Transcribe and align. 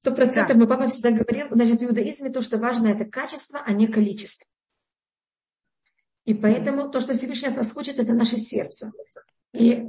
Сто 0.00 0.14
процентов, 0.14 0.56
мой 0.56 0.68
папа 0.68 0.86
всегда 0.88 1.10
говорил, 1.10 1.48
значит, 1.50 1.80
в 1.80 1.84
иудаизме 1.84 2.30
то, 2.30 2.40
что 2.40 2.58
важно, 2.58 2.86
это 2.86 3.04
качество, 3.04 3.60
а 3.64 3.72
не 3.72 3.88
количество. 3.88 4.46
И 6.24 6.34
поэтому 6.34 6.90
то, 6.90 7.00
что 7.00 7.14
Всевышний 7.14 7.48
от 7.48 7.56
нас 7.56 7.72
хочет, 7.72 7.98
это 7.98 8.12
наше 8.12 8.36
сердце. 8.36 8.92
И 9.52 9.82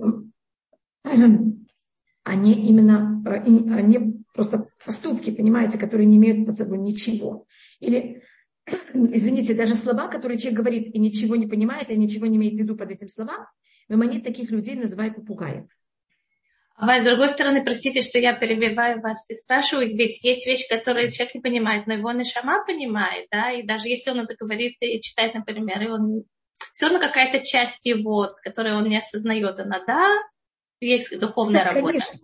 они 2.24 2.54
именно, 2.54 3.22
они 3.26 4.24
просто 4.34 4.68
поступки, 4.84 5.32
понимаете, 5.32 5.78
которые 5.78 6.08
не 6.08 6.18
имеют 6.18 6.46
под 6.46 6.58
собой 6.58 6.78
ничего. 6.78 7.46
Или, 7.80 8.24
извините, 8.94 9.54
даже 9.54 9.76
слова, 9.76 10.08
которые 10.08 10.40
человек 10.40 10.60
говорит 10.60 10.96
и 10.96 11.00
ничего 11.00 11.36
не 11.36 11.46
понимает, 11.46 11.90
и 11.90 11.98
ничего 11.98 12.26
не 12.26 12.38
имеет 12.38 12.56
в 12.56 12.58
виду 12.58 12.76
под 12.76 12.92
этим 12.92 13.10
словам, 13.10 13.46
мемонит 13.90 14.24
таких 14.24 14.50
людей 14.50 14.76
называют 14.76 15.16
попугаем. 15.16 15.68
А 16.82 17.02
с 17.02 17.04
другой 17.04 17.28
стороны, 17.28 17.62
простите, 17.62 18.02
что 18.02 18.20
я 18.20 18.34
перебиваю 18.34 19.02
вас 19.02 19.30
и 19.30 19.36
спрашиваю, 19.36 19.90
ведь 19.98 20.24
есть 20.24 20.48
вещи, 20.48 20.66
которые 20.70 21.12
человек 21.12 21.36
не 21.36 21.42
понимает, 21.42 21.88
но 21.88 21.94
его 21.96 22.10
нишама 22.14 22.64
понимает, 22.66 23.28
да, 23.32 23.52
и 23.52 23.64
даже 23.64 23.90
если 23.90 24.12
он 24.12 24.22
это 24.22 24.36
говорит 24.40 24.78
и 24.80 25.02
читает, 25.02 25.34
например, 25.34 25.82
и 25.82 25.88
он 25.88 26.24
все 26.72 26.86
равно 26.86 27.00
какая-то 27.00 27.44
часть 27.44 27.86
его, 27.86 28.30
которую 28.44 28.78
он 28.78 28.88
не 28.88 28.98
осознает, 28.98 29.60
она, 29.60 29.84
да, 29.86 30.08
есть 30.80 31.20
духовная 31.20 31.66
да, 31.66 31.72
работа. 31.72 32.00
Конечно. 32.00 32.20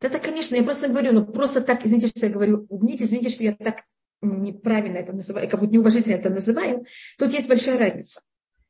Это, 0.00 0.18
конечно, 0.18 0.56
я 0.56 0.64
просто 0.64 0.88
говорю, 0.88 1.12
ну 1.12 1.24
просто 1.24 1.60
так, 1.60 1.86
извините, 1.86 2.08
что 2.08 2.26
я 2.26 2.32
говорю, 2.32 2.66
извините, 2.70 3.04
извините, 3.04 3.28
что 3.30 3.44
я 3.44 3.54
так 3.54 3.84
неправильно 4.20 4.96
это 4.96 5.12
называю, 5.12 5.48
как 5.48 5.60
будто 5.60 5.72
неуважительно 5.72 6.16
это 6.16 6.28
называю, 6.28 6.86
тут 7.18 7.32
есть 7.32 7.46
большая 7.46 7.78
разница. 7.78 8.20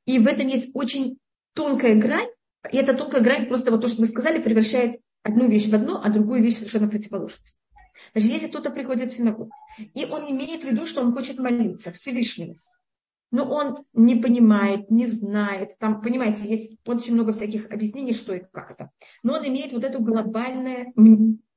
И 0.04 0.18
в 0.18 0.26
этом 0.26 0.46
есть 0.48 0.72
очень 0.74 1.16
тонкая 1.54 1.94
грань, 1.94 2.28
и 2.70 2.76
эта 2.76 2.92
тонкая 2.92 3.22
грань 3.22 3.46
просто 3.46 3.70
вот 3.70 3.80
то, 3.80 3.88
что 3.88 4.02
мы 4.02 4.06
сказали, 4.06 4.38
превращает 4.38 5.00
одну 5.22 5.48
вещь 5.48 5.68
в 5.68 5.74
одну, 5.74 5.96
а 6.02 6.08
другую 6.10 6.42
вещь 6.42 6.56
совершенно 6.56 6.88
противоположность. 6.88 7.56
Даже 8.14 8.26
если 8.26 8.48
кто-то 8.48 8.70
приходит 8.70 9.12
в 9.12 9.16
синагогу, 9.16 9.50
и 9.78 10.04
он 10.06 10.30
имеет 10.30 10.62
в 10.62 10.66
виду, 10.66 10.86
что 10.86 11.00
он 11.00 11.12
хочет 11.12 11.38
молиться 11.38 11.92
Всевышнему, 11.92 12.56
но 13.30 13.44
он 13.44 13.84
не 13.94 14.16
понимает, 14.16 14.90
не 14.90 15.06
знает, 15.06 15.78
там, 15.78 16.02
понимаете, 16.02 16.48
есть 16.48 16.78
очень 16.86 17.14
много 17.14 17.32
всяких 17.32 17.70
объяснений, 17.70 18.12
что 18.12 18.34
и 18.34 18.42
как 18.52 18.72
это. 18.72 18.90
Но 19.22 19.34
он 19.34 19.46
имеет 19.46 19.72
вот 19.72 19.84
эту 19.84 20.00
глобальное 20.00 20.92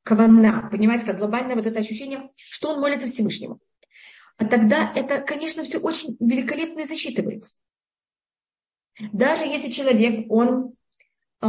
кавана, 0.04 0.70
понимаете, 0.72 1.06
как 1.06 1.18
глобальное 1.18 1.56
вот 1.56 1.66
это 1.66 1.80
ощущение, 1.80 2.30
что 2.36 2.70
он 2.70 2.80
молится 2.80 3.08
Всевышнему. 3.08 3.60
А 4.38 4.46
тогда 4.46 4.92
это, 4.96 5.22
конечно, 5.22 5.64
все 5.64 5.80
очень 5.80 6.16
великолепно 6.20 6.86
засчитывается. 6.86 7.56
Даже 9.12 9.44
если 9.46 9.72
человек, 9.72 10.32
он 10.32 10.75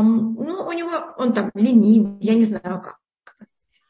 ну, 0.02 0.66
у 0.66 0.72
него, 0.72 1.14
он 1.16 1.32
там 1.32 1.50
ленив, 1.54 2.16
я 2.20 2.34
не 2.34 2.44
знаю 2.44 2.82
как. 2.82 2.98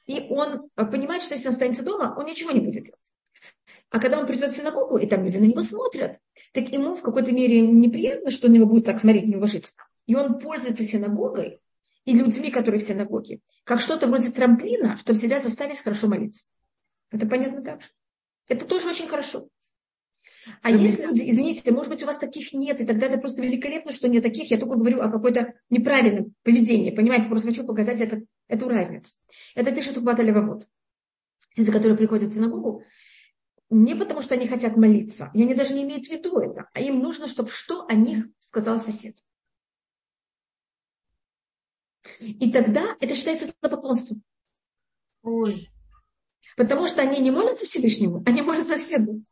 И 0.06 0.26
он 0.30 0.70
э, 0.76 0.86
понимает, 0.86 1.22
что 1.22 1.34
если 1.34 1.48
он 1.48 1.54
останется 1.54 1.82
дома, 1.82 2.14
он 2.16 2.26
ничего 2.26 2.50
не 2.52 2.60
будет 2.60 2.84
делать. 2.84 3.12
А 3.90 3.98
когда 3.98 4.18
он 4.18 4.26
придет 4.26 4.52
в 4.52 4.56
синагогу, 4.56 4.98
и 4.98 5.06
там 5.06 5.24
люди 5.24 5.38
на 5.38 5.44
него 5.44 5.62
смотрят, 5.62 6.18
так 6.52 6.68
ему 6.72 6.94
в 6.94 7.02
какой-то 7.02 7.32
мере 7.32 7.60
неприятно, 7.60 8.30
что 8.30 8.48
на 8.48 8.52
него 8.52 8.66
будут 8.66 8.84
так 8.84 9.00
смотреть 9.00 9.28
неуважительно. 9.28 9.84
И 10.06 10.14
он 10.14 10.38
пользуется 10.38 10.84
синагогой 10.84 11.60
и 12.04 12.14
людьми, 12.14 12.50
которые 12.50 12.80
в 12.80 12.84
синагоге, 12.84 13.40
как 13.64 13.80
что-то 13.80 14.06
вроде 14.06 14.30
трамплина, 14.30 14.96
чтобы 14.96 15.18
себя 15.18 15.40
заставить 15.40 15.80
хорошо 15.80 16.08
молиться. 16.08 16.44
Это 17.10 17.26
понятно 17.26 17.62
так 17.62 17.82
же? 17.82 17.88
Это 18.48 18.64
тоже 18.64 18.88
очень 18.88 19.08
хорошо. 19.08 19.48
А 20.62 20.70
mm 20.70 20.78
если 20.78 21.06
люди, 21.06 21.28
извините, 21.28 21.70
может 21.72 21.90
быть, 21.90 22.02
у 22.02 22.06
вас 22.06 22.18
таких 22.18 22.52
нет, 22.52 22.80
и 22.80 22.86
тогда 22.86 23.06
это 23.06 23.18
просто 23.18 23.42
великолепно, 23.42 23.92
что 23.92 24.08
нет 24.08 24.22
таких, 24.22 24.50
я 24.50 24.58
только 24.58 24.78
говорю 24.78 25.00
о 25.00 25.10
какой-то 25.10 25.54
неправильном 25.70 26.34
поведении, 26.42 26.90
понимаете, 26.90 27.28
просто 27.28 27.48
хочу 27.48 27.64
показать 27.64 28.00
этот, 28.00 28.24
эту 28.48 28.68
разницу. 28.68 29.14
Это 29.54 29.72
пишет 29.72 29.96
Убата 29.96 30.22
Левовод. 30.22 30.68
Те, 31.52 31.64
которые 31.64 31.96
приходят 31.96 32.30
в 32.30 32.34
синагогу, 32.34 32.82
не 33.70 33.96
потому, 33.96 34.22
что 34.22 34.34
они 34.34 34.46
хотят 34.46 34.76
молиться, 34.76 35.30
и 35.34 35.42
они 35.42 35.54
даже 35.54 35.74
не 35.74 35.82
имеют 35.82 36.06
в 36.06 36.10
виду 36.10 36.38
это, 36.38 36.68
а 36.72 36.80
им 36.80 37.00
нужно, 37.00 37.26
чтобы 37.26 37.50
что 37.50 37.86
о 37.86 37.94
них 37.94 38.26
сказал 38.38 38.78
сосед. 38.78 39.16
И 42.20 42.52
тогда 42.52 42.96
это 43.00 43.14
считается 43.14 43.52
поклонством. 43.60 44.22
Ой. 45.22 45.70
Потому 46.56 46.86
что 46.86 47.02
они 47.02 47.20
не 47.20 47.30
молятся 47.30 47.66
Всевышнему, 47.66 48.22
они 48.24 48.42
молятся 48.42 48.78
соседу. 48.78 49.22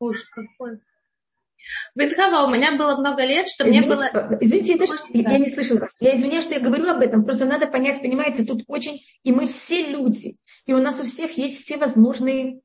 Ужас 0.00 0.28
какой. 0.30 0.80
Бетхава, 1.94 2.46
у 2.46 2.50
меня 2.50 2.76
было 2.76 2.96
много 2.96 3.22
лет, 3.24 3.46
что 3.46 3.68
извините, 3.68 3.86
мне 3.86 3.96
было... 3.96 4.38
Извините, 4.40 4.74
это, 4.76 4.94
я 5.12 5.38
не 5.38 5.46
слышала 5.46 5.80
вас. 5.80 5.94
Я 6.00 6.16
извиняюсь, 6.16 6.44
что 6.44 6.54
я 6.54 6.60
говорю 6.60 6.88
об 6.88 7.00
этом. 7.00 7.22
Просто 7.22 7.44
надо 7.44 7.66
понять, 7.66 8.00
понимаете, 8.00 8.44
тут 8.44 8.64
очень... 8.66 9.04
И 9.24 9.30
мы 9.30 9.46
все 9.46 9.86
люди. 9.90 10.38
И 10.64 10.72
у 10.72 10.80
нас 10.80 11.00
у 11.00 11.04
всех 11.04 11.32
есть 11.36 11.62
все 11.62 11.76
возможные 11.76 12.62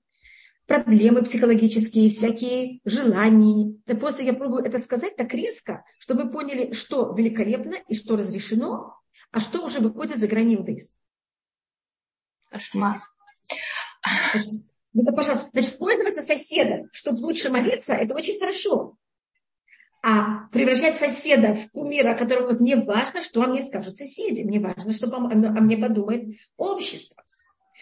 проблемы 0.66 1.24
психологические, 1.24 2.10
всякие 2.10 2.80
желания. 2.86 3.78
Да 3.86 3.96
просто 3.96 4.24
я 4.24 4.34
пробую 4.34 4.64
это 4.64 4.80
сказать 4.80 5.18
так 5.18 5.34
резко, 5.34 5.84
чтобы 6.00 6.24
вы 6.24 6.32
поняли, 6.32 6.72
что 6.72 7.14
великолепно 7.14 7.76
и 7.90 7.96
что 7.96 8.16
разрешено, 8.16 8.98
а 9.32 9.42
что 9.42 9.66
уже 9.66 9.80
выходит 9.80 10.20
за 10.20 10.28
грани 10.28 10.56
иудаизма. 10.56 10.96
Кошмар. 12.50 13.00
Это, 14.98 15.12
пожалуйста, 15.12 15.50
значит, 15.52 15.78
пользоваться 15.78 16.22
соседом, 16.22 16.85
чтобы 17.06 17.20
лучше 17.20 17.50
молиться, 17.50 17.94
это 17.94 18.16
очень 18.16 18.40
хорошо. 18.40 18.98
А 20.02 20.48
превращать 20.52 20.98
соседа 20.98 21.54
в 21.54 21.70
кумира, 21.72 22.16
которому 22.16 22.48
вот 22.48 22.60
мне 22.60 22.76
важно, 22.76 23.22
что 23.22 23.42
о 23.42 23.48
мне 23.48 23.62
скажут 23.62 23.98
соседи, 23.98 24.44
мне 24.44 24.60
важно, 24.60 24.94
что 24.94 25.08
о 25.08 25.20
мне 25.20 25.78
подумает 25.78 26.40
общество. 26.58 27.24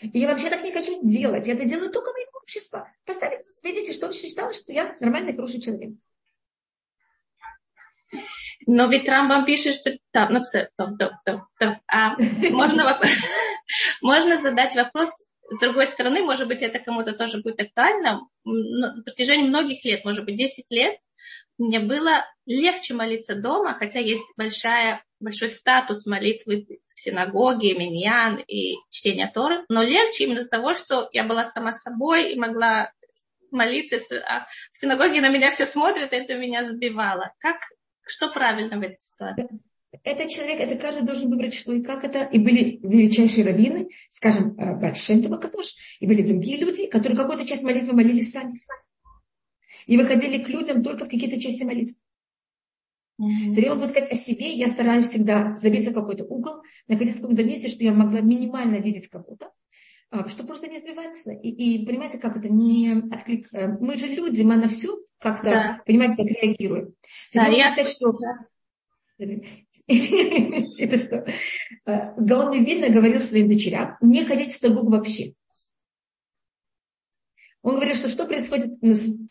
И 0.01 0.19
я 0.19 0.27
вообще 0.27 0.49
так 0.49 0.63
не 0.63 0.71
хочу 0.71 1.01
делать. 1.01 1.47
Я 1.47 1.53
это 1.53 1.65
делаю 1.65 1.89
только 1.89 2.11
моим 2.11 2.27
обществом. 2.41 2.83
Поставить, 3.05 3.39
видите, 3.61 3.93
что 3.93 4.07
общество 4.07 4.29
считало, 4.29 4.53
что 4.53 4.73
я 4.73 4.97
нормальный, 4.99 5.33
хороший 5.33 5.61
человек. 5.61 5.91
Но 8.65 8.87
ведь 8.87 9.07
Рамбам 9.07 9.45
пишет, 9.45 9.75
что... 9.75 9.97
Там, 10.11 10.33
ну, 10.33 10.43
там, 10.75 10.97
там, 10.97 11.11
там, 11.25 11.47
там. 11.59 11.81
А, 11.87 12.15
можно, 12.17 12.99
можно 14.01 14.37
задать 14.41 14.75
вопрос, 14.75 15.25
с 15.49 15.59
другой 15.59 15.87
стороны, 15.87 16.21
может 16.21 16.47
быть, 16.47 16.61
это 16.61 16.79
кому-то 16.79 17.13
тоже 17.13 17.41
будет 17.41 17.61
актуально. 17.61 18.21
На 18.43 19.03
протяжении 19.03 19.47
многих 19.47 19.83
лет, 19.85 20.05
может 20.05 20.25
быть, 20.25 20.35
10 20.35 20.69
лет, 20.71 20.97
мне 21.57 21.79
было 21.79 22.25
легче 22.45 22.93
молиться 22.93 23.35
дома, 23.35 23.73
хотя 23.73 23.99
есть 23.99 24.33
большая, 24.37 25.03
большой 25.19 25.49
статус 25.49 26.05
молитвы 26.05 26.67
в 26.93 26.99
синагоге, 26.99 27.75
миньян 27.75 28.37
и 28.47 28.75
чтения 28.89 29.31
Торы, 29.33 29.63
но 29.69 29.83
легче 29.83 30.25
именно 30.25 30.39
из-за 30.39 30.49
того, 30.49 30.73
что 30.73 31.09
я 31.11 31.23
была 31.23 31.45
сама 31.45 31.73
собой 31.73 32.31
и 32.31 32.39
могла 32.39 32.91
молиться, 33.51 33.97
а 34.27 34.47
в 34.71 34.77
синагоге 34.77 35.21
на 35.21 35.29
меня 35.29 35.51
все 35.51 35.65
смотрят, 35.65 36.11
и 36.11 36.15
это 36.15 36.35
меня 36.35 36.65
сбивало. 36.65 37.33
Как, 37.37 37.57
что 38.05 38.29
правильно 38.31 38.77
в 38.77 38.81
этой 38.81 38.99
ситуации? 38.99 39.47
Этот 40.03 40.29
человек, 40.29 40.59
это 40.59 40.75
каждый 40.75 41.05
должен 41.05 41.29
выбрать, 41.29 41.53
что 41.53 41.73
и 41.73 41.81
как 41.81 42.03
это. 42.03 42.23
И 42.23 42.39
были 42.39 42.79
величайшие 42.81 43.45
раввины, 43.45 43.89
скажем, 44.09 44.57
э, 44.57 44.75
Батшентова 44.75 45.37
Катош, 45.37 45.75
и 45.99 46.07
были 46.07 46.23
другие 46.23 46.57
люди, 46.57 46.87
которые 46.87 47.17
какую-то 47.17 47.45
часть 47.45 47.63
молитвы 47.63 47.93
молились 47.93 48.31
сами. 48.31 48.59
И 49.85 49.97
выходили 49.97 50.43
к 50.43 50.49
людям 50.49 50.81
только 50.81 51.05
в 51.05 51.09
какие-то 51.09 51.39
части 51.39 51.63
молитвы. 51.63 51.95
Mm-hmm. 53.21 53.61
Я 53.61 53.75
могу 53.75 53.85
сказать 53.85 54.11
о 54.11 54.15
себе, 54.15 54.53
я 54.53 54.67
стараюсь 54.67 55.09
всегда 55.09 55.55
забиться 55.57 55.91
в 55.91 55.93
какой-то 55.93 56.25
угол, 56.25 56.63
находиться 56.87 57.19
в 57.19 57.21
каком-то 57.21 57.43
месте, 57.43 57.67
что 57.67 57.83
я 57.83 57.93
могла 57.93 58.21
минимально 58.21 58.77
видеть 58.77 59.07
кого-то, 59.07 59.51
а, 60.09 60.27
чтобы 60.27 60.47
просто 60.47 60.67
не 60.67 60.79
сбиваться. 60.79 61.31
И, 61.31 61.49
и 61.49 61.85
понимаете, 61.85 62.17
как 62.17 62.37
это 62.37 62.49
не 62.49 62.93
отклик. 63.11 63.53
Э, 63.53 63.67
мы 63.67 63.97
же 63.97 64.07
люди, 64.07 64.41
мы 64.41 64.55
на 64.55 64.67
все 64.67 64.97
как-то, 65.19 65.45
да. 65.45 65.81
понимаете, 65.85 66.15
как 66.17 66.25
реагируем. 66.25 66.95
Да, 67.33 67.45
я 67.45 67.69
могу 67.69 67.73
сказать, 67.75 67.93
что 67.93 68.17
это 69.87 70.99
что? 70.99 71.25
Гаон 71.85 72.63
видно 72.63 72.89
говорил 72.89 73.19
своим 73.19 73.49
дочерям, 73.49 73.97
не 74.01 74.25
ходить 74.25 74.51
в 74.51 74.59
синагогу 74.59 74.91
вообще. 74.91 75.33
Он 77.63 77.75
говорит, 77.75 77.95
что 77.95 78.09
что 78.09 78.25
происходит, 78.25 78.71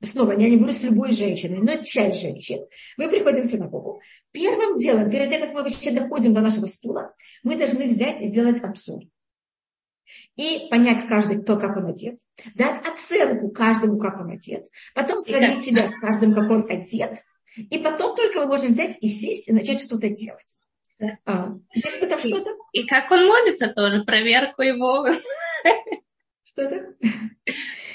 снова, 0.02 0.32
я 0.32 0.49
не 0.49 0.56
говорю 0.56 0.72
с 0.72 0.82
любой 0.82 1.12
женщиной, 1.12 1.58
но 1.58 1.84
часть 1.84 2.22
женщин. 2.22 2.64
Мы 2.96 3.10
приходим 3.10 3.43
в 3.43 3.46
синагогу. 3.46 4.00
Первым 4.31 4.78
делом, 4.78 5.10
перед 5.10 5.28
тем, 5.28 5.43
как 5.43 5.52
мы 5.52 5.62
вообще 5.62 5.90
доходим 5.90 6.32
до 6.32 6.40
нашего 6.40 6.64
стула, 6.64 7.14
мы 7.43 7.56
должны 7.56 7.87
взять 7.87 8.22
и 8.22 8.28
сделать 8.28 8.62
обзор. 8.62 9.02
И 10.37 10.66
понять 10.70 11.06
каждый, 11.06 11.43
кто 11.43 11.58
как 11.58 11.76
он 11.76 11.88
одет. 11.88 12.19
Дать 12.55 12.81
оценку 12.88 13.50
каждому, 13.50 13.98
как 13.98 14.19
он 14.19 14.31
одет. 14.31 14.66
Потом 14.94 15.19
сравнить 15.19 15.62
себя 15.62 15.87
с 15.87 16.00
каждым, 16.00 16.34
как 16.34 16.50
он 16.50 16.66
одет. 16.70 17.19
И 17.56 17.78
потом 17.78 18.16
только 18.16 18.40
мы 18.40 18.46
можем 18.46 18.70
взять 18.70 18.96
и 19.00 19.08
сесть 19.08 19.49
и 19.49 19.52
начать 19.52 19.81
что-то 19.81 20.08
делать. 20.08 20.58
Да. 20.99 21.19
А, 21.25 21.49
если 21.75 22.06
там 22.06 22.19
что-то... 22.20 22.50
И 22.72 22.84
как 22.84 23.10
он 23.10 23.26
молится 23.26 23.69
тоже, 23.69 24.04
проверку 24.04 24.62
его. 24.62 25.06
Что-то? 26.44 26.94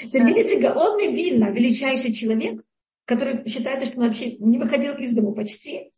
Видите, 0.02 0.60
Гаон 0.60 0.98
Вильна, 1.00 1.50
величайший 1.50 2.12
человек, 2.12 2.62
который 3.04 3.48
считает, 3.48 3.84
что 3.86 3.98
он 3.98 4.06
вообще 4.06 4.36
не 4.36 4.58
выходил 4.58 4.94
из 4.94 5.14
дома 5.14 5.32
почти. 5.32 5.90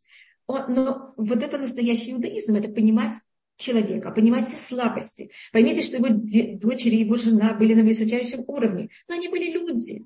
Он, 0.47 0.73
но 0.73 1.13
вот 1.17 1.43
это 1.43 1.57
настоящий 1.57 2.13
иудаизм, 2.13 2.55
это 2.55 2.69
понимать 2.69 3.15
человека, 3.57 4.11
понимать 4.11 4.47
все 4.47 4.57
слабости. 4.57 5.31
Поймите, 5.51 5.81
что 5.81 5.97
его 5.97 6.07
дочери, 6.09 6.95
его 6.95 7.15
жена 7.15 7.53
были 7.53 7.73
на 7.73 7.83
высочайшем 7.83 8.43
уровне, 8.47 8.89
но 9.07 9.15
они 9.15 9.27
были 9.27 9.51
люди. 9.51 10.05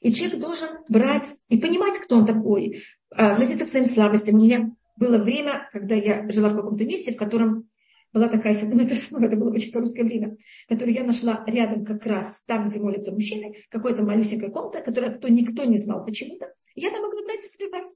И 0.00 0.12
человек 0.12 0.40
должен 0.40 0.68
брать 0.88 1.36
и 1.48 1.58
понимать, 1.58 1.98
кто 1.98 2.18
он 2.18 2.26
такой, 2.26 2.82
а, 3.10 3.32
относиться 3.32 3.66
к 3.66 3.70
своим 3.70 3.86
слабостям. 3.86 4.36
У 4.36 4.42
меня 4.42 4.70
было 4.96 5.18
время, 5.18 5.68
когда 5.72 5.94
я 5.94 6.28
жила 6.30 6.48
в 6.48 6.56
каком-то 6.56 6.84
месте, 6.84 7.12
в 7.12 7.16
котором 7.16 7.68
была 8.12 8.28
такая 8.28 8.54
это, 8.54 8.66
ну, 8.66 9.20
это 9.20 9.36
было 9.36 9.50
очень 9.50 9.72
короткое 9.72 10.04
время, 10.04 10.36
которое 10.68 10.92
я 10.92 11.04
нашла 11.04 11.44
рядом 11.46 11.84
как 11.84 12.04
раз 12.06 12.42
там, 12.46 12.68
где 12.68 12.78
молятся 12.78 13.12
мужчины, 13.12 13.56
какой-то 13.70 14.04
малюсенькая 14.04 14.50
комната, 14.50 14.80
которая 14.80 15.16
кто, 15.16 15.28
никто 15.28 15.64
не 15.64 15.76
знал 15.76 16.04
почему-то. 16.04 16.52
Я 16.74 16.90
там 16.90 17.02
могла 17.02 17.22
брать 17.22 17.44
и 17.44 17.48
сбивать. 17.48 17.88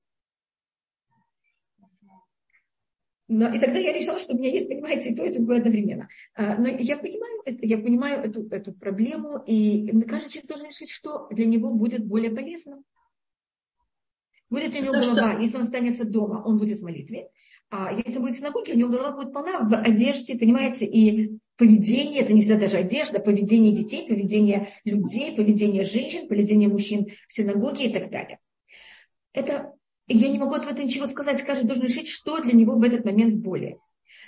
Но, 3.34 3.48
и 3.48 3.58
тогда 3.58 3.78
я 3.78 3.94
решила, 3.94 4.18
что 4.18 4.34
у 4.34 4.38
меня 4.38 4.50
есть, 4.50 4.68
понимаете, 4.68 5.08
и 5.08 5.14
то, 5.14 5.24
и 5.24 5.32
другое 5.32 5.58
одновременно. 5.58 6.06
А, 6.34 6.58
но 6.58 6.68
я 6.68 6.98
понимаю, 6.98 7.40
это, 7.46 7.64
я 7.64 7.78
понимаю 7.78 8.22
эту, 8.22 8.46
эту 8.48 8.74
проблему, 8.74 9.42
и 9.46 9.90
кажется, 10.02 10.30
человек 10.30 10.48
должен 10.48 10.66
решить, 10.66 10.90
что 10.90 11.28
для 11.30 11.46
него 11.46 11.72
будет 11.72 12.04
более 12.04 12.30
полезно. 12.30 12.82
Будет 14.50 14.74
ли 14.74 14.80
у 14.80 14.82
него 14.82 14.92
То, 14.92 15.00
голова, 15.00 15.32
что... 15.32 15.40
если 15.40 15.56
он 15.56 15.62
останется 15.62 16.04
дома, 16.04 16.42
он 16.44 16.58
будет 16.58 16.80
в 16.80 16.84
молитве. 16.84 17.30
А 17.70 17.90
если 17.94 18.18
он 18.18 18.24
будет 18.24 18.34
в 18.34 18.38
синагоге, 18.38 18.74
у 18.74 18.76
него 18.76 18.90
голова 18.90 19.12
будет 19.12 19.32
полна 19.32 19.60
в 19.60 19.74
одежде, 19.80 20.36
понимаете, 20.36 20.84
и 20.84 21.38
поведение, 21.56 22.20
это 22.20 22.34
не 22.34 22.42
всегда 22.42 22.60
даже 22.60 22.76
одежда, 22.76 23.18
поведение 23.18 23.72
детей, 23.72 24.06
поведение 24.06 24.68
людей, 24.84 25.34
поведение 25.34 25.84
женщин, 25.84 26.28
поведение 26.28 26.68
мужчин 26.68 27.06
в 27.26 27.32
синагоге 27.32 27.86
и 27.86 27.92
так 27.94 28.10
далее. 28.10 28.40
Это 29.32 29.72
я 30.12 30.28
не 30.28 30.38
могу 30.38 30.54
от 30.54 30.64
этого 30.66 30.84
ничего 30.84 31.06
сказать, 31.06 31.42
каждый 31.42 31.66
должен 31.66 31.84
решить, 31.84 32.08
что 32.08 32.40
для 32.40 32.52
него 32.52 32.74
в 32.76 32.82
этот 32.82 33.04
момент 33.04 33.36
более. 33.36 33.78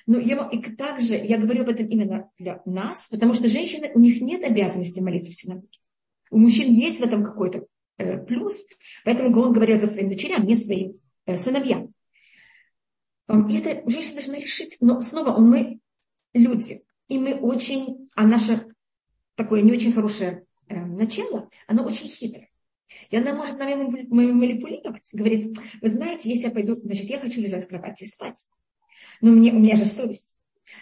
Но 0.06 0.18
я, 0.18 0.48
и 0.50 0.58
также 0.74 1.16
я 1.16 1.38
говорю 1.38 1.62
об 1.62 1.68
этом 1.68 1.86
именно 1.86 2.30
для 2.38 2.62
нас, 2.66 3.08
потому 3.08 3.34
что 3.34 3.48
женщины, 3.48 3.90
у 3.94 3.98
них 3.98 4.20
нет 4.20 4.44
обязанности 4.44 5.00
молиться 5.00 5.32
в 5.32 5.34
синагоге. 5.34 5.78
У 6.30 6.38
мужчин 6.38 6.72
есть 6.72 7.00
в 7.00 7.04
этом 7.04 7.24
какой-то 7.24 7.66
э, 7.98 8.18
плюс, 8.24 8.56
поэтому 9.04 9.38
он 9.40 9.52
говорит 9.52 9.76
это 9.76 9.86
своим 9.86 10.10
дочерям, 10.10 10.46
не 10.46 10.56
своим 10.56 11.00
э, 11.26 11.38
сыновьям. 11.38 11.94
И 13.28 13.56
это 13.56 13.88
женщина 13.88 14.16
должна 14.16 14.36
решить. 14.36 14.76
Но 14.80 15.00
снова 15.00 15.38
мы 15.40 15.80
люди, 16.34 16.82
и 17.08 17.18
мы 17.18 17.34
очень, 17.34 18.06
а 18.16 18.26
наше 18.26 18.66
такое 19.34 19.62
не 19.62 19.72
очень 19.72 19.92
хорошее 19.92 20.44
э, 20.68 20.84
начало, 20.84 21.48
оно 21.66 21.84
очень 21.84 22.08
хитрое. 22.08 22.50
И 23.10 23.16
она 23.16 23.34
может 23.34 23.58
нами 23.58 23.74
манипулировать, 23.74 25.08
говорит, 25.12 25.56
вы 25.80 25.88
знаете, 25.88 26.30
если 26.30 26.46
я 26.46 26.52
пойду, 26.52 26.80
значит, 26.82 27.04
я 27.06 27.18
хочу 27.18 27.40
лежать 27.40 27.64
в 27.64 27.68
кровати 27.68 28.04
и 28.04 28.06
спать. 28.06 28.46
Но 29.20 29.30
мне, 29.30 29.52
у 29.52 29.58
меня 29.58 29.76
же 29.76 29.84
совесть. 29.84 30.38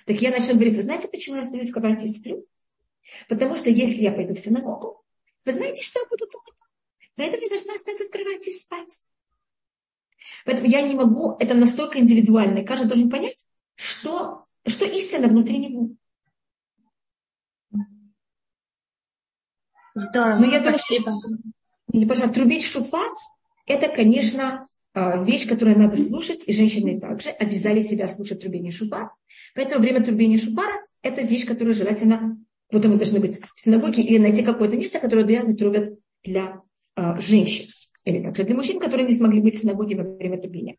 Так 0.07 0.21
я 0.21 0.31
начну 0.31 0.55
говорить, 0.55 0.77
вы 0.77 0.83
знаете, 0.83 1.09
почему 1.09 1.37
я 1.37 1.43
остаюсь 1.43 1.71
в 1.71 1.73
кровати 1.73 2.07
и 2.07 2.13
сплю? 2.13 2.47
Потому 3.29 3.57
что 3.57 3.71
если 3.71 4.03
я 4.03 4.13
пойду 4.13 4.35
в 4.35 4.39
синагогу, 4.39 5.05
вы 5.45 5.53
знаете, 5.53 5.83
что 5.83 6.01
я 6.01 6.07
буду 6.07 6.25
думать? 6.31 6.55
Поэтому 7.17 7.43
я 7.43 7.49
должна 7.49 7.75
остаться 7.75 8.05
в 8.05 8.11
кровати 8.11 8.49
и 8.49 8.53
спать. 8.53 9.03
Поэтому 10.45 10.69
я 10.69 10.83
не 10.83 10.95
могу, 10.95 11.37
это 11.39 11.55
настолько 11.55 11.99
индивидуально, 11.99 12.59
и 12.59 12.65
каждый 12.65 12.87
должен 12.87 13.11
понять, 13.11 13.45
что, 13.75 14.47
что 14.67 14.85
истина 14.85 15.29
внутри 15.29 15.59
него. 15.59 15.91
Здорово, 19.95 20.39
Но 20.39 20.47
я 20.47 20.61
спасибо. 20.61 21.11
Думаю, 21.11 21.43
или, 21.93 22.07
пожалуйста, 22.07 22.35
трубить 22.35 22.65
шуфар– 22.65 23.07
это, 23.67 23.89
конечно, 23.89 24.65
а, 24.95 25.23
вещь, 25.23 25.47
которую 25.47 25.79
надо 25.79 25.97
слушать, 25.97 26.43
и 26.47 26.53
женщины 26.53 26.99
также 26.99 27.29
обязали 27.31 27.81
себя 27.81 28.09
слушать 28.09 28.41
трубение 28.41 28.73
шуфара. 28.73 29.15
Поэтому 29.55 29.83
время 29.83 30.03
трубения 30.03 30.39
шуфара– 30.39 30.81
это 31.03 31.23
вещь, 31.23 31.47
которую 31.47 31.75
желательно, 31.75 32.39
вот 32.71 32.85
мы 32.87 32.97
должны 32.97 33.21
быть 33.21 33.41
в 33.55 33.61
синагоге 33.61 34.03
или 34.03 34.19
найти 34.19 34.43
какое-то 34.43 34.77
место, 34.77 34.99
которое 34.99 35.25
обязаны 35.25 35.55
трубят 35.55 35.99
для 36.25 36.63
а, 36.95 37.19
женщин. 37.19 37.69
Или 38.05 38.23
также 38.23 38.45
для 38.45 38.55
мужчин, 38.55 38.81
которые 38.81 39.07
не 39.07 39.15
смогли 39.15 39.41
быть 39.41 39.57
в 39.57 39.61
синагоге 39.61 39.97
во 39.97 40.03
время 40.03 40.41
трубения. 40.41 40.77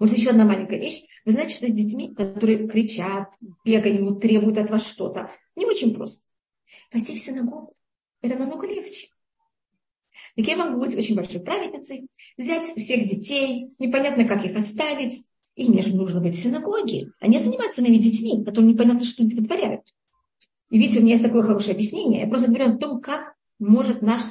Вот 0.00 0.10
еще 0.10 0.30
одна 0.30 0.44
маленькая 0.44 0.80
вещь. 0.80 1.04
Вы 1.24 1.32
знаете, 1.32 1.54
что 1.54 1.68
с 1.68 1.72
детьми, 1.72 2.12
которые 2.12 2.68
кричат, 2.68 3.28
бегают, 3.64 4.20
требуют 4.20 4.58
от 4.58 4.70
вас 4.70 4.84
что-то, 4.84 5.30
не 5.54 5.64
очень 5.64 5.94
просто. 5.94 6.24
Пойти 6.90 7.14
в 7.14 7.20
синагогу– 7.20 7.74
это 8.22 8.36
намного 8.36 8.66
легче. 8.66 9.08
Так 10.36 10.46
я 10.46 10.56
могу 10.56 10.80
быть 10.80 10.96
очень 10.96 11.14
большой 11.14 11.40
праведницей, 11.40 12.08
взять 12.36 12.66
всех 12.76 13.08
детей, 13.08 13.70
непонятно, 13.78 14.26
как 14.26 14.44
их 14.44 14.56
оставить, 14.56 15.24
и 15.56 15.68
мне 15.68 15.82
же 15.82 15.94
нужно 15.96 16.20
быть 16.20 16.36
в 16.36 16.40
синагоге, 16.40 17.10
а 17.20 17.26
не 17.26 17.40
заниматься 17.40 17.82
моими 17.82 17.96
детьми, 17.96 18.44
которые 18.44 18.72
непонятно, 18.72 19.04
что 19.04 19.22
они 19.22 19.34
вытворяют. 19.34 19.92
И 20.70 20.78
видите, 20.78 21.00
у 21.00 21.02
меня 21.02 21.14
есть 21.14 21.24
такое 21.24 21.42
хорошее 21.42 21.74
объяснение. 21.74 22.20
Я 22.20 22.28
просто 22.28 22.48
говорю 22.48 22.74
о 22.74 22.76
том, 22.76 23.00
как 23.00 23.34
может 23.58 24.02
наш... 24.02 24.22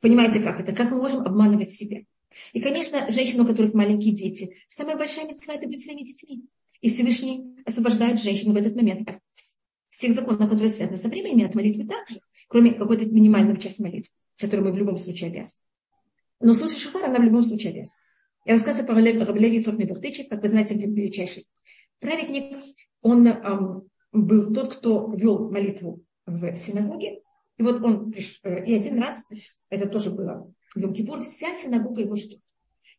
Понимаете, 0.00 0.40
как 0.40 0.60
это? 0.60 0.72
Как 0.72 0.90
мы 0.90 0.98
можем 0.98 1.22
обманывать 1.22 1.72
себя? 1.72 2.02
И, 2.52 2.60
конечно, 2.60 3.10
женщины, 3.10 3.42
у 3.42 3.46
которых 3.46 3.74
маленькие 3.74 4.14
дети, 4.14 4.56
самая 4.68 4.96
большая 4.96 5.26
мецва– 5.26 5.54
это 5.56 5.66
быть 5.66 5.82
своими 5.82 6.02
детьми. 6.02 6.44
И 6.80 6.88
Всевышний 6.88 7.56
освобождает 7.66 8.20
женщину 8.20 8.54
в 8.54 8.56
этот 8.56 8.76
момент 8.76 9.08
от 9.08 9.18
всех 9.90 10.14
законов, 10.14 10.48
которые 10.48 10.70
связаны 10.70 10.96
со 10.96 11.08
временем, 11.08 11.46
от 11.46 11.54
молитвы 11.54 11.86
также, 11.86 12.20
кроме 12.48 12.72
какой-то 12.72 13.06
минимального 13.06 13.58
часа 13.58 13.82
молитвы 13.82 14.12
которую 14.40 14.68
мы 14.68 14.72
в 14.72 14.78
любом 14.78 14.98
случае 14.98 15.30
обязаны. 15.30 15.60
Но 16.40 16.52
слушать 16.54 16.78
шуфар 16.78 17.04
она 17.04 17.18
в 17.18 17.22
любом 17.22 17.42
случае 17.42 17.72
обязана. 17.72 18.00
Я 18.46 18.54
рассказываю 18.54 18.86
про 18.86 18.94
Рабелеви 19.26 19.58
Ицхак 19.58 19.78
Мебертычев, 19.78 20.28
как 20.28 20.42
вы 20.42 20.48
знаете, 20.48 20.74
величайший 20.74 21.46
праведник. 21.98 22.56
Он 23.02 23.26
эм, 23.26 23.88
был 24.12 24.52
тот, 24.52 24.74
кто 24.76 25.12
вел 25.12 25.50
молитву 25.50 26.02
в 26.26 26.56
синагоге. 26.56 27.20
И 27.58 27.62
вот 27.62 27.82
он 27.82 28.12
э, 28.42 28.64
и 28.64 28.74
один 28.74 28.98
раз, 28.98 29.26
это 29.68 29.86
тоже 29.88 30.10
было 30.10 30.50
в 30.74 30.78
Йом-Кипур, 30.78 31.22
вся 31.22 31.54
синагога 31.54 32.00
его 32.00 32.16
ждет. 32.16 32.40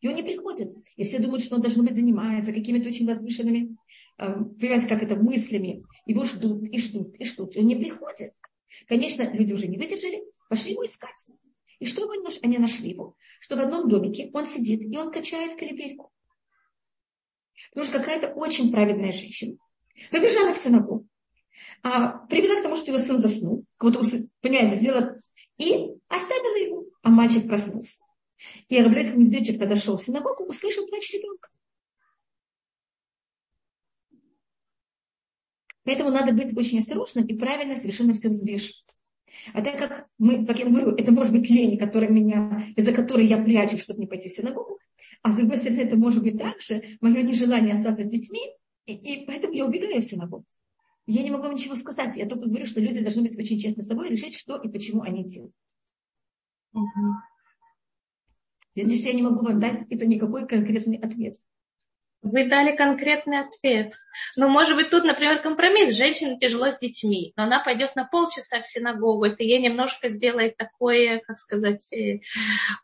И 0.00 0.08
он 0.08 0.14
не 0.14 0.22
приходит. 0.22 0.72
И 0.96 1.04
все 1.04 1.20
думают, 1.20 1.42
что 1.42 1.56
он 1.56 1.62
должен 1.62 1.84
быть 1.84 1.94
занимается 1.94 2.52
какими-то 2.52 2.88
очень 2.88 3.06
возвышенными, 3.06 3.76
понимаете, 4.16 4.88
как 4.88 5.02
это, 5.02 5.16
мыслями. 5.16 5.78
Его 6.06 6.24
ждут 6.24 6.68
и 6.68 6.78
ждут 6.78 7.16
и 7.16 7.24
ждут. 7.24 7.56
И 7.56 7.60
он 7.60 7.66
не 7.66 7.76
приходит. 7.76 8.32
Конечно, 8.88 9.22
люди 9.32 9.52
уже 9.52 9.68
не 9.68 9.78
выдержали, 9.78 10.22
пошли 10.52 10.72
его 10.72 10.84
искать. 10.84 11.30
И 11.78 11.86
что 11.86 12.06
они 12.42 12.58
нашли 12.58 12.90
его? 12.90 13.16
Что 13.40 13.56
в 13.56 13.60
одном 13.60 13.88
домике 13.88 14.30
он 14.34 14.46
сидит, 14.46 14.82
и 14.82 14.98
он 14.98 15.10
качает 15.10 15.58
колыбельку. 15.58 16.12
Потому 17.70 17.86
что 17.86 17.98
какая-то 17.98 18.34
очень 18.34 18.70
праведная 18.70 19.12
женщина 19.12 19.56
побежала 20.10 20.52
в 20.52 20.58
синагогу, 20.58 21.08
а, 21.82 22.26
привела 22.26 22.60
к 22.60 22.62
тому, 22.62 22.76
что 22.76 22.90
его 22.90 22.98
сын 22.98 23.16
заснул, 23.16 23.64
как 23.78 23.92
будто, 23.92 24.06
понимаете, 24.42 24.76
сделала, 24.76 25.22
и 25.56 25.88
оставила 26.08 26.56
его, 26.56 26.84
а 27.02 27.08
мальчик 27.08 27.46
проснулся. 27.46 28.00
И 28.68 28.78
Раблецкий 28.78 29.16
Медведчик, 29.16 29.58
когда 29.58 29.76
шел 29.76 29.96
в 29.96 30.02
синагогу, 30.02 30.44
услышал 30.44 30.86
плач 30.86 31.10
ребенка. 31.14 31.48
Поэтому 35.84 36.10
надо 36.10 36.34
быть 36.34 36.54
очень 36.54 36.78
осторожным 36.78 37.24
и 37.26 37.38
правильно 37.38 37.74
совершенно 37.74 38.12
все 38.12 38.28
взвешивать. 38.28 38.98
А 39.52 39.62
так 39.62 39.78
как 39.78 40.06
мы, 40.18 40.46
как 40.46 40.58
я 40.58 40.66
говорю, 40.66 40.90
это 40.90 41.12
может 41.12 41.32
быть 41.32 41.48
лень, 41.50 41.78
которая 41.78 42.10
меня, 42.10 42.66
из-за 42.76 42.92
которой 42.92 43.26
я 43.26 43.42
прячу, 43.42 43.78
чтобы 43.78 44.00
не 44.00 44.06
пойти 44.06 44.28
в 44.28 44.32
синагогу, 44.32 44.78
а 45.22 45.30
с 45.30 45.36
другой 45.36 45.56
стороны, 45.56 45.80
это 45.80 45.96
может 45.96 46.22
быть 46.22 46.38
также 46.38 46.98
мое 47.00 47.22
нежелание 47.22 47.74
остаться 47.74 48.04
с 48.04 48.08
детьми, 48.08 48.40
и, 48.86 48.94
и 48.94 49.26
поэтому 49.26 49.52
я 49.54 49.66
убегаю 49.66 50.00
в 50.00 50.04
синагогу. 50.04 50.44
Я 51.06 51.22
не 51.22 51.30
могу 51.30 51.44
вам 51.44 51.54
ничего 51.54 51.74
сказать, 51.74 52.16
я 52.16 52.28
только 52.28 52.48
говорю, 52.48 52.66
что 52.66 52.80
люди 52.80 53.00
должны 53.00 53.22
быть 53.22 53.36
очень 53.36 53.58
честны 53.58 53.82
с 53.82 53.88
собой 53.88 54.08
и 54.08 54.12
решить, 54.12 54.36
что 54.36 54.56
и 54.56 54.68
почему 54.68 55.02
они 55.02 55.24
делают. 55.24 55.54
Угу. 56.72 57.14
Здесь 58.76 59.02
я 59.02 59.12
не 59.12 59.22
могу 59.22 59.44
вам 59.44 59.60
дать 59.60 59.86
это 59.90 60.06
никакой 60.06 60.46
конкретный 60.46 60.96
ответ. 60.96 61.38
Вы 62.22 62.48
дали 62.48 62.76
конкретный 62.76 63.40
ответ. 63.40 63.94
Но 64.36 64.48
может 64.48 64.76
быть 64.76 64.90
тут, 64.90 65.02
например, 65.02 65.40
компромисс. 65.40 65.94
Женщине 65.94 66.38
тяжело 66.38 66.70
с 66.70 66.78
детьми, 66.78 67.32
но 67.36 67.44
она 67.44 67.58
пойдет 67.58 67.96
на 67.96 68.04
полчаса 68.04 68.60
в 68.60 68.66
синагогу. 68.66 69.24
Это 69.24 69.42
ей 69.42 69.60
немножко 69.60 70.08
сделает 70.08 70.56
такое, 70.56 71.18
как 71.18 71.38
сказать, 71.38 71.92
э, 71.92 72.20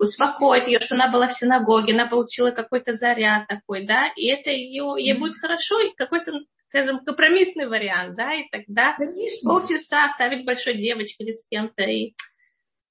успокоит 0.00 0.66
ее, 0.66 0.80
что 0.80 0.97
она 0.97 1.09
была 1.09 1.28
в 1.28 1.33
синагоге, 1.33 1.92
она 1.92 2.07
получила 2.07 2.50
какой-то 2.50 2.95
заряд 2.95 3.47
такой, 3.47 3.85
да, 3.87 4.09
и 4.16 4.26
это 4.26 4.50
ее, 4.50 4.97
ей 4.99 5.16
будет 5.16 5.37
хорошо, 5.37 5.80
и 5.80 5.95
какой-то 5.95 6.33
скажем, 6.68 7.04
компромиссный 7.04 7.66
вариант, 7.66 8.16
да, 8.16 8.35
и 8.35 8.49
тогда 8.50 8.95
Конечно. 8.97 9.49
полчаса 9.49 10.04
оставить 10.04 10.45
большой 10.45 10.75
девочке 10.75 11.25
или 11.25 11.33
с 11.33 11.47
кем-то, 11.47 11.83
и, 11.85 12.14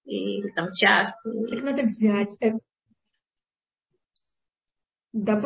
и 0.05 0.41
там 0.55 0.71
час. 0.71 1.13
Так 1.49 1.61
надо 1.61 1.83
взять. 1.83 2.35
Э, 2.41 2.53
да, 5.13 5.39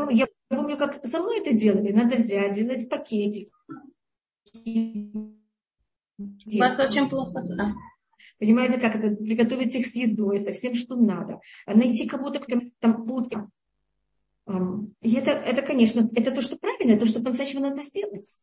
я 0.51 0.57
помню, 0.57 0.77
как 0.77 1.05
со 1.05 1.19
мной 1.19 1.39
это 1.39 1.53
делали. 1.53 1.91
Надо 1.91 2.17
взять, 2.17 2.53
делать 2.53 2.89
пакетик. 2.89 3.53
У 4.65 6.57
вас 6.57 6.79
очень 6.79 7.09
плохо, 7.09 7.41
да. 7.55 7.73
Понимаете, 8.37 8.77
как 8.77 8.95
это, 8.95 9.15
приготовить 9.15 9.75
их 9.75 9.87
с 9.87 9.95
едой, 9.95 10.39
со 10.39 10.51
всем, 10.51 10.73
что 10.73 10.95
надо. 10.95 11.39
А 11.65 11.73
найти 11.73 12.07
кого-то, 12.07 12.39
кто 12.39 12.59
там 12.79 13.05
будет. 13.05 13.33
И 15.01 15.13
это, 15.13 15.31
это, 15.31 15.61
конечно, 15.61 16.09
это 16.13 16.31
то, 16.31 16.41
что 16.41 16.57
правильно, 16.57 16.99
то, 16.99 17.05
что 17.05 17.21
по-настоящему 17.21 17.61
надо 17.61 17.81
сделать. 17.81 18.41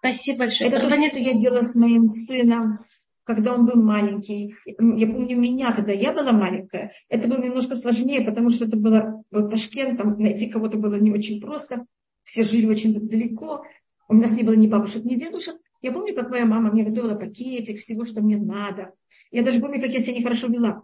Спасибо 0.00 0.40
большое. 0.40 0.68
Это 0.68 0.80
то, 0.80 0.88
что 0.88 1.18
я 1.18 1.32
делала 1.34 1.62
с 1.62 1.74
моим 1.76 2.06
сыном, 2.06 2.78
когда 3.24 3.54
он 3.54 3.66
был 3.66 3.82
маленький. 3.82 4.54
Я 4.66 5.06
помню 5.06 5.38
меня, 5.38 5.72
когда 5.72 5.92
я 5.92 6.12
была 6.12 6.32
маленькая, 6.32 6.92
это 7.08 7.26
было 7.26 7.42
немножко 7.42 7.74
сложнее, 7.74 8.20
потому 8.20 8.50
что 8.50 8.66
это 8.66 8.76
было 8.76 9.24
был 9.30 9.48
Ташкент, 9.48 9.98
там 9.98 10.18
найти 10.18 10.48
кого-то 10.48 10.78
было 10.78 10.96
не 10.96 11.10
очень 11.10 11.40
просто. 11.40 11.86
Все 12.22 12.44
жили 12.44 12.66
очень 12.66 13.08
далеко. 13.08 13.64
У 14.08 14.14
нас 14.14 14.32
не 14.32 14.42
было 14.42 14.54
ни 14.54 14.66
бабушек, 14.66 15.04
ни 15.04 15.14
дедушек. 15.16 15.56
Я 15.82 15.92
помню, 15.92 16.14
как 16.14 16.30
моя 16.30 16.46
мама 16.46 16.70
мне 16.70 16.84
готовила 16.84 17.14
пакетик 17.14 17.80
всего, 17.80 18.04
что 18.04 18.22
мне 18.22 18.38
надо. 18.38 18.92
Я 19.30 19.42
даже 19.42 19.60
помню, 19.60 19.80
как 19.80 19.90
я 19.90 20.00
себя 20.00 20.16
нехорошо 20.16 20.46
вела. 20.46 20.82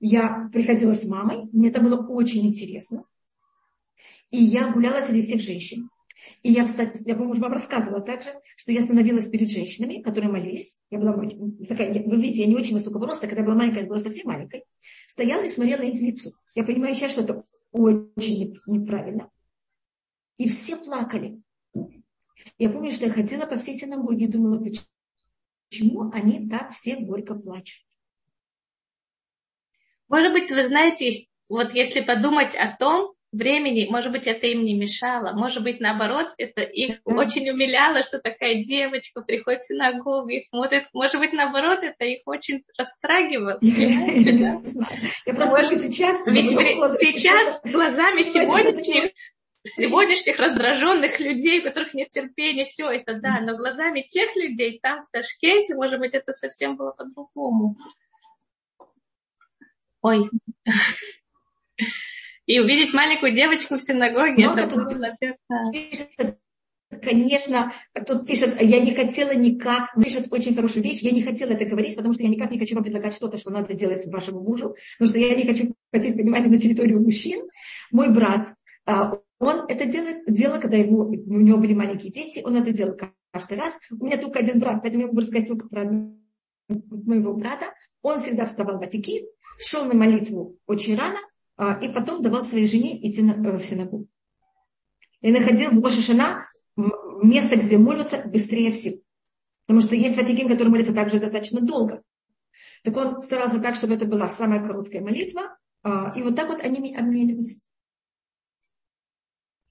Я 0.00 0.48
приходила 0.52 0.94
с 0.94 1.06
мамой, 1.06 1.48
мне 1.52 1.68
это 1.68 1.80
было 1.80 1.96
очень 1.96 2.46
интересно. 2.46 3.04
И 4.30 4.42
я 4.42 4.70
гуляла 4.70 5.00
среди 5.00 5.22
всех 5.22 5.40
женщин. 5.40 5.88
И 6.42 6.50
я, 6.50 6.66
я 7.04 7.16
помню, 7.16 7.40
вам 7.40 7.52
рассказывала 7.52 8.00
также, 8.00 8.30
что 8.56 8.72
я 8.72 8.82
становилась 8.82 9.28
перед 9.28 9.50
женщинами, 9.50 10.02
которые 10.02 10.30
молились. 10.30 10.76
Я 10.90 10.98
была 10.98 11.12
такая, 11.68 11.92
вы 11.92 12.16
видите, 12.16 12.42
я 12.42 12.46
не 12.46 12.56
очень 12.56 12.74
высокого 12.74 13.06
роста, 13.06 13.26
когда 13.26 13.42
я 13.42 13.46
была 13.46 13.56
маленькая, 13.56 13.82
я 13.82 13.86
была 13.86 13.98
совсем 13.98 14.26
маленькой. 14.26 14.64
Стояла 15.06 15.42
и 15.42 15.48
смотрела 15.48 15.82
их 15.82 16.00
в 16.00 16.02
лицо. 16.02 16.30
Я 16.54 16.64
понимаю 16.64 16.94
сейчас, 16.94 17.12
что 17.12 17.22
это 17.22 17.44
очень 17.70 18.54
неправильно. 18.66 19.30
И 20.36 20.48
все 20.48 20.76
плакали. 20.76 21.40
Я 22.58 22.70
помню, 22.70 22.90
что 22.90 23.06
я 23.06 23.12
ходила 23.12 23.46
по 23.46 23.56
всей 23.56 23.74
синагоге 23.74 24.24
и 24.24 24.28
думала, 24.28 24.62
почему 25.68 26.10
они 26.12 26.48
так 26.48 26.72
все 26.72 26.96
горько 26.96 27.34
плачут. 27.34 27.84
Может 30.08 30.32
быть, 30.32 30.50
вы 30.50 30.66
знаете, 30.66 31.28
вот 31.48 31.72
если 31.72 32.00
подумать 32.00 32.54
о 32.54 32.76
том, 32.76 33.14
времени, 33.32 33.88
может 33.90 34.12
быть, 34.12 34.26
это 34.26 34.46
им 34.46 34.64
не 34.64 34.74
мешало, 34.74 35.32
может 35.32 35.62
быть, 35.62 35.80
наоборот, 35.80 36.32
это 36.36 36.62
их 36.62 37.00
да. 37.04 37.14
очень 37.14 37.48
умиляло, 37.50 38.02
что 38.02 38.18
такая 38.18 38.62
девочка 38.62 39.22
приходит 39.22 39.62
в 39.62 39.66
синагогу 39.66 40.28
и 40.28 40.44
смотрит, 40.44 40.84
может 40.92 41.18
быть, 41.18 41.32
наоборот, 41.32 41.80
это 41.82 42.04
их 42.04 42.20
очень 42.26 42.62
растрагивало. 42.76 43.58
Я 43.62 45.34
просто 45.34 45.76
сейчас... 45.76 46.26
Ведь 46.26 46.50
сейчас 46.50 47.60
глазами 47.64 48.22
сегодняшних 48.22 49.12
сегодняшних 49.64 50.40
раздраженных 50.40 51.20
людей, 51.20 51.60
у 51.60 51.62
которых 51.62 51.94
нет 51.94 52.10
терпения, 52.10 52.64
все 52.64 52.90
это, 52.90 53.14
да, 53.20 53.40
но 53.40 53.56
глазами 53.56 54.00
тех 54.00 54.34
людей 54.34 54.80
там, 54.82 55.06
в 55.06 55.10
Ташкенте, 55.12 55.76
может 55.76 56.00
быть, 56.00 56.14
это 56.14 56.32
совсем 56.32 56.76
было 56.76 56.90
по-другому. 56.90 57.76
Ой 60.00 60.28
и 62.46 62.60
увидеть 62.60 62.92
маленькую 62.92 63.32
девочку 63.32 63.76
в 63.76 63.82
синагоге. 63.82 64.48
Много 64.48 64.62
это 64.62 64.76
было, 64.76 65.10
пишет, 65.72 66.08
конечно, 67.00 67.72
тут 68.06 68.26
пишет, 68.26 68.60
я 68.60 68.80
не 68.80 68.94
хотела 68.94 69.34
никак, 69.34 69.94
пишет 70.02 70.28
очень 70.30 70.54
хорошую 70.54 70.82
вещь, 70.82 71.00
я 71.00 71.10
не 71.10 71.22
хотела 71.22 71.50
это 71.50 71.64
говорить, 71.64 71.96
потому 71.96 72.12
что 72.12 72.22
я 72.22 72.28
никак 72.28 72.50
не 72.50 72.58
хочу 72.58 72.74
вам 72.74 72.84
предлагать 72.84 73.14
что-то, 73.14 73.38
что 73.38 73.50
надо 73.50 73.74
делать 73.74 74.06
вашему 74.06 74.40
мужу, 74.40 74.74
потому 74.98 75.08
что 75.08 75.18
я 75.18 75.34
не 75.34 75.46
хочу 75.46 75.74
хотеть, 75.92 76.16
понимаете, 76.16 76.48
на 76.48 76.58
территорию 76.58 77.00
мужчин. 77.00 77.48
Мой 77.90 78.12
брат, 78.12 78.54
а, 78.84 79.18
он 79.38 79.64
это 79.68 79.86
делает, 79.86 80.24
дело, 80.26 80.58
когда 80.58 80.76
ему, 80.76 80.98
у 81.00 81.40
него 81.40 81.58
были 81.58 81.74
маленькие 81.74 82.12
дети, 82.12 82.42
он 82.44 82.56
это 82.56 82.72
делал 82.72 82.96
каждый 83.32 83.58
раз. 83.58 83.78
У 83.90 84.04
меня 84.04 84.18
только 84.18 84.40
один 84.40 84.58
брат, 84.58 84.82
поэтому 84.82 85.02
я 85.02 85.06
могу 85.08 85.20
рассказать 85.20 85.48
только 85.48 85.68
про 85.68 85.84
моего 86.68 87.34
брата. 87.34 87.66
Он 88.02 88.20
всегда 88.20 88.46
вставал 88.46 88.78
в 88.78 88.82
Атикин, 88.82 89.26
шел 89.58 89.84
на 89.84 89.94
молитву 89.94 90.58
очень 90.66 90.96
рано, 90.96 91.18
и 91.58 91.88
потом 91.88 92.22
давал 92.22 92.42
своей 92.42 92.66
жене 92.66 92.96
идти 93.06 93.20
э, 93.20 93.58
в 93.58 93.64
синагогу. 93.64 94.08
И 95.20 95.30
находил 95.30 95.70
в 95.70 95.84
Рошашана 95.84 96.46
место, 97.22 97.56
где 97.56 97.78
молятся 97.78 98.22
быстрее 98.26 98.72
всего. 98.72 98.96
Потому 99.66 99.80
что 99.86 99.94
есть 99.94 100.16
ватикин, 100.16 100.48
который 100.48 100.68
молится 100.68 100.92
также 100.92 101.20
достаточно 101.20 101.60
долго. 101.60 102.02
Так 102.82 102.96
он 102.96 103.22
старался 103.22 103.60
так, 103.60 103.76
чтобы 103.76 103.94
это 103.94 104.06
была 104.06 104.28
самая 104.28 104.66
короткая 104.66 105.02
молитва. 105.02 105.56
А, 105.82 106.12
и 106.16 106.22
вот 106.22 106.34
так 106.34 106.48
вот 106.48 106.60
они 106.62 106.94
обменивались. 106.94 107.60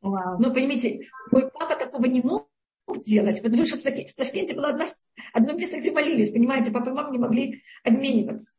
Wow. 0.01 0.37
Но 0.39 0.51
поймите, 0.53 1.07
мой 1.31 1.49
папа 1.51 1.75
такого 1.75 2.05
не 2.05 2.21
мог 2.21 2.49
делать, 3.05 3.41
потому 3.41 3.65
что 3.65 3.77
в 3.77 3.83
Ташкенте 4.15 4.55
было 4.55 4.69
одно, 4.69 4.85
одно 5.33 5.53
место, 5.53 5.77
где 5.79 5.91
молились, 5.91 6.31
понимаете, 6.31 6.71
папа 6.71 6.89
и 6.89 6.93
мама 6.93 7.11
не 7.11 7.19
могли 7.19 7.63
обмениваться. 7.83 8.53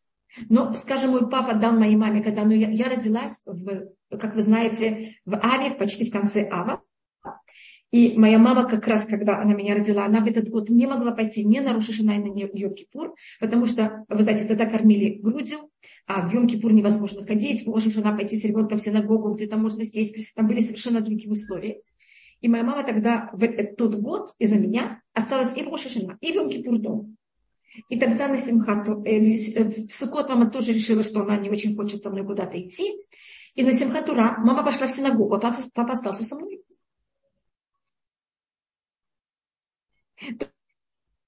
Но, 0.48 0.72
скажем, 0.74 1.10
мой 1.10 1.28
папа 1.28 1.54
дал 1.54 1.72
моей 1.72 1.96
маме, 1.96 2.22
когда 2.22 2.44
ну, 2.44 2.52
я, 2.52 2.70
я 2.70 2.88
родилась, 2.88 3.42
в, 3.46 4.16
как 4.16 4.34
вы 4.34 4.42
знаете, 4.42 5.16
в 5.24 5.34
Аве, 5.34 5.74
почти 5.74 6.08
в 6.08 6.12
конце 6.12 6.48
Ава. 6.50 6.82
И 7.90 8.16
моя 8.16 8.38
мама 8.38 8.66
как 8.66 8.86
раз, 8.86 9.04
когда 9.04 9.38
она 9.38 9.52
меня 9.52 9.74
родила, 9.74 10.06
она 10.06 10.20
в 10.20 10.26
этот 10.26 10.48
год 10.48 10.70
не 10.70 10.86
могла 10.86 11.12
пойти 11.12 11.44
ни 11.44 11.58
на 11.58 11.74
Рошишина, 11.74 12.16
ни 12.16 12.30
на 12.30 12.64
Йом-Кипур, 12.64 13.12
потому 13.38 13.66
что, 13.66 14.06
вы 14.08 14.22
знаете, 14.22 14.46
тогда 14.46 14.64
кормили 14.64 15.18
грудью, 15.20 15.70
а 16.06 16.26
в 16.26 16.34
Йом-Кипур 16.34 16.72
невозможно 16.72 17.22
ходить, 17.22 17.66
в 17.66 17.70
Рошишина 17.70 18.16
пойти 18.16 18.38
с 18.38 18.44
ребенком 18.44 18.78
в 18.78 18.82
синагогу, 18.82 19.34
где 19.34 19.46
там 19.46 19.60
можно 19.60 19.84
сесть, 19.84 20.32
там 20.34 20.46
были 20.46 20.60
совершенно 20.60 21.02
другие 21.02 21.30
условия. 21.30 21.82
И 22.40 22.48
моя 22.48 22.64
мама 22.64 22.82
тогда 22.82 23.28
в 23.34 23.46
тот 23.76 23.94
год 23.96 24.34
из-за 24.38 24.56
меня 24.56 25.02
осталась 25.12 25.54
и 25.54 25.62
в 25.62 25.68
Рошишина, 25.68 26.16
и 26.22 26.32
в 26.32 26.36
Йом-Кипур 26.36 26.78
дома. 26.78 27.14
И 27.88 27.98
тогда 27.98 28.28
на 28.28 28.38
Симхату, 28.38 29.02
э, 29.04 29.18
э, 29.18 29.86
в 29.86 29.94
Сукот 29.94 30.28
мама 30.28 30.50
тоже 30.50 30.72
решила, 30.72 31.02
что 31.02 31.20
она 31.20 31.36
не 31.36 31.50
очень 31.50 31.74
хочет 31.74 32.02
со 32.02 32.10
мной 32.10 32.24
куда-то 32.24 32.60
идти. 32.60 32.84
И 33.54 33.62
на 33.62 33.72
Симхатура 33.72 34.36
мама 34.38 34.64
пошла 34.64 34.86
в 34.86 34.90
синагогу, 34.90 35.34
а 35.34 35.40
папа, 35.40 35.62
папа 35.74 35.92
остался 35.92 36.24
со 36.24 36.36
мной. 36.36 36.62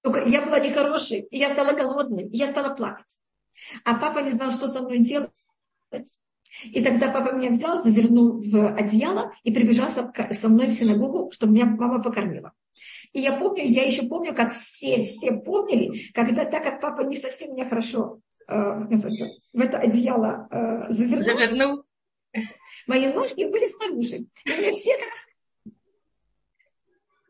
Только 0.03 0.29
я 0.29 0.45
была 0.45 0.59
нехорошей, 0.59 1.21
и 1.31 1.39
я 1.39 1.49
стала 1.49 1.73
голодной, 1.73 2.29
и 2.29 2.37
я 2.37 2.47
стала 2.49 2.75
плакать. 2.75 3.21
А 3.85 3.95
папа 3.95 4.19
не 4.19 4.31
знал, 4.31 4.51
что 4.53 4.69
со 4.69 4.83
мной 4.83 4.99
делать. 4.99 5.31
И 6.63 6.85
тогда 6.85 7.11
папа 7.11 7.35
меня 7.35 7.51
взял, 7.51 7.83
завернул 7.83 8.41
в 8.41 8.75
одеяло 8.75 9.33
и 9.43 9.53
прибежал 9.53 9.89
со 9.89 10.49
мной 10.49 10.69
в 10.69 10.75
синагогу, 10.75 11.33
чтобы 11.33 11.55
меня 11.55 11.67
мама 11.67 12.03
покормила. 12.03 12.53
И 13.15 13.21
я 13.21 13.37
помню, 13.37 13.65
я 13.65 13.87
еще 13.87 14.03
помню, 14.09 14.35
как 14.35 14.53
все, 14.55 15.01
все 15.03 15.33
помнили, 15.37 16.11
когда 16.13 16.45
так 16.45 16.65
как 16.65 16.81
папа 16.81 17.03
не 17.03 17.17
совсем 17.17 17.55
меня 17.55 17.69
хорошо 17.69 18.21
э, 18.49 18.53
в 18.53 19.61
это 19.61 19.79
одеяло 19.79 20.49
э, 20.51 20.93
завернул, 20.93 21.23
завернул. 21.23 21.85
Мои 22.89 23.07
ножки 23.13 23.45
были 23.45 23.67
снаружи. 23.67 24.17
И 24.17 24.51
мне 24.59 24.73
все 24.75 24.99
так... 24.99 25.73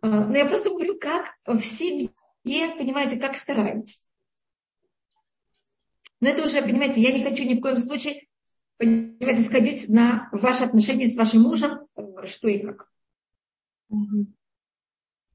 Э, 0.03 0.25
но 0.25 0.35
я 0.35 0.47
просто 0.47 0.71
говорю, 0.71 0.99
как 0.99 1.35
в 1.45 1.61
семье, 1.61 2.09
понимаете, 2.43 3.19
как 3.19 3.37
стараются. 3.37 4.05
Но 6.21 6.31
это 6.31 6.45
уже, 6.45 6.63
понимаете, 6.63 7.03
я 7.03 7.13
не 7.13 7.23
хочу 7.23 7.45
ни 7.45 7.59
в 7.59 7.61
коем 7.61 7.77
случае, 7.77 8.27
понимаете, 8.79 9.43
входить 9.43 9.91
на 9.91 10.31
ваши 10.33 10.65
отношения 10.65 11.09
с 11.09 11.17
вашим 11.17 11.43
мужем, 11.43 11.87
э, 11.95 12.25
что 12.25 12.49
и 12.49 12.59
как. 12.63 12.91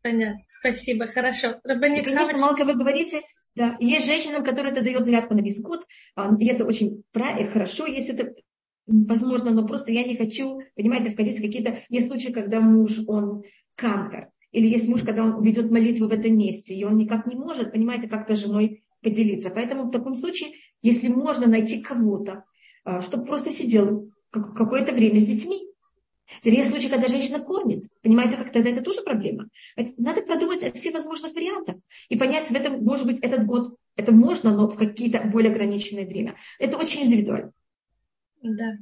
Понятно, 0.02 0.44
спасибо, 0.48 1.08
хорошо. 1.08 1.60
Рабанит, 1.64 2.02
и, 2.02 2.06
конечно, 2.06 2.38
Малка, 2.38 2.64
вы 2.64 2.76
говорите, 2.76 3.22
да, 3.56 3.76
есть 3.80 4.06
женщинам, 4.06 4.44
которые 4.44 4.72
это 4.72 4.84
дает 4.84 5.06
зарядку 5.06 5.34
на 5.34 5.42
весь 5.42 5.62
год, 5.62 5.86
а, 6.16 6.34
и 6.40 6.48
это 6.48 6.66
очень 6.66 7.04
правильно, 7.12 7.52
хорошо, 7.52 7.86
если 7.86 8.14
это 8.14 8.34
возможно, 8.88 9.52
но 9.52 9.68
просто 9.68 9.92
я 9.92 10.04
не 10.04 10.16
хочу, 10.16 10.62
понимаете, 10.76 11.12
входить 11.12 11.38
в 11.38 11.42
какие-то... 11.42 11.80
Есть 11.90 12.08
случаи, 12.08 12.32
когда 12.32 12.60
муж, 12.62 13.00
он 13.08 13.44
кантор, 13.76 14.30
или 14.52 14.68
есть 14.68 14.88
муж, 14.88 15.04
когда 15.04 15.24
он 15.24 15.44
ведет 15.44 15.70
молитву 15.70 16.08
в 16.08 16.12
этом 16.12 16.38
месте, 16.38 16.74
и 16.74 16.84
он 16.84 16.98
никак 16.98 17.28
не 17.28 17.36
может, 17.36 17.72
понимаете, 17.72 18.08
как-то 18.08 18.36
с 18.36 18.40
женой 18.40 18.84
поделиться. 19.02 19.52
Поэтому 19.52 19.84
в 19.84 19.92
таком 19.92 20.16
случае, 20.16 20.52
если 20.82 21.08
можно 21.08 21.48
найти 21.48 21.82
кого-то, 21.82 22.46
а, 22.84 23.02
чтобы 23.02 23.26
просто 23.26 23.52
сидел 23.52 24.12
какое-то 24.32 24.94
время 24.94 25.20
с 25.20 25.26
детьми, 25.26 25.69
Теперь 26.38 26.56
есть 26.56 26.70
случаи, 26.70 26.88
когда 26.88 27.08
женщина 27.08 27.40
кормит. 27.40 27.86
Понимаете, 28.02 28.38
как 28.38 28.52
тогда 28.52 28.70
это 28.70 28.82
тоже 28.82 29.02
проблема. 29.02 29.50
Надо 29.98 30.22
продумать 30.22 30.76
все 30.76 30.92
возможных 30.92 31.34
вариантов 31.34 31.78
и 32.08 32.18
понять, 32.18 32.50
в 32.50 32.54
этом, 32.54 32.84
может 32.84 33.06
быть, 33.06 33.20
этот 33.20 33.46
год 33.46 33.76
это 33.96 34.14
можно, 34.14 34.56
но 34.56 34.68
в 34.68 34.78
какие-то 34.78 35.22
более 35.26 35.52
ограниченное 35.52 36.06
время. 36.06 36.36
Это 36.60 36.78
очень 36.78 37.04
индивидуально. 37.04 37.52
Да. 38.42 38.78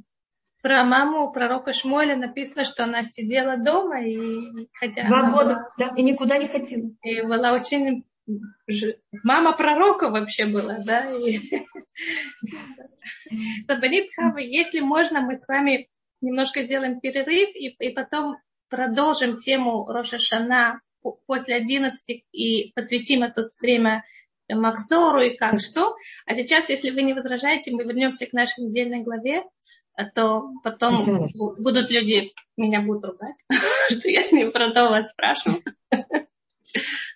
Про 0.62 0.84
маму 0.84 1.32
пророка 1.32 1.72
Шмоля 1.72 2.16
написано, 2.16 2.64
что 2.64 2.84
она 2.84 3.02
сидела 3.02 3.56
дома 3.56 4.04
и 4.04 4.68
хотя 4.74 5.06
Два 5.06 5.30
года, 5.30 5.54
была, 5.54 5.70
да, 5.78 5.94
и 5.96 6.02
никуда 6.02 6.38
не 6.38 6.48
ходила. 6.48 6.90
И 7.02 7.22
была 7.22 7.52
очень 7.52 8.04
мама 9.24 9.56
пророка 9.56 10.10
вообще 10.10 10.46
была, 10.46 10.78
да. 10.84 11.10
И... 11.10 11.38
Рабанит 13.68 14.12
Хава, 14.14 14.38
если 14.38 14.80
можно, 14.80 15.20
мы 15.20 15.36
с 15.36 15.48
вами 15.48 15.88
немножко 16.20 16.62
сделаем 16.62 17.00
перерыв 17.00 17.50
и, 17.54 17.68
и 17.68 17.90
потом 17.90 18.36
продолжим 18.68 19.38
тему 19.38 19.86
Роша 19.86 20.18
Шана 20.18 20.80
после 21.26 21.54
11 21.54 22.24
и 22.32 22.72
посвятим 22.74 23.22
это 23.22 23.42
время 23.60 24.04
Махзору 24.48 25.20
и 25.20 25.36
как 25.36 25.60
что. 25.60 25.94
А 26.26 26.34
сейчас, 26.34 26.68
если 26.68 26.90
вы 26.90 27.02
не 27.02 27.14
возражаете, 27.14 27.70
мы 27.70 27.84
вернемся 27.84 28.26
к 28.26 28.32
нашей 28.32 28.64
недельной 28.64 29.02
главе, 29.02 29.42
а 29.94 30.04
то 30.06 30.50
потом 30.62 31.26
будут 31.58 31.90
люди 31.90 32.32
меня 32.56 32.80
будут 32.80 33.04
ругать, 33.04 33.36
что 33.90 34.08
я 34.08 34.28
не 34.30 34.50
про 34.50 34.70
то 34.70 34.88
вас 34.88 35.10
спрашиваю. 35.10 35.62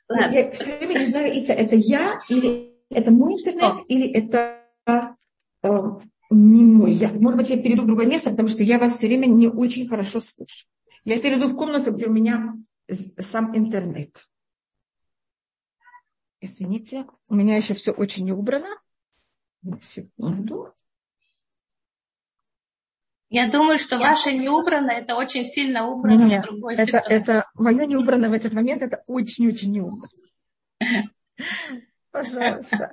Я 0.09 0.50
все 0.52 0.76
время 0.78 0.99
не 0.99 1.04
знаю, 1.04 1.32
это, 1.32 1.52
это 1.52 1.76
я, 1.76 2.18
или 2.28 2.73
это 2.90 3.11
мой 3.11 3.35
интернет, 3.35 3.82
или 3.88 4.11
это 4.11 4.66
э, 4.87 5.68
не 6.32 6.62
мой. 6.62 6.92
Я, 6.92 7.12
может 7.12 7.38
быть, 7.38 7.50
я 7.50 7.60
перейду 7.60 7.82
в 7.82 7.86
другое 7.86 8.06
место, 8.06 8.30
потому 8.30 8.48
что 8.48 8.62
я 8.62 8.78
вас 8.78 8.94
все 8.94 9.06
время 9.06 9.26
не 9.26 9.48
очень 9.48 9.88
хорошо 9.88 10.20
слышу. 10.20 10.66
Я 11.04 11.20
перейду 11.20 11.48
в 11.48 11.56
комнату, 11.56 11.92
где 11.92 12.06
у 12.06 12.12
меня 12.12 12.54
сам 13.18 13.56
интернет. 13.56 14.26
Извините, 16.40 17.06
у 17.28 17.34
меня 17.34 17.56
еще 17.56 17.74
все 17.74 17.92
очень 17.92 18.24
не 18.24 18.32
убрано. 18.32 18.68
Секунду. 19.80 20.74
Я 23.28 23.50
думаю, 23.50 23.78
что 23.78 23.96
Я... 23.96 24.10
ваше 24.10 24.32
не 24.32 24.48
убрано, 24.48 24.90
это 24.90 25.14
очень 25.14 25.46
сильно 25.46 25.88
убрано 25.88 26.24
Нет, 26.24 26.44
в 26.44 26.48
другой 26.48 26.74
это, 26.74 26.98
это 26.98 27.50
мое 27.54 27.86
не 27.86 27.96
убрано 27.96 28.28
в 28.28 28.34
этот 28.34 28.52
момент, 28.52 28.82
это 28.82 29.02
очень-очень 29.06 29.70
не 29.70 29.80
убрано. 29.80 30.08
Пожалуйста. 32.10 32.92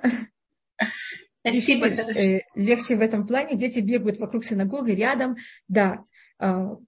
Спасибо. 1.42 1.86
Э, 1.86 2.40
легче 2.54 2.96
в 2.96 3.00
этом 3.00 3.26
плане. 3.26 3.56
Дети 3.56 3.80
бегают 3.80 4.18
вокруг 4.18 4.44
синагоги, 4.44 4.92
рядом. 4.92 5.36
Да, 5.68 6.04
а, 6.40 6.78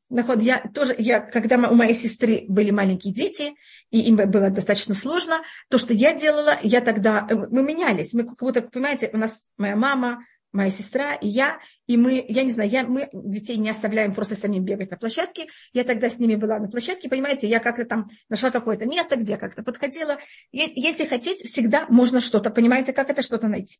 я 0.40 0.62
тоже, 0.74 0.94
я, 0.98 1.20
когда 1.20 1.56
у 1.68 1.74
моей 1.74 1.94
сестры 1.94 2.46
были 2.48 2.70
маленькие 2.70 3.12
дети, 3.12 3.54
и 3.90 4.00
им 4.00 4.16
было 4.16 4.48
достаточно 4.48 4.94
сложно, 4.94 5.42
то, 5.68 5.76
что 5.76 5.92
я 5.92 6.14
делала, 6.14 6.58
я 6.62 6.80
тогда, 6.80 7.26
э, 7.28 7.34
мы 7.34 7.62
менялись, 7.62 8.14
мы 8.14 8.24
как 8.24 8.38
будто, 8.38 8.62
понимаете, 8.62 9.10
у 9.12 9.18
нас 9.18 9.46
моя 9.58 9.76
мама, 9.76 10.24
моя 10.52 10.70
сестра 10.70 11.14
и 11.14 11.28
я, 11.28 11.58
и 11.86 11.98
мы, 11.98 12.24
я 12.26 12.44
не 12.44 12.50
знаю, 12.50 12.70
я, 12.70 12.84
мы 12.84 13.10
детей 13.12 13.58
не 13.58 13.68
оставляем 13.68 14.14
просто 14.14 14.36
самим 14.36 14.64
бегать 14.64 14.90
на 14.90 14.96
площадке, 14.96 15.46
я 15.74 15.84
тогда 15.84 16.08
с 16.08 16.18
ними 16.18 16.36
была 16.36 16.58
на 16.58 16.68
площадке, 16.68 17.10
понимаете, 17.10 17.46
я 17.46 17.58
как-то 17.58 17.84
там 17.84 18.08
нашла 18.30 18.50
какое-то 18.50 18.86
место, 18.86 19.16
где 19.16 19.36
как-то 19.36 19.62
подходила. 19.62 20.18
Если 20.50 21.04
хотеть, 21.04 21.42
всегда 21.42 21.86
можно 21.88 22.20
что-то, 22.20 22.50
понимаете, 22.50 22.94
как 22.94 23.10
это 23.10 23.22
что-то 23.22 23.48
найти. 23.48 23.78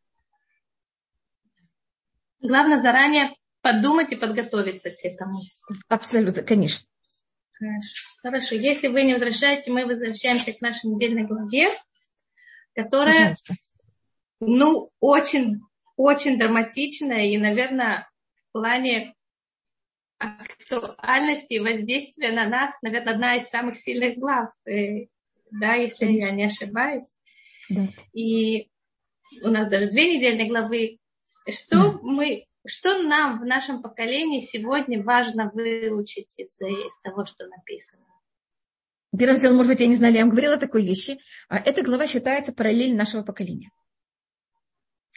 Главное 2.43 2.81
заранее 2.81 3.35
подумать 3.61 4.13
и 4.13 4.17
подготовиться 4.17 4.91
к 4.91 5.05
этому. 5.05 5.39
Абсолютно, 5.89 6.43
конечно. 6.43 6.87
Хорошо. 8.23 8.57
Если 8.57 8.89
вы 8.89 9.05
не 9.05 9.15
возвращаете, 9.15 9.71
мы 9.71 9.87
возвращаемся 9.87 10.53
к 10.53 10.61
нашей 10.61 10.91
недельной 10.91 11.25
главе, 11.25 11.69
которая, 12.75 13.13
Пожалуйста. 13.13 13.55
ну, 14.41 14.91
очень, 14.99 15.61
очень 15.97 16.39
драматичная 16.39 17.27
и, 17.27 17.39
наверное, 17.39 18.11
в 18.49 18.53
плане 18.53 19.15
актуальности 20.19 21.55
и 21.55 21.61
воздействия 21.61 22.33
на 22.33 22.47
нас, 22.47 22.75
наверное, 22.83 23.15
одна 23.15 23.37
из 23.37 23.49
самых 23.49 23.77
сильных 23.77 24.17
глав, 24.17 24.51
э, 24.67 25.07
да, 25.51 25.75
если 25.75 26.07
я 26.07 26.31
не 26.31 26.45
ошибаюсь. 26.45 27.13
Да. 27.69 27.89
И 28.13 28.71
у 29.43 29.49
нас 29.49 29.69
даже 29.69 29.89
две 29.91 30.17
недельные 30.17 30.49
главы. 30.49 30.99
Что 31.49 31.99
мы 32.03 32.47
что 32.65 33.03
нам 33.03 33.41
в 33.41 33.45
нашем 33.45 33.83
поколении 33.83 34.41
сегодня 34.41 35.03
важно 35.03 35.51
выучить 35.53 36.39
из, 36.39 36.61
из 36.61 37.01
того, 37.01 37.25
что 37.25 37.47
написано? 37.49 38.05
Первым 39.17 39.39
делом, 39.39 39.57
может 39.57 39.73
быть, 39.73 39.81
я 39.81 39.89
не 39.89 39.97
знала, 39.97 40.13
я 40.13 40.21
вам 40.21 40.31
говорила 40.31 40.57
такой 40.57 40.85
вещи. 40.85 41.19
А 41.49 41.59
эта 41.59 41.83
глава 41.83 42.07
считается 42.07 42.53
параллель 42.53 42.95
нашего 42.95 43.23
поколения. 43.23 43.71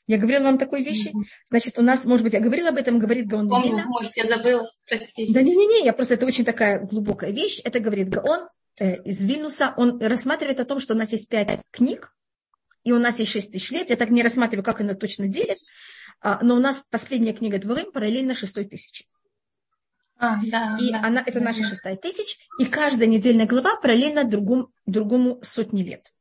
Я 0.08 0.18
говорила 0.18 0.44
вам 0.44 0.58
такой 0.58 0.84
вещи. 0.84 1.14
Значит, 1.50 1.80
у 1.80 1.82
нас, 1.82 2.06
может 2.06 2.24
быть, 2.24 2.34
я 2.34 2.40
говорила 2.40 2.70
об 2.70 2.78
этом, 2.78 3.00
говорит 3.00 3.28
Гаон 3.28 3.50
Помню, 3.50 3.86
может, 3.88 4.16
я 4.16 4.26
забыла, 4.26 4.68
простите. 4.88 5.34
Да 5.34 5.42
не-не-не, 5.42 5.86
я 5.86 5.94
просто, 5.94 6.16
это 6.16 6.26
очень 6.26 6.46
такая 6.46 6.80
глубокая 6.80 7.32
вещь. 7.32 7.62
Это 7.64 7.80
говорит 7.80 8.10
Гаон 8.10 8.48
э, 8.80 9.02
из 9.04 9.24
Вильнуса. 9.24 9.74
Он 9.78 10.00
рассматривает 10.00 10.60
о 10.60 10.66
том, 10.66 10.80
что 10.80 10.94
у 10.94 10.98
нас 10.98 11.12
есть 11.12 11.30
пять 11.30 11.60
книг, 11.72 12.14
и 12.84 12.92
у 12.92 13.00
нас 13.00 13.18
есть 13.20 13.32
шесть 13.32 13.52
тысяч 13.52 13.72
лет. 13.72 13.90
Я 13.90 13.96
так 13.96 14.10
не 14.10 14.22
рассматриваю, 14.22 14.64
как 14.64 14.82
она 14.82 14.94
точно 14.94 15.28
делит. 15.28 15.58
А, 16.22 16.44
но 16.44 16.56
у 16.56 16.60
нас 16.60 16.84
последняя 16.90 17.34
книга 17.34 17.60
Дворым 17.60 17.92
параллельно 17.92 18.34
шестой 18.34 18.66
тысячи. 18.66 19.06
А, 20.18 20.38
да, 20.46 20.78
и 20.80 20.92
да, 20.92 21.02
она, 21.04 21.24
это 21.26 21.40
да, 21.40 21.46
наша 21.46 21.62
да. 21.62 21.68
шестая 21.68 21.96
тысяч, 21.98 22.38
и 22.60 22.66
каждая 22.66 23.08
недельная 23.08 23.46
глава 23.46 23.76
параллельно 23.76 24.24
другому, 24.24 24.72
другому 24.86 25.40
сотни 25.44 25.84
лет. 25.84 26.14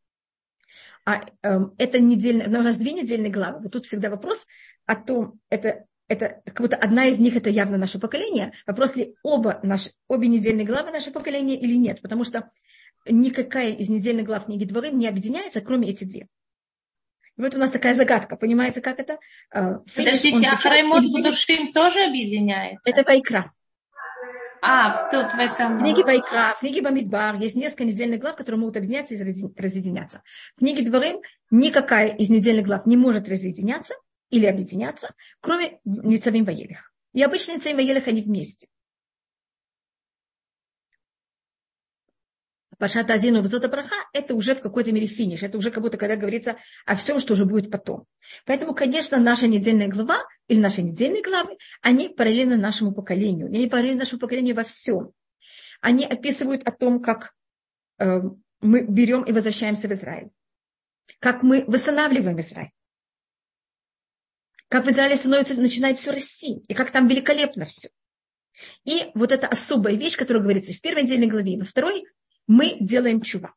А 1.04 1.20
э, 1.42 1.58
это 1.78 2.00
недельная, 2.00 2.48
у 2.48 2.62
нас 2.62 2.76
две 2.76 2.92
недельные 2.92 3.30
главы. 3.30 3.60
Вот 3.60 3.72
тут 3.72 3.86
всегда 3.86 4.10
вопрос 4.10 4.46
о 4.86 4.96
том, 4.96 5.38
это, 5.48 5.84
это 6.08 6.42
как 6.46 6.60
будто 6.60 6.76
одна 6.76 7.06
из 7.06 7.18
них 7.18 7.36
это 7.36 7.50
явно 7.50 7.76
наше 7.76 7.98
поколение. 7.98 8.52
Вопрос 8.66 8.96
ли 8.96 9.14
оба 9.22 9.60
наши, 9.62 9.92
обе 10.08 10.28
недельные 10.28 10.66
главы 10.66 10.90
наше 10.90 11.10
поколение 11.10 11.60
или 11.60 11.76
нет, 11.76 12.00
потому 12.02 12.24
что 12.24 12.50
никакая 13.06 13.72
из 13.72 13.88
недельных 13.90 14.26
глав 14.26 14.46
книги 14.46 14.64
Дворым 14.64 14.98
не 14.98 15.06
объединяется, 15.06 15.60
кроме 15.60 15.90
эти 15.90 16.04
две. 16.04 16.28
И 17.36 17.42
вот 17.42 17.54
у 17.54 17.58
нас 17.58 17.70
такая 17.70 17.94
загадка, 17.94 18.36
понимаете, 18.36 18.80
как 18.80 19.00
это? 19.00 19.18
А, 19.50 19.80
финиш, 19.86 20.20
Подождите, 20.20 20.46
а 20.46 20.56
Храймот 20.56 21.02
Будушим 21.10 21.72
тоже 21.72 22.04
объединяет? 22.04 22.78
Это 22.84 23.02
Вайкра. 23.02 23.52
А, 24.62 25.10
тут 25.10 25.34
в 25.34 25.38
этом... 25.38 25.76
В 25.76 25.82
книге 25.82 26.04
Вайкра, 26.04 26.54
в 26.56 26.60
книге 26.60 26.80
Бамидбар 26.80 27.36
есть 27.36 27.54
несколько 27.54 27.84
недельных 27.84 28.20
глав, 28.20 28.36
которые 28.36 28.60
могут 28.60 28.76
объединяться 28.76 29.14
и 29.14 29.18
разъединяться. 29.56 30.22
В 30.56 30.60
книге 30.60 30.88
Дворым 30.88 31.20
никакая 31.50 32.08
из 32.08 32.30
недельных 32.30 32.64
глав 32.64 32.86
не 32.86 32.96
может 32.96 33.28
разъединяться 33.28 33.94
или 34.30 34.46
объединяться, 34.46 35.14
кроме 35.40 35.80
Ницавим 35.84 36.44
Ваелих. 36.44 36.92
И 37.12 37.22
обычно 37.22 37.52
Ницавим 37.52 37.76
Ваелих 37.76 38.08
они 38.08 38.22
вместе. 38.22 38.68
Пашат 42.78 43.10
Азину 43.10 43.42
Взота 43.42 43.68
Браха, 43.68 43.96
это 44.12 44.34
уже 44.34 44.54
в 44.54 44.60
какой-то 44.60 44.92
мере 44.92 45.06
финиш. 45.06 45.42
Это 45.42 45.58
уже 45.58 45.70
как 45.70 45.82
будто 45.82 45.98
когда 45.98 46.16
говорится 46.16 46.56
о 46.86 46.96
всем, 46.96 47.20
что 47.20 47.34
уже 47.34 47.44
будет 47.44 47.70
потом. 47.70 48.06
Поэтому, 48.46 48.74
конечно, 48.74 49.18
наша 49.18 49.46
недельная 49.46 49.88
глава 49.88 50.22
или 50.48 50.60
наши 50.60 50.82
недельные 50.82 51.22
главы, 51.22 51.56
они 51.82 52.08
параллельны 52.08 52.56
нашему 52.56 52.92
поколению. 52.92 53.46
Они 53.46 53.66
параллельны 53.68 54.00
нашему 54.00 54.20
поколению 54.20 54.56
во 54.56 54.64
всем. 54.64 55.12
Они 55.80 56.04
описывают 56.04 56.66
о 56.66 56.72
том, 56.72 57.02
как 57.02 57.34
э, 57.98 58.20
мы 58.60 58.86
берем 58.86 59.22
и 59.22 59.32
возвращаемся 59.32 59.88
в 59.88 59.92
Израиль. 59.92 60.30
Как 61.20 61.42
мы 61.42 61.64
восстанавливаем 61.66 62.40
Израиль. 62.40 62.70
Как 64.68 64.86
в 64.86 64.90
Израиле 64.90 65.16
становится, 65.16 65.54
начинает 65.54 65.98
все 65.98 66.10
расти. 66.10 66.62
И 66.66 66.74
как 66.74 66.90
там 66.90 67.06
великолепно 67.06 67.64
все. 67.64 67.90
И 68.84 69.10
вот 69.14 69.32
эта 69.32 69.46
особая 69.46 69.94
вещь, 69.94 70.16
которая 70.16 70.42
говорится 70.42 70.72
в 70.72 70.80
первой 70.80 71.02
недельной 71.02 71.26
главе 71.26 71.58
во 71.58 71.64
второй, 71.64 72.04
мы 72.46 72.76
делаем 72.80 73.20
чува. 73.20 73.54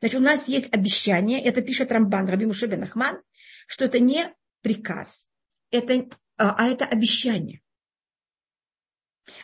Значит, 0.00 0.20
у 0.20 0.22
нас 0.22 0.48
есть 0.48 0.72
обещание, 0.72 1.42
это 1.42 1.62
пишет 1.62 1.92
Рамбан, 1.92 2.28
Раби 2.28 2.46
Мушебен 2.46 2.82
Ахман, 2.82 3.22
что 3.66 3.84
это 3.84 3.98
не 4.00 4.34
приказ, 4.62 5.28
это, 5.70 6.08
а, 6.36 6.54
а 6.58 6.68
это 6.68 6.84
обещание. 6.84 7.62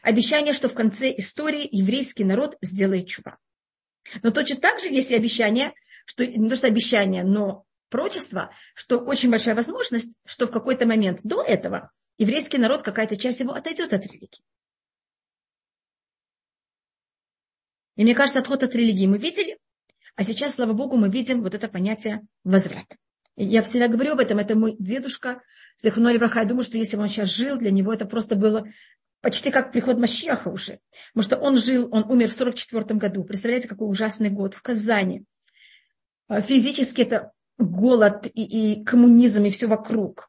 Обещание, 0.02 0.52
что 0.52 0.68
в 0.68 0.74
конце 0.74 1.14
истории 1.16 1.68
еврейский 1.70 2.24
народ 2.24 2.56
сделает 2.61 3.08
чува. 3.08 3.38
Но 4.22 4.30
точно 4.30 4.56
так 4.56 4.80
же 4.80 4.88
есть 4.88 5.11
и 5.11 5.16
обещание, 5.16 5.72
что 6.06 6.26
не 6.26 6.48
то 6.48 6.56
что 6.56 6.66
обещание, 6.66 7.24
но 7.24 7.64
прочество, 7.88 8.52
что 8.74 8.98
очень 8.98 9.30
большая 9.30 9.54
возможность, 9.54 10.16
что 10.24 10.46
в 10.46 10.50
какой-то 10.50 10.87
момент 10.87 11.20
до 11.22 11.42
этого 11.42 11.92
еврейский 12.18 12.58
народ, 12.58 12.82
какая-то 12.82 13.16
часть 13.16 13.40
его 13.40 13.52
отойдет 13.52 13.92
от 13.92 14.06
религии. 14.06 14.42
И 18.02 18.04
мне 18.04 18.16
кажется, 18.16 18.40
отход 18.40 18.64
от 18.64 18.74
религии 18.74 19.06
мы 19.06 19.16
видели, 19.16 19.56
а 20.16 20.24
сейчас, 20.24 20.56
слава 20.56 20.72
Богу, 20.72 20.96
мы 20.96 21.08
видим 21.08 21.40
вот 21.40 21.54
это 21.54 21.68
понятие 21.68 22.22
возврат. 22.42 22.96
Я 23.36 23.62
всегда 23.62 23.86
говорю 23.86 24.14
об 24.14 24.18
этом, 24.18 24.40
это 24.40 24.56
мой 24.56 24.74
дедушка, 24.80 25.40
Зехуной 25.78 26.18
Враха, 26.18 26.40
я 26.40 26.46
думаю, 26.46 26.64
что 26.64 26.78
если 26.78 26.96
бы 26.96 27.04
он 27.04 27.08
сейчас 27.08 27.28
жил, 27.28 27.58
для 27.58 27.70
него 27.70 27.92
это 27.92 28.04
просто 28.04 28.34
было 28.34 28.66
почти 29.20 29.52
как 29.52 29.70
приход 29.70 30.00
Мащиаха 30.00 30.48
уже. 30.48 30.80
Потому 31.14 31.22
что 31.22 31.36
он 31.36 31.58
жил, 31.58 31.88
он 31.92 32.02
умер 32.10 32.30
в 32.30 32.34
44 32.34 32.98
году. 32.98 33.22
Представляете, 33.22 33.68
какой 33.68 33.88
ужасный 33.88 34.30
год 34.30 34.54
в 34.54 34.62
Казани. 34.62 35.22
А, 36.26 36.40
физически 36.40 37.02
это 37.02 37.30
голод 37.56 38.26
и, 38.34 38.72
и 38.72 38.84
коммунизм, 38.84 39.44
и 39.44 39.50
все 39.50 39.68
вокруг. 39.68 40.28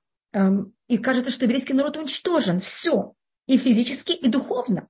И 0.90 0.98
кажется, 1.00 1.32
что 1.32 1.46
еврейский 1.46 1.74
народ 1.74 1.98
уничтожен. 1.98 2.60
Все. 2.60 3.16
И 3.48 3.58
физически, 3.58 4.12
и 4.12 4.28
духовно. 4.28 4.90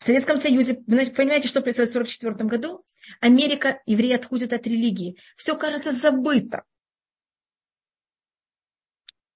В 0.00 0.04
Советском 0.06 0.38
Союзе, 0.38 0.82
вы 0.86 1.04
понимаете, 1.10 1.46
что 1.46 1.60
происходит 1.60 1.90
в 1.90 1.96
1944 1.96 2.48
году? 2.48 2.84
Америка, 3.20 3.82
евреи 3.84 4.14
отходят 4.14 4.54
от 4.54 4.66
религии. 4.66 5.18
Все 5.36 5.56
кажется 5.56 5.90
забыто. 5.90 6.64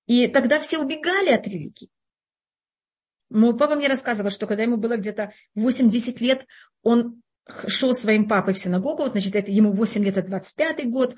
И 0.06 0.26
тогда 0.26 0.58
все 0.58 0.78
убегали 0.78 1.30
от 1.30 1.46
религии. 1.46 1.90
Мой 3.28 3.54
папа 3.54 3.74
мне 3.74 3.88
рассказывал, 3.88 4.30
что 4.30 4.46
когда 4.46 4.62
ему 4.62 4.78
было 4.78 4.96
где-то 4.96 5.34
8-10 5.54 6.20
лет, 6.20 6.46
он 6.82 7.22
шел 7.66 7.92
своим 7.92 8.26
папой 8.26 8.54
в 8.54 8.58
синагогу, 8.58 9.08
значит, 9.08 9.36
это 9.36 9.50
ему 9.50 9.72
8 9.72 10.02
лет, 10.02 10.16
это 10.16 10.28
25 10.28 10.90
год, 10.90 11.16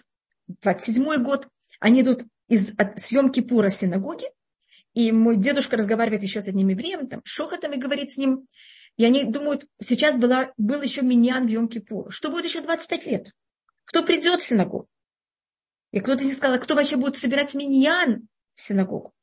27 0.48 1.22
год. 1.22 1.48
Они 1.78 2.00
идут 2.00 2.24
из 2.48 2.72
съемки 2.96 3.42
Пура 3.42 3.70
синагоги, 3.70 4.26
и 4.92 5.12
мой 5.12 5.36
дедушка 5.36 5.76
разговаривает 5.76 6.24
еще 6.24 6.40
с 6.40 6.48
одним 6.48 6.68
евреем, 6.68 7.06
там, 7.06 7.20
шохотом 7.24 7.74
и 7.74 7.78
говорит 7.78 8.10
с 8.10 8.16
ним, 8.16 8.48
и 8.96 9.04
они 9.04 9.24
думают, 9.24 9.66
сейчас 9.80 10.16
была, 10.16 10.52
был 10.56 10.82
еще 10.82 11.02
миньян 11.02 11.46
в 11.46 11.50
Йом-Кипур. 11.50 12.10
Что 12.10 12.30
будет 12.30 12.44
еще 12.44 12.60
25 12.60 13.06
лет? 13.06 13.32
кто 13.86 14.02
придет 14.02 14.40
в 14.40 14.44
синагогу. 14.44 14.88
И 15.92 16.00
кто-то 16.00 16.24
не 16.24 16.32
сказал, 16.32 16.56
а 16.56 16.58
кто 16.58 16.74
вообще 16.74 16.96
будет 16.96 17.16
собирать 17.16 17.54
миньян 17.54 18.28
в 18.54 18.60
синагогу. 18.60 19.14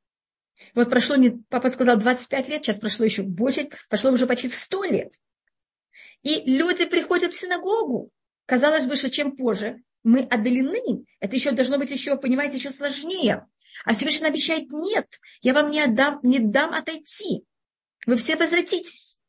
Вот 0.73 0.89
прошло, 0.89 1.15
не, 1.15 1.31
папа 1.49 1.69
сказал, 1.69 1.97
25 1.97 2.49
лет, 2.49 2.63
сейчас 2.63 2.79
прошло 2.79 3.05
еще 3.05 3.21
больше, 3.21 3.69
прошло 3.89 4.11
уже 4.11 4.25
почти 4.25 4.49
100 4.49 4.83
лет. 4.85 5.11
И 6.23 6.41
люди 6.49 6.85
приходят 6.85 7.33
в 7.33 7.39
синагогу. 7.39 8.09
Казалось 8.45 8.85
бы, 8.85 8.95
что 8.95 9.09
чем 9.09 9.35
позже 9.35 9.83
мы 10.03 10.21
отдалены, 10.21 11.05
это 11.19 11.35
еще 11.35 11.51
должно 11.51 11.77
быть 11.77 11.91
еще, 11.91 12.17
понимаете, 12.17 12.57
еще 12.57 12.71
сложнее. 12.71 13.45
А 13.85 13.93
Всевышний 13.93 14.27
обещает, 14.27 14.71
нет, 14.71 15.07
я 15.41 15.53
вам 15.53 15.71
не, 15.71 15.81
отдам, 15.81 16.19
не 16.23 16.39
дам 16.39 16.73
отойти. 16.73 17.43
Вы 18.05 18.15
все 18.15 18.35
возвратитесь. 18.37 19.19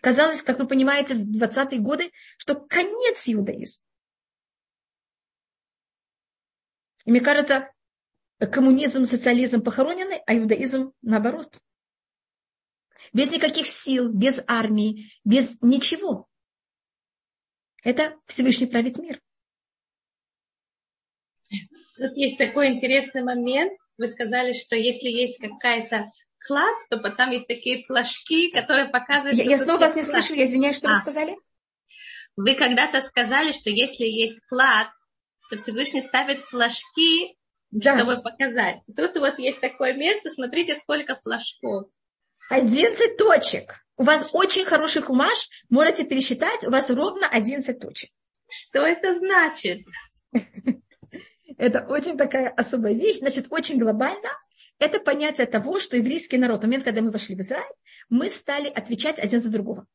Казалось, 0.00 0.42
как 0.42 0.58
вы 0.58 0.66
понимаете, 0.66 1.14
в 1.14 1.36
20-е 1.36 1.80
годы, 1.80 2.10
что 2.38 2.54
конец 2.54 3.28
иудаизма. 3.28 3.84
И 7.04 7.10
мне 7.10 7.20
кажется, 7.20 7.70
коммунизм, 8.38 9.04
социализм 9.04 9.62
похоронены, 9.62 10.22
а 10.26 10.34
иудаизм 10.36 10.92
наоборот. 11.02 11.58
Без 13.12 13.30
никаких 13.30 13.66
сил, 13.66 14.08
без 14.08 14.42
армии, 14.46 15.10
без 15.24 15.60
ничего. 15.60 16.28
Это 17.82 18.18
Всевышний 18.26 18.66
правит 18.66 18.96
мир. 18.98 19.20
Тут 21.96 22.16
есть 22.16 22.38
такой 22.38 22.68
интересный 22.68 23.22
момент. 23.22 23.72
Вы 23.98 24.08
сказали, 24.08 24.52
что 24.52 24.74
если 24.74 25.08
есть 25.08 25.38
какая-то 25.38 26.06
клад, 26.46 26.74
то 26.90 26.98
потом 26.98 27.30
есть 27.30 27.46
такие 27.46 27.84
флажки, 27.84 28.50
которые 28.50 28.88
показывают... 28.88 29.36
Я, 29.38 29.44
я 29.44 29.58
снова 29.58 29.80
вас 29.80 29.96
не 29.96 30.02
слышу, 30.02 30.34
я 30.34 30.44
извиняюсь, 30.44 30.76
что 30.76 30.88
а. 30.88 30.94
вы 30.94 31.00
сказали? 31.00 31.36
Вы 32.36 32.54
когда-то 32.54 33.00
сказали, 33.02 33.52
что 33.52 33.70
если 33.70 34.04
есть 34.04 34.44
клад, 34.48 34.88
то 35.50 35.56
Всевышний 35.56 36.02
ставит 36.02 36.40
флажки, 36.40 37.36
да. 37.70 37.94
чтобы 37.94 38.22
показать. 38.22 38.80
Тут 38.96 39.16
вот 39.16 39.38
есть 39.38 39.60
такое 39.60 39.94
место, 39.94 40.30
смотрите, 40.30 40.76
сколько 40.76 41.18
флажков. 41.22 41.88
11 42.50 43.16
точек. 43.16 43.84
У 43.96 44.02
вас 44.02 44.28
очень 44.32 44.64
хороший 44.64 45.02
хумаш, 45.02 45.48
можете 45.70 46.04
пересчитать, 46.04 46.66
у 46.66 46.70
вас 46.70 46.90
ровно 46.90 47.28
11 47.28 47.78
точек. 47.78 48.10
Что 48.48 48.80
это 48.80 49.16
значит? 49.18 49.80
Это 51.56 51.86
очень 51.86 52.18
такая 52.18 52.48
особая 52.48 52.94
вещь, 52.94 53.18
значит, 53.18 53.46
очень 53.50 53.78
глобально. 53.78 54.28
Это 54.78 55.00
понятие 55.00 55.46
того, 55.46 55.78
что 55.78 55.96
еврейский 55.96 56.38
народ, 56.38 56.60
в 56.60 56.62
момент, 56.64 56.84
когда 56.84 57.00
мы 57.00 57.10
вошли 57.10 57.36
в 57.36 57.40
Израиль, 57.40 57.74
мы 58.08 58.28
стали 58.28 58.68
отвечать 58.68 59.18
один 59.18 59.40
за 59.40 59.50
другого. 59.50 59.86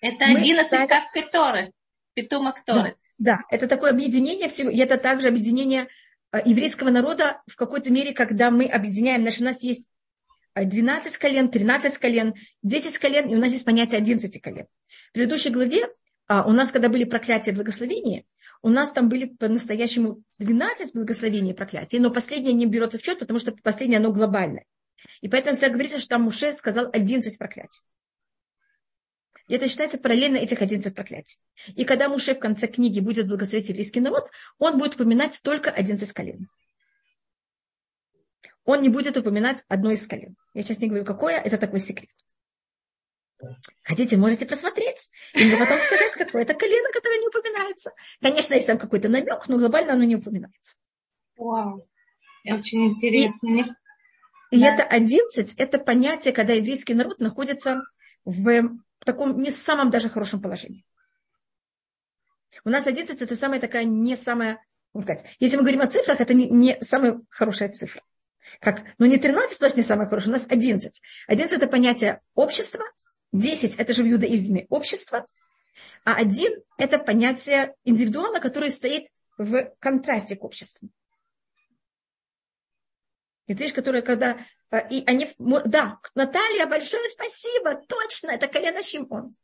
Это 0.00 0.26
11 0.26 0.66
стали... 0.66 0.86
как 0.86 1.12
Кеторы, 1.12 1.72
питомок 2.14 2.64
Торы. 2.64 2.96
Да, 3.18 3.36
да, 3.36 3.42
это 3.50 3.66
такое 3.66 3.90
объединение 3.90 4.48
всего, 4.48 4.70
и 4.70 4.78
это 4.78 4.96
также 4.96 5.28
объединение 5.28 5.88
э, 6.32 6.40
еврейского 6.44 6.90
народа 6.90 7.42
в 7.46 7.56
какой-то 7.56 7.90
мере, 7.90 8.12
когда 8.12 8.50
мы 8.50 8.66
объединяем, 8.66 9.22
значит, 9.22 9.40
у 9.40 9.44
нас 9.44 9.62
есть 9.62 9.88
12 10.54 11.16
колен, 11.18 11.50
13 11.50 11.98
колен, 11.98 12.34
10 12.62 12.98
колен, 12.98 13.28
и 13.28 13.34
у 13.34 13.38
нас 13.38 13.52
есть 13.52 13.64
понятие 13.64 13.98
11 13.98 14.40
колен. 14.40 14.66
В 15.10 15.12
предыдущей 15.12 15.50
главе 15.50 15.86
а, 16.26 16.46
у 16.46 16.52
нас, 16.52 16.70
когда 16.70 16.88
были 16.88 17.04
проклятия 17.04 17.50
и 17.50 17.54
благословения, 17.54 18.24
у 18.62 18.68
нас 18.68 18.90
там 18.92 19.08
были 19.08 19.26
по-настоящему 19.26 20.22
12 20.38 20.94
благословений 20.94 21.52
и 21.52 21.54
проклятий, 21.54 21.98
но 21.98 22.10
последнее 22.10 22.52
не 22.52 22.66
берется 22.66 22.98
в 22.98 23.02
счет, 23.02 23.18
потому 23.18 23.38
что 23.38 23.52
последнее 23.52 23.98
оно 23.98 24.12
глобальное. 24.12 24.64
И 25.20 25.28
поэтому 25.28 25.54
всегда 25.54 25.72
говорится, 25.72 25.98
что 25.98 26.08
там 26.08 26.22
Муше 26.22 26.52
сказал 26.52 26.88
11 26.92 27.38
проклятий. 27.38 27.82
И 29.46 29.54
это 29.54 29.68
считается 29.68 29.98
параллельно 29.98 30.36
этих 30.36 30.60
11 30.60 30.94
проклятий. 30.94 31.38
И 31.74 31.84
когда 31.84 32.08
Муше 32.08 32.34
в 32.34 32.38
конце 32.38 32.66
книги 32.66 33.00
будет 33.00 33.28
благословить 33.28 33.68
еврейский 33.68 34.00
народ, 34.00 34.30
он 34.58 34.78
будет 34.78 34.96
упоминать 34.96 35.40
только 35.42 35.70
11 35.70 36.12
колен. 36.12 36.48
Он 38.64 38.82
не 38.82 38.90
будет 38.90 39.16
упоминать 39.16 39.64
одно 39.68 39.90
из 39.90 40.06
колен. 40.06 40.36
Я 40.52 40.62
сейчас 40.62 40.78
не 40.78 40.88
говорю, 40.88 41.06
какое, 41.06 41.38
это 41.38 41.56
такой 41.56 41.80
секрет. 41.80 42.10
Хотите, 43.82 44.16
можете 44.16 44.46
просмотреть. 44.46 45.10
И 45.34 45.44
мне 45.44 45.56
потом 45.56 45.78
сказать, 45.78 46.12
какое 46.18 46.42
это 46.42 46.54
колено, 46.54 46.88
которое 46.92 47.20
не 47.20 47.28
упоминается. 47.28 47.92
Конечно, 48.20 48.54
есть 48.54 48.66
там 48.66 48.78
какой-то 48.78 49.08
намек, 49.08 49.48
но 49.48 49.58
глобально 49.58 49.92
оно 49.92 50.04
не 50.04 50.16
упоминается. 50.16 50.76
Вау. 51.36 51.88
Очень 52.44 52.88
интересно. 52.88 53.48
И, 53.48 54.56
и 54.56 54.60
да. 54.60 54.74
это 54.74 54.82
11, 54.84 55.54
это 55.56 55.78
понятие, 55.78 56.32
когда 56.32 56.52
еврейский 56.52 56.94
народ 56.94 57.20
находится 57.20 57.82
в 58.24 58.70
таком 59.04 59.38
не 59.38 59.50
самом 59.50 59.90
даже 59.90 60.08
хорошем 60.08 60.40
положении. 60.40 60.84
У 62.64 62.70
нас 62.70 62.86
11 62.86 63.20
это 63.20 63.36
самая 63.36 63.60
такая 63.60 63.84
не 63.84 64.16
самая, 64.16 64.64
если 65.38 65.56
мы 65.56 65.62
говорим 65.62 65.82
о 65.82 65.86
цифрах, 65.86 66.20
это 66.20 66.34
не, 66.34 66.48
не 66.48 66.80
самая 66.80 67.20
хорошая 67.28 67.68
цифра. 67.68 68.02
Как, 68.60 68.82
ну 68.98 69.06
не 69.06 69.18
13 69.18 69.60
у 69.60 69.64
нас 69.64 69.76
не 69.76 69.82
самое 69.82 70.08
хорошее, 70.08 70.30
у 70.30 70.32
нас 70.32 70.46
11. 70.48 71.02
11 71.26 71.56
это 71.56 71.66
понятие 71.66 72.20
общества, 72.34 72.84
10– 73.32 73.76
это 73.78 73.92
же 73.92 74.02
в 74.02 74.10
иудаизме 74.10 74.66
общество, 74.70 75.26
а 76.04 76.16
один– 76.16 76.52
это 76.78 76.98
понятие 76.98 77.74
индивидуала, 77.84 78.38
который 78.38 78.70
стоит 78.70 79.08
в 79.36 79.72
контрасте 79.78 80.36
к 80.36 80.44
обществу. 80.44 80.88
Это 83.46 83.64
вещь, 83.64 83.74
которая 83.74 84.02
когда... 84.02 84.38
Э, 84.70 84.86
и 84.90 85.02
они, 85.06 85.32
да, 85.38 85.98
Наталья, 86.14 86.66
большое 86.66 87.08
спасибо, 87.08 87.76
точно, 87.88 88.32
это 88.32 88.46
колено 88.46 88.82
Шимон. 88.82 89.34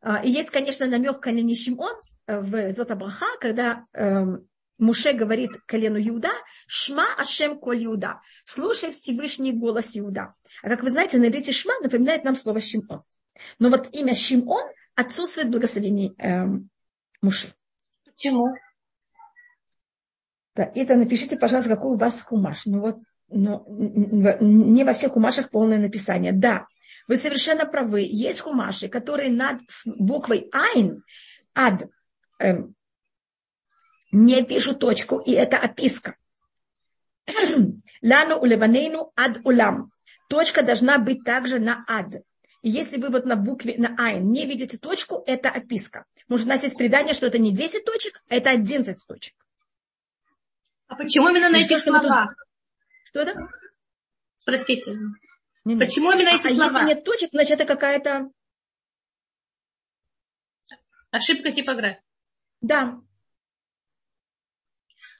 А, 0.00 0.22
и 0.22 0.30
есть, 0.30 0.50
конечно, 0.50 0.86
намек 0.86 1.20
колени 1.20 1.54
Шимон 1.54 1.94
э, 2.26 2.40
в 2.40 2.72
Зотабраха, 2.72 3.38
когда 3.40 3.86
эм, 3.92 4.48
Муше 4.78 5.12
говорит 5.12 5.50
колену 5.66 6.00
Иуда, 6.00 6.30
«Шма 6.66 7.06
Ашем 7.16 7.58
коль 7.58 7.84
Иуда». 7.84 8.20
Слушай 8.44 8.92
Всевышний 8.92 9.52
голос 9.52 9.96
Иуда. 9.96 10.34
А 10.62 10.68
как 10.68 10.82
вы 10.82 10.90
знаете, 10.90 11.18
на 11.18 11.28
иврите 11.28 11.52
«шма» 11.52 11.74
напоминает 11.80 12.24
нам 12.24 12.34
слово 12.34 12.60
«Шимон». 12.60 13.02
Но 13.58 13.70
вот 13.70 13.94
имя 13.94 14.14
«Шимон» 14.14 14.64
отсутствует 14.94 15.48
в 15.48 15.50
благословении 15.50 16.14
эм, 16.18 16.70
Муше. 17.22 17.54
Почему? 18.04 18.54
Да, 20.54 20.70
это 20.74 20.94
напишите, 20.94 21.36
пожалуйста, 21.36 21.70
какой 21.70 21.92
у 21.92 21.96
вас 21.98 22.20
хумаш. 22.20 22.66
Ну 22.66 22.80
вот, 22.80 22.98
но 23.28 23.64
не 23.68 24.84
во 24.84 24.94
всех 24.94 25.12
хумашах 25.12 25.50
полное 25.50 25.78
написание. 25.78 26.32
Да, 26.32 26.66
вы 27.08 27.16
совершенно 27.16 27.66
правы. 27.66 28.02
Есть 28.02 28.40
хумаши, 28.40 28.88
которые 28.88 29.30
над 29.30 29.60
буквой 29.98 30.48
«айн» 30.52 31.02
ад 31.54 31.88
эм, 32.38 32.74
не 34.14 34.42
вижу 34.42 34.74
точку, 34.74 35.18
и 35.18 35.32
это 35.32 35.58
описка. 35.58 36.16
Лану 38.02 38.36
улеванейну 38.36 39.12
ад 39.16 39.38
улам. 39.44 39.90
Точка 40.28 40.62
должна 40.62 40.98
быть 40.98 41.24
также 41.24 41.58
на 41.58 41.84
ад. 41.88 42.22
И 42.62 42.70
если 42.70 42.98
вы 42.98 43.10
вот 43.10 43.26
на 43.26 43.36
букве, 43.36 43.74
на 43.76 43.94
айн 43.98 44.30
не 44.30 44.46
видите 44.46 44.78
точку, 44.78 45.22
это 45.26 45.50
описка. 45.50 46.06
Может, 46.28 46.46
у 46.46 46.48
нас 46.48 46.62
есть 46.62 46.76
предание, 46.76 47.12
что 47.12 47.26
это 47.26 47.38
не 47.38 47.52
10 47.52 47.84
точек, 47.84 48.22
а 48.28 48.36
это 48.36 48.50
11 48.50 49.06
точек. 49.06 49.34
А 50.86 50.96
почему 50.96 51.28
именно 51.28 51.50
на 51.50 51.56
этих 51.56 51.78
словах? 51.80 52.34
Тут... 52.34 52.38
Что 53.04 53.20
это? 53.20 53.48
Простите. 54.46 54.98
Не, 55.64 55.76
Почему 55.76 56.12
именно 56.12 56.28
эти 56.28 56.46
а, 56.46 56.54
слова? 56.54 56.64
А 56.64 56.72
если 56.72 56.86
нет 56.86 57.04
точек, 57.04 57.30
значит, 57.32 57.60
это 57.60 57.64
какая-то... 57.66 58.30
Ошибка 61.10 61.52
типографии. 61.52 62.02
Да. 62.60 63.00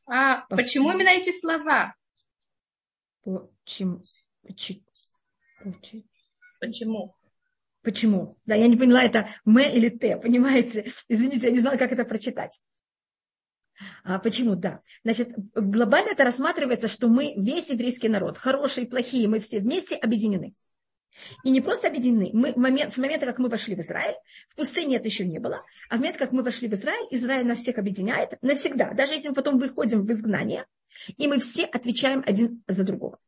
А 0.07 0.43
почему 0.49 0.93
именно 0.93 1.09
эти 1.09 1.31
слова? 1.39 1.95
Почему? 3.23 4.03
Почему? 6.61 7.17
Почему? 7.83 8.39
Да, 8.47 8.55
я 8.55 8.67
не 8.67 8.77
поняла, 8.77 9.03
это 9.03 9.29
М 9.47 9.59
или 9.59 9.89
Т, 9.91 10.17
понимаете? 10.17 10.93
Извините, 11.09 11.49
я 11.49 11.53
не 11.53 11.61
знала, 11.61 11.77
как 11.77 11.93
это 11.93 12.05
прочитать. 12.05 12.61
А 14.05 14.19
почему? 14.19 14.55
Да. 14.55 14.81
Значит, 15.03 15.31
глобально 15.55 16.11
это 16.11 16.25
рассматривается, 16.25 16.89
что 16.89 17.09
мы 17.09 17.35
весь 17.37 17.71
еврейский 17.71 18.09
народ, 18.09 18.39
хорошие, 18.39 18.87
плохие, 18.87 19.29
мы 19.29 19.41
все 19.41 19.61
вместе 19.61 19.97
объединены. 19.97 20.55
И 21.45 21.51
не 21.51 21.61
просто 21.61 21.89
объединены. 21.89 22.31
Мы, 22.33 22.53
момент, 22.57 22.93
с 22.93 22.99
момента, 22.99 23.27
как 23.27 23.39
мы 23.39 23.49
вошли 23.49 23.75
в 23.75 23.81
Израиль, 23.81 24.17
в 24.49 24.57
пустыне 24.57 24.97
это 24.97 25.07
еще 25.07 25.25
не 25.25 25.39
было, 25.39 25.63
а 25.89 25.97
в 25.97 25.99
момент, 25.99 26.17
как 26.17 26.33
мы 26.33 26.43
вошли 26.43 26.69
в 26.69 26.75
Израиль, 26.75 27.07
Израиль 27.11 27.47
нас 27.47 27.61
всех 27.61 27.79
объединяет 27.79 28.41
навсегда. 28.43 28.93
Даже 28.93 29.15
если 29.15 29.29
мы 29.29 29.35
потом 29.35 29.59
выходим 29.59 30.07
в 30.07 30.11
изгнание, 30.11 30.67
и 31.17 31.27
мы 31.27 31.39
все 31.39 31.65
отвечаем 31.65 32.23
один 32.27 32.63
за 32.67 32.85
другого. 32.85 33.19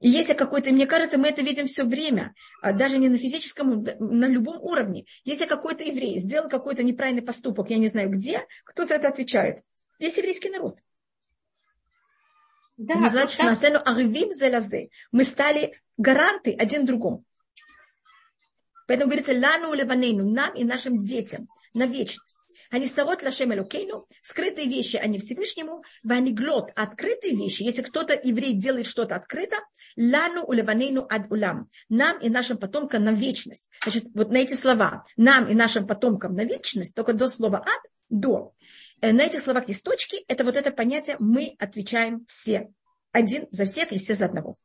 И 0.00 0.10
если 0.10 0.34
какой-то, 0.34 0.70
мне 0.70 0.86
кажется, 0.86 1.16
мы 1.16 1.28
это 1.28 1.42
видим 1.42 1.66
все 1.66 1.84
время, 1.84 2.34
а 2.60 2.72
даже 2.72 2.98
не 2.98 3.08
на 3.08 3.16
физическом, 3.16 3.82
на 3.82 4.26
любом 4.26 4.60
уровне. 4.60 5.06
Если 5.24 5.46
какой-то 5.46 5.84
еврей 5.84 6.18
сделал 6.18 6.50
какой-то 6.50 6.82
неправильный 6.82 7.22
поступок, 7.22 7.70
я 7.70 7.78
не 7.78 7.88
знаю 7.88 8.10
где, 8.10 8.46
кто 8.64 8.84
за 8.84 8.94
это 8.94 9.08
отвечает? 9.08 9.62
Весь 9.98 10.18
еврейский 10.18 10.50
народ. 10.50 10.80
Да, 12.76 12.94
значит, 13.10 13.38
да. 13.38 13.44
Мы 15.12 15.24
стали 15.24 15.80
гаранты 15.96 16.52
один 16.52 16.84
другому. 16.84 17.24
Поэтому 18.86 19.10
говорится, 19.10 19.32
лану 19.32 19.74
леванейну, 19.74 20.30
нам 20.30 20.54
и 20.54 20.64
нашим 20.64 21.02
детям 21.02 21.48
на 21.74 21.86
вечность. 21.86 22.46
Они 22.70 22.86
сарот 22.86 23.22
лашем 23.22 23.54
элокейну, 23.54 24.06
скрытые 24.22 24.68
вещи, 24.68 24.96
они 24.96 25.18
Всевышнему, 25.18 25.82
ваниглот, 26.04 26.70
открытые 26.74 27.36
вещи, 27.36 27.62
если 27.62 27.82
кто-то, 27.82 28.18
еврей, 28.20 28.54
делает 28.54 28.86
что-то 28.86 29.14
открыто, 29.14 29.56
лану 29.96 30.42
улеванейну 30.44 31.06
ад 31.08 31.30
улам, 31.30 31.68
нам 31.88 32.18
и 32.18 32.28
нашим 32.28 32.58
потомкам 32.58 33.04
на 33.04 33.12
вечность. 33.12 33.70
Значит, 33.82 34.06
вот 34.14 34.30
на 34.30 34.38
эти 34.38 34.54
слова, 34.54 35.04
нам 35.16 35.48
и 35.48 35.54
нашим 35.54 35.86
потомкам 35.86 36.34
на 36.34 36.44
вечность, 36.44 36.94
только 36.94 37.12
до 37.12 37.28
слова 37.28 37.58
ад, 37.58 37.90
до. 38.08 38.54
Э, 39.00 39.12
на 39.12 39.22
этих 39.22 39.40
словах 39.40 39.68
есть 39.68 39.84
точки, 39.84 40.24
это 40.28 40.44
вот 40.44 40.56
это 40.56 40.70
понятие, 40.70 41.16
мы 41.18 41.54
отвечаем 41.58 42.24
все. 42.26 42.72
Один 43.12 43.46
за 43.50 43.64
всех 43.64 43.92
и 43.92 43.98
все 43.98 44.14
за 44.14 44.26
одного. 44.26 44.56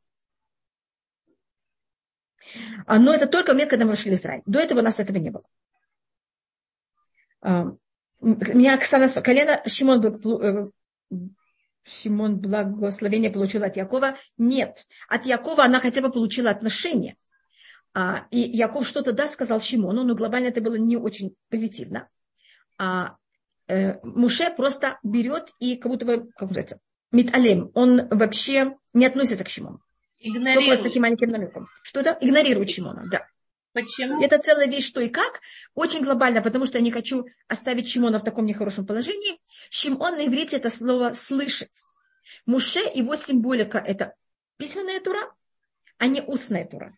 А, 2.86 2.98
но 2.98 3.14
это 3.14 3.26
только 3.26 3.52
момент, 3.52 3.70
когда 3.70 3.84
мы 3.84 3.92
вошли 3.92 4.10
в 4.10 4.14
Израиль. 4.14 4.42
До 4.46 4.58
этого 4.58 4.80
у 4.80 4.82
нас 4.82 5.00
этого 5.00 5.18
не 5.18 5.30
было. 5.30 5.44
А, 7.40 7.66
меня 8.20 8.74
Оксана 8.74 9.08
с 9.08 9.20
колена, 9.20 9.62
Шимон, 9.66 10.04
э, 10.04 10.70
Шимон 11.84 12.38
благословение 12.38 13.30
получил 13.30 13.64
от 13.64 13.76
Якова. 13.76 14.16
Нет, 14.36 14.86
от 15.08 15.26
Якова 15.26 15.64
она 15.64 15.80
хотя 15.80 16.02
бы 16.02 16.10
получила 16.10 16.50
отношение. 16.50 17.16
А, 17.94 18.26
и 18.30 18.38
Яков 18.38 18.86
что-то 18.86 19.12
да 19.12 19.28
сказал 19.28 19.60
Шимону, 19.60 20.04
но 20.04 20.14
глобально 20.14 20.48
это 20.48 20.60
было 20.60 20.76
не 20.76 20.96
очень 20.96 21.34
позитивно. 21.48 22.08
Э, 23.72 24.00
Муше 24.02 24.52
просто 24.56 24.98
берет 25.02 25.52
и 25.58 25.76
как 25.76 25.90
будто 25.90 26.04
бы, 26.04 26.30
как 26.32 26.42
называется, 26.42 26.80
Миталем, 27.10 27.70
он 27.74 28.08
вообще 28.08 28.76
не 28.92 29.06
относится 29.06 29.44
к 29.44 29.48
Шимону. 29.48 29.80
Игнорирует. 30.18 30.66
Только 30.66 30.80
с 30.80 30.82
таким 30.82 31.02
маленьким 31.02 31.30
намеком. 31.30 31.68
Что 31.82 32.02
да? 32.02 32.16
Игнорирует 32.20 32.70
Шимона, 32.70 33.02
да. 33.10 33.26
Почему? 33.72 34.22
Это 34.22 34.38
целая 34.38 34.66
вещь, 34.66 34.86
что 34.86 35.00
и 35.00 35.08
как. 35.08 35.40
Очень 35.74 36.04
глобально, 36.04 36.42
потому 36.42 36.66
что 36.66 36.78
я 36.78 36.84
не 36.84 36.90
хочу 36.90 37.26
оставить 37.48 37.88
Шимона 37.88 38.18
в 38.18 38.24
таком 38.24 38.46
нехорошем 38.46 38.86
положении. 38.86 39.40
Шимон 39.70 40.16
на 40.16 40.26
иврите 40.26 40.56
это 40.56 40.70
слово 40.70 41.12
«слышать». 41.14 41.84
Муше, 42.46 42.80
его 42.94 43.16
символика– 43.16 43.78
это 43.86 44.14
письменная 44.56 45.00
тура, 45.00 45.34
а 45.98 46.06
не 46.06 46.22
устная 46.22 46.66
тура. 46.66 46.96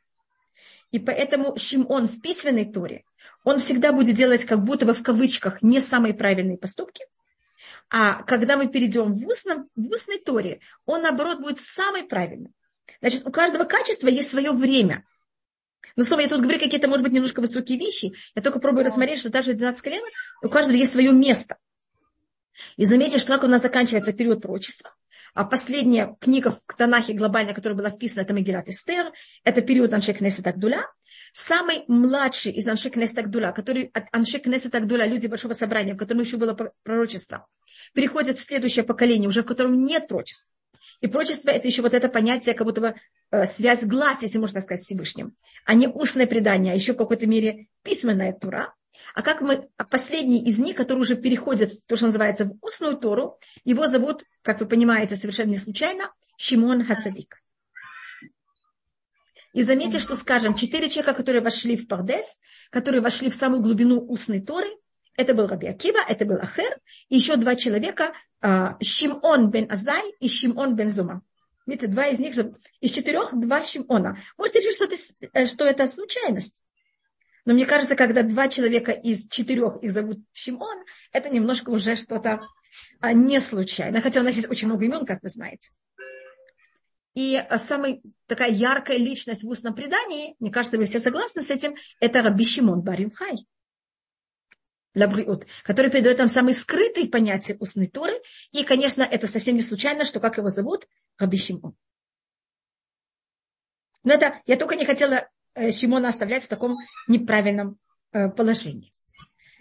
И 0.90 0.98
поэтому 0.98 1.56
Шимон 1.56 2.08
в 2.08 2.20
письменной 2.20 2.66
туре, 2.66 3.04
он 3.44 3.61
всегда 3.61 3.92
будет 3.92 4.16
делать 4.16 4.44
как 4.44 4.64
будто 4.64 4.87
бы 4.87 4.94
в 4.94 5.02
кавычках 5.02 5.62
не 5.62 5.80
самые 5.80 6.14
правильные 6.14 6.59
поступки. 6.59 7.07
А 7.90 8.22
когда 8.22 8.57
мы 8.57 8.66
перейдем 8.66 9.14
в, 9.14 9.26
устном, 9.26 9.68
в 9.76 9.90
устной 9.90 10.18
туре, 10.18 10.61
он, 10.87 11.02
наоборот, 11.02 11.40
будет 11.40 11.61
самый 11.61 12.02
правильный. 12.02 12.52
Значит, 13.00 13.26
у 13.26 13.30
каждого 13.30 13.64
качества 13.64 14.09
есть 14.09 14.30
свое 14.30 14.52
время– 14.52 15.04
но 15.96 16.02
слово, 16.02 16.22
я 16.22 16.28
тут 16.28 16.40
говорю 16.40 16.59
какие-то, 16.59 16.88
может 16.88 17.04
быть, 17.04 17.12
немножко 17.12 17.40
высокие 17.40 17.78
вещи. 17.78 18.12
Я 18.35 18.42
только 18.42 18.59
пробую 18.59 18.85
рассмотреть, 18.85 19.20
что 19.20 19.30
даже 19.30 19.54
12 19.54 19.83
колен, 19.83 20.02
у 20.42 20.48
каждого 20.48 20.76
есть 20.76 20.92
свое 20.92 21.12
место. 21.12 21.57
И 22.76 22.85
заметьте, 22.85 23.18
что 23.18 23.33
как 23.33 23.44
у 23.44 23.46
нас 23.46 23.62
заканчивается 23.62 24.12
период 24.12 24.42
пророчества. 24.42 24.94
А 25.35 25.44
последняя 25.44 26.16
книга 26.20 26.50
в 26.50 26.76
Танахе 26.76 27.12
глобальная, 27.12 27.54
которая 27.54 27.76
была 27.76 27.90
вписана, 27.90 28.22
это 28.22 28.33
Мегилат 28.33 28.68
Эстер. 28.68 29.12
Это 29.42 29.62
период 29.62 29.92
Аншек 29.92 30.20
Несет 30.20 30.46
Агдуля. 30.46 30.87
Самый 31.37 31.83
младший 31.88 32.53
из 32.53 32.68
Аншек 32.68 32.94
Несет 32.94 33.18
Агдуля, 33.18 33.51
который 33.51 33.90
от 33.92 34.05
Агдуля, 34.12 35.05
люди 35.05 35.27
Большого 35.27 35.53
Собрания, 35.53 35.94
в 35.94 35.97
котором 35.97 36.20
еще 36.20 36.37
было 36.37 36.55
пророчество, 36.85 37.49
переходят 37.92 38.38
в 38.38 38.42
следующее 38.42 38.85
поколение, 38.85 39.29
уже 39.29 39.42
в 39.42 39.47
котором 39.47 39.85
нет 39.85 40.07
пророчества. 40.07 40.49
И 41.01 41.09
прочество– 41.09 41.51
это 41.51 41.66
еще 41.66 41.83
вот 41.83 41.92
это 41.92 42.09
понятие, 42.09 42.55
как 42.55 42.68
будто 42.68 42.81
бы 42.81 42.94
э, 43.33 43.47
связь 43.47 43.83
глаз, 43.83 44.23
если 44.23 44.38
можно 44.38 44.61
сказать, 44.61 44.81
с 44.81 44.85
Всевышним, 44.85 45.35
а 45.66 45.75
не 45.75 45.88
устное 45.88 46.29
предание, 46.29 46.73
а 46.73 46.77
еще 46.77 46.92
в 46.92 46.99
какой-то 46.99 47.27
мере 47.27 47.66
письменная 47.83 48.33
тура. 48.33 48.73
А 49.16 49.23
как 49.23 49.40
мы, 49.40 49.68
а 49.77 49.85
последний 49.85 50.44
из 50.44 50.61
них, 50.61 50.77
который 50.77 51.01
уже 51.01 51.16
переходит 51.16 51.85
то, 51.88 51.97
что 51.97 52.07
называется, 52.07 52.44
в 52.44 52.57
устную 52.62 52.97
Тору, 52.97 53.40
его 53.64 53.88
зовут, 53.88 54.23
как 54.42 54.61
вы 54.61 54.66
понимаете, 54.66 55.16
совершенно 55.16 55.51
не 55.51 55.59
случайно, 55.59 56.12
Шимон 56.37 56.85
Хацадик. 56.85 57.35
И 59.55 59.62
заметьте, 59.62 60.01
что, 60.01 60.17
скажем, 60.17 60.55
четыре 60.55 60.90
человека, 60.90 61.14
которые 61.14 61.40
вошли 61.40 61.77
в 61.77 61.87
Пардес, 61.87 62.40
которые 62.71 63.01
вошли 63.01 63.31
в 63.31 63.35
самую 63.37 63.62
глубину 63.62 64.05
устной 64.05 64.40
Торы, 64.40 64.69
это 65.17 65.33
был 65.33 65.47
Раби 65.47 65.69
Акива, 65.69 66.01
это 66.09 66.25
был 66.25 66.38
Ахер, 66.38 66.77
и 67.09 67.14
еще 67.14 67.37
два 67.37 67.55
человека, 67.55 68.14
а, 68.40 68.77
Шимон 68.83 69.51
бен 69.51 69.71
Азай 69.71 70.03
и 70.19 70.29
Шимон 70.29 70.75
бен 70.75 70.90
Зума. 70.90 71.23
Видите, 71.67 71.87
два 71.87 72.09
из 72.09 72.19
них, 72.19 72.35
из 72.81 72.90
четырех 72.90 73.33
два 73.33 73.62
Шимона. 73.62 74.19
Можете 74.37 74.59
решить, 74.59 74.75
что 74.75 74.85
это, 74.87 74.97
э, 75.38 75.47
что 75.47 75.64
это 75.64 75.87
случайность. 75.87 76.61
Но 77.45 77.55
мне 77.55 77.64
кажется, 77.64 77.95
когда 77.95 78.25
два 78.25 78.49
человека 78.49 78.90
из 78.90 79.29
четырех 79.29 79.77
их 79.83 79.93
зовут 79.93 80.19
Шимон, 80.33 80.85
это 81.12 81.31
немножко 81.31 81.71
уже 81.71 81.95
что-то 81.95 82.40
а, 82.99 83.12
не 83.12 83.38
случайно. 83.38 84.01
Хотя 84.01 84.21
у 84.21 84.25
нас 84.25 84.35
есть 84.35 84.51
очень 84.51 84.67
много 84.67 84.85
имен, 84.85 85.07
как 85.07 85.23
вы 85.23 85.29
знаете. 85.29 85.71
И 87.14 87.37
а, 87.37 87.59
самая 87.59 88.00
такая 88.27 88.50
яркая 88.50 88.98
личность 88.98 89.44
в 89.44 89.48
устном 89.48 89.74
предании, 89.74 90.35
мне 90.40 90.50
кажется, 90.50 90.77
вы 90.77 90.85
все 90.85 91.00
согласны 91.00 91.42
с 91.42 91.50
этим, 91.50 91.77
это 92.00 92.22
Раби 92.22 92.44
Шимон 92.44 92.83
Баримхай 92.83 93.46
лабриут, 94.94 95.46
который 95.62 95.90
передает 95.90 96.18
нам 96.18 96.29
самые 96.29 96.55
скрытые 96.55 97.09
понятия 97.09 97.57
устной 97.59 97.88
Торы. 97.88 98.14
И, 98.53 98.64
конечно, 98.64 99.03
это 99.03 99.27
совсем 99.27 99.57
не 99.57 99.62
случайно, 99.62 100.05
что 100.05 100.20
как 100.20 100.38
его 100.38 100.48
зовут, 100.48 100.87
Раби 101.18 101.37
Шимон. 101.37 101.77
Но 104.05 104.14
это 104.14 104.40
я 104.46 104.57
только 104.57 104.77
не 104.77 104.85
хотела 104.85 105.29
э, 105.55 105.72
Шимона 105.72 106.11
оставлять 106.11 106.44
в 106.44 106.48
таком 106.48 106.77
неправильном 107.09 107.79
э, 108.12 108.29
положении. 108.29 108.92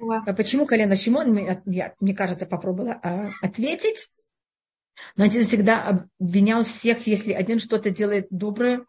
Wow. 0.02 0.36
Почему 0.36 0.66
колено 0.66 0.96
Шимон, 0.96 1.30
мне 1.30 2.16
кажется, 2.16 2.46
попробовала 2.46 3.00
а, 3.02 3.30
ответить. 3.42 4.10
Но 5.16 5.26
один 5.26 5.44
всегда 5.44 6.06
обвинял 6.20 6.64
всех, 6.64 7.08
если 7.08 7.34
один 7.34 7.60
что-то 7.60 7.90
делает 7.90 8.28
доброе, 8.30 8.86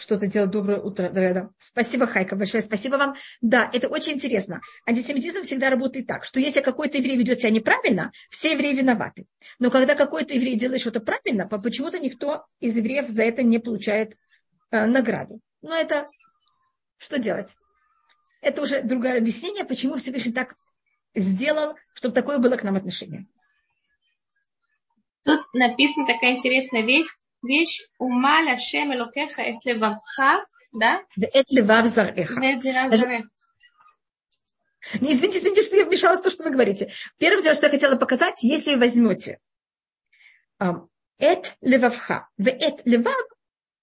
что-то 0.00 0.26
делать. 0.26 0.50
Доброе 0.50 0.80
утро, 0.80 1.10
Дреда. 1.10 1.50
Спасибо, 1.58 2.06
Хайка, 2.06 2.34
большое 2.34 2.62
спасибо 2.62 2.96
вам. 2.96 3.14
Да, 3.40 3.70
это 3.72 3.88
очень 3.88 4.14
интересно. 4.14 4.60
Антисемитизм 4.86 5.42
всегда 5.42 5.70
работает 5.70 6.06
так, 6.06 6.24
что 6.24 6.40
если 6.40 6.60
какой-то 6.60 6.98
еврей 6.98 7.16
ведет 7.16 7.40
себя 7.40 7.50
неправильно, 7.50 8.10
все 8.30 8.52
евреи 8.52 8.74
виноваты. 8.74 9.26
Но 9.58 9.70
когда 9.70 9.94
какой-то 9.94 10.34
еврей 10.34 10.56
делает 10.56 10.80
что-то 10.80 11.00
правильно, 11.00 11.46
почему-то 11.46 11.98
никто 11.98 12.46
из 12.60 12.76
евреев 12.76 13.08
за 13.08 13.22
это 13.22 13.42
не 13.42 13.58
получает 13.58 14.16
э, 14.70 14.86
награду. 14.86 15.40
Но 15.62 15.74
это 15.74 16.06
что 16.96 17.18
делать? 17.18 17.56
Это 18.40 18.62
уже 18.62 18.82
другое 18.82 19.18
объяснение, 19.18 19.64
почему 19.64 19.96
Всевышний 19.96 20.32
так 20.32 20.54
сделал, 21.14 21.74
чтобы 21.92 22.14
такое 22.14 22.38
было 22.38 22.56
к 22.56 22.64
нам 22.64 22.76
отношение. 22.76 23.26
Тут 25.24 25.40
написана 25.52 26.06
такая 26.06 26.32
интересная 26.32 26.82
вещь 26.82 27.08
вещь 27.42 27.80
«Ума 27.98 28.42
Ляшем 28.42 28.94
Элокеха 28.94 29.42
эт 29.42 29.64
левавха», 29.64 30.44
да? 30.72 31.02
Эт 31.18 31.50
левав 31.50 31.86
зареха. 31.86 32.38
Не, 35.00 35.12
извините, 35.12 35.38
извините, 35.38 35.62
что 35.62 35.76
я 35.76 35.84
вмешалась 35.84 36.20
в 36.20 36.22
то, 36.22 36.30
что 36.30 36.44
вы 36.44 36.50
говорите. 36.50 36.90
Первое 37.18 37.42
дело, 37.42 37.54
что 37.54 37.66
я 37.66 37.70
хотела 37.70 37.96
показать, 37.96 38.42
если 38.42 38.74
возьмете 38.74 39.38
эт 41.18 41.56
левавха, 41.60 42.28
в 42.38 42.48
эт 42.48 42.80
левав, 42.84 43.26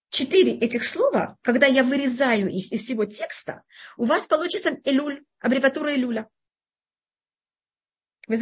четыре 0.10 0.58
этих 0.58 0.84
слова, 0.84 1.38
когда 1.42 1.68
я 1.68 1.84
вырезаю 1.84 2.50
их 2.50 2.72
из 2.72 2.84
всего 2.84 3.06
текста, 3.06 3.64
у 3.98 4.06
вас 4.06 4.26
получится 4.26 4.72
элюль, 4.84 5.24
аббревиатура 5.40 5.94
элюля. 5.96 6.28
Вы 8.28 8.38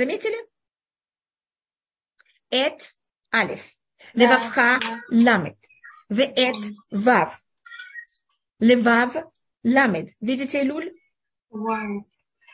Эт 2.49 2.95
алиф. 3.33 3.63
Левавха 4.13 4.79
ламет. 5.11 5.57
Вет 6.09 6.55
вав. 6.91 7.41
Левав 8.59 9.15
ламет. 9.63 10.13
Видите, 10.19 10.63
Люль? 10.63 10.91
Вау. 11.49 12.07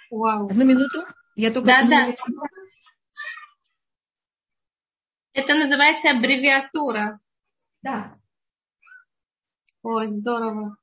Вау. 0.10 0.50
Одну 0.50 0.66
минуту. 0.66 1.06
Я 1.36 1.52
только... 1.52 1.68
Да, 1.68 1.84
да. 1.84 2.14
Это 5.34 5.56
называется 5.56 6.12
аббревиатура. 6.12 7.20
Да. 7.82 8.20
Ой, 9.82 10.08
здорово. 10.08 10.78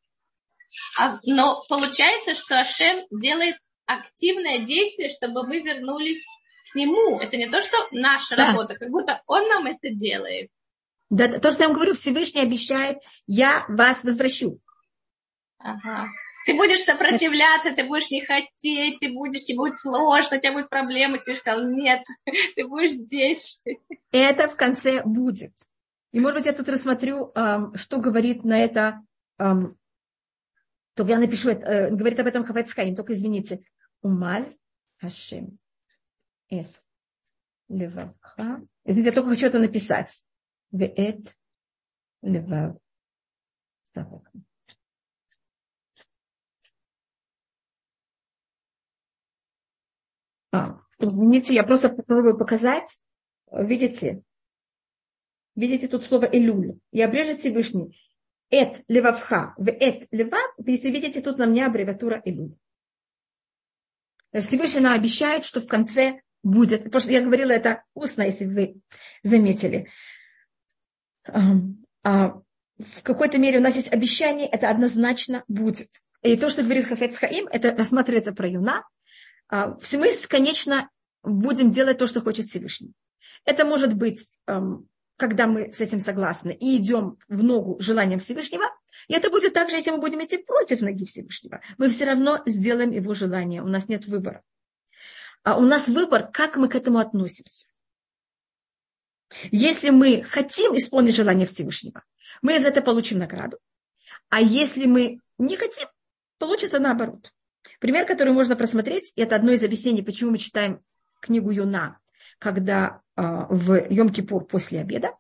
А, 0.99 1.17
но 1.27 1.63
получается, 1.69 2.35
что 2.35 2.61
Ашем 2.61 3.07
делает 3.11 3.57
активное 3.87 4.61
действие, 4.61 5.11
чтобы 5.11 5.47
вы 5.47 5.61
вернулись 5.61 6.27
к 6.71 6.75
нему. 6.75 7.19
Это 7.21 7.37
не 7.37 7.47
то, 7.47 7.63
что 7.63 7.77
наша 7.91 8.37
да. 8.37 8.49
работа, 8.49 8.75
как 8.75 8.91
будто 8.91 9.23
он 9.27 9.49
нам 9.49 9.67
это 9.67 9.91
делает. 9.91 10.51
Да, 11.11 11.29
то, 11.29 11.51
что 11.51 11.63
я 11.63 11.69
вам 11.69 11.77
говорю, 11.77 11.95
Всевышний 11.95 12.43
обещает, 12.43 12.99
я 13.27 13.65
вас 13.69 14.05
возвращу. 14.05 14.61
Ага. 15.59 16.09
Ты 16.47 16.55
будешь 16.55 16.81
сопротивляться, 16.81 17.73
ты 17.73 17.85
будешь 17.85 18.11
не 18.11 18.25
хотеть, 18.25 19.01
ты 19.01 19.13
будешь, 19.13 19.45
тебе 19.45 19.59
будет 19.59 19.77
сложно, 19.77 20.37
у 20.37 20.41
тебя 20.41 20.53
будут 20.53 20.71
проблемы. 20.71 21.19
Тебе 21.19 21.37
сказал, 21.37 21.69
нет, 21.69 22.03
ты 22.57 22.67
будешь 22.67 22.93
здесь. 22.93 23.63
Это 24.13 24.49
в 24.49 24.57
конце 24.57 25.03
будет. 25.03 25.53
И, 26.13 26.21
может 26.21 26.39
быть, 26.39 26.47
я 26.47 26.53
тут 26.53 26.69
рассмотрю, 26.69 27.33
что 27.75 27.99
говорит 27.99 28.45
на 28.45 28.59
это 28.59 29.03
Только 29.37 31.13
я 31.13 31.19
напишу, 31.19 31.51
э, 31.51 31.91
говорит 31.91 32.19
об 32.19 32.27
этом 32.27 32.45
Хаим, 32.45 32.97
только 32.97 33.13
извините. 33.13 33.61
Умаль 34.01 34.47
Хашем. 35.01 35.59
Эт. 36.49 36.85
Левавха. 37.69 38.67
Извините, 38.85 39.11
я 39.11 39.15
только 39.15 39.31
хочу 39.31 39.47
это 39.47 39.59
написать. 39.59 40.25
Веэт. 40.71 41.37
Левав. 42.23 42.79
А, 50.51 50.81
извините, 50.99 51.55
я 51.55 51.65
просто 51.65 51.91
попробую 51.91 52.39
показать. 52.39 53.01
Видите? 53.53 54.23
Видите 55.55 55.89
тут 55.89 56.05
слово 56.05 56.29
Элюль. 56.33 56.79
Я 56.93 57.09
ближе 57.09 57.37
Всевышний. 57.37 57.99
Эт 58.51 58.83
левавха, 58.89 59.55
в 59.59 59.69
эт 59.69 60.09
левав, 60.11 60.55
если 60.65 60.91
видите, 60.91 61.21
тут 61.21 61.37
на 61.37 61.47
мне 61.47 61.67
аббревиатура 61.67 62.23
Элюль. 62.25 62.57
Всевышний 64.33 64.81
нам 64.81 64.95
обещает, 64.95 65.45
что 65.45 65.61
в 65.61 65.67
конце 65.67 66.23
будет. 66.43 66.85
Потому 66.85 67.01
что 67.01 67.13
я 67.13 67.21
говорила 67.21 67.51
это 67.51 67.85
устно, 67.95 68.23
если 68.23 68.47
вы 68.47 68.81
заметили. 69.23 69.89
А 72.05 72.41
в 72.79 73.03
какой-то 73.03 73.39
мере 73.39 73.59
у 73.59 73.63
нас 73.63 73.77
есть 73.77 73.93
обещание, 73.93 74.49
это 74.49 74.71
однозначно 74.71 75.45
будет. 75.49 75.89
И 76.23 76.37
то, 76.37 76.49
что 76.49 76.63
говорит 76.63 76.87
Хафец 76.87 77.19
Хаим, 77.19 77.47
это 77.51 77.75
рассматривается 77.75 78.33
про 78.33 78.49
юна. 78.49 78.85
А, 79.49 79.79
мы, 79.93 80.11
конечно, 80.29 80.89
будем 81.23 81.71
делать 81.71 81.99
то, 81.99 82.07
что 82.07 82.21
хочет 82.21 82.47
Всевышний. 82.47 82.93
Это 83.45 83.65
может 83.65 83.95
быть 83.95 84.33
когда 85.19 85.49
мы 85.49 85.73
с 85.75 85.81
этим 85.81 85.99
согласны 85.99 86.57
и 86.59 86.77
идем 86.77 87.19
в 87.29 87.43
ногу 87.43 87.77
желанием 87.81 88.21
Всевышнего, 88.21 88.65
и 89.09 89.15
это 89.15 89.31
будет 89.31 89.53
так 89.53 89.69
же, 89.69 89.77
если 89.77 89.91
мы 89.91 89.99
будем 89.99 90.25
идти 90.25 90.39
против 90.39 90.81
ноги 90.81 91.05
Всевышнего. 91.05 91.61
Мы 91.77 91.89
все 91.89 92.05
равно 92.05 92.41
сделаем 92.47 92.93
его 92.93 93.13
желание, 93.15 93.61
у 93.61 93.67
нас 93.67 93.89
нет 93.89 94.07
выбора. 94.07 94.43
А 95.49 95.57
у 95.57 95.63
нас 95.63 95.89
выбор, 95.89 96.31
как 96.31 96.59
мы 96.59 96.69
к 96.69 96.75
этому 96.75 96.99
относимся. 96.99 97.69
Если 99.51 99.89
мы 99.89 100.23
хотим 100.23 100.77
исполнить 100.77 101.15
желание 101.15 101.47
Всевышнего, 101.47 102.05
мы 102.43 102.61
за 102.61 102.69
это 102.69 102.83
получим 102.83 103.19
награду. 103.19 103.57
А 104.29 104.43
если 104.43 104.85
мы 104.85 105.21
не 105.39 105.57
хотим, 105.57 105.89
получится 106.37 106.79
наоборот. 106.81 107.33
Пример, 107.81 108.05
который 108.05 108.35
можно 108.35 108.57
просмотреть, 108.57 109.15
это 109.17 109.37
одно 109.37 109.53
из 109.53 109.65
объяснений, 109.65 110.03
почему 110.03 110.33
мы 110.33 110.37
читаем 110.37 110.85
книгу 111.23 111.51
Юна, 111.51 111.99
когда 112.39 113.01
а, 113.17 113.47
в 113.49 113.73
Йом-Кипур 113.89 114.45
после 114.45 114.81
обеда. 114.81 115.17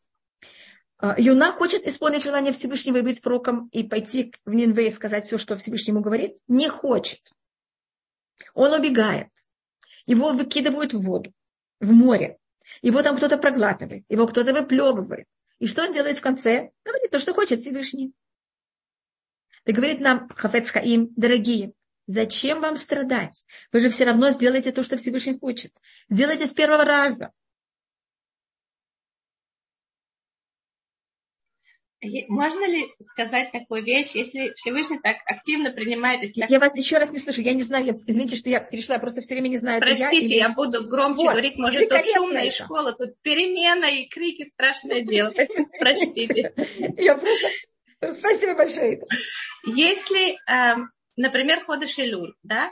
А, 0.98 1.18
Юна 1.18 1.52
хочет 1.52 1.86
исполнить 1.86 2.22
желание 2.22 2.52
Всевышнего 2.52 2.98
и 2.98 3.02
быть 3.02 3.22
пророком 3.22 3.68
и 3.68 3.82
пойти 3.82 4.34
в 4.44 4.52
Нинве 4.52 4.88
и 4.88 4.90
сказать 4.90 5.24
все, 5.24 5.38
что 5.38 5.56
Всевышнему 5.56 6.02
говорит. 6.02 6.36
Не 6.48 6.68
хочет. 6.68 7.32
Он 8.52 8.74
убегает. 8.74 9.30
Его 10.08 10.32
выкидывают 10.32 10.94
в 10.94 11.02
воду, 11.02 11.34
в 11.80 11.92
море. 11.92 12.38
Его 12.80 13.02
там 13.02 13.18
кто-то 13.18 13.36
проглатывает, 13.36 14.04
его 14.08 14.26
кто-то 14.26 14.54
выплевывает. 14.54 15.26
И 15.58 15.66
что 15.66 15.82
он 15.82 15.92
делает 15.92 16.16
в 16.16 16.22
конце? 16.22 16.70
Говорит 16.82 17.10
то, 17.10 17.18
что 17.18 17.34
хочет 17.34 17.60
Всевышний. 17.60 18.14
И 19.66 19.72
говорит 19.72 20.00
нам 20.00 20.26
Хафец 20.30 20.70
Хаим, 20.70 21.12
дорогие, 21.14 21.72
зачем 22.06 22.62
вам 22.62 22.78
страдать? 22.78 23.44
Вы 23.70 23.80
же 23.80 23.90
все 23.90 24.04
равно 24.04 24.30
сделаете 24.30 24.72
то, 24.72 24.82
что 24.82 24.96
Всевышний 24.96 25.38
хочет. 25.38 25.74
Сделайте 26.08 26.46
с 26.46 26.54
первого 26.54 26.84
раза. 26.84 27.32
Можно 32.28 32.64
ли 32.66 32.86
сказать 33.00 33.50
такую 33.50 33.82
вещь, 33.82 34.12
если 34.14 34.52
Всевышний 34.54 35.00
так 35.00 35.16
активно 35.26 35.72
принимает... 35.72 36.22
Если... 36.22 36.46
Я 36.48 36.60
вас 36.60 36.76
еще 36.76 36.98
раз 36.98 37.10
не 37.10 37.18
слышу, 37.18 37.40
я 37.40 37.54
не 37.54 37.62
знаю, 37.62 37.94
извините, 38.06 38.36
что 38.36 38.50
я 38.50 38.60
перешла, 38.60 38.94
я 38.94 39.00
просто 39.00 39.20
все 39.20 39.34
время 39.34 39.48
не 39.48 39.58
знаю. 39.58 39.80
Простите, 39.80 40.16
я, 40.16 40.20
или... 40.20 40.34
я 40.34 40.48
буду 40.50 40.88
громче 40.88 41.24
вот, 41.24 41.32
говорить, 41.32 41.56
может, 41.56 41.88
тут 41.88 42.06
шумная 42.06 42.44
это. 42.44 42.64
школа, 42.64 42.92
тут 42.92 43.20
перемена 43.22 43.86
и 43.86 44.06
крики, 44.06 44.48
страшное 44.48 45.00
дело. 45.00 45.32
Простите. 45.80 46.52
Я 46.98 47.16
просто... 47.16 47.48
Спасибо 48.20 48.54
большое. 48.54 49.02
Если, 49.66 50.38
эм, 50.46 50.92
например, 51.16 51.64
ходишь 51.64 51.98
Илюль, 51.98 52.34
да, 52.44 52.70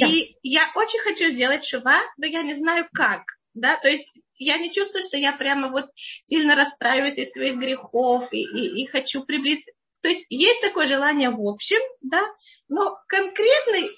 и 0.00 0.36
я 0.42 0.70
очень 0.76 1.00
хочу 1.00 1.30
сделать 1.30 1.64
шува, 1.64 1.98
но 2.16 2.26
я 2.26 2.42
не 2.42 2.54
знаю 2.54 2.86
как, 2.92 3.24
да, 3.54 3.76
то 3.76 3.88
есть 3.88 4.14
я 4.38 4.58
не 4.58 4.72
чувствую, 4.72 5.02
что 5.02 5.16
я 5.16 5.32
прямо 5.32 5.70
вот 5.70 5.86
сильно 5.94 6.54
расстраиваюсь 6.54 7.18
из 7.18 7.32
своих 7.32 7.56
грехов 7.56 8.32
и, 8.32 8.42
и, 8.42 8.82
и 8.82 8.86
хочу 8.86 9.24
приблизиться. 9.24 9.72
То 10.00 10.08
есть 10.08 10.26
есть 10.30 10.60
такое 10.60 10.86
желание 10.86 11.30
в 11.30 11.46
общем, 11.46 11.80
да, 12.02 12.22
но 12.68 12.98
конкретный, 13.08 13.90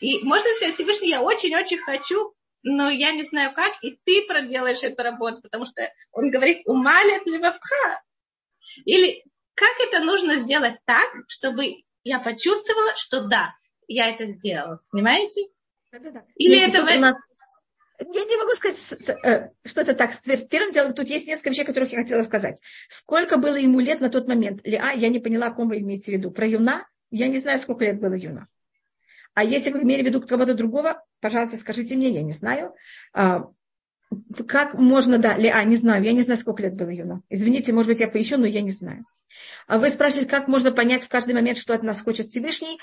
и 0.00 0.22
можно 0.24 0.48
сказать, 0.56 0.74
Всевышний, 0.74 1.10
я 1.10 1.22
очень-очень 1.22 1.78
хочу, 1.78 2.34
но 2.62 2.90
я 2.90 3.12
не 3.12 3.24
знаю 3.24 3.52
как, 3.52 3.72
и 3.82 3.98
ты 4.04 4.24
проделаешь 4.26 4.82
эту 4.82 5.02
работу, 5.02 5.42
потому 5.42 5.66
что 5.66 5.90
он 6.12 6.30
говорит, 6.30 6.62
умалят 6.66 7.26
левавха. 7.26 8.02
Или 8.84 9.24
как 9.54 9.72
это 9.80 10.00
нужно 10.00 10.36
сделать 10.36 10.76
так, 10.84 11.08
чтобы 11.28 11.82
я 12.04 12.20
почувствовала, 12.20 12.92
что 12.96 13.22
да, 13.22 13.54
я 13.88 14.08
это 14.08 14.26
сделала. 14.26 14.80
Понимаете? 14.90 15.42
Да-да-да. 15.90 16.24
Или 16.36 16.60
это 16.60 16.84
в... 16.84 16.96
у 16.96 17.00
нас 17.00 17.16
я 18.06 18.24
не 18.24 18.36
могу 18.36 18.52
сказать, 18.54 19.24
э, 19.24 19.50
что 19.64 19.80
это 19.80 19.94
так. 19.94 20.12
Первым 20.48 20.72
делом, 20.72 20.94
тут 20.94 21.08
есть 21.08 21.26
несколько 21.26 21.50
вещей, 21.50 21.64
которых 21.64 21.92
я 21.92 22.02
хотела 22.02 22.22
сказать. 22.22 22.60
Сколько 22.88 23.36
было 23.36 23.56
ему 23.56 23.80
лет 23.80 24.00
на 24.00 24.08
тот 24.08 24.28
момент? 24.28 24.60
Лиа, 24.64 24.92
я 24.92 25.08
не 25.08 25.18
поняла, 25.18 25.48
о 25.48 25.52
ком 25.52 25.68
вы 25.68 25.78
имеете 25.78 26.12
в 26.12 26.14
виду. 26.14 26.30
Про 26.30 26.46
Юна? 26.46 26.86
Я 27.10 27.28
не 27.28 27.38
знаю, 27.38 27.58
сколько 27.58 27.84
лет 27.84 28.00
было 28.00 28.14
Юна. 28.14 28.48
А 29.34 29.44
если 29.44 29.70
вы 29.70 29.82
имели 29.82 30.02
в 30.02 30.06
виду 30.06 30.20
кого-то 30.20 30.54
другого, 30.54 31.02
пожалуйста, 31.20 31.56
скажите 31.56 31.96
мне, 31.96 32.10
я 32.10 32.22
не 32.22 32.32
знаю. 32.32 32.74
А, 33.14 33.48
как 34.46 34.74
можно, 34.74 35.18
да, 35.18 35.36
Лиа, 35.36 35.62
не 35.64 35.76
знаю, 35.76 36.04
я 36.04 36.12
не 36.12 36.22
знаю, 36.22 36.38
сколько 36.38 36.62
лет 36.62 36.74
было 36.74 36.90
Юна. 36.90 37.22
Извините, 37.30 37.72
может 37.72 37.88
быть, 37.88 38.00
я 38.00 38.08
поищу, 38.08 38.36
но 38.36 38.46
я 38.46 38.60
не 38.60 38.70
знаю. 38.70 39.04
А 39.66 39.78
вы 39.78 39.88
спрашиваете, 39.88 40.30
как 40.30 40.48
можно 40.48 40.72
понять 40.72 41.04
в 41.04 41.08
каждый 41.08 41.34
момент, 41.34 41.56
что 41.56 41.74
от 41.74 41.82
нас 41.82 42.02
хочет 42.02 42.28
Всевышний. 42.28 42.78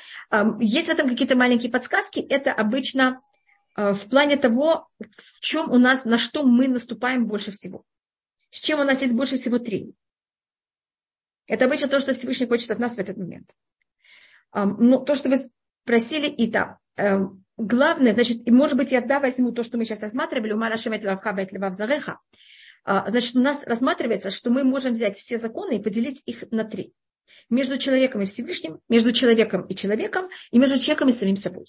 Есть 0.60 0.88
в 0.88 0.92
этом 0.92 1.08
какие-то 1.08 1.36
маленькие 1.36 1.72
подсказки. 1.72 2.20
Это 2.20 2.52
обычно 2.52 3.20
в 3.80 4.10
плане 4.10 4.36
того, 4.36 4.89
в 5.00 5.39
чем 5.39 5.72
у 5.72 5.78
нас, 5.78 6.06
на 6.06 6.18
что 6.18 6.44
мы 6.44 6.68
наступаем 6.68 7.28
больше 7.28 7.52
всего. 7.52 7.86
С 8.50 8.60
чем 8.60 8.80
у 8.80 8.84
нас 8.84 9.02
есть 9.02 9.15
больше 9.15 9.38
всего 9.38 9.60
три. 9.60 9.94
Это 11.48 11.65
обычно 11.65 11.88
то, 11.88 12.00
что 12.00 12.13
Всевышний 12.13 12.48
хочет 12.48 12.72
от 12.72 12.80
нас 12.80 12.96
в 12.96 13.00
этот 13.00 13.18
момент. 13.18 13.56
Но 14.54 15.00
то, 15.00 15.15
что 15.15 15.30
вы 15.30 15.38
спросили, 15.84 16.28
и 16.28 16.52
там, 16.52 16.78
эм, 16.98 17.46
главное, 17.58 18.13
значит, 18.13 18.48
и 18.48 18.52
может 18.52 18.78
быть, 18.78 18.92
я 18.92 19.02
да, 19.02 19.20
возьму 19.20 19.52
то, 19.52 19.63
что 19.63 19.78
мы 19.78 19.86
сейчас 19.86 20.02
рассматривали, 20.02 20.54
у 20.54 20.60
а, 22.86 23.10
Значит, 23.10 23.36
у 23.36 23.39
нас 23.39 23.63
рассматривается, 23.65 24.32
что 24.32 24.50
мы 24.50 24.63
можем 24.63 24.94
взять 24.94 25.18
все 25.18 25.38
законы 25.38 25.78
и 25.78 25.84
поделить 25.84 26.22
их 26.26 26.44
на 26.52 26.63
три. 26.63 26.94
Между 27.50 27.78
человеком 27.78 28.22
и 28.22 28.26
Всевышним, 28.26 28.80
между 28.89 29.12
человеком 29.12 29.65
и 29.68 29.76
человеком, 29.76 30.28
и 30.52 30.60
между 30.60 30.78
человеком 30.78 31.10
и 31.10 31.13
самим 31.13 31.36
собой. 31.36 31.65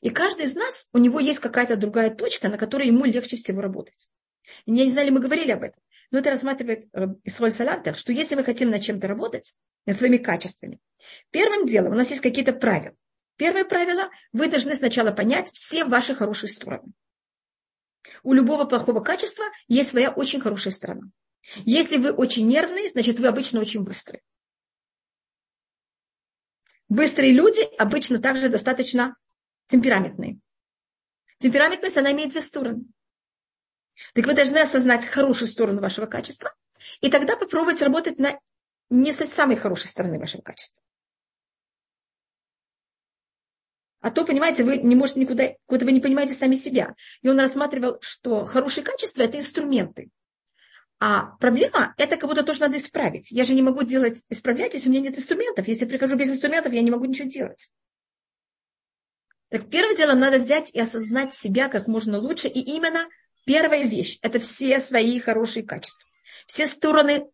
И 0.00 0.10
каждый 0.10 0.44
из 0.44 0.54
нас, 0.54 0.88
у 0.92 0.98
него 0.98 1.20
есть 1.20 1.40
какая-то 1.40 1.76
другая 1.76 2.10
точка, 2.10 2.48
на 2.48 2.58
которой 2.58 2.86
ему 2.86 3.04
легче 3.04 3.36
всего 3.36 3.60
работать. 3.60 4.08
Я 4.66 4.84
не 4.84 4.90
знаю, 4.90 5.08
ли 5.08 5.12
мы 5.12 5.20
говорили 5.20 5.52
об 5.52 5.62
этом, 5.62 5.80
но 6.10 6.18
это 6.18 6.30
рассматривает 6.30 6.88
э, 6.92 7.06
Исроль 7.24 7.52
Салантер, 7.52 7.96
что 7.96 8.12
если 8.12 8.34
мы 8.34 8.44
хотим 8.44 8.70
над 8.70 8.82
чем-то 8.82 9.06
работать, 9.06 9.54
над 9.86 9.96
своими 9.96 10.16
качествами, 10.16 10.80
первым 11.30 11.66
делом 11.66 11.92
у 11.92 11.96
нас 11.96 12.10
есть 12.10 12.22
какие-то 12.22 12.52
правила. 12.52 12.96
Первое 13.36 13.64
правило, 13.64 14.10
вы 14.32 14.48
должны 14.48 14.74
сначала 14.74 15.10
понять 15.10 15.50
все 15.52 15.84
ваши 15.84 16.14
хорошие 16.14 16.50
стороны. 16.50 16.92
У 18.22 18.32
любого 18.32 18.64
плохого 18.64 19.00
качества 19.00 19.44
есть 19.68 19.90
своя 19.90 20.10
очень 20.10 20.40
хорошая 20.40 20.72
сторона. 20.72 21.10
Если 21.64 21.96
вы 21.96 22.12
очень 22.12 22.46
нервные, 22.46 22.90
значит, 22.90 23.18
вы 23.18 23.26
обычно 23.28 23.60
очень 23.60 23.82
быстрые. 23.82 24.22
Быстрые 26.88 27.32
люди 27.32 27.62
обычно 27.78 28.20
также 28.20 28.48
достаточно 28.48 29.16
темпераментные. 29.72 30.38
Темпераментность, 31.38 31.96
она 31.96 32.12
имеет 32.12 32.30
две 32.30 32.42
стороны. 32.42 32.84
Так 34.14 34.26
вы 34.26 34.34
должны 34.34 34.58
осознать 34.58 35.06
хорошую 35.06 35.48
сторону 35.48 35.80
вашего 35.80 36.06
качества, 36.06 36.54
и 37.00 37.10
тогда 37.10 37.36
попробовать 37.36 37.82
работать 37.82 38.18
на 38.18 38.38
не 38.90 39.12
с 39.12 39.26
самой 39.28 39.56
хорошей 39.56 39.86
стороны 39.86 40.18
вашего 40.18 40.42
качества. 40.42 40.80
А 44.00 44.10
то, 44.10 44.26
понимаете, 44.26 44.64
вы 44.64 44.78
не 44.78 44.96
можете 44.96 45.20
никуда, 45.20 45.50
куда 45.66 45.86
вы 45.86 45.92
не 45.92 46.00
понимаете 46.00 46.34
сами 46.34 46.56
себя. 46.56 46.94
И 47.22 47.28
он 47.28 47.38
рассматривал, 47.38 47.98
что 48.00 48.44
хорошие 48.46 48.84
качества– 48.84 49.22
это 49.22 49.38
инструменты. 49.38 50.10
А 50.98 51.36
проблема– 51.38 51.94
это 51.96 52.16
как 52.16 52.28
будто 52.28 52.42
тоже 52.42 52.60
надо 52.60 52.78
исправить. 52.78 53.30
Я 53.30 53.44
же 53.44 53.54
не 53.54 53.62
могу 53.62 53.84
делать, 53.84 54.22
исправлять, 54.28 54.74
если 54.74 54.88
у 54.88 54.92
меня 54.92 55.02
нет 55.02 55.18
инструментов. 55.18 55.68
Если 55.68 55.84
я 55.84 55.88
прихожу 55.88 56.16
без 56.16 56.30
инструментов, 56.30 56.72
я 56.72 56.82
не 56.82 56.90
могу 56.90 57.04
ничего 57.04 57.28
делать. 57.28 57.70
Так 59.52 59.68
первым 59.68 59.94
делом 59.94 60.18
надо 60.18 60.38
взять 60.38 60.70
и 60.70 60.80
осознать 60.80 61.34
себя 61.34 61.68
как 61.68 61.86
можно 61.86 62.18
лучше. 62.18 62.48
И 62.48 62.58
именно 62.58 63.06
первая 63.44 63.84
вещь– 63.84 64.18
это 64.22 64.38
все 64.38 64.80
свои 64.80 65.20
хорошие 65.20 65.62
качества. 65.62 66.08
Все 66.46 66.66
стороны 66.66 67.28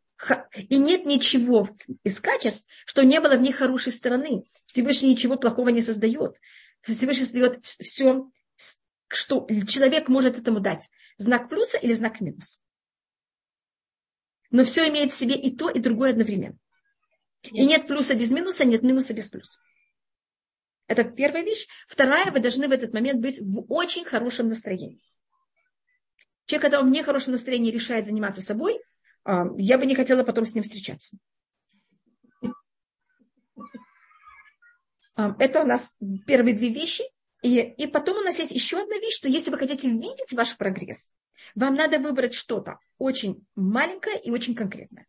И 0.68 0.78
нет 0.78 1.06
ничего 1.06 1.68
из 2.02 2.18
качеств, 2.18 2.66
что 2.86 3.04
не 3.04 3.20
было 3.20 3.36
в 3.36 3.40
них 3.40 3.54
хорошей 3.54 3.92
стороны. 3.92 4.42
Всевышний 4.66 5.10
ничего 5.10 5.36
плохого 5.36 5.68
не 5.68 5.80
создает. 5.80 6.36
Всевышний 6.80 7.22
создает 7.24 7.64
все, 7.64 8.28
что 9.06 9.46
человек 9.68 10.08
может 10.08 10.38
этому 10.38 10.58
дать. 10.58 10.90
Знак 11.18 11.48
плюса 11.48 11.78
или 11.78 11.94
знак 11.94 12.20
минуса. 12.20 12.58
Но 14.50 14.64
все 14.64 14.88
имеет 14.88 15.12
в 15.12 15.16
себе 15.16 15.36
и 15.36 15.54
то, 15.54 15.70
и 15.70 15.78
другое 15.78 16.10
одновременно. 16.10 16.58
И 17.44 17.64
нет 17.64 17.86
плюса 17.86 18.16
без 18.16 18.32
минуса, 18.32 18.64
нет 18.64 18.82
минуса 18.82 19.14
без 19.14 19.30
плюса. 19.30 19.60
Это 20.88 21.04
первая 21.04 21.44
вещь. 21.44 21.68
Вторая, 21.86 22.32
вы 22.32 22.40
должны 22.40 22.66
в 22.66 22.72
этот 22.72 22.94
момент 22.94 23.20
быть 23.20 23.38
в 23.40 23.70
очень 23.72 24.04
хорошем 24.04 24.48
настроении. 24.48 25.00
Человек, 26.46 26.62
когда 26.62 26.80
он 26.80 26.88
в 26.88 26.92
нехорошем 26.92 27.32
настроении 27.32 27.70
решает 27.70 28.06
заниматься 28.06 28.40
собой, 28.40 28.80
а, 29.22 29.44
я 29.58 29.76
бы 29.76 29.84
не 29.84 29.94
хотела 29.94 30.24
потом 30.24 30.46
с 30.46 30.54
ним 30.54 30.64
встречаться. 30.64 31.18
А, 35.14 35.36
это 35.38 35.60
у 35.60 35.66
нас 35.66 35.94
первые 36.26 36.56
две 36.56 36.70
вещи. 36.70 37.04
И, 37.42 37.58
и 37.60 37.86
потом 37.86 38.16
у 38.16 38.22
нас 38.22 38.38
есть 38.38 38.50
еще 38.50 38.80
одна 38.80 38.96
вещь, 38.96 39.14
что 39.14 39.28
если 39.28 39.50
вы 39.50 39.58
хотите 39.58 39.90
видеть 39.90 40.32
ваш 40.32 40.56
прогресс, 40.56 41.12
вам 41.54 41.74
надо 41.74 41.98
выбрать 41.98 42.34
что-то 42.34 42.78
очень 42.96 43.46
маленькое 43.54 44.18
и 44.18 44.30
очень 44.30 44.54
конкретное. 44.54 45.06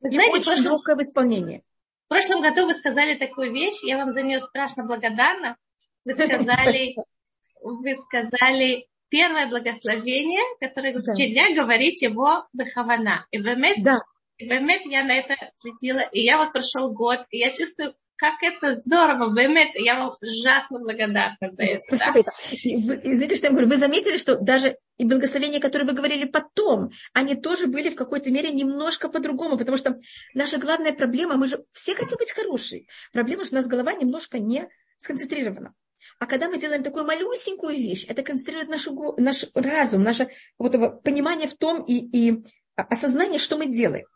Вы 0.00 0.08
знаете, 0.08 0.36
и 0.36 0.40
очень 0.40 0.44
прошлом... 0.44 0.72
легкое 0.72 0.96
в 0.96 1.02
исполнении. 1.02 1.64
В 2.06 2.08
прошлом 2.08 2.42
году 2.42 2.66
вы 2.66 2.74
сказали 2.74 3.14
такую 3.14 3.52
вещь, 3.52 3.82
я 3.82 3.96
вам 3.96 4.12
за 4.12 4.22
нее 4.22 4.40
страшно 4.40 4.84
благодарна. 4.84 5.56
Вы 6.04 6.14
сказали, 6.14 6.96
вы 7.62 7.96
сказали 7.96 8.86
первое 9.08 9.46
благословение, 9.46 10.42
которое 10.60 10.92
да. 10.92 10.98
учителя 10.98 11.54
говорить 11.54 12.02
его 12.02 12.46
бехавана. 12.52 13.26
И 13.30 13.38
бемет, 13.38 13.82
да. 13.82 14.00
и 14.36 14.48
бемет 14.48 14.82
я 14.86 15.04
на 15.04 15.14
это 15.14 15.34
следила, 15.60 16.00
и 16.00 16.20
я 16.20 16.38
вот 16.38 16.52
прошел 16.52 16.92
год, 16.92 17.24
и 17.30 17.38
я 17.38 17.50
чувствую, 17.52 17.94
как 18.16 18.34
это 18.42 18.74
здорово, 18.74 19.34
бемет, 19.34 19.74
я 19.74 19.98
вам 19.98 20.12
ужасно 20.20 20.78
благодарна 20.78 21.36
за 21.40 21.62
это. 21.62 21.78
Спасибо. 21.80 22.22
Да. 22.24 22.32
И, 22.52 23.14
знаете, 23.14 23.36
что 23.36 23.46
я 23.46 23.52
говорю? 23.52 23.68
Вы 23.68 23.76
заметили, 23.76 24.18
что 24.18 24.36
даже 24.36 24.78
и 24.98 25.04
благословения, 25.04 25.60
которые 25.60 25.88
вы 25.88 25.94
говорили 25.94 26.24
потом, 26.24 26.90
они 27.12 27.34
тоже 27.34 27.66
были 27.66 27.90
в 27.90 27.96
какой-то 27.96 28.30
мере 28.30 28.50
немножко 28.50 29.08
по-другому, 29.08 29.58
потому 29.58 29.76
что 29.76 29.98
наша 30.34 30.58
главная 30.58 30.92
проблема, 30.92 31.36
мы 31.36 31.48
же 31.48 31.64
все 31.72 31.94
хотим 31.94 32.16
быть 32.18 32.32
хорошие. 32.32 32.86
Проблема, 33.12 33.44
что 33.44 33.56
у 33.56 33.58
нас 33.58 33.66
голова 33.66 33.92
немножко 33.94 34.38
не 34.38 34.68
сконцентрирована. 34.96 35.74
А 36.18 36.26
когда 36.26 36.48
мы 36.48 36.58
делаем 36.58 36.82
такую 36.82 37.04
малюсенькую 37.04 37.74
вещь, 37.74 38.06
это 38.08 38.22
концентрирует 38.22 38.68
нашу, 38.68 39.14
наш 39.18 39.46
разум, 39.54 40.02
наше 40.02 40.28
вот, 40.58 41.02
понимание 41.02 41.48
в 41.48 41.56
том 41.56 41.82
и, 41.82 41.94
и 41.94 42.44
осознание, 42.76 43.38
что 43.38 43.56
мы 43.56 43.66
делаем. 43.66 44.06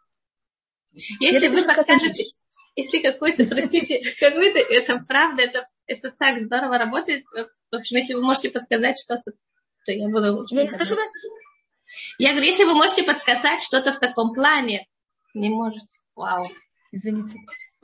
Если 0.93 1.49
вы 1.49 1.65
подскажете, 1.65 2.25
если 2.79 3.01
какой-то, 3.01 3.45
простите, 3.51 4.01
какой-то, 4.19 4.59
это 4.59 5.05
правда, 5.07 5.43
это, 5.43 5.69
это 5.87 6.13
так 6.13 6.45
здорово 6.45 6.79
работает. 6.79 7.25
В 7.71 7.77
общем, 7.77 7.97
если 7.97 8.15
вы 8.15 8.23
можете 8.23 8.51
подсказать 8.51 8.99
что-то, 8.99 9.33
то 9.85 9.93
я 9.93 10.09
буду 10.09 10.33
лучше. 10.37 10.55
Я 10.55 10.63
не 10.63 10.71
скажу 10.71 10.95
вас. 10.95 11.11
Я 12.19 12.31
говорю, 12.31 12.47
если 12.47 12.65
вы 12.65 12.75
можете 12.75 13.03
подсказать 13.03 13.63
что-то 13.63 13.93
в 13.93 13.99
таком 13.99 14.33
плане, 14.33 14.87
не 15.35 15.49
можете. 15.49 15.99
Вау. 16.15 16.45
Извините. 16.93 17.39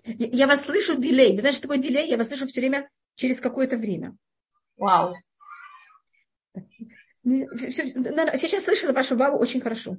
Я 0.05 0.47
вас 0.47 0.65
слышу 0.65 0.97
дилей. 0.97 1.35
Вы 1.35 1.41
знаете, 1.41 1.59
что 1.59 1.69
такое 1.69 1.83
дилей? 1.83 2.09
Я 2.09 2.17
вас 2.17 2.29
слышу 2.29 2.47
все 2.47 2.61
время 2.61 2.89
через 3.17 3.41
какое-то 3.41 3.77
время. 3.77 4.17
Вау. 4.77 5.17
Сейчас 7.25 8.65
слышала 8.65 8.93
вашу 8.93 9.17
бабу 9.17 9.39
очень 9.39 9.61
хорошо. 9.61 9.97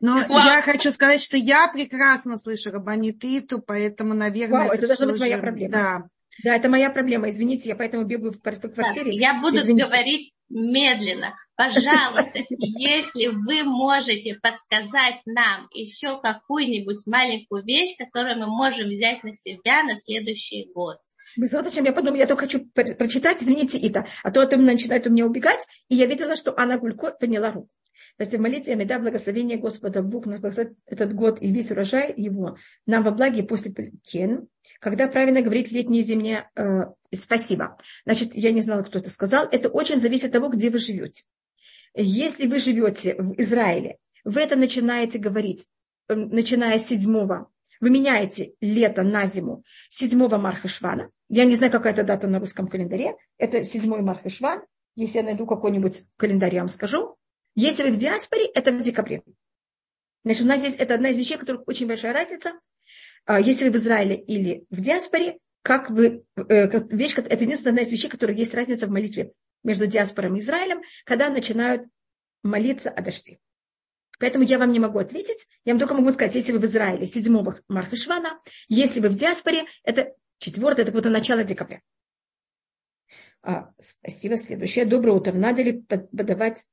Но 0.00 0.22
Вау. 0.28 0.46
я 0.46 0.62
хочу 0.62 0.90
сказать, 0.90 1.22
что 1.22 1.36
я 1.36 1.68
прекрасно 1.68 2.36
слышу 2.36 2.70
Рабанититу, 2.70 3.60
поэтому, 3.60 4.14
наверное... 4.14 4.60
Вау, 4.60 4.72
это, 4.72 4.84
это 4.84 4.86
должна 4.88 5.06
быть 5.08 5.20
моя 5.20 5.38
проблема. 5.38 5.72
Да. 5.72 6.08
Да, 6.44 6.54
это 6.54 6.68
моя 6.68 6.90
проблема. 6.90 7.28
Извините, 7.28 7.70
я 7.70 7.76
поэтому 7.76 8.04
бегаю 8.04 8.32
по, 8.32 8.52
квартире. 8.52 9.06
Да, 9.06 9.10
я 9.10 9.40
буду 9.40 9.56
Извините. 9.56 9.86
говорить 9.86 10.32
медленно. 10.48 11.34
Пожалуйста, 11.56 12.26
если 12.48 13.26
вы 13.26 13.64
можете 13.64 14.38
подсказать 14.40 15.20
нам 15.26 15.68
еще 15.72 16.20
какую-нибудь 16.20 17.06
маленькую 17.06 17.64
вещь, 17.64 17.96
которую 17.98 18.38
мы 18.38 18.46
можем 18.46 18.88
взять 18.88 19.24
на 19.24 19.34
себя 19.34 19.82
на 19.82 19.96
следующий 19.96 20.70
год. 20.72 20.98
Зачем 21.36 21.84
я 21.84 21.92
подумала, 21.92 22.20
я 22.20 22.26
только 22.26 22.42
хочу 22.42 22.66
прочитать, 22.66 23.42
извините, 23.42 23.78
это, 23.78 24.06
а 24.22 24.30
то 24.30 24.42
это 24.42 24.56
начинает 24.56 25.06
у 25.06 25.10
меня 25.10 25.26
убегать, 25.26 25.66
и 25.88 25.94
я 25.94 26.06
видела, 26.06 26.36
что 26.36 26.58
Анна 26.58 26.78
Гулько 26.78 27.12
подняла 27.12 27.52
руку. 27.52 27.68
Кстати, 28.18 28.36
в 28.36 28.40
молитве 28.40 28.72
Амида 28.72 28.98
благословение 28.98 29.58
Господа 29.58 30.02
Бог 30.02 30.26
нас 30.26 30.40
благословит 30.40 30.76
этот 30.86 31.14
год 31.14 31.40
и 31.40 31.52
весь 31.52 31.70
урожай 31.70 32.12
его 32.16 32.56
нам 32.84 33.04
во 33.04 33.12
благе 33.12 33.44
после 33.44 33.72
кен, 34.02 34.48
когда 34.80 35.06
правильно 35.06 35.40
говорить 35.40 35.70
летнее 35.70 36.02
и 36.02 36.04
зимнее 36.04 36.50
э, 36.56 36.86
спасибо. 37.14 37.78
Значит, 38.04 38.34
я 38.34 38.50
не 38.50 38.60
знала, 38.60 38.82
кто 38.82 38.98
это 38.98 39.08
сказал. 39.08 39.46
Это 39.52 39.68
очень 39.68 40.00
зависит 40.00 40.26
от 40.26 40.32
того, 40.32 40.48
где 40.48 40.68
вы 40.68 40.80
живете. 40.80 41.26
Если 41.94 42.48
вы 42.48 42.58
живете 42.58 43.14
в 43.14 43.40
Израиле, 43.40 43.98
вы 44.24 44.40
это 44.40 44.56
начинаете 44.56 45.20
говорить, 45.20 45.66
э, 46.08 46.16
начиная 46.16 46.80
с 46.80 46.88
седьмого 46.88 47.48
вы 47.80 47.90
меняете 47.90 48.54
лето 48.60 49.04
на 49.04 49.28
зиму 49.28 49.62
7 49.90 50.18
Мархашвана. 50.18 51.12
Я 51.28 51.44
не 51.44 51.54
знаю, 51.54 51.70
какая 51.70 51.92
это 51.92 52.02
дата 52.02 52.26
на 52.26 52.40
русском 52.40 52.66
календаре. 52.66 53.14
Это 53.36 53.62
7 53.62 54.02
Мархашван. 54.02 54.62
Если 54.96 55.18
я 55.18 55.22
найду 55.22 55.46
какой-нибудь 55.46 56.04
календарь, 56.16 56.56
я 56.56 56.62
вам 56.62 56.68
скажу. 56.68 57.17
Если 57.60 57.82
вы 57.82 57.90
в 57.90 57.98
диаспоре, 57.98 58.46
это 58.54 58.70
в 58.70 58.80
декабре. 58.80 59.24
Значит, 60.22 60.42
у 60.42 60.46
нас 60.46 60.60
здесь 60.60 60.76
это 60.78 60.94
одна 60.94 61.08
из 61.08 61.16
вещей, 61.16 61.36
которых 61.36 61.66
очень 61.66 61.88
большая 61.88 62.12
разница. 62.12 62.52
А, 63.24 63.40
если 63.40 63.64
вы 63.64 63.72
в 63.72 63.82
Израиле 63.82 64.14
или 64.14 64.64
в 64.70 64.80
диаспоре, 64.80 65.38
как 65.62 65.90
вы, 65.90 66.22
э, 66.36 66.68
как 66.68 66.92
вещь, 66.92 67.14
это 67.16 67.34
единственная 67.34 67.72
одна 67.72 67.82
из 67.82 67.90
вещей, 67.90 68.08
которых 68.08 68.38
есть 68.38 68.54
разница 68.54 68.86
в 68.86 68.90
молитве 68.90 69.32
между 69.64 69.88
диаспором 69.88 70.36
и 70.36 70.38
Израилем, 70.38 70.82
когда 71.04 71.30
начинают 71.30 71.82
молиться 72.44 72.90
о 72.90 73.02
дожде. 73.02 73.40
Поэтому 74.20 74.44
я 74.44 74.60
вам 74.60 74.70
не 74.70 74.78
могу 74.78 75.00
ответить. 75.00 75.48
Я 75.64 75.72
вам 75.72 75.80
только 75.80 75.94
могу 75.94 76.12
сказать, 76.12 76.36
если 76.36 76.52
вы 76.52 76.60
в 76.60 76.64
Израиле 76.64 77.08
7 77.08 77.44
Мархашвана, 77.66 78.40
если 78.68 79.00
вы 79.00 79.08
в 79.08 79.16
диаспоре, 79.16 79.64
это 79.82 80.14
4, 80.38 80.80
это 80.80 80.92
вот 80.92 81.04
начало 81.06 81.42
декабря. 81.42 81.80
А, 83.42 83.72
спасибо. 83.82 84.36
Следующее. 84.36 84.84
Доброе 84.84 85.16
утро. 85.16 85.32
Надо 85.32 85.62
ли 85.62 85.82
подавать, 85.82 86.64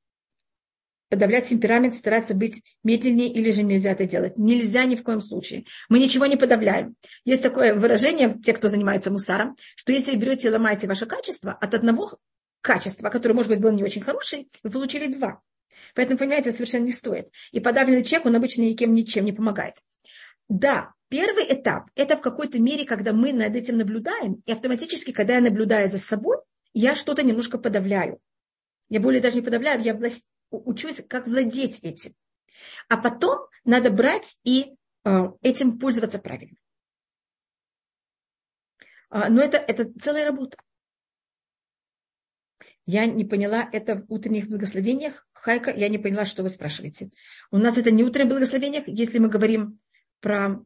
подавлять 1.09 1.47
темперамент, 1.47 1.95
стараться 1.95 2.33
быть 2.33 2.61
медленнее 2.83 3.31
или 3.31 3.51
же 3.51 3.63
нельзя 3.63 3.91
это 3.91 4.05
делать? 4.05 4.37
Нельзя 4.37 4.85
ни 4.85 4.95
в 4.95 5.03
коем 5.03 5.21
случае. 5.21 5.65
Мы 5.89 5.99
ничего 5.99 6.25
не 6.25 6.37
подавляем. 6.37 6.95
Есть 7.23 7.43
такое 7.43 7.73
выражение, 7.73 8.37
те, 8.43 8.53
кто 8.53 8.69
занимается 8.69 9.11
мусаром, 9.11 9.55
что 9.75 9.91
если 9.91 10.15
берете 10.15 10.47
и 10.47 10.51
ломаете 10.51 10.87
ваше 10.87 11.05
качество, 11.05 11.53
от 11.53 11.73
одного 11.73 12.17
качества, 12.61 13.09
которое, 13.09 13.35
может 13.35 13.49
быть, 13.49 13.59
было 13.59 13.71
не 13.71 13.83
очень 13.83 14.01
хорошее, 14.01 14.47
вы 14.63 14.71
получили 14.71 15.13
два. 15.13 15.41
Поэтому, 15.93 16.17
понимаете, 16.17 16.51
совершенно 16.51 16.85
не 16.85 16.91
стоит. 16.91 17.29
И 17.51 17.59
подавленный 17.59 18.03
чек, 18.03 18.25
он 18.25 18.35
обычно 18.35 18.61
никем 18.61 18.93
ничем 18.93 19.25
не 19.25 19.33
помогает. 19.33 19.75
Да, 20.47 20.93
первый 21.09 21.45
этап– 21.49 21.89
это 21.95 22.17
в 22.17 22.21
какой-то 22.21 22.59
мере, 22.59 22.85
когда 22.85 23.13
мы 23.13 23.33
над 23.33 23.55
этим 23.55 23.77
наблюдаем, 23.77 24.41
и 24.45 24.51
автоматически, 24.51 25.11
когда 25.11 25.35
я 25.35 25.41
наблюдаю 25.41 25.89
за 25.89 25.97
собой, 25.97 26.37
я 26.73 26.95
что-то 26.95 27.23
немножко 27.23 27.57
подавляю. 27.57 28.19
Я 28.89 28.99
более 28.99 29.21
даже 29.21 29.37
не 29.37 29.41
подавляю, 29.41 29.81
я 29.81 29.95
власть, 29.95 30.25
учусь, 30.51 31.01
как 31.07 31.27
владеть 31.27 31.79
этим. 31.83 32.13
А 32.89 32.97
потом 32.97 33.47
надо 33.63 33.89
брать 33.91 34.37
и 34.43 34.75
э, 35.03 35.31
этим 35.41 35.79
пользоваться 35.79 36.19
правильно. 36.19 36.57
А, 39.09 39.29
но 39.29 39.41
это, 39.41 39.57
это 39.57 39.91
целая 39.99 40.25
работа. 40.25 40.57
Я 42.85 43.05
не 43.05 43.25
поняла 43.25 43.67
это 43.71 43.95
в 43.95 44.05
утренних 44.09 44.47
благословениях. 44.47 45.27
Хайка, 45.33 45.71
я 45.71 45.89
не 45.89 45.97
поняла, 45.97 46.25
что 46.25 46.43
вы 46.43 46.49
спрашиваете. 46.49 47.11
У 47.51 47.57
нас 47.57 47.77
это 47.77 47.91
не 47.91 48.03
утреннее 48.03 48.29
благословение, 48.29 48.83
если 48.87 49.19
мы 49.19 49.29
говорим 49.29 49.79
про 50.19 50.63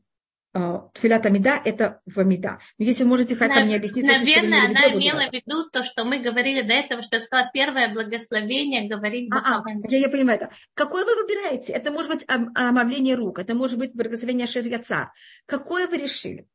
э, 0.54 0.80
Тфилат 0.93 1.26
Амида, 1.26 1.62
это 1.64 2.02
в 2.06 2.20
Амида. 2.20 2.60
Но 2.78 2.86
если 2.86 3.04
можете, 3.04 3.36
На, 3.36 3.64
мне 3.66 3.76
объяснить... 3.76 4.06
Наверное, 4.06 4.66
она 4.66 4.93
имела 4.93 5.30
в 5.30 5.34
виду 5.34 5.70
то, 5.70 5.84
что 5.84 6.06
мы 6.06 6.20
говорили 6.20 6.62
до 6.62 6.74
этого, 6.74 7.02
что 7.02 7.18
я 7.18 7.22
сказала 7.22 7.50
первое 7.54 7.93
благословение 7.93 8.88
говорить 8.88 9.30
а, 9.32 9.60
а, 9.60 9.64
я, 9.89 10.00
я 10.00 10.10
понимаю 10.10 10.39
это. 10.39 10.52
Какое 10.74 11.06
вы 11.06 11.16
выбираете? 11.16 11.74
Это 11.74 11.91
может 11.91 12.12
быть 12.12 12.26
омовление 12.28 13.16
рук, 13.16 13.39
это 13.39 13.56
может 13.56 13.78
быть 13.78 13.93
благословение 13.93 14.47
Шерьяца. 14.47 15.12
Какое 15.45 15.88
вы 15.88 15.97
решили? 15.97 16.47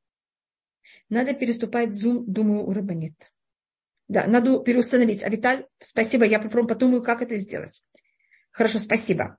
Надо 1.08 1.34
переступать 1.34 1.94
зум, 1.94 2.24
думаю, 2.26 2.66
у 2.66 2.72
Рабанит. 2.72 3.14
Да, 4.08 4.26
надо 4.26 4.60
переустановить. 4.60 5.22
А 5.22 5.28
Виталь, 5.28 5.66
спасибо, 5.82 6.24
я 6.24 6.38
попробую 6.38 6.68
подумаю, 6.68 7.02
как 7.02 7.22
это 7.22 7.36
сделать. 7.36 7.82
Хорошо, 8.50 8.78
спасибо. 8.78 9.38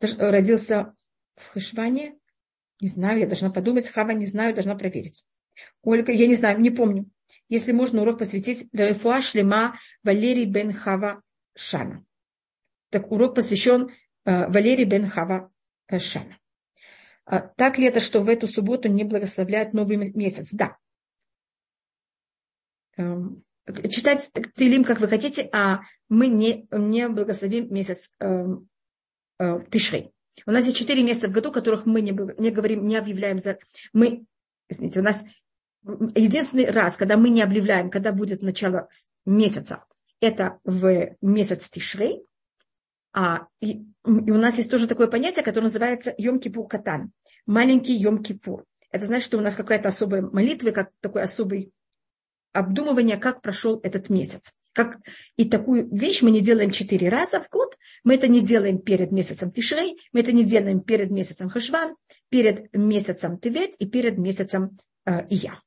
Родился 0.00 0.94
в 1.36 1.48
Хашване? 1.48 2.16
Не 2.80 2.88
знаю, 2.88 3.20
я 3.20 3.26
должна 3.26 3.50
подумать. 3.50 3.88
Хава, 3.88 4.12
не 4.12 4.26
знаю, 4.26 4.54
должна 4.54 4.74
проверить. 4.74 5.24
Ольга, 5.82 6.12
я 6.12 6.26
не 6.26 6.34
знаю, 6.34 6.60
не 6.60 6.70
помню. 6.70 7.10
Если 7.48 7.72
можно 7.72 8.02
урок 8.02 8.18
посвятить 8.18 8.68
Рефуа 8.72 9.22
Шлема 9.22 9.78
Валерий 10.02 10.46
бен 10.46 10.72
Хава 10.72 11.22
Шана. 11.54 12.04
Так 12.90 13.10
урок 13.12 13.34
посвящен 13.34 13.90
э, 14.24 14.48
Валерий 14.48 14.84
бен 14.84 15.08
Хава 15.08 15.52
Шана. 15.90 16.38
А, 17.26 17.40
так 17.40 17.78
ли 17.78 17.86
это, 17.86 18.00
что 18.00 18.22
в 18.22 18.28
эту 18.28 18.48
субботу 18.48 18.88
не 18.88 19.04
благословляют 19.04 19.72
новый 19.72 19.96
месяц? 19.96 20.50
Да. 20.52 20.76
Эм, 22.96 23.44
читать 23.90 24.30
Тилим, 24.56 24.84
как 24.84 25.00
вы 25.00 25.08
хотите, 25.08 25.48
а 25.52 25.80
мы 26.08 26.28
не, 26.28 26.68
не 26.70 27.08
благословим 27.08 27.72
месяц 27.72 28.10
э, 28.20 28.44
э, 29.38 29.60
Тишрей. 29.70 30.13
У 30.46 30.50
нас 30.50 30.64
есть 30.64 30.76
четыре 30.76 31.02
месяца 31.02 31.28
в 31.28 31.32
году, 31.32 31.52
которых 31.52 31.86
мы 31.86 32.00
не, 32.00 32.10
не 32.38 32.50
говорим, 32.50 32.84
не 32.84 32.96
объявляем 32.96 33.38
за... 33.38 33.58
Мы, 33.92 34.24
извините, 34.68 35.00
у 35.00 35.02
нас 35.02 35.24
единственный 36.14 36.70
раз, 36.70 36.96
когда 36.96 37.16
мы 37.16 37.30
не 37.30 37.42
объявляем, 37.42 37.90
когда 37.90 38.12
будет 38.12 38.42
начало 38.42 38.88
месяца, 39.24 39.84
это 40.20 40.58
в 40.64 41.16
месяц 41.20 41.68
Тишрей, 41.68 42.24
а, 43.12 43.46
и, 43.60 43.72
и 43.72 44.30
у 44.30 44.38
нас 44.38 44.58
есть 44.58 44.70
тоже 44.70 44.88
такое 44.88 45.06
понятие, 45.06 45.44
которое 45.44 45.66
называется 45.66 46.14
Йом-Кипур 46.18 46.66
Катан, 46.66 47.12
маленький 47.46 48.02
Йом-Кипур. 48.02 48.64
Это 48.90 49.06
значит, 49.06 49.26
что 49.26 49.38
у 49.38 49.40
нас 49.40 49.54
какая-то 49.54 49.88
особая 49.88 50.22
молитва, 50.22 50.70
как 50.72 50.90
такой 51.00 51.22
особый 51.22 51.72
обдумывание, 52.52 53.16
как 53.16 53.40
прошел 53.40 53.80
этот 53.82 54.08
месяц. 54.08 54.52
Как, 54.74 54.98
и 55.36 55.48
такую 55.48 55.88
вещь 55.96 56.20
мы 56.22 56.32
не 56.32 56.40
делаем 56.40 56.72
четыре 56.72 57.08
раза 57.08 57.40
в 57.40 57.48
год. 57.48 57.78
Мы 58.02 58.16
это 58.16 58.26
не 58.26 58.42
делаем 58.42 58.78
перед 58.78 59.12
месяцем 59.12 59.52
Тишрей, 59.52 59.98
мы 60.12 60.20
это 60.20 60.32
не 60.32 60.44
делаем 60.44 60.80
перед 60.80 61.10
месяцем 61.10 61.48
Хашван, 61.48 61.94
перед 62.28 62.74
месяцем 62.74 63.38
Тевет 63.38 63.74
и 63.78 63.86
перед 63.86 64.18
месяцем 64.18 64.76
э, 65.06 65.26
Ия. 65.30 65.62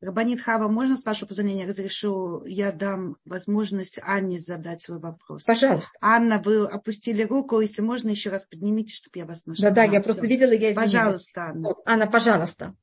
Рабанит 0.00 0.40
Хава, 0.40 0.68
можно, 0.68 0.96
с 0.96 1.04
вашего 1.04 1.28
позволения, 1.28 1.66
разрешу, 1.66 2.44
я 2.44 2.70
дам 2.70 3.16
возможность 3.24 3.98
Анне 4.02 4.38
задать 4.38 4.80
свой 4.80 4.98
вопрос. 4.98 5.44
Пожалуйста. 5.44 5.98
Анна, 6.00 6.40
вы 6.44 6.66
опустили 6.66 7.22
руку, 7.22 7.60
если 7.60 7.82
можно, 7.82 8.10
еще 8.10 8.30
раз 8.30 8.46
поднимите, 8.46 8.94
чтобы 8.94 9.18
я 9.18 9.26
вас 9.26 9.46
нашла. 9.46 9.70
Да-да, 9.70 9.84
я 9.84 10.00
просто 10.00 10.26
видела, 10.26 10.50
я 10.50 10.70
извинилась. 10.70 10.92
Пожалуйста, 10.92 11.40
Анна. 11.42 11.68
Вот, 11.68 11.78
Анна, 11.84 12.06
пожалуйста. 12.06 12.74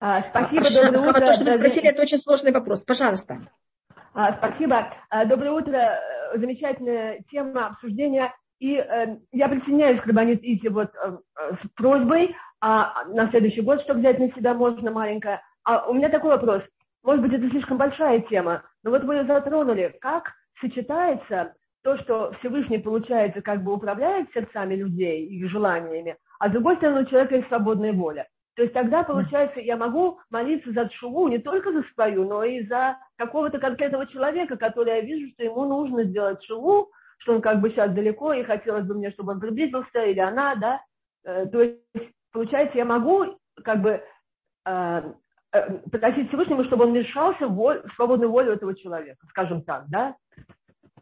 А, 0.00 0.22
спасибо, 0.22 0.66
а, 0.66 0.90
доброе 0.92 1.10
утро. 1.10 1.20
То, 1.20 1.32
что 1.34 1.44
вы 1.44 1.50
спросили, 1.50 1.88
это 1.88 2.02
очень 2.02 2.18
сложный 2.18 2.52
вопрос. 2.52 2.84
Пожалуйста. 2.84 3.50
А, 4.14 4.32
спасибо. 4.32 4.86
А, 5.10 5.24
доброе 5.24 5.52
утро. 5.52 5.78
Замечательная 6.34 7.22
тема 7.30 7.68
обсуждения. 7.68 8.32
И 8.58 8.76
э, 8.76 9.18
я 9.30 9.48
присоединяюсь 9.48 10.00
к 10.00 10.06
Рабанит 10.06 10.42
Ити 10.42 10.66
вот 10.66 10.90
э, 10.94 11.18
с 11.52 11.68
просьбой 11.76 12.34
а, 12.60 13.04
на 13.08 13.28
следующий 13.28 13.60
год, 13.60 13.82
что 13.82 13.94
взять 13.94 14.18
на 14.18 14.32
себя 14.32 14.54
можно 14.54 14.90
маленькое. 14.90 15.40
А 15.62 15.88
у 15.88 15.94
меня 15.94 16.08
такой 16.08 16.30
вопрос. 16.30 16.62
Может 17.04 17.22
быть, 17.22 17.34
это 17.34 17.48
слишком 17.48 17.78
большая 17.78 18.20
тема, 18.20 18.62
но 18.82 18.90
вот 18.90 19.04
вы 19.04 19.16
ее 19.16 19.24
затронули. 19.24 19.96
Как 20.00 20.32
сочетается 20.60 21.54
то, 21.82 21.96
что 21.96 22.32
Всевышний, 22.32 22.78
получается, 22.78 23.42
как 23.42 23.62
бы 23.62 23.72
управляет 23.72 24.32
сердцами 24.32 24.74
людей, 24.74 25.26
их 25.26 25.48
желаниями, 25.48 26.16
а 26.40 26.48
с 26.48 26.52
другой 26.52 26.76
стороны, 26.76 27.02
у 27.02 27.06
человека 27.06 27.36
есть 27.36 27.48
свободная 27.48 27.92
воля. 27.92 28.26
То 28.58 28.64
есть 28.64 28.74
тогда, 28.74 29.04
получается, 29.04 29.60
я 29.60 29.76
могу 29.76 30.18
молиться 30.30 30.72
за 30.72 30.90
шуву 30.90 31.28
не 31.28 31.38
только 31.38 31.70
за 31.70 31.84
свою, 31.84 32.24
но 32.24 32.42
и 32.42 32.66
за 32.66 32.96
какого-то 33.14 33.60
конкретного 33.60 34.04
человека, 34.04 34.56
который 34.56 34.96
я 34.96 35.00
вижу, 35.00 35.32
что 35.32 35.44
ему 35.44 35.64
нужно 35.64 36.02
сделать 36.02 36.42
шуву, 36.42 36.90
что 37.18 37.36
он 37.36 37.40
как 37.40 37.60
бы 37.60 37.70
сейчас 37.70 37.92
далеко, 37.92 38.32
и 38.32 38.42
хотелось 38.42 38.82
бы 38.82 38.96
мне, 38.96 39.12
чтобы 39.12 39.34
он 39.34 39.40
приблизился, 39.40 40.02
или 40.02 40.18
она, 40.18 40.56
да. 40.56 40.80
Э, 41.22 41.46
то 41.46 41.62
есть, 41.62 42.12
получается, 42.32 42.78
я 42.78 42.84
могу 42.84 43.38
как 43.62 43.80
бы 43.80 44.02
э, 44.64 45.02
э, 45.52 45.78
просить 45.92 46.26
Всевышнему, 46.26 46.64
чтобы 46.64 46.86
он 46.86 46.90
вмешался 46.90 47.46
в, 47.46 47.54
воль, 47.54 47.80
в 47.86 47.94
свободную 47.94 48.32
волю 48.32 48.54
этого 48.54 48.74
человека, 48.74 49.24
скажем 49.28 49.62
так, 49.62 49.84
да. 49.88 50.16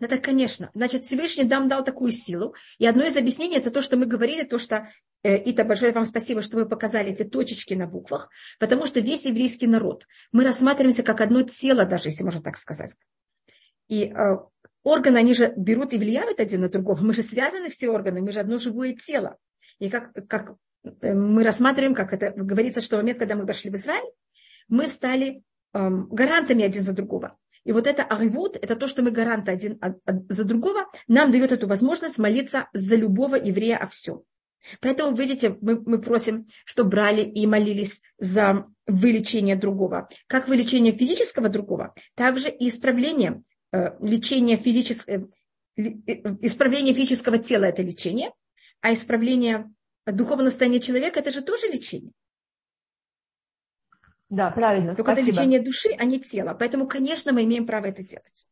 Это, 0.00 0.18
конечно. 0.18 0.70
Значит, 0.74 1.04
Всевышний 1.04 1.44
нам 1.44 1.68
дал 1.68 1.84
такую 1.84 2.12
силу. 2.12 2.54
И 2.78 2.86
одно 2.86 3.04
из 3.04 3.16
объяснений, 3.16 3.56
это 3.56 3.70
то, 3.70 3.82
что 3.82 3.96
мы 3.96 4.06
говорили, 4.06 4.44
то, 4.44 4.58
что 4.58 4.88
э, 5.22 5.36
Ита, 5.50 5.64
большое 5.64 5.92
вам 5.92 6.06
спасибо, 6.06 6.42
что 6.42 6.56
вы 6.56 6.66
показали 6.66 7.12
эти 7.12 7.24
точечки 7.24 7.74
на 7.74 7.86
буквах, 7.86 8.28
потому 8.58 8.86
что 8.86 9.00
весь 9.00 9.26
еврейский 9.26 9.66
народ, 9.66 10.06
мы 10.32 10.44
рассматриваемся 10.44 11.02
как 11.02 11.20
одно 11.20 11.42
тело, 11.42 11.84
даже 11.84 12.08
если 12.08 12.22
можно 12.22 12.42
так 12.42 12.56
сказать. 12.56 12.96
И 13.88 14.04
э, 14.04 14.38
органы, 14.82 15.18
они 15.18 15.34
же 15.34 15.52
берут 15.56 15.92
и 15.92 15.98
влияют 15.98 16.40
один 16.40 16.62
на 16.62 16.68
другого. 16.68 17.00
Мы 17.00 17.14
же 17.14 17.22
связаны 17.22 17.70
все 17.70 17.88
органы, 17.88 18.20
мы 18.20 18.32
же 18.32 18.40
одно 18.40 18.58
живое 18.58 18.94
тело. 18.94 19.36
И 19.78 19.90
как, 19.90 20.12
как 20.28 20.56
э, 20.84 21.14
мы 21.14 21.44
рассматриваем, 21.44 21.94
как 21.94 22.12
это 22.12 22.32
говорится, 22.36 22.80
что 22.80 22.96
в 22.96 23.00
момент, 23.00 23.18
когда 23.18 23.34
мы 23.34 23.46
пошли 23.46 23.70
в 23.70 23.76
Израиль, 23.76 24.10
мы 24.68 24.88
стали 24.88 25.42
э, 25.72 25.88
гарантами 26.10 26.64
один 26.64 26.82
за 26.82 26.94
другого. 26.94 27.36
И 27.66 27.72
вот 27.72 27.88
это 27.88 28.04
аривут, 28.04 28.56
это 28.56 28.76
то, 28.76 28.86
что 28.86 29.02
мы 29.02 29.10
гаранты 29.10 29.50
один 29.50 29.80
за 30.28 30.44
другого, 30.44 30.86
нам 31.08 31.32
дает 31.32 31.50
эту 31.50 31.66
возможность 31.66 32.16
молиться 32.16 32.68
за 32.72 32.94
любого 32.94 33.34
еврея 33.34 33.76
о 33.78 33.88
всем. 33.88 34.22
Поэтому, 34.80 35.16
видите, 35.16 35.58
мы, 35.60 35.82
мы 35.84 36.00
просим, 36.00 36.46
что 36.64 36.84
брали 36.84 37.22
и 37.22 37.44
молились 37.44 38.02
за 38.18 38.66
вылечение 38.86 39.56
другого. 39.56 40.08
Как 40.28 40.46
вылечение 40.46 40.92
физического 40.92 41.48
другого, 41.48 41.92
также 42.14 42.50
и 42.50 42.68
исправление 42.68 43.42
э, 43.72 43.96
лечения 44.00 44.56
физического, 44.56 45.28
э, 45.76 45.82
э, 45.82 46.36
исправление 46.42 46.94
физического 46.94 47.38
тела– 47.38 47.64
это 47.66 47.82
лечение, 47.82 48.30
а 48.80 48.92
исправление 48.92 49.68
духовного 50.06 50.50
состояния 50.50 50.78
человека– 50.78 51.18
это 51.20 51.32
же 51.32 51.42
тоже 51.42 51.66
лечение. 51.66 52.12
Да, 54.28 54.50
правильно. 54.50 54.94
Только 54.94 55.12
Спасибо. 55.12 55.28
это 55.28 55.36
лечение 55.36 55.60
души, 55.60 55.90
а 55.98 56.04
не 56.04 56.18
тела. 56.18 56.54
Поэтому, 56.54 56.86
конечно, 56.86 57.32
мы 57.32 57.44
имеем 57.44 57.66
право 57.66 57.86
это 57.86 58.02
делать. 58.02 58.48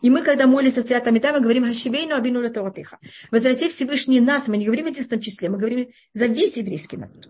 И 0.00 0.10
мы, 0.10 0.22
когда 0.22 0.46
молимся 0.46 0.82
в 0.82 0.86
Цвятам 0.86 1.14
мы 1.14 1.40
говорим 1.40 1.64
«Хашивейну 1.64 2.16
абину 2.16 2.40
латаватыха». 2.40 2.98
Возврати 3.30 3.68
Всевышний 3.68 4.20
нас, 4.20 4.48
мы 4.48 4.56
не 4.56 4.64
говорим 4.64 4.86
в 4.86 4.88
единственном 4.88 5.20
числе, 5.20 5.48
мы 5.48 5.58
говорим 5.58 5.88
за 6.12 6.26
весь 6.26 6.56
еврейский 6.56 6.96
народ. 6.96 7.28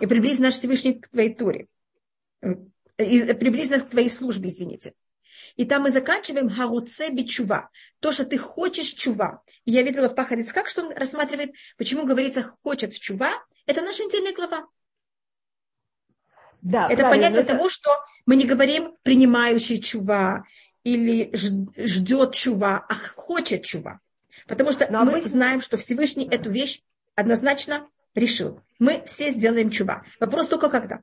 И 0.00 0.06
приблизь 0.06 0.38
наш 0.38 0.54
Всевышний 0.54 0.94
к 0.94 1.08
твоей 1.08 1.34
Торе. 1.34 1.68
И 2.98 3.32
приблизь 3.34 3.70
нас 3.70 3.82
к 3.82 3.90
твоей 3.90 4.10
службе, 4.10 4.50
извините. 4.50 4.94
И 5.56 5.64
там 5.64 5.82
мы 5.82 5.90
заканчиваем 5.90 6.48
харуце 6.48 7.10
бичува. 7.10 7.70
То, 8.00 8.12
что 8.12 8.24
ты 8.24 8.38
хочешь 8.38 8.88
чува. 8.88 9.42
И 9.64 9.70
я 9.70 9.82
видела 9.82 10.08
в 10.08 10.14
Пахарец, 10.14 10.52
как 10.52 10.68
что 10.68 10.82
он 10.82 10.92
рассматривает, 10.92 11.52
почему 11.76 12.06
говорится 12.06 12.56
хочет 12.62 12.92
в 12.92 13.00
чува. 13.00 13.32
Это 13.66 13.82
наша 13.82 14.02
недельная 14.04 14.34
глава. 14.34 14.66
Да, 16.64 16.88
это 16.90 17.02
понятие 17.02 17.42
это... 17.42 17.54
того, 17.54 17.68
что 17.68 17.90
мы 18.24 18.36
не 18.36 18.46
говорим 18.46 18.96
принимающий 19.02 19.80
чува 19.80 20.44
или 20.82 21.30
ждет 21.34 22.34
чува, 22.34 22.84
а 22.88 22.94
хочет 23.14 23.64
чува. 23.64 24.00
Потому 24.48 24.72
что 24.72 24.90
Но 24.90 25.04
мы 25.04 25.12
обычно... 25.12 25.28
знаем, 25.28 25.60
что 25.60 25.76
Всевышний 25.76 26.26
эту 26.26 26.50
вещь 26.50 26.80
однозначно 27.14 27.86
решил. 28.14 28.60
Мы 28.78 29.02
все 29.04 29.28
сделаем 29.30 29.70
чува. 29.70 30.04
Вопрос 30.18 30.48
только 30.48 30.70
когда. 30.70 31.00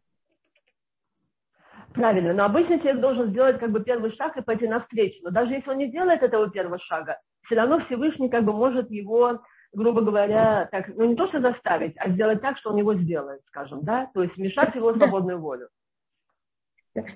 Правильно, 1.93 2.34
но 2.34 2.45
обычно 2.45 2.80
человек 2.80 3.01
должен 3.01 3.30
сделать 3.30 3.59
как 3.59 3.72
бы 3.72 3.84
первый 3.84 4.16
шаг 4.16 4.38
и 4.38 4.41
пойти 4.41 4.68
навстречу. 4.68 5.20
Но 5.24 5.30
даже 5.30 5.53
если 5.53 5.70
он 5.70 5.78
не 5.78 5.91
делает 5.91 6.24
этого 6.24 6.49
первого 6.49 6.80
шага, 6.80 7.20
все 7.43 7.55
равно 7.55 7.80
Всевышний 7.80 8.30
как 8.30 8.45
бы 8.45 8.53
может 8.53 8.89
его 8.89 9.41
грубо 9.74 10.01
говоря, 10.01 10.67
так, 10.72 10.89
ну 10.89 11.05
не 11.05 11.15
то, 11.15 11.28
что 11.28 11.41
заставить, 11.41 11.95
а 11.97 12.09
сделать 12.09 12.41
так, 12.41 12.57
что 12.57 12.72
он 12.72 12.78
его 12.78 12.93
сделает, 12.93 13.41
скажем, 13.47 13.84
да, 13.84 14.09
то 14.13 14.24
есть 14.24 14.36
вмешать 14.36 14.76
его 14.76 14.93
свободную 14.93 15.39
волю. 15.39 15.69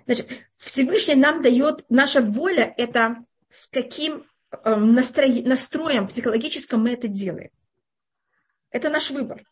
Значит, 0.06 0.30
Всевышний 0.56 1.16
нам 1.16 1.42
дает, 1.42 1.86
наша 1.90 2.22
воля– 2.22 2.74
это 2.78 3.18
с 3.50 3.68
каким 3.68 4.26
эм, 4.64 4.94
настроем, 4.94 5.48
настроем 5.48 6.08
психологическим 6.08 6.80
мы 6.80 6.94
это 6.94 7.08
делаем. 7.10 7.52
Это 8.72 8.90
наш 8.90 9.12
выбор. 9.12 9.44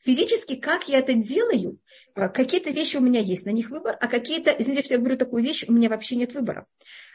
Физически, 0.00 0.56
как 0.56 0.88
я 0.88 0.98
это 0.98 1.12
делаю, 1.14 1.78
э, 2.14 2.28
какие-то 2.28 2.70
вещи 2.70 2.96
у 2.96 3.00
меня 3.00 3.20
есть, 3.20 3.44
на 3.44 3.50
них 3.50 3.70
выбор, 3.70 3.96
а 4.00 4.08
какие-то, 4.08 4.50
извините, 4.50 4.84
что 4.84 4.94
я 4.94 5.00
говорю 5.00 5.16
такую 5.16 5.44
вещь, 5.44 5.64
у 5.68 5.72
меня 5.72 5.90
вообще 5.90 6.16
нет 6.16 6.32
выбора. 6.32 6.66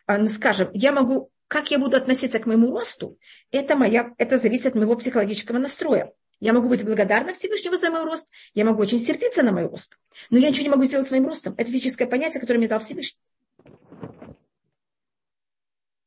Ну, 0.08 0.28
скажем, 0.30 0.70
я 0.74 0.92
могу 0.92 1.32
как 1.48 1.72
я 1.72 1.80
буду 1.80 1.98
относиться 1.98 2.40
к 2.40 2.46
моему 2.46 2.72
росту, 2.72 3.18
это, 3.52 3.76
моя, 3.76 4.14
это 4.18 4.38
зависит 4.38 4.68
от 4.68 4.76
моего 4.76 4.96
психологического 4.96 5.58
настроя. 5.58 6.14
Я 6.40 6.54
могу 6.54 6.70
быть 6.70 6.84
благодарна 6.84 7.34
Всевышнему 7.34 7.78
за 7.78 7.90
мой 7.90 8.04
рост, 8.04 8.28
я 8.54 8.64
могу 8.64 8.82
очень 8.82 9.00
сердиться 9.00 9.42
на 9.42 9.52
мой 9.52 9.66
рост, 9.66 9.98
но 10.30 10.38
я 10.38 10.50
ничего 10.50 10.64
не 10.64 10.70
могу 10.70 10.86
сделать 10.86 11.08
своим 11.08 11.26
ростом. 11.26 11.56
Это 11.58 11.72
физическое 11.72 12.06
понятие, 12.06 12.42
которое 12.42 12.60
мне 12.60 12.68
дал 12.68 12.80
Всевышний. 12.80 13.20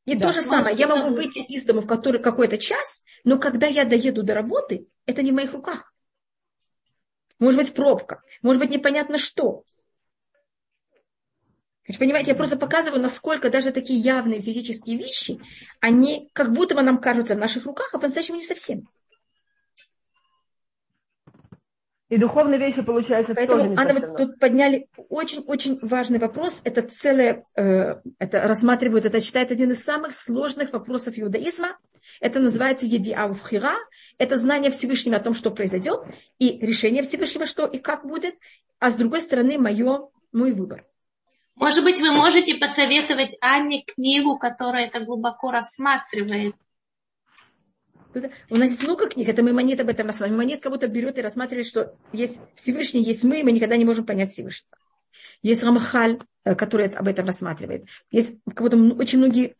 И 0.05 0.15
да, 0.15 0.27
то 0.27 0.33
же 0.33 0.41
самое, 0.41 0.75
я 0.75 0.87
могу 0.87 1.13
выйти 1.13 1.39
из 1.39 1.63
дома 1.65 1.81
в 1.81 1.87
который, 1.87 2.21
какой-то 2.21 2.57
час, 2.57 3.03
но 3.23 3.37
когда 3.37 3.67
я 3.67 3.85
доеду 3.85 4.23
до 4.23 4.33
работы, 4.33 4.87
это 5.05 5.21
не 5.21 5.31
в 5.31 5.35
моих 5.35 5.53
руках. 5.53 5.93
Может 7.39 7.59
быть 7.59 7.73
пробка, 7.73 8.23
может 8.41 8.61
быть 8.61 8.71
непонятно 8.71 9.17
что. 9.17 9.63
Понимаете, 11.97 12.31
я 12.31 12.35
просто 12.35 12.57
показываю, 12.57 13.01
насколько 13.01 13.49
даже 13.49 13.71
такие 13.71 13.99
явные 13.99 14.41
физические 14.41 14.97
вещи, 14.97 15.39
они 15.79 16.29
как 16.33 16.53
будто 16.53 16.75
бы 16.75 16.81
нам 16.83 16.99
кажутся 16.99 17.35
в 17.35 17.39
наших 17.39 17.65
руках, 17.65 17.89
а 17.93 17.97
по-настоящему 17.97 18.37
не 18.37 18.43
совсем. 18.43 18.81
И 22.11 22.17
духовные 22.17 22.59
вещи, 22.59 22.81
получается, 22.81 23.33
Поэтому, 23.33 23.59
тоже 23.59 23.69
не 23.69 23.77
Анна, 23.77 23.93
вот 23.93 24.17
тут 24.17 24.37
подняли 24.37 24.89
очень-очень 25.07 25.79
важный 25.81 26.19
вопрос. 26.19 26.59
Это 26.65 26.81
целое, 26.81 27.45
э, 27.55 28.01
это 28.19 28.47
рассматривают, 28.47 29.05
это 29.05 29.21
считается 29.21 29.53
один 29.53 29.71
из 29.71 29.81
самых 29.81 30.13
сложных 30.13 30.73
вопросов 30.73 31.13
иудаизма. 31.17 31.77
Это 32.19 32.41
называется 32.41 32.85
едиауфхира. 32.85 33.71
Это 34.17 34.37
знание 34.37 34.71
Всевышнего 34.71 35.15
о 35.15 35.21
том, 35.21 35.33
что 35.33 35.51
произойдет, 35.51 36.03
и 36.37 36.59
решение 36.61 37.01
Всевышнего, 37.01 37.45
что 37.45 37.65
и 37.65 37.79
как 37.79 38.05
будет. 38.05 38.35
А 38.79 38.91
с 38.91 38.95
другой 38.95 39.21
стороны, 39.21 39.57
мое, 39.57 40.09
мой 40.33 40.51
выбор. 40.51 40.85
Может 41.61 41.83
быть, 41.83 41.99
вы 41.99 42.11
можете 42.11 42.55
посоветовать 42.55 43.37
Анне 43.39 43.83
книгу, 43.83 44.39
которая 44.39 44.87
это 44.87 44.99
глубоко 44.99 45.51
рассматривает? 45.51 46.55
У 48.49 48.55
нас 48.55 48.69
есть 48.69 48.81
много 48.81 49.07
книг, 49.07 49.29
это 49.29 49.43
мы 49.43 49.53
монет 49.53 49.79
об 49.79 49.89
этом 49.89 50.07
рассматриваем. 50.07 50.39
Монет 50.39 50.59
кого-то 50.59 50.87
берет 50.87 51.19
и 51.19 51.21
рассматривает, 51.21 51.67
что 51.67 51.95
есть 52.13 52.39
Всевышний, 52.55 53.03
есть 53.03 53.23
мы, 53.23 53.41
и 53.41 53.43
мы 53.43 53.51
никогда 53.51 53.77
не 53.77 53.85
можем 53.85 54.07
понять 54.07 54.31
Всевышнего. 54.31 54.75
Есть 55.43 55.61
Рамахаль, 55.61 56.17
э, 56.45 56.55
который 56.55 56.87
об 56.87 57.07
этом 57.07 57.27
рассматривает. 57.27 57.85
Есть 58.09 58.37
кого-то 58.55 58.77
очень 58.95 59.19
многие 59.19 59.55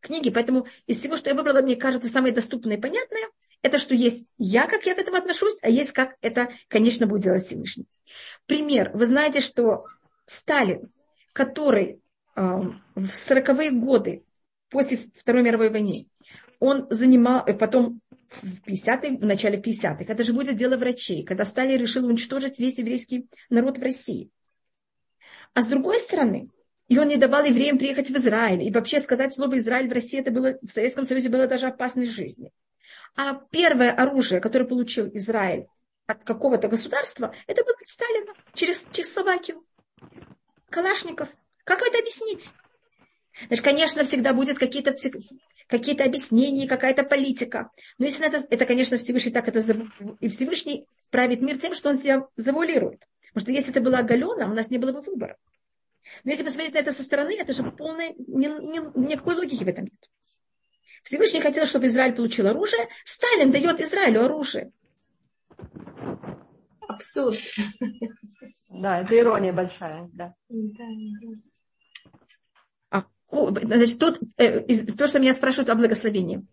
книги, 0.00 0.30
поэтому 0.30 0.68
из 0.86 1.00
всего, 1.00 1.16
что 1.16 1.30
я 1.30 1.34
выбрала, 1.34 1.62
мне 1.62 1.74
кажется, 1.74 2.08
самое 2.08 2.32
доступное 2.32 2.76
и 2.76 2.80
понятное, 2.80 3.28
это 3.62 3.78
что 3.78 3.96
есть 3.96 4.28
я, 4.38 4.68
как 4.68 4.86
я 4.86 4.94
к 4.94 4.98
этому 4.98 5.16
отношусь, 5.16 5.58
а 5.62 5.68
есть 5.68 5.90
как 5.90 6.14
это, 6.20 6.50
конечно, 6.68 7.08
будет 7.08 7.22
делать 7.22 7.44
Всевышний. 7.44 7.86
Пример. 8.46 8.92
Вы 8.94 9.06
знаете, 9.06 9.40
что 9.40 9.84
Сталин, 10.26 10.92
который 11.32 12.00
э, 12.36 12.40
в 12.94 13.04
40-е 13.04 13.70
годы 13.72 14.24
после 14.68 14.98
Второй 15.14 15.42
мировой 15.42 15.70
войны, 15.70 16.08
он 16.58 16.86
занимал, 16.90 17.44
и 17.46 17.52
э, 17.52 17.54
потом 17.54 18.00
в 18.28 18.62
50 18.62 19.20
в 19.20 19.26
начале 19.26 19.58
50-х, 19.58 20.04
это 20.06 20.24
же 20.24 20.32
будет 20.32 20.56
дело 20.56 20.76
врачей, 20.76 21.24
когда 21.24 21.44
Сталин 21.44 21.80
решил 21.80 22.06
уничтожить 22.06 22.58
весь 22.58 22.78
еврейский 22.78 23.28
народ 23.48 23.78
в 23.78 23.82
России. 23.82 24.30
А 25.54 25.62
с 25.62 25.66
другой 25.66 25.98
стороны, 25.98 26.48
и 26.86 26.98
он 26.98 27.08
не 27.08 27.16
давал 27.16 27.44
евреям 27.44 27.78
приехать 27.78 28.10
в 28.10 28.16
Израиль. 28.16 28.62
И 28.62 28.70
вообще 28.70 29.00
сказать 29.00 29.34
слово 29.34 29.58
Израиль 29.58 29.88
в 29.88 29.92
России, 29.92 30.20
это 30.20 30.30
было, 30.30 30.58
в 30.62 30.70
Советском 30.70 31.06
Союзе 31.06 31.28
было 31.28 31.46
даже 31.46 31.66
опасность 31.66 32.12
жизни. 32.12 32.52
А 33.16 33.34
первое 33.50 33.92
оружие, 33.92 34.40
которое 34.40 34.64
получил 34.64 35.08
Израиль 35.14 35.66
от 36.06 36.24
какого-то 36.24 36.68
государства, 36.68 37.34
это 37.46 37.64
было 37.64 37.74
Сталина 37.84 38.32
через 38.54 38.84
Чехословакию. 38.92 39.64
Калашников. 40.70 41.28
Как 41.64 41.82
это 41.82 41.98
объяснить? 41.98 42.50
Значит, 43.46 43.64
конечно, 43.64 44.04
всегда 44.04 44.32
будет 44.32 44.58
какие-то 44.58 44.94
какие 45.66 46.00
объяснения, 46.02 46.66
какая-то 46.66 47.04
политика. 47.04 47.70
Но 47.98 48.06
если 48.06 48.26
это, 48.26 48.44
это, 48.50 48.66
конечно, 48.66 48.98
Всевышний 48.98 49.30
так 49.30 49.46
это 49.48 49.60
и 50.20 50.28
Всевышний 50.28 50.86
правит 51.10 51.42
мир 51.42 51.58
тем, 51.58 51.74
что 51.74 51.90
он 51.90 51.96
себя 51.96 52.26
завуалирует. 52.36 53.06
Потому 53.32 53.42
что 53.42 53.52
если 53.52 53.70
это 53.70 53.80
была 53.80 54.02
Галена, 54.02 54.50
у 54.50 54.54
нас 54.54 54.70
не 54.70 54.78
было 54.78 54.92
бы 54.92 55.00
выбора. 55.00 55.36
Но 56.24 56.32
если 56.32 56.42
посмотреть 56.42 56.74
на 56.74 56.78
это 56.78 56.90
со 56.90 57.04
стороны, 57.04 57.36
это 57.38 57.52
же 57.52 57.62
полная, 57.62 58.12
ни, 58.18 58.46
ни, 58.46 59.08
никакой 59.08 59.36
логики 59.36 59.62
в 59.62 59.68
этом 59.68 59.84
нет. 59.84 60.10
Всевышний 61.04 61.40
хотел, 61.40 61.66
чтобы 61.66 61.86
Израиль 61.86 62.14
получил 62.14 62.48
оружие. 62.48 62.88
Сталин 63.04 63.52
дает 63.52 63.80
Израилю 63.80 64.24
оружие. 64.24 64.72
Абсурд. 66.88 67.38
Да, 68.70 69.00
это 69.00 69.18
ирония 69.18 69.52
большая. 69.52 70.08
Да. 70.12 70.34
Значит, 73.30 73.98
тот, 73.98 74.20
э, 74.38 74.60
то, 74.92 75.06
что 75.06 75.20
меня 75.20 75.32
спрашивают 75.32 75.70
о 75.70 75.76
благословении. 75.76 76.44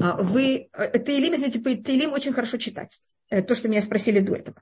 А, 0.00 0.16
вы, 0.22 0.68
э, 0.72 0.98
Таилим, 0.98 1.34
извините, 1.34 1.58
Таилим 1.82 2.12
очень 2.12 2.32
хорошо 2.32 2.56
читать. 2.56 3.00
Э, 3.30 3.42
то, 3.42 3.54
что 3.54 3.68
меня 3.68 3.80
спросили 3.80 4.20
до 4.20 4.34
этого. 4.34 4.56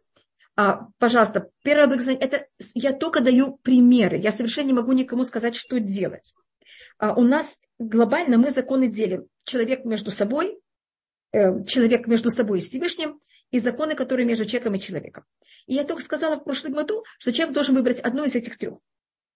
А, 0.56 0.88
пожалуйста, 0.98 1.50
первое 1.62 1.86
благословение, 1.86 2.26
это 2.26 2.46
я 2.74 2.92
только 2.92 3.20
даю 3.20 3.58
примеры. 3.58 4.16
Я 4.16 4.32
совершенно 4.32 4.66
не 4.68 4.72
могу 4.72 4.92
никому 4.92 5.24
сказать, 5.24 5.54
что 5.54 5.78
делать. 5.78 6.34
А, 6.98 7.14
у 7.14 7.22
нас 7.22 7.60
глобально 7.78 8.38
мы 8.38 8.50
законы 8.50 8.88
делим. 8.88 9.26
Человек 9.44 9.84
между 9.84 10.10
собой, 10.10 10.58
человек 11.32 12.06
между 12.06 12.30
собой 12.30 12.58
и 12.58 12.62
Всевышним, 12.62 13.20
и 13.50 13.58
законы, 13.58 13.94
которые 13.94 14.26
между 14.26 14.44
человеком 14.44 14.74
и 14.74 14.80
человеком. 14.80 15.24
И 15.66 15.74
я 15.74 15.84
только 15.84 16.02
сказала 16.02 16.36
в 16.36 16.44
прошлом 16.44 16.72
году, 16.72 17.04
что 17.18 17.32
человек 17.32 17.54
должен 17.54 17.74
выбрать 17.74 18.00
одну 18.00 18.24
из 18.24 18.34
этих 18.36 18.58
трех 18.58 18.78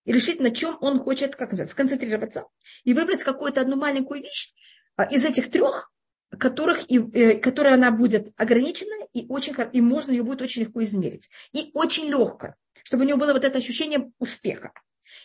и 0.04 0.12
решить, 0.12 0.40
на 0.40 0.50
чем 0.50 0.76
он 0.80 1.00
хочет 1.00 1.36
как 1.36 1.50
сказать, 1.50 1.70
сконцентрироваться, 1.70 2.46
и 2.84 2.94
выбрать 2.94 3.22
какую-то 3.22 3.60
одну 3.60 3.76
маленькую 3.76 4.22
вещь 4.22 4.52
а, 4.96 5.04
из 5.04 5.24
этих 5.24 5.50
трех, 5.50 5.92
которых, 6.38 6.90
и, 6.90 6.98
э, 6.98 7.38
которая 7.38 7.74
она 7.74 7.90
будет 7.90 8.32
ограничена, 8.36 9.06
и, 9.12 9.26
очень, 9.28 9.54
и 9.72 9.80
можно 9.80 10.12
ее 10.12 10.22
будет 10.22 10.42
очень 10.42 10.62
легко 10.62 10.82
измерить. 10.82 11.28
И 11.52 11.70
очень 11.74 12.08
легко, 12.08 12.54
чтобы 12.84 13.04
у 13.04 13.08
него 13.08 13.18
было 13.18 13.32
вот 13.32 13.44
это 13.44 13.58
ощущение 13.58 14.12
успеха. 14.18 14.72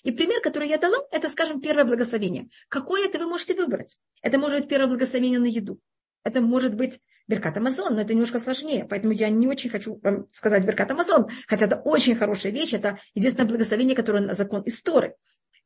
И 0.03 0.11
пример, 0.11 0.41
который 0.41 0.69
я 0.69 0.77
дала, 0.77 0.97
это, 1.11 1.29
скажем, 1.29 1.61
первое 1.61 1.85
благословение. 1.85 2.49
Какое 2.67 3.05
это 3.07 3.19
вы 3.19 3.27
можете 3.27 3.55
выбрать? 3.55 3.99
Это 4.21 4.37
может 4.37 4.59
быть 4.59 4.69
первое 4.69 4.89
благословение 4.89 5.39
на 5.39 5.45
еду. 5.45 5.79
Это 6.27 6.41
может 6.41 6.75
быть 6.75 6.99
Беркат 7.29 7.55
Амазон, 7.55 7.95
но 7.95 8.01
это 8.01 8.13
немножко 8.13 8.37
сложнее. 8.37 8.85
Поэтому 8.89 9.13
я 9.13 9.29
не 9.29 9.47
очень 9.47 9.69
хочу 9.69 9.97
вам 10.03 10.27
сказать 10.33 10.65
Беркат 10.65 10.91
Амазон, 10.91 11.29
хотя 11.47 11.67
это 11.67 11.77
очень 11.77 12.15
хорошая 12.15 12.51
вещь, 12.51 12.73
это 12.73 12.99
единственное 13.15 13.47
благословение, 13.47 13.95
которое 13.95 14.19
на 14.25 14.33
закон 14.33 14.61
истории. 14.65 15.13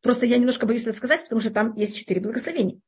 Просто 0.03 0.27
я 0.27 0.37
немножко 0.37 0.67
боюсь 0.67 0.83
это 0.83 0.93
сказать, 0.93 1.23
потому 1.23 1.41
что 1.41 1.49
там 1.49 1.73
есть 1.73 1.97
четыре 1.97 2.21
благословения. 2.21 2.79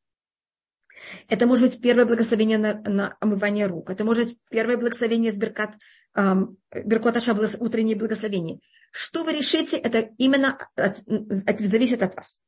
Это 1.30 1.48
может 1.48 1.66
быть 1.66 1.82
первое 1.82 2.06
благословение 2.06 2.60
на, 2.60 2.76
на 2.82 3.18
омывание 3.20 3.66
рук. 3.66 3.90
Это 3.90 4.06
может 4.06 4.28
быть 4.28 4.38
первое 4.52 4.78
благословение 4.78 5.32
с 5.32 5.38
Беркат, 5.40 5.76
эм, 6.16 6.58
Беркот 6.72 7.18
Аша, 7.18 7.34
утреннее 7.60 7.96
благословение. 7.96 8.60
Что 8.92 9.24
вы 9.24 9.34
решите, 9.34 9.78
это 9.78 10.12
именно 10.20 10.60
от, 10.76 11.00
от, 11.08 11.60
зависит 11.60 12.04
от 12.04 12.16
вас. 12.16 12.40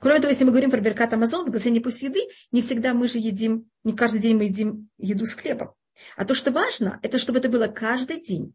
Кроме 0.00 0.20
того, 0.20 0.30
если 0.30 0.44
мы 0.44 0.50
говорим 0.50 0.70
про 0.70 0.80
Беркат 0.80 1.12
Амазон, 1.12 1.44
благословение 1.44 1.82
после 1.82 2.08
еды, 2.08 2.20
не 2.52 2.62
всегда 2.62 2.94
мы 2.94 3.08
же 3.08 3.18
едим, 3.18 3.68
не 3.84 3.92
каждый 3.92 4.20
день 4.20 4.36
мы 4.36 4.44
едим 4.44 4.88
еду 4.98 5.26
с 5.26 5.34
хлебом. 5.34 5.74
А 6.16 6.24
то, 6.24 6.34
что 6.34 6.50
важно, 6.52 7.00
это 7.02 7.18
чтобы 7.18 7.40
это 7.40 7.48
было 7.48 7.66
каждый 7.66 8.20
день. 8.20 8.54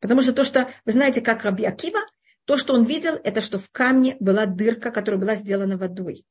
Потому 0.00 0.22
что 0.22 0.32
то, 0.32 0.44
что, 0.44 0.72
вы 0.84 0.92
знаете, 0.92 1.20
как 1.20 1.44
Раби 1.44 1.64
Акива, 1.64 2.00
то, 2.44 2.56
что 2.56 2.72
он 2.72 2.84
видел, 2.84 3.20
это 3.22 3.40
что 3.40 3.58
в 3.58 3.70
камне 3.70 4.16
была 4.20 4.46
дырка, 4.46 4.90
которая 4.90 5.20
была 5.20 5.34
сделана 5.34 5.76
водой. 5.76 6.24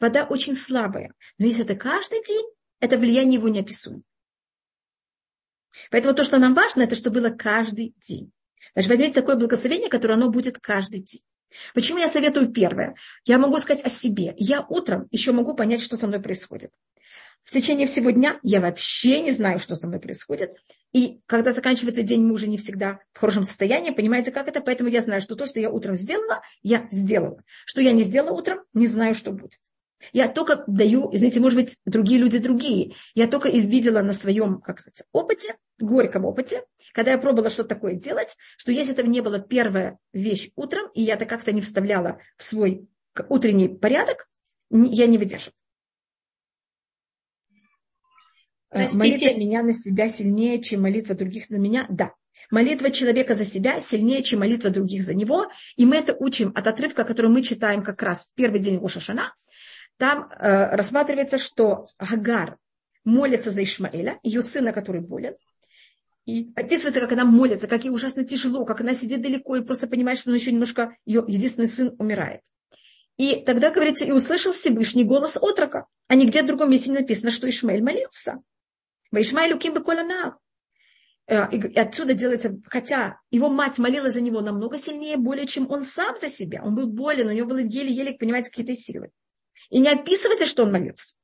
Вода 0.00 0.24
очень 0.24 0.54
слабая. 0.54 1.12
Но 1.36 1.46
если 1.46 1.64
это 1.64 1.74
каждый 1.74 2.22
день, 2.24 2.46
это 2.80 2.96
влияние 2.96 3.34
его 3.34 3.48
неописуемо. 3.48 4.02
Поэтому 5.90 6.14
то, 6.14 6.24
что 6.24 6.38
нам 6.38 6.54
важно, 6.54 6.82
это 6.82 6.94
что 6.94 7.10
было 7.10 7.30
каждый 7.30 7.94
день. 8.00 8.32
Значит, 8.72 8.88
возьмите 8.88 9.20
такое 9.20 9.36
благословение, 9.36 9.88
которое 9.88 10.14
оно 10.14 10.30
будет 10.30 10.58
каждый 10.58 11.00
день. 11.00 11.22
Почему 11.74 11.98
я 11.98 12.08
советую 12.08 12.52
первое? 12.52 12.94
Я 13.24 13.38
могу 13.38 13.58
сказать 13.58 13.84
о 13.84 13.88
себе. 13.88 14.34
Я 14.36 14.64
утром 14.68 15.08
еще 15.10 15.32
могу 15.32 15.54
понять, 15.54 15.80
что 15.80 15.96
со 15.96 16.06
мной 16.06 16.20
происходит. 16.20 16.70
В 17.44 17.50
течение 17.50 17.86
всего 17.86 18.10
дня 18.10 18.38
я 18.42 18.60
вообще 18.60 19.20
не 19.20 19.30
знаю, 19.30 19.58
что 19.58 19.74
со 19.74 19.86
мной 19.86 20.00
происходит. 20.00 20.56
И 20.92 21.20
когда 21.24 21.52
заканчивается 21.52 22.02
день, 22.02 22.22
мы 22.22 22.34
уже 22.34 22.46
не 22.46 22.58
всегда 22.58 23.00
в 23.12 23.18
хорошем 23.20 23.44
состоянии. 23.44 23.90
Понимаете, 23.90 24.32
как 24.32 24.48
это? 24.48 24.60
Поэтому 24.60 24.90
я 24.90 25.00
знаю, 25.00 25.22
что 25.22 25.34
то, 25.34 25.46
что 25.46 25.58
я 25.58 25.70
утром 25.70 25.96
сделала, 25.96 26.42
я 26.62 26.86
сделала. 26.90 27.42
Что 27.64 27.80
я 27.80 27.92
не 27.92 28.02
сделала 28.02 28.32
утром, 28.32 28.60
не 28.74 28.86
знаю, 28.86 29.14
что 29.14 29.32
будет. 29.32 29.60
Я 30.12 30.28
только 30.28 30.64
даю, 30.66 31.10
извините, 31.12 31.40
может 31.40 31.58
быть, 31.58 31.76
другие 31.84 32.20
люди 32.20 32.38
другие. 32.38 32.94
Я 33.14 33.26
только 33.26 33.48
видела 33.48 34.00
на 34.02 34.12
своем, 34.12 34.60
как 34.60 34.80
сказать, 34.80 35.02
опыте, 35.12 35.56
горьком 35.78 36.24
опыте, 36.24 36.64
когда 36.92 37.12
я 37.12 37.18
пробовала 37.18 37.50
что-то 37.50 37.70
такое 37.70 37.94
делать, 37.94 38.36
что 38.56 38.72
если 38.72 38.92
это 38.92 39.02
не 39.02 39.20
была 39.20 39.38
первая 39.38 39.98
вещь 40.12 40.50
утром, 40.56 40.90
и 40.94 41.02
я 41.02 41.14
это 41.14 41.26
как-то 41.26 41.52
не 41.52 41.60
вставляла 41.60 42.20
в 42.36 42.44
свой 42.44 42.88
утренний 43.28 43.68
порядок, 43.68 44.28
я 44.70 45.06
не 45.06 45.18
выдерживаю. 45.18 45.54
Э, 48.70 48.80
Простите. 48.80 48.98
Молитва 48.98 49.38
меня 49.38 49.62
на 49.62 49.72
себя 49.72 50.08
сильнее, 50.08 50.62
чем 50.62 50.82
молитва 50.82 51.14
других 51.14 51.50
на 51.50 51.56
меня? 51.56 51.86
Да. 51.88 52.12
Молитва 52.50 52.90
человека 52.90 53.34
за 53.34 53.44
себя 53.44 53.80
сильнее, 53.80 54.22
чем 54.22 54.40
молитва 54.40 54.70
других 54.70 55.02
за 55.02 55.14
него. 55.14 55.46
И 55.76 55.84
мы 55.84 55.96
это 55.96 56.14
учим 56.18 56.52
от 56.54 56.66
отрывка, 56.66 57.04
который 57.04 57.30
мы 57.30 57.42
читаем 57.42 57.82
как 57.82 58.02
раз 58.02 58.26
в 58.26 58.34
первый 58.34 58.60
день 58.60 58.78
Рошашана. 58.78 59.34
Там 59.98 60.30
э, 60.30 60.76
рассматривается, 60.76 61.38
что 61.38 61.84
Гагар 61.98 62.56
молится 63.04 63.50
за 63.50 63.62
Ишмаэля, 63.64 64.16
ее 64.22 64.42
сына, 64.42 64.72
который 64.72 65.00
болен. 65.00 65.34
И 66.24 66.52
описывается, 66.56 67.00
как 67.00 67.12
она 67.12 67.24
молится, 67.24 67.66
как 67.66 67.84
ей 67.84 67.90
ужасно 67.90 68.24
тяжело, 68.24 68.64
как 68.64 68.80
она 68.80 68.94
сидит 68.94 69.22
далеко 69.22 69.56
и 69.56 69.62
просто 69.62 69.86
понимает, 69.86 70.18
что 70.18 70.30
он 70.30 70.36
еще 70.36 70.52
немножко, 70.52 70.96
ее 71.04 71.24
единственный 71.26 71.68
сын 71.68 71.96
умирает. 71.98 72.42
И 73.16 73.42
тогда, 73.44 73.70
говорится, 73.70 74.04
и 74.04 74.12
услышал 74.12 74.52
Всевышний 74.52 75.04
голос 75.04 75.36
отрока, 75.36 75.86
а 76.06 76.14
нигде 76.14 76.42
в 76.42 76.46
другом 76.46 76.70
месте 76.70 76.90
не 76.90 76.98
написано, 76.98 77.32
что 77.32 77.48
Ишмаэль 77.48 77.82
молился. 77.82 78.40
Ишмаэлю 79.10 79.58
ким 79.58 79.74
бы 79.74 79.84
э, 81.26 81.50
и 81.50 81.78
отсюда 81.78 82.14
делается, 82.14 82.56
хотя 82.66 83.18
его 83.30 83.48
мать 83.48 83.78
молила 83.78 84.10
за 84.10 84.20
него 84.20 84.40
намного 84.42 84.78
сильнее, 84.78 85.16
более, 85.16 85.46
чем 85.46 85.68
он 85.70 85.82
сам 85.82 86.16
за 86.16 86.28
себя. 86.28 86.62
Он 86.62 86.76
был 86.76 86.86
болен, 86.86 87.26
у 87.26 87.32
него 87.32 87.48
было 87.48 87.58
еле-еле, 87.58 88.12
понимаете, 88.12 88.50
какие-то 88.50 88.74
силы. 88.74 89.10
И 89.70 89.78
не 89.78 89.88
описывается, 89.88 90.46
что 90.46 90.64
он 90.64 90.72
молился. 90.72 91.16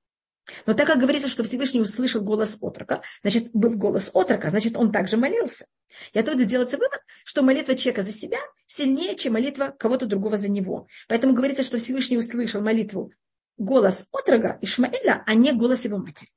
Но 0.66 0.74
так 0.74 0.86
как 0.86 0.98
говорится, 0.98 1.28
что 1.28 1.42
Всевышний 1.42 1.80
услышал 1.80 2.22
голос 2.22 2.58
отрока, 2.60 3.02
значит, 3.22 3.50
был 3.52 3.76
голос 3.76 4.10
отрока, 4.12 4.50
значит, 4.50 4.76
он 4.76 4.92
также 4.92 5.16
молился. 5.16 5.66
И 6.12 6.18
оттуда 6.18 6.44
делается 6.44 6.76
вывод, 6.76 7.00
что 7.24 7.42
молитва 7.42 7.76
человека 7.76 8.02
за 8.02 8.12
себя 8.12 8.38
сильнее, 8.66 9.16
чем 9.16 9.34
молитва 9.34 9.74
кого-то 9.78 10.06
другого 10.06 10.36
за 10.36 10.50
него. 10.50 10.86
Поэтому 11.08 11.32
говорится, 11.32 11.62
что 11.62 11.78
Всевышний 11.78 12.18
услышал 12.18 12.60
молитву 12.60 13.12
голос 13.56 14.06
отрока 14.12 14.58
Ишмаэля, 14.60 15.22
а 15.26 15.34
не 15.34 15.52
голос 15.52 15.84
его 15.84 15.98
матери. 15.98 16.30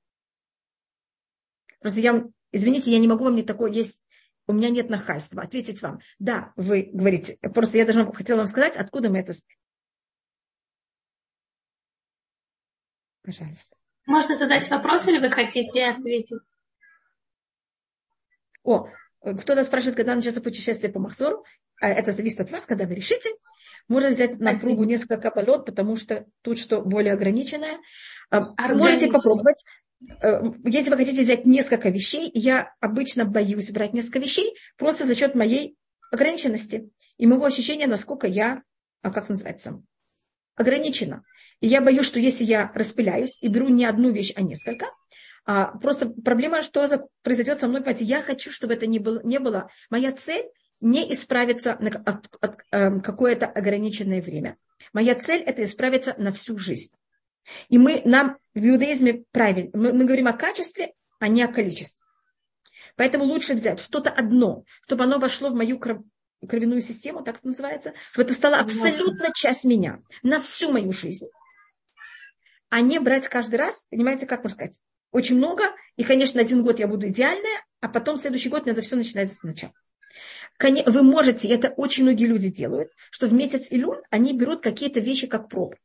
Просто 1.80 2.00
я, 2.00 2.26
извините, 2.52 2.91
я 2.91 3.00
не 3.00 3.08
могу 3.08 3.26
вам 3.26 3.36
не 3.36 3.43
такое, 3.43 3.72
есть, 3.72 4.04
у 4.48 4.54
меня 4.54 4.70
нет 4.70 4.89
нахальства, 4.89 5.41
ответить 5.43 5.82
вам. 5.82 6.00
Да, 6.20 6.54
вы 6.56 6.89
говорите, 6.93 7.38
просто 7.54 7.78
я 7.78 7.86
даже 7.86 8.10
хотела 8.14 8.38
вам 8.38 8.48
сказать, 8.48 8.76
откуда 8.76 9.10
мы 9.10 9.20
это. 9.20 9.34
Пожалуйста. 13.28 13.75
Можно 14.05 14.36
задать 14.36 14.69
вопрос 14.69 15.05
или 15.09 15.19
вы 15.19 15.30
хотите 15.30 15.86
ответить? 15.86 16.39
О, 18.63 18.88
кто-то 19.19 19.65
спрашивает, 19.65 19.97
когда 19.97 20.15
начнется 20.15 20.39
путешествие 20.39 20.93
по 20.93 20.99
Махсору. 20.99 21.43
А 21.82 21.89
это 21.89 22.13
зависит 22.13 22.39
от 22.39 22.51
вас, 22.51 22.61
когда 22.65 22.86
вы 22.86 22.95
решите. 22.95 23.30
Можно 23.89 24.11
взять 24.11 24.39
на 24.39 24.57
кругу 24.57 24.86
несколько 24.86 25.30
полет, 25.30 25.65
потому 25.65 25.97
что 25.97 26.25
тут 26.41 26.57
что 26.57 26.82
более 26.82 27.11
ограниченное. 27.11 27.78
А, 28.30 28.39
можете 28.73 29.11
попробовать. 29.11 29.61
Э, 30.21 30.41
если 30.63 30.89
вы 30.89 30.95
хотите 30.95 31.21
взять 31.21 31.45
несколько 31.45 31.89
вещей, 31.89 32.32
я 32.34 32.73
обычно 32.80 33.25
боюсь 33.25 33.69
брать 33.71 33.93
несколько 33.93 34.19
вещей 34.19 34.55
просто 34.78 35.05
за 35.05 35.15
счет 35.15 35.36
моей 35.36 35.75
ограниченности 36.13 36.89
и 37.17 37.28
моего 37.28 37.43
ощущения, 37.43 37.88
насколько 37.88 38.25
я, 38.25 38.63
а 39.01 39.11
как 39.11 39.28
называется, 39.28 39.84
ограничена. 40.58 41.24
И 41.62 41.68
я 41.68 41.82
боюсь, 41.82 42.05
что 42.05 42.20
если 42.20 42.43
я 42.43 42.72
распыляюсь 42.74 43.39
и 43.41 43.47
беру 43.47 43.70
не 43.70 43.86
одну 43.86 44.12
вещь, 44.12 44.34
а 44.36 44.41
несколько, 44.41 44.88
а 45.45 45.78
просто 45.78 46.10
проблема, 46.10 46.62
что 46.62 47.08
произойдет 47.24 47.60
со 47.60 47.68
мной, 47.68 47.82
понимаете, 47.82 48.03
я 48.03 48.22
хочу, 48.22 48.51
чтобы 48.51 48.74
это 48.74 48.86
не 48.86 48.99
было, 48.99 49.22
не 49.24 49.39
было. 49.39 49.70
Моя 49.89 50.12
цель 50.12 50.45
не 50.82 51.12
исправиться 51.14 51.78
на 51.80 51.89
от, 51.89 52.28
от, 52.41 52.58
э, 52.72 52.99
какое-то 52.99 53.45
ограниченное 53.45 54.22
время. 54.22 54.58
Моя 54.93 55.16
цель 55.16 55.41
это 55.41 55.64
исправиться 55.64 56.16
на 56.18 56.32
всю 56.32 56.58
жизнь. 56.58 56.91
И 57.70 57.78
мы, 57.78 58.01
нам 58.03 58.38
в 58.53 58.68
иудаизме 58.68 59.24
правильно, 59.32 59.72
мы, 59.74 59.93
мы 59.93 60.03
говорим 60.03 60.28
о 60.28 60.34
качестве, 60.34 60.91
а 61.20 61.30
не 61.30 61.41
о 61.43 61.47
количестве. 61.47 61.99
Поэтому 62.95 63.24
лучше 63.24 63.53
взять 63.53 63.80
что-то 63.80 64.10
одно, 64.10 64.66
чтобы 64.86 65.05
оно 65.05 65.20
вошло 65.20 65.49
в 65.49 65.55
мою 65.55 65.80
кровяную 66.48 66.82
систему, 66.82 67.24
так 67.24 67.38
это 67.38 67.48
называется, 67.48 67.94
чтобы 68.12 68.26
это 68.26 68.34
стало 68.34 68.58
абсолютно 68.58 69.32
часть 69.34 69.64
меня, 69.64 70.00
на 70.24 70.40
всю 70.40 70.72
мою 70.72 70.92
жизнь 70.92 71.28
а 72.70 72.82
не 72.82 73.00
брать 73.00 73.28
каждый 73.28 73.56
раз, 73.56 73.86
понимаете, 73.90 74.26
как 74.26 74.44
можно 74.44 74.56
сказать, 74.56 74.80
очень 75.12 75.38
много, 75.38 75.64
и, 75.96 76.04
конечно, 76.04 76.42
один 76.42 76.64
год 76.64 76.80
я 76.80 76.88
буду 76.88 77.08
идеальная, 77.08 77.66
а 77.80 77.88
потом 77.88 78.18
следующий 78.18 78.50
год 78.50 78.66
надо 78.66 78.82
все 78.82 78.96
начинать 78.96 79.32
сначала. 79.32 79.74
Вы 80.60 81.04
можете, 81.04 81.48
это 81.48 81.70
очень 81.70 82.04
многие 82.04 82.26
люди 82.26 82.50
делают, 82.50 82.92
что 83.12 83.28
в 83.28 83.34
месяц 83.34 83.68
Илюн 83.70 84.02
они 84.10 84.34
берут 84.34 84.62
какие-то 84.62 85.00
вещи 85.00 85.28
как 85.28 85.50
пробу. 85.50 85.76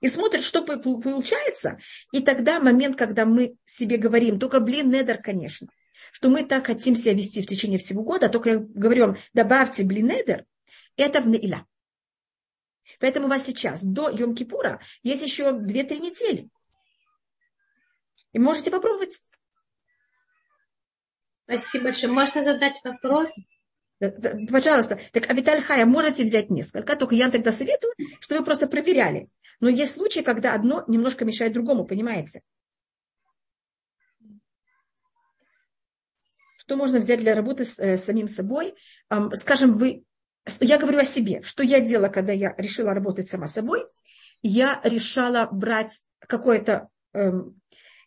И 0.00 0.08
смотрят, 0.08 0.42
что 0.42 0.62
получается. 0.62 1.78
И 2.12 2.20
тогда 2.20 2.60
момент, 2.60 2.98
когда 2.98 3.24
мы 3.24 3.56
себе 3.64 3.96
говорим, 3.96 4.38
только 4.38 4.60
блин, 4.60 4.90
недер, 4.90 5.22
конечно, 5.22 5.68
что 6.12 6.28
мы 6.28 6.44
так 6.44 6.66
хотим 6.66 6.96
себя 6.96 7.14
вести 7.14 7.42
в 7.42 7.46
течение 7.46 7.78
всего 7.78 8.02
года, 8.02 8.28
только 8.28 8.50
я 8.50 8.58
говорю 8.58 9.06
вам, 9.06 9.16
добавьте 9.34 9.84
блин, 9.84 10.08
недер, 10.08 10.44
это 10.96 11.20
в 11.20 11.28
Неиля. 11.28 11.66
Поэтому 13.00 13.26
у 13.26 13.30
вас 13.30 13.44
сейчас 13.44 13.82
до 13.82 14.10
Йом-Кипура 14.10 14.80
есть 15.02 15.22
еще 15.22 15.50
2-3 15.50 15.58
недели. 15.58 16.48
И 18.32 18.38
можете 18.38 18.70
попробовать. 18.70 19.22
Спасибо 21.44 21.84
большое. 21.84 22.12
Можно 22.12 22.42
задать 22.42 22.80
вопрос? 22.84 23.30
Пожалуйста. 24.50 25.00
Так, 25.12 25.30
Авиталь 25.30 25.62
Хая, 25.62 25.86
можете 25.86 26.24
взять 26.24 26.50
несколько, 26.50 26.96
только 26.96 27.14
я 27.14 27.30
тогда 27.30 27.50
советую, 27.50 27.94
что 28.20 28.36
вы 28.36 28.44
просто 28.44 28.66
проверяли. 28.66 29.28
Но 29.60 29.68
есть 29.68 29.94
случаи, 29.94 30.20
когда 30.20 30.54
одно 30.54 30.84
немножко 30.86 31.24
мешает 31.24 31.54
другому, 31.54 31.86
понимаете? 31.86 32.42
Что 36.66 36.74
можно 36.74 36.98
взять 36.98 37.20
для 37.20 37.36
работы 37.36 37.64
с, 37.64 37.78
э, 37.78 37.96
самим 37.96 38.26
собой? 38.26 38.74
Эм, 39.08 39.30
скажем, 39.34 39.72
вы 39.72 40.02
я 40.60 40.78
говорю 40.78 40.98
о 40.98 41.04
себе, 41.04 41.42
что 41.42 41.62
я 41.62 41.80
делала, 41.80 42.08
когда 42.08 42.32
я 42.32 42.54
решила 42.56 42.92
работать 42.92 43.28
сама 43.28 43.46
собой. 43.46 43.84
Я 44.42 44.80
решала 44.82 45.48
брать 45.50 46.02
какое-то... 46.20 46.88
Эм, 47.12 47.60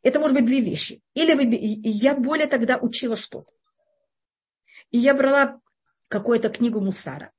это 0.03 0.19
может 0.19 0.35
быть 0.35 0.45
две 0.45 0.59
вещи. 0.59 1.01
Или 1.13 1.35
вы, 1.35 1.47
я 1.51 2.15
более 2.15 2.47
тогда 2.47 2.77
учила 2.77 3.15
что-то. 3.15 3.51
И 4.91 4.97
я 4.97 5.13
брала 5.13 5.59
какую-то 6.09 6.49
книгу 6.49 6.81
Мусара. 6.81 7.31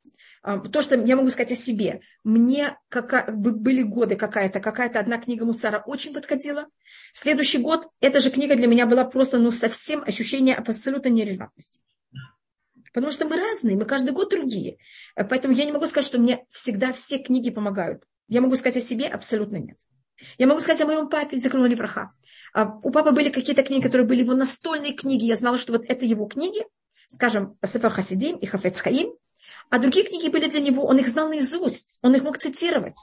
То, 0.43 0.81
что 0.81 0.97
я 0.97 1.17
могу 1.17 1.29
сказать 1.29 1.53
о 1.53 1.55
себе. 1.55 2.01
Мне 2.25 2.79
какая, 2.89 3.31
были 3.31 3.83
годы 3.83 4.17
какая-то, 4.17 4.61
какая-то 4.61 4.99
одна 4.99 5.19
книга 5.19 5.45
Мусара 5.45 5.83
очень 5.85 6.15
подходила. 6.15 6.67
Следующий 7.13 7.59
год 7.59 7.89
эта 8.01 8.21
же 8.21 8.31
книга 8.31 8.57
для 8.57 8.67
меня 8.67 8.87
была 8.87 9.05
просто 9.05 9.39
ну, 9.39 9.51
совсем 9.51 10.03
ощущение 10.03 10.55
абсолютно 10.55 11.09
нерелевантности. 11.11 11.81
Потому 12.95 13.13
что 13.13 13.27
мы 13.27 13.37
разные, 13.37 13.77
мы 13.77 13.85
каждый 13.85 14.13
год 14.13 14.31
другие. 14.31 14.79
Поэтому 15.15 15.55
я 15.55 15.65
не 15.67 15.73
могу 15.73 15.87
сказать, 15.87 16.07
что 16.07 16.19
мне 16.19 16.45
всегда 16.51 16.93
все 16.93 17.19
книги 17.19 17.51
помогают. 17.51 18.03
Я 18.27 18.41
могу 18.41 18.57
сказать 18.57 18.79
о 18.79 18.87
себе 18.87 19.09
абсолютно 19.09 19.57
нет. 19.57 19.77
Я 20.39 20.47
могу 20.47 20.61
сказать 20.61 20.81
о 20.83 20.87
моем 20.87 21.09
папе, 21.09 21.39
закрыла 21.39 21.67
Левраха. 21.67 22.13
У 22.55 22.91
папы 22.91 23.11
были 23.13 23.29
какие-то 23.29 23.63
книги, 23.63 23.83
которые 23.83 24.07
были 24.07 24.23
его 24.23 24.35
настольные 24.35 24.95
книги. 24.95 25.25
Я 25.25 25.37
знала, 25.37 25.59
что 25.59 25.73
вот 25.73 25.85
это 25.87 26.07
его 26.07 26.27
книги, 26.27 26.65
скажем, 27.09 27.59
Сефер 27.65 27.91
Хасидим 27.91 28.37
и 28.37 28.47
Хафец 28.47 28.81
Хаим. 28.81 29.15
А 29.71 29.79
другие 29.79 30.05
книги 30.07 30.29
были 30.29 30.49
для 30.49 30.61
него, 30.61 30.85
он 30.85 30.99
их 30.99 31.09
знал 31.09 31.29
наизусть, 31.29 31.99
он 32.03 32.15
их 32.15 32.25
мог 32.25 32.39
цитировать. 32.39 32.97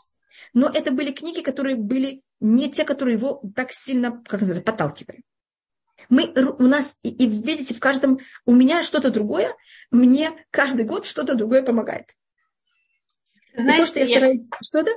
Но 0.53 0.69
это 0.69 0.91
были 0.91 1.11
книги, 1.11 1.41
которые 1.41 1.75
были 1.75 2.21
не 2.39 2.69
те, 2.69 2.83
которые 2.83 3.15
его 3.17 3.41
так 3.55 3.71
сильно, 3.71 4.21
как 4.23 4.41
называется, 4.41 4.69
подталкивали. 4.69 5.23
Мы, 6.09 6.31
у 6.33 6.63
нас, 6.63 6.97
и, 7.03 7.09
и 7.09 7.27
видите, 7.27 7.73
в 7.73 7.79
каждом, 7.79 8.19
у 8.45 8.53
меня 8.53 8.83
что-то 8.83 9.11
другое, 9.11 9.55
мне 9.91 10.45
каждый 10.51 10.85
год 10.85 11.05
что-то 11.05 11.35
другое 11.35 11.63
помогает. 11.63 12.15
Знаете, 13.55 13.81
то, 13.81 13.87
что 13.87 13.99
я, 13.99 14.05
я... 14.05 14.17
стараюсь... 14.17 14.49
Что-то? 14.61 14.91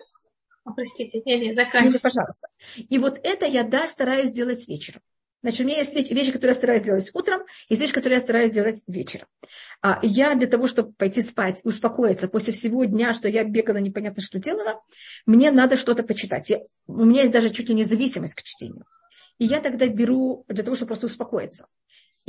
простите, 0.75 1.23
не, 1.25 1.41
не, 1.41 1.53
заканчивайте. 1.53 2.01
пожалуйста. 2.01 2.49
И 2.77 2.99
вот 2.99 3.19
это 3.25 3.47
я, 3.47 3.65
да, 3.65 3.89
стараюсь 3.89 4.29
сделать 4.29 4.69
вечером. 4.69 5.01
Значит, 5.43 5.61
у 5.61 5.65
меня 5.65 5.79
есть 5.79 5.95
вещи, 5.95 6.33
которые 6.33 6.51
я 6.51 6.55
стараюсь 6.55 6.85
делать 6.85 7.11
утром, 7.15 7.43
и 7.69 7.75
вещи, 7.75 7.93
которые 7.93 8.19
я 8.19 8.23
стараюсь 8.23 8.53
делать 8.53 8.83
вечером. 8.87 9.27
А 9.81 9.99
я 10.03 10.35
для 10.35 10.47
того, 10.47 10.67
чтобы 10.67 10.93
пойти 10.93 11.23
спать, 11.23 11.61
успокоиться 11.65 12.29
после 12.29 12.53
всего 12.53 12.85
дня, 12.85 13.15
что 13.15 13.29
я 13.29 13.45
бегала, 13.45 13.79
непонятно 13.79 14.23
что 14.23 14.39
делала, 14.39 14.83
мне 15.25 15.51
надо 15.51 15.79
что-то 15.79 16.03
почитать. 16.03 16.51
Я, 16.51 16.61
у 16.87 17.05
меня 17.05 17.23
есть 17.23 17.33
даже 17.33 17.51
чуть 17.51 17.69
ли 17.69 17.75
не 17.75 17.85
зависимость 17.85 18.35
к 18.35 18.43
чтению. 18.43 18.85
И 19.39 19.47
я 19.47 19.61
тогда 19.61 19.87
беру, 19.87 20.45
для 20.49 20.63
того, 20.63 20.77
чтобы 20.77 20.89
просто 20.89 21.07
успокоиться, 21.07 21.67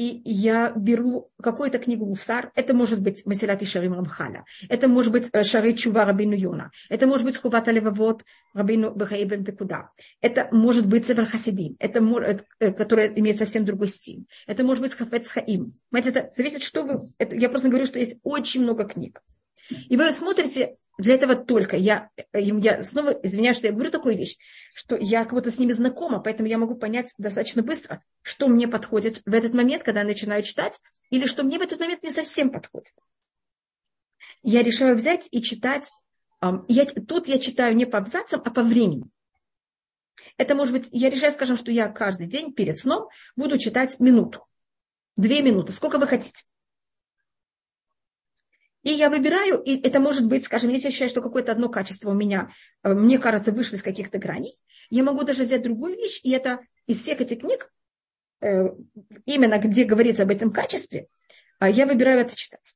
и 0.02 0.22
я 0.26 0.72
беру 0.76 1.30
какую-то 1.40 1.78
книгу 1.78 2.08
Мусар, 2.08 2.52
это 2.56 2.74
может 2.74 3.02
быть 3.02 3.24
Масилат 3.28 3.62
Шарим 3.68 3.94
Рамхаля, 3.94 4.46
это 4.68 4.88
может 4.88 5.12
быть 5.12 5.30
э, 5.32 5.44
Шары 5.44 5.74
Чува 5.74 6.06
Рабину 6.06 6.34
Юна, 6.34 6.72
это 6.90 7.06
может 7.06 7.24
быть 7.24 7.38
Хуват 7.38 7.68
Алевавод 7.68 8.24
Рабину 8.56 8.96
Бахаибен 8.96 9.46
Пекуда, 9.46 9.92
это 10.20 10.50
может 10.52 10.88
быть 10.88 11.06
Север 11.06 11.28
Хасидим, 11.28 11.76
это, 11.78 12.02
может, 12.02 12.46
э, 12.60 12.72
которое 12.72 13.14
имеет 13.14 13.38
совсем 13.38 13.64
другой 13.64 13.90
стиль, 13.90 14.26
это 14.48 14.64
может 14.64 14.84
быть 14.84 14.96
Хафец 14.96 15.32
Хаим. 15.32 15.66
Понимаете, 15.92 16.10
это 16.10 16.32
зависит, 16.36 16.64
что 16.64 16.82
вы... 16.82 16.96
Это, 17.20 17.36
я 17.36 17.50
просто 17.50 17.70
говорю, 17.70 17.86
что 17.86 18.00
есть 18.00 18.18
очень 18.24 18.64
много 18.64 18.86
книг. 18.86 19.22
И 19.70 19.98
вы 19.98 20.12
смотрите 20.12 20.78
для 21.02 21.16
этого 21.16 21.36
только. 21.36 21.76
Я, 21.78 22.10
я 22.34 22.84
снова 22.84 23.10
извиняюсь, 23.10 23.58
что 23.58 23.68
я 23.68 23.74
говорю 23.74 23.90
такую 23.90 24.16
вещь, 24.16 24.38
что 24.76 24.96
я 24.96 25.24
как 25.24 25.34
будто 25.34 25.50
с 25.50 25.58
ними 25.58 25.72
знакома, 25.72 26.20
поэтому 26.20 26.48
я 26.48 26.60
могу 26.60 26.76
понять 26.76 27.14
достаточно 27.18 27.64
быстро, 27.64 28.04
что 28.22 28.48
мне 28.48 28.68
подходит 28.68 29.22
в 29.26 29.34
этот 29.34 29.56
момент, 29.56 29.84
когда 29.84 30.02
я 30.02 30.06
начинаю 30.06 30.44
читать, 30.44 30.80
или 31.10 31.26
что 31.26 31.44
мне 31.44 31.58
в 31.58 31.62
этот 31.64 31.80
момент 31.80 32.04
не 32.04 32.12
совсем 32.12 32.52
подходит. 32.52 32.94
Я 34.44 34.62
решаю 34.62 34.96
взять 34.96 35.28
и 35.32 35.42
читать. 35.42 35.92
Я, 36.68 36.86
тут 36.86 37.28
я 37.28 37.40
читаю 37.40 37.76
не 37.76 37.86
по 37.86 37.98
абзацам, 37.98 38.42
а 38.46 38.52
по 38.52 38.62
времени. 38.62 39.06
Это 40.38 40.54
может 40.54 40.74
быть, 40.74 40.90
я 40.92 41.10
решаю, 41.10 41.32
скажем, 41.32 41.58
что 41.58 41.72
я 41.72 41.90
каждый 41.90 42.28
день 42.28 42.54
перед 42.54 42.80
сном 42.80 43.10
буду 43.36 43.58
читать 43.58 44.00
минуту, 44.00 44.46
две 45.16 45.42
минуты, 45.42 45.72
сколько 45.72 45.98
вы 45.98 46.06
хотите. 46.06 46.44
И 48.84 48.90
я 48.90 49.10
выбираю, 49.10 49.62
и 49.62 49.80
это 49.80 50.00
может 50.00 50.26
быть, 50.26 50.46
скажем, 50.46 50.72
если 50.72 50.88
я 50.88 50.92
считаю, 50.92 51.10
что 51.10 51.22
какое-то 51.22 51.52
одно 51.52 51.70
качество 51.70 52.10
у 52.10 52.14
меня, 52.14 52.52
э, 52.84 52.94
мне 52.94 53.20
кажется, 53.20 53.52
вышло 53.52 53.76
из 53.76 53.84
каких-то 53.84 54.18
граней, 54.18 54.58
я 54.90 55.04
могу 55.04 55.24
даже 55.24 55.44
взять 55.44 55.62
другую 55.62 55.96
вещь, 55.96 56.20
и 56.24 56.32
это 56.32 56.60
из 56.88 57.00
всех 57.00 57.22
этих 57.22 57.42
книг, 57.42 57.72
э, 58.42 58.70
именно 59.26 59.60
где 59.60 59.84
говорится 59.84 60.24
об 60.24 60.32
этом 60.32 60.50
качестве, 60.50 61.08
а 61.60 61.70
я 61.70 61.86
выбираю 61.86 62.22
это 62.22 62.36
читать. 62.36 62.76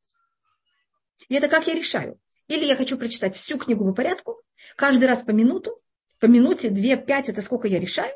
И 1.27 1.33
это 1.33 1.47
как 1.47 1.65
я 1.65 1.73
решаю. 1.73 2.19
Или 2.47 2.65
я 2.65 2.75
хочу 2.75 2.97
прочитать 2.97 3.35
всю 3.35 3.57
книгу 3.57 3.83
по 3.85 3.93
порядку, 3.93 4.39
каждый 4.75 5.05
раз 5.05 5.23
по 5.23 5.31
минуту, 5.31 5.81
по 6.19 6.27
минуте, 6.27 6.69
две, 6.69 6.97
пять, 6.97 7.29
это 7.29 7.41
сколько 7.41 7.67
я 7.67 7.79
решаю. 7.79 8.13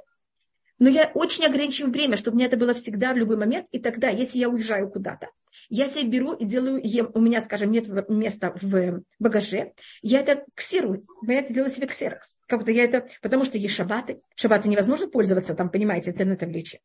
Но 0.80 0.88
я 0.88 1.12
очень 1.14 1.46
ограничиваю 1.46 1.92
время, 1.92 2.16
чтобы 2.16 2.36
мне 2.36 2.46
это 2.46 2.56
было 2.56 2.74
всегда 2.74 3.14
в 3.14 3.18
любой 3.18 3.36
момент. 3.36 3.68
И 3.72 3.80
тогда, 3.80 4.08
если 4.08 4.40
я 4.40 4.50
уезжаю 4.50 4.90
куда-то, 4.90 5.28
я 5.68 5.88
себе 5.88 6.08
беру 6.08 6.34
и 6.34 6.46
делаю, 6.46 6.82
у 7.14 7.20
меня, 7.20 7.42
скажем, 7.42 7.72
нет 7.72 7.88
места 8.10 8.54
в 8.62 9.04
багаже, 9.20 9.74
я 10.02 10.22
это 10.22 10.46
ксирую, 10.56 11.02
я 11.28 11.40
это 11.40 11.54
делаю 11.54 11.70
себе 11.70 11.88
ксерокс. 11.88 12.40
Как-то 12.48 12.72
я 12.72 12.86
это, 12.86 13.08
потому 13.22 13.44
что 13.44 13.58
есть 13.58 13.76
шабаты. 13.76 14.22
Шабаты 14.36 14.70
невозможно 14.70 15.10
пользоваться, 15.10 15.54
там, 15.54 15.70
понимаете, 15.70 16.12
интернетом 16.12 16.52
лечи. 16.52 16.80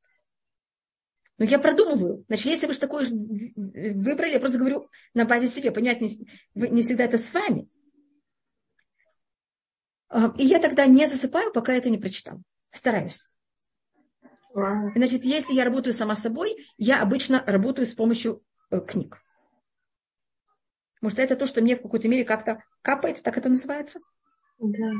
Но 1.38 1.45
я 1.45 1.59
продумываю. 1.59 2.24
Значит, 2.26 2.47
если 2.47 2.66
вы 2.66 2.74
же 2.74 2.80
такое 2.80 3.07
выбрали, 3.09 4.32
я 4.32 4.40
просто 4.40 4.59
говорю 4.59 4.88
на 5.14 5.24
базе 5.24 5.49
себе, 5.49 5.70
понять 5.70 6.01
не, 6.01 6.11
не 6.55 6.82
всегда 6.82 7.05
это 7.05 7.18
с 7.18 7.32
вами. 7.32 7.68
А, 10.09 10.32
и 10.38 10.45
я 10.45 10.61
тогда 10.61 10.86
не 10.86 11.07
засыпаю, 11.07 11.53
пока 11.53 11.74
это 11.74 11.90
не 11.90 11.99
прочитал. 11.99 12.40
Стараюсь. 12.70 13.28
Значит, 14.55 15.24
если 15.24 15.52
я 15.52 15.64
работаю 15.64 15.92
сама 15.92 16.14
собой, 16.14 16.57
я 16.78 17.02
обычно 17.02 17.42
работаю 17.44 17.86
с 17.86 17.94
помощью 17.94 18.42
э, 18.70 18.80
книг. 18.80 19.20
Может, 21.00 21.18
это 21.18 21.36
то, 21.36 21.46
что 21.46 21.61
мне 21.61 21.76
в 21.76 21.82
какой-то 21.82 22.09
мере 22.09 22.24
как-то 22.24 22.62
капает, 22.80 23.22
так 23.22 23.36
это 23.36 23.48
называется? 23.48 23.98
Да. 24.59 24.92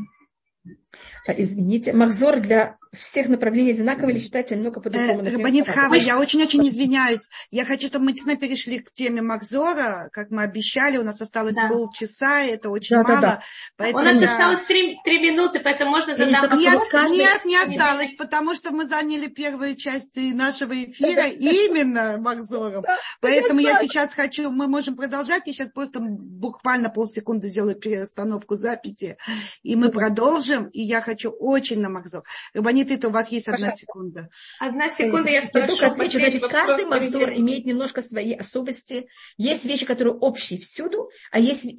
Извините, 1.27 1.93
Махзор 1.93 2.41
для 2.41 2.77
всех 2.95 3.29
направлений 3.29 3.73
одинаково 3.73 4.11
или 4.11 4.19
считается 4.19 4.57
немного 4.57 4.81
по-другому? 4.81 5.25
Э, 5.25 5.31
Рабанит 5.31 5.69
Хава, 5.69 5.95
я 5.95 6.19
очень-очень 6.19 6.67
извиняюсь. 6.69 7.29
Я 7.51 7.65
хочу, 7.65 7.89
чтобы 7.89 8.07
мы 8.07 8.13
действительно 8.13 8.41
перешли 8.41 8.79
к 8.79 8.93
теме 8.93 9.23
Махзора, 9.23 10.09
как 10.13 10.31
мы 10.31 10.43
обещали. 10.43 10.97
У 10.97 11.03
нас 11.03 11.21
осталось 11.21 11.55
да. 11.55 11.69
полчаса, 11.69 12.43
это 12.43 12.71
очень 12.71 12.97
да, 12.97 13.03
мало. 13.03 13.15
Да, 13.15 13.21
да. 13.21 13.41
Поэтому 13.77 14.03
У 14.03 14.07
нас 14.07 14.23
я... 14.23 14.31
осталось 14.31 14.61
три, 14.67 14.99
три 15.05 15.21
минуты, 15.21 15.61
поэтому 15.61 15.91
можно 15.91 16.17
задать 16.17 16.41
вопрос. 16.41 16.61
Нет, 16.61 16.83
каждый... 16.91 17.19
нет, 17.19 17.45
не 17.45 17.57
осталось, 17.57 18.15
потому 18.15 18.55
что 18.55 18.71
мы 18.71 18.87
заняли 18.87 19.27
первую 19.27 19.77
часть 19.77 20.17
нашего 20.17 20.73
эфира 20.73 21.27
именно 21.27 22.19
Махзором. 22.19 22.85
Поэтому 23.21 23.61
я 23.61 23.79
сейчас 23.79 24.15
хочу, 24.15 24.51
мы 24.51 24.69
можем 24.69 24.97
продолжать. 24.97 25.43
Я 25.47 25.53
сейчас 25.53 25.69
просто 25.71 26.01
буквально 26.01 26.91
полсекунды 26.91 27.49
сделаю 27.49 27.77
перестановку 27.77 28.57
записи, 28.57 29.17
и 29.63 29.77
мы 29.77 29.91
продолжим. 29.91 30.67
И 30.69 30.83
я 30.85 31.01
хочу 31.01 31.31
очень 31.31 31.81
на 31.81 31.89
Махзор. 31.89 32.25
Рабанит 32.53 32.91
Ниты, 32.91 33.09
у 33.09 33.11
вас 33.11 33.29
есть 33.29 33.49
одна 33.49 33.57
Пожалуйста. 33.57 33.81
секунда. 33.81 34.29
Одна 34.61 34.91
секунда, 34.91 35.31
я 35.31 35.43
спрошу. 35.43 35.67
Я 35.67 35.79
только 35.79 35.87
отвечу. 35.87 36.19
Значит, 36.19 36.47
каждый 36.49 36.87
мазур 36.87 37.31
имеет 37.31 37.67
немножко 37.67 38.03
свои 38.03 38.33
особенности. 38.35 39.09
Есть 39.37 39.65
вещи, 39.65 39.87
которые 39.87 40.15
общие 40.15 40.59
всюду, 40.61 41.11
а 41.31 41.39
есть 41.39 41.65
э, 41.65 41.73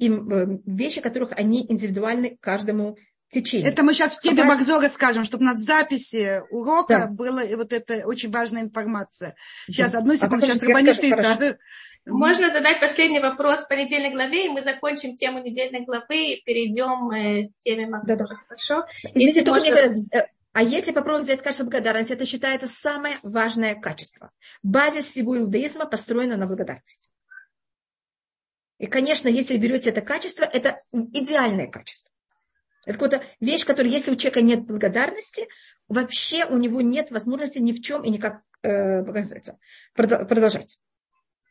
вещи, 0.66 1.00
которых 1.00 1.32
они 1.32 1.64
индивидуальны 1.68 2.36
каждому 2.40 2.96
течению. 3.28 3.68
Это 3.68 3.82
мы 3.82 3.94
сейчас 3.94 4.16
в 4.16 4.20
теме 4.20 4.42
Пока... 4.42 4.48
Магзора 4.48 4.88
скажем, 4.88 5.24
чтобы 5.24 5.44
на 5.44 5.54
записи 5.54 6.42
урока 6.50 7.00
да. 7.00 7.06
была 7.06 7.42
вот 7.56 7.72
эта 7.72 8.06
очень 8.06 8.30
важная 8.30 8.62
информация. 8.62 9.34
Сейчас, 9.66 9.92
да. 9.92 9.98
одну 9.98 10.14
а 10.14 10.16
секунду, 10.16 10.46
а 10.46 10.48
сейчас 10.48 10.62
Рабаниты. 10.62 11.10
Да. 11.10 11.56
Можно 12.06 12.50
задать 12.50 12.78
последний 12.78 13.18
вопрос 13.18 13.66
по 13.66 13.72
недельной 13.74 14.10
главе, 14.10 14.46
и 14.46 14.48
мы 14.48 14.62
закончим 14.62 15.16
тему 15.16 15.42
недельной 15.42 15.84
главы 15.84 16.34
и 16.34 16.42
перейдем 16.44 17.10
э, 17.10 17.48
к 17.48 17.58
теме 17.58 17.88
Магзора. 17.88 18.18
Да, 18.18 18.26
да. 18.28 18.36
Хорошо? 18.46 18.86
Если 19.14 19.42
можно... 19.42 20.26
А 20.52 20.62
если 20.62 20.92
попробовать 20.92 21.24
взять 21.24 21.42
качество 21.42 21.64
благодарности, 21.64 22.14
это 22.14 22.24
считается 22.24 22.66
самое 22.66 23.18
важное 23.22 23.74
качество. 23.74 24.30
Базис 24.62 25.04
всего 25.04 25.36
иудаизма 25.36 25.84
построена 25.84 26.38
на 26.38 26.46
благодарности. 26.46 27.10
И, 28.78 28.86
конечно, 28.86 29.28
если 29.28 29.58
берете 29.58 29.90
это 29.90 30.00
качество, 30.00 30.44
это 30.44 30.80
идеальное 30.92 31.70
качество. 31.70 32.10
Это 32.86 32.98
какая-то 32.98 33.26
вещь, 33.40 33.66
которая, 33.66 33.92
если 33.92 34.12
у 34.12 34.16
человека 34.16 34.40
нет 34.40 34.64
благодарности, 34.64 35.48
вообще 35.88 36.46
у 36.46 36.56
него 36.56 36.80
нет 36.80 37.10
возможности 37.10 37.58
ни 37.58 37.72
в 37.72 37.82
чем 37.82 38.04
и 38.04 38.10
никак 38.10 38.42
э, 38.62 39.02
продолжать. 39.04 40.78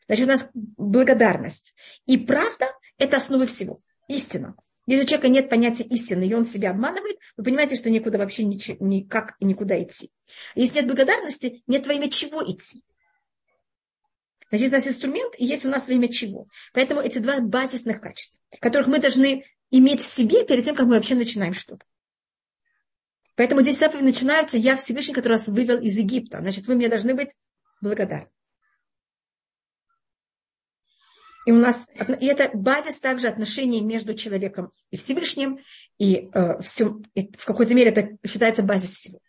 Значит, 0.06 0.24
у 0.24 0.30
нас 0.30 0.50
благодарность. 0.54 1.76
И 2.06 2.16
правда– 2.16 2.66
это 2.98 3.18
основа 3.18 3.46
всего. 3.46 3.80
Истина. 4.08 4.56
Если 4.86 5.04
у 5.04 5.06
человека 5.06 5.28
нет 5.28 5.50
понятия 5.50 5.84
истины, 5.84 6.26
и 6.26 6.32
он 6.32 6.46
себя 6.46 6.70
обманывает, 6.70 7.16
вы 7.36 7.44
понимаете, 7.44 7.76
что 7.76 7.90
некуда 7.90 8.18
вообще 8.18 8.44
ничего, 8.44 8.76
никак 8.80 9.34
никуда 9.40 9.82
идти. 9.82 10.10
Если 10.54 10.76
нет 10.76 10.86
благодарности, 10.86 11.62
нет 11.66 11.86
во 11.86 11.92
имя 11.92 12.08
чего 12.08 12.42
идти. 12.42 12.82
Значит, 14.48 14.70
у 14.70 14.72
нас 14.74 14.88
инструмент, 14.88 15.34
и 15.38 15.44
есть 15.44 15.66
у 15.66 15.70
нас 15.70 15.88
во 15.88 15.92
имя 15.92 16.08
чего. 16.08 16.46
Поэтому 16.72 17.00
эти 17.00 17.18
два 17.18 17.40
базисных 17.40 18.00
качества, 18.00 18.40
которых 18.60 18.86
мы 18.86 19.00
должны 19.00 19.44
иметь 19.70 20.00
в 20.00 20.06
себе 20.06 20.44
перед 20.44 20.64
тем, 20.64 20.76
как 20.76 20.86
мы 20.86 20.94
вообще 20.94 21.14
начинаем 21.14 21.54
что-то. 21.54 21.84
Поэтому 23.34 23.62
здесь 23.62 23.78
заповедь 23.78 24.04
начинается 24.04 24.56
«Я 24.56 24.76
Всевышний, 24.76 25.14
который 25.14 25.34
вас 25.34 25.46
вывел 25.46 25.78
из 25.78 25.96
Египта». 25.96 26.38
Значит, 26.38 26.66
вы 26.66 26.74
мне 26.74 26.88
должны 26.88 27.14
быть 27.14 27.34
благодарны. 27.80 28.30
И 31.46 31.52
у 31.52 31.56
нас 31.56 31.88
и 32.20 32.26
это 32.26 32.50
базис 32.56 32.98
также 32.98 33.28
отношений 33.28 33.80
между 33.80 34.14
человеком 34.14 34.72
и 34.90 34.96
Всевышним, 34.96 35.60
и, 35.96 36.28
э, 36.32 36.60
все, 36.60 37.00
и 37.14 37.30
в 37.36 37.44
какой-то 37.44 37.72
мере 37.72 37.90
это 37.90 38.18
считается 38.26 38.64
базис 38.64 38.90
всего. 38.90 39.20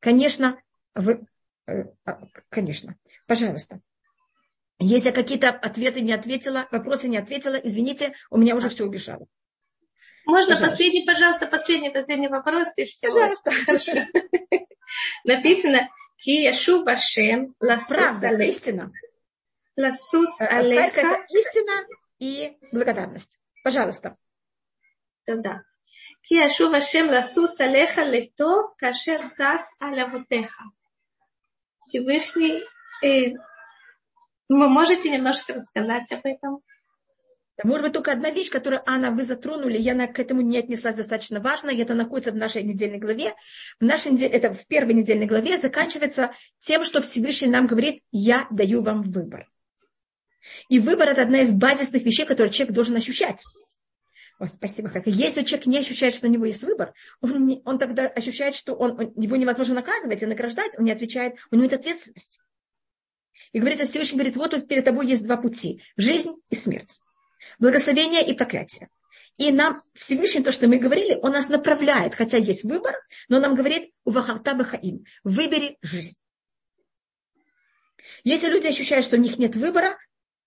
Конечно, 0.00 0.60
вы, 0.96 1.24
э, 1.68 1.84
а, 2.04 2.26
конечно, 2.48 2.96
пожалуйста. 3.28 3.80
Если 4.80 5.12
какие-то 5.12 5.50
ответы 5.50 6.00
не 6.00 6.12
ответила, 6.12 6.66
вопросы 6.72 7.08
не 7.08 7.18
ответила, 7.18 7.54
извините, 7.54 8.14
у 8.30 8.38
меня 8.38 8.56
уже 8.56 8.68
все 8.68 8.84
убежало. 8.84 9.28
Можно 10.24 10.54
пожалуйста. 10.54 10.70
последний, 10.70 11.04
пожалуйста, 11.04 11.46
последний, 11.46 11.90
последний 11.90 12.28
вопрос 12.28 12.68
и 12.76 12.84
все. 12.86 13.08
Пожалуйста. 13.08 13.52
Написано 15.24 15.88
Кияшу 16.18 16.84
Башем 16.84 17.54
Ласус 17.60 18.22
Истина. 18.22 18.90
Ласус 19.76 20.40
э, 20.40 20.44
э, 20.44 20.48
Алеха. 20.48 21.26
Истина 21.30 21.72
и 22.18 22.56
благодарность. 22.70 23.40
Пожалуйста. 23.64 24.16
Да-да. 25.26 25.64
Кияшу 26.22 26.70
Башем 26.70 27.08
Ласус 27.08 27.58
Алеха 27.60 28.02
Лето 28.02 28.68
Кашер 28.78 29.22
Сас 29.22 29.74
Алявутеха. 29.80 30.62
Всевышний, 31.80 32.62
э, 33.02 33.34
вы 34.48 34.68
можете 34.68 35.10
немножко 35.10 35.54
рассказать 35.54 36.10
об 36.12 36.20
этом? 36.24 36.62
Может 37.64 37.82
быть, 37.84 37.92
только 37.92 38.12
одна 38.12 38.30
вещь, 38.30 38.50
которую, 38.50 38.82
Анна, 38.86 39.10
вы 39.10 39.22
затронули, 39.22 39.78
я 39.78 39.94
к 40.06 40.18
этому 40.18 40.40
не 40.40 40.58
отнеслась 40.58 40.96
достаточно 40.96 41.40
важно, 41.40 41.70
это 41.70 41.94
находится 41.94 42.32
в 42.32 42.36
нашей 42.36 42.62
недельной 42.62 42.98
главе. 42.98 43.34
В 43.78 43.84
нашей 43.84 44.12
неделе, 44.12 44.32
это 44.32 44.52
в 44.52 44.66
первой 44.66 44.94
недельной 44.94 45.26
главе 45.26 45.58
заканчивается 45.58 46.32
тем, 46.58 46.84
что 46.84 47.00
Всевышний 47.00 47.48
нам 47.48 47.66
говорит, 47.66 48.02
я 48.10 48.46
даю 48.50 48.82
вам 48.82 49.02
выбор. 49.02 49.48
И 50.68 50.80
выбор– 50.80 51.08
это 51.10 51.22
одна 51.22 51.40
из 51.42 51.52
базисных 51.52 52.02
вещей, 52.02 52.26
которые 52.26 52.52
человек 52.52 52.74
должен 52.74 52.96
ощущать. 52.96 53.42
О, 54.38 54.48
спасибо, 54.48 54.88
как. 54.88 55.06
Если 55.06 55.44
человек 55.44 55.66
не 55.66 55.78
ощущает, 55.78 56.16
что 56.16 56.26
у 56.26 56.30
него 56.30 56.46
есть 56.46 56.64
выбор, 56.64 56.94
он, 57.20 57.46
не, 57.46 57.62
он 57.64 57.78
тогда 57.78 58.08
ощущает, 58.08 58.56
что 58.56 58.74
он, 58.74 58.98
он, 58.98 59.12
его 59.14 59.36
невозможно 59.36 59.74
наказывать 59.74 60.22
и 60.22 60.26
награждать, 60.26 60.76
он 60.78 60.84
не 60.84 60.90
отвечает, 60.90 61.34
у 61.50 61.54
него 61.54 61.64
нет 61.64 61.74
ответственности. 61.74 62.40
И 63.52 63.60
говорится, 63.60 63.86
Всевышний 63.86 64.18
говорит, 64.18 64.36
вот, 64.36 64.52
вот 64.52 64.66
перед 64.66 64.84
тобой 64.84 65.06
есть 65.06 65.24
два 65.24 65.36
пути– 65.36 65.82
жизнь 65.96 66.32
и 66.50 66.56
смерть, 66.56 67.00
благословение 67.58 68.26
и 68.26 68.34
проклятие. 68.34 68.88
И 69.38 69.50
нам 69.50 69.82
Всевышний, 69.94 70.42
то, 70.42 70.52
что 70.52 70.68
мы 70.68 70.78
говорили, 70.78 71.18
он 71.22 71.32
нас 71.32 71.48
направляет, 71.48 72.14
хотя 72.14 72.36
есть 72.38 72.64
выбор, 72.64 72.94
но 73.28 73.36
он 73.36 73.42
нам 73.42 73.54
говорит, 73.54 73.92
увахарта 74.04 74.54
бахаим, 74.54 75.04
выбери 75.24 75.78
жизнь. 75.82 76.18
Если 78.24 78.48
люди 78.48 78.66
ощущают, 78.66 79.04
что 79.04 79.16
у 79.16 79.20
них 79.20 79.38
нет 79.38 79.56
выбора, 79.56 79.98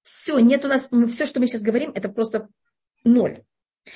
все, 0.03 0.37
нет 0.39 0.63
у 0.65 0.67
нас, 0.67 0.89
все, 1.11 1.25
что 1.25 1.39
мы 1.39 1.47
сейчас 1.47 1.61
говорим, 1.61 1.91
это 1.95 2.09
просто 2.09 2.47
ноль. 3.03 3.43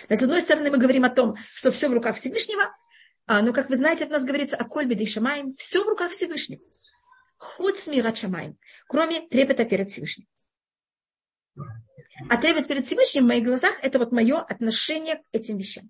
Но 0.08 0.16
с 0.16 0.22
одной 0.22 0.41
стороны, 0.41 0.72
мы 0.72 0.78
говорим 0.78 1.06
о 1.06 1.10
том, 1.10 1.36
что 1.54 1.72
все 1.72 1.88
в 1.88 1.93
руках 1.93 2.18
Всевышнего, 2.18 2.76
а, 3.26 3.41
но, 3.41 3.54
как 3.54 3.70
вы 3.70 3.78
знаете, 3.78 4.06
у 4.06 4.10
нас 4.10 4.24
говорится 4.24 4.58
о 4.58 4.66
кольбе 4.66 4.95
и 4.95 5.06
шамаем, 5.06 5.54
все 5.54 5.84
в 5.84 5.88
руках 5.88 6.12
Всевышнего. 6.12 6.62
Худ 7.38 7.78
смира 7.78 8.14
шамаем, 8.14 8.58
кроме 8.88 9.28
трепета 9.28 9.66
перед 9.66 9.89
Всевышним. 9.91 10.28
А 12.28 12.38
трепет 12.38 12.67
перед 12.67 12.86
Всевышним 12.86 13.26
в 13.26 13.28
моих 13.28 13.45
глазах– 13.45 13.78
это 13.82 13.99
вот 13.99 14.11
мое 14.11 14.39
отношение 14.39 15.17
к 15.17 15.22
этим 15.32 15.57
вещам. 15.57 15.89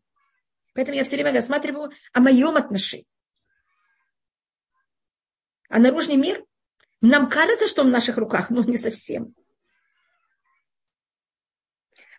Поэтому 0.74 0.98
я 0.98 1.04
все 1.04 1.16
время 1.16 1.34
рассматриваю 1.34 1.92
о 2.14 2.20
моем 2.20 2.56
отношении. 2.56 3.08
А 5.70 5.80
наружный 5.80 6.18
мир, 6.18 6.44
нам 7.02 7.30
кажется, 7.30 7.68
что 7.68 7.82
он 7.82 7.88
в 7.88 7.92
наших 7.92 8.18
руках, 8.18 8.50
но 8.50 8.64
не 8.64 8.78
совсем. 8.78 9.34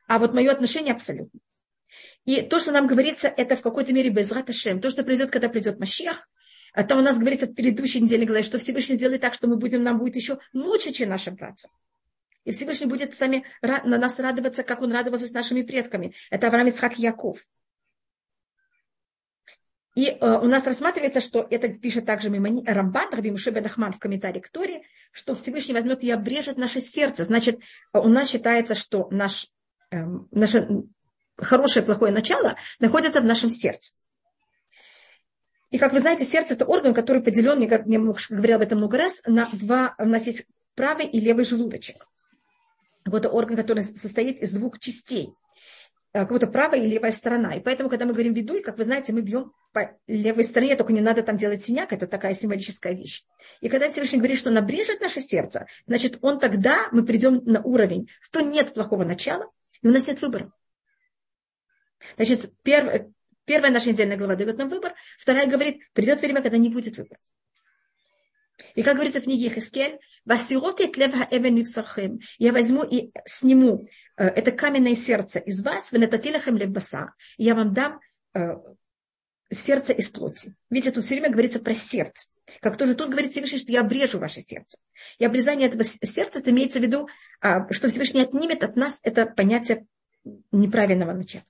А 0.07 0.19
вот 0.19 0.35
мое 0.35 0.51
отношение 0.51 0.93
абсолютно. 0.93 1.39
И 2.25 2.43
то, 2.43 2.59
что 2.59 2.73
нам 2.73 2.87
говорится, 2.87 3.29
это 3.29 3.57
в 3.57 3.63
какой-то 3.63 3.93
мере 3.93 4.11
безрат. 4.11 4.47
То, 4.47 4.53
что 4.53 5.05
произойдет, 5.05 5.33
когда 5.33 5.49
придет 5.49 5.79
Машиах, 5.79 6.29
а 6.73 6.85
там 6.85 6.99
у 6.99 7.03
нас 7.03 7.19
говорится 7.19 7.47
в 7.47 7.55
предыдущей 7.55 8.01
неделе, 8.01 8.43
что 8.43 8.59
Всевышний 8.59 8.97
сделает 8.97 9.21
так, 9.21 9.35
что 9.35 9.49
мы 9.49 9.57
будем, 9.57 9.83
нам 9.83 9.99
будет 9.99 10.17
еще 10.17 10.39
лучше, 10.53 10.93
чем 10.93 11.09
наша 11.09 11.31
братья. 11.31 11.69
И 12.51 12.53
Всевышний 12.53 12.89
будет 12.89 13.15
с 13.15 13.21
нами, 13.21 13.45
на 13.63 13.97
нас 13.97 14.19
радоваться, 14.19 14.65
как 14.65 14.83
он 14.83 14.91
радовался 14.91 15.29
с 15.29 15.33
нашими 15.33 15.63
предками. 15.63 16.15
Это 16.31 16.49
Авраам 16.49 16.67
Ицхак 16.67 16.99
Яков. 16.99 17.39
И 19.95 20.07
э, 20.07 20.17
у 20.21 20.47
нас 20.47 20.67
рассматривается, 20.67 21.21
что 21.21 21.47
это 21.49 21.69
пишет 21.69 22.07
также 22.07 22.29
Мимани, 22.29 22.65
Рамбан, 22.67 23.13
Раби 23.13 23.31
Мушебен 23.31 23.67
Ахман 23.67 23.93
в 23.93 24.01
комментарии 24.01 24.41
к 24.41 24.49
Торе, 24.49 24.83
что 25.13 25.37
Всевышний 25.37 25.75
возьмет 25.75 26.03
и 26.03 26.11
обрежет 26.11 26.59
наше 26.59 26.81
сердце. 26.81 27.23
Значит, 27.23 27.61
у 27.93 28.09
нас 28.09 28.29
считается, 28.29 28.75
что 28.75 29.07
наш, 29.13 29.47
э, 29.93 30.05
наше 30.33 30.67
хорошее 31.37 31.87
плохое 31.87 32.13
начало 32.13 32.57
находится 32.81 33.21
в 33.21 33.25
нашем 33.25 33.51
сердце. 33.51 33.93
И, 35.71 35.79
как 35.79 35.93
вы 35.93 36.01
знаете, 36.01 36.25
сердце– 36.25 36.55
это 36.55 36.65
орган, 36.65 36.95
который 36.95 37.23
поделен, 37.23 37.61
я 37.61 37.79
говорила 37.79 38.57
об 38.57 38.63
этом 38.63 38.79
много 38.79 38.99
раз, 38.99 39.23
на 39.25 39.49
два, 39.53 39.95
у 39.99 40.05
нас 40.05 40.27
есть 40.27 40.47
правый 40.75 41.07
и 41.07 41.21
левый 41.21 41.45
желудочек. 41.45 42.10
Это 43.05 43.29
орган, 43.29 43.57
который 43.57 43.83
состоит 43.83 44.41
из 44.43 44.53
двух 44.53 44.79
частей. 44.79 45.35
Э, 46.13 46.21
как 46.21 46.31
будто 46.31 46.47
правая 46.49 46.81
и 46.81 46.87
левая 46.87 47.13
сторона. 47.13 47.55
И 47.55 47.61
поэтому, 47.61 47.89
когда 47.89 48.05
мы 48.05 48.13
говорим 48.13 48.35
ведуй, 48.35 48.63
как 48.63 48.79
вы 48.79 48.85
знаете, 48.85 49.13
мы 49.13 49.21
бьем 49.21 49.53
по 49.73 49.97
левой 50.09 50.45
стороне, 50.45 50.77
только 50.77 50.93
не 50.93 51.01
надо 51.01 51.23
там 51.23 51.37
делать 51.37 51.65
синяк, 51.65 51.93
это 51.93 52.07
такая 52.07 52.35
символическая 52.35 52.95
вещь. 52.95 53.25
И 53.61 53.69
когда 53.69 53.89
Всевышний 53.89 54.19
говорит, 54.19 54.39
что 54.39 54.51
он 54.51 54.59
обрежет 54.59 55.01
наше 55.01 55.21
сердце, 55.21 55.67
значит, 55.87 56.19
он 56.23 56.41
тогда, 56.41 56.89
мы 56.91 57.05
придем 57.05 57.43
на 57.45 57.63
уровень, 57.63 58.09
что 58.21 58.41
нет 58.41 58.75
плохого 58.75 59.05
начала, 59.05 59.51
и 59.83 59.89
у 59.89 59.93
нас 59.93 60.09
нет 60.09 60.21
выбора. 60.21 60.53
Значит, 62.17 62.53
перв, 62.63 63.13
первая 63.45 63.71
наша 63.71 63.91
недельная 63.91 64.17
глава 64.17 64.35
дает 64.35 64.59
нам 64.59 64.69
выбор, 64.69 64.95
вторая 65.19 65.47
говорит, 65.47 65.81
придет 65.93 66.21
время, 66.21 66.43
когда 66.43 66.59
не 66.59 66.71
будет 66.71 66.97
выбора. 66.97 67.21
И 68.75 68.83
как 68.83 68.95
говорится 68.95 69.21
в 69.21 69.25
книге 69.25 69.51
Хискель, 69.51 69.99
я 72.39 72.53
возьму 72.53 72.85
и 72.85 73.11
сниму 73.25 73.89
э, 74.17 74.25
это 74.27 74.53
каменное 74.53 74.95
сердце 74.95 75.39
из 75.39 75.63
вас, 75.63 75.93
и 75.93 75.99
я 77.39 77.55
вам 77.55 77.73
дам 77.73 78.01
э, 78.35 78.55
сердце 79.51 79.93
из 79.93 80.11
плоти. 80.11 80.55
Видите, 80.71 80.93
тут 80.93 81.05
все 81.05 81.15
время 81.15 81.31
говорится 81.31 81.59
про 81.61 81.75
сердце. 81.75 82.29
Как 82.61 82.77
тоже 82.77 82.95
тут 82.95 83.11
говорит 83.11 83.33
Всевышний, 83.33 83.59
что 83.59 83.73
я 83.73 83.81
обрежу 83.81 84.19
ваше 84.19 84.41
сердце. 84.41 84.79
И 85.19 85.25
обрезание 85.25 85.69
этого 85.69 85.85
сердца, 85.85 86.41
это 86.41 86.51
имеется 86.51 86.81
в 86.81 86.83
виду, 86.83 87.09
а, 87.41 87.71
что 87.73 87.89
Всевышний 87.89 88.23
отнимет 88.23 88.63
от 88.65 88.77
нас 88.77 89.01
это 89.03 89.27
понятие 89.27 89.87
неправильного 90.53 91.13
начала. 91.13 91.45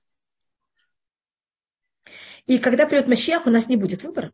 И 2.45 2.57
когда 2.57 2.87
придет 2.87 3.07
Машиах, 3.07 3.45
у 3.45 3.49
нас 3.49 3.67
не 3.67 3.77
будет 3.77 4.03
выбора. 4.03 4.31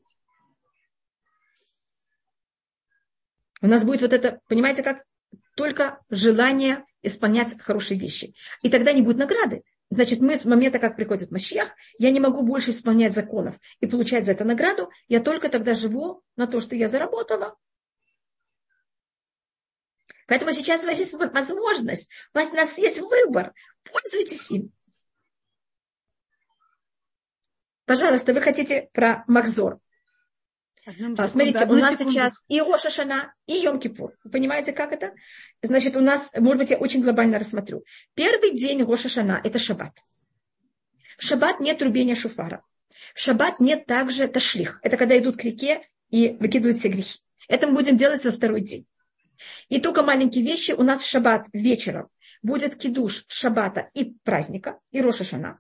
У 3.62 3.68
нас 3.68 3.84
будет 3.84 4.02
вот 4.02 4.14
это, 4.14 4.40
понимаете, 4.48 4.84
как 4.84 5.04
только 5.56 6.00
желание 6.10 6.86
исполнять 7.02 7.60
хорошие 7.60 8.00
вещи. 8.00 8.36
И 8.62 8.70
тогда 8.70 8.92
не 8.92 9.02
будет 9.02 9.18
награды. 9.18 9.64
Значит, 9.90 10.20
мы 10.20 10.36
с 10.36 10.46
момента, 10.46 10.80
как 10.80 10.96
приходит 10.96 11.32
Машиах, 11.32 11.70
я 11.98 12.12
не 12.12 12.20
могу 12.20 12.44
больше 12.44 12.72
исполнять 12.72 13.14
законов 13.14 13.56
и 13.80 13.88
получать 13.88 14.26
за 14.26 14.34
это 14.34 14.44
награду, 14.44 14.90
я 15.08 15.22
только 15.22 15.50
тогда 15.50 15.74
живу 15.74 16.24
на 16.36 16.46
то, 16.46 16.60
что 16.60 16.76
я 16.76 16.90
заработала. 16.90 17.56
Поэтому 20.28 20.52
сейчас 20.52 20.84
у 20.84 20.88
вас 20.88 21.00
есть 21.00 21.14
возможность, 21.14 22.10
у 22.34 22.38
вас 22.38 22.50
у 22.50 22.56
нас 22.56 22.78
есть 22.78 23.00
выбор, 23.00 23.54
пользуйтесь 23.84 24.52
им. 24.52 24.74
Пожалуйста, 27.86 28.34
вы 28.34 28.42
хотите 28.42 28.90
про 28.92 29.24
Махзор. 29.28 29.80
А, 31.18 31.28
смотрите, 31.28 31.66
у 31.66 31.74
нас 31.74 31.98
секунду. 31.98 32.12
сейчас 32.14 32.44
и 32.48 32.62
Роша 32.62 32.90
Шана, 32.90 33.34
и 33.46 33.56
Йом 33.56 33.80
Кипур. 33.80 34.14
Вы 34.24 34.32
понимаете, 34.32 34.72
как 34.72 34.94
это? 34.94 35.14
Значит, 35.62 35.98
у 35.98 36.00
нас, 36.00 36.32
может 36.38 36.60
быть, 36.60 36.70
я 36.72 36.78
очень 36.78 37.02
глобально 37.02 37.40
рассмотрю. 37.40 37.84
Первый 38.14 38.58
день 38.58 38.84
Роша 38.84 39.10
Шана– 39.10 39.42
это 39.44 39.60
шаббат. 39.60 39.92
В 41.18 41.24
шаббат 41.24 41.60
нет 41.60 41.82
рубения 41.82 42.16
шуфара. 42.16 42.64
В 43.14 43.20
шаббат 43.20 43.60
нет 43.60 43.86
также 43.86 44.28
ташлих. 44.28 44.80
Это 44.82 44.96
когда 44.96 45.18
идут 45.18 45.38
к 45.38 45.44
реке 45.44 45.82
и 46.10 46.38
выкидывают 46.40 46.78
все 46.78 46.88
грехи. 46.88 47.20
Это 47.50 47.68
мы 47.68 47.74
будем 47.74 47.98
делать 47.98 48.24
во 48.24 48.32
второй 48.32 48.62
день. 48.62 48.86
И 49.68 49.82
только 49.82 50.04
маленькие 50.04 50.46
вещи. 50.46 50.72
У 50.72 50.84
нас 50.84 51.02
в 51.02 51.10
шаббат 51.10 51.48
вечером 51.52 52.08
будет 52.42 52.78
кидуш 52.78 53.26
шаббата 53.28 53.90
и 53.94 54.16
праздника, 54.24 54.80
и 54.92 55.02
Роша 55.02 55.26
Шана. 55.26 55.60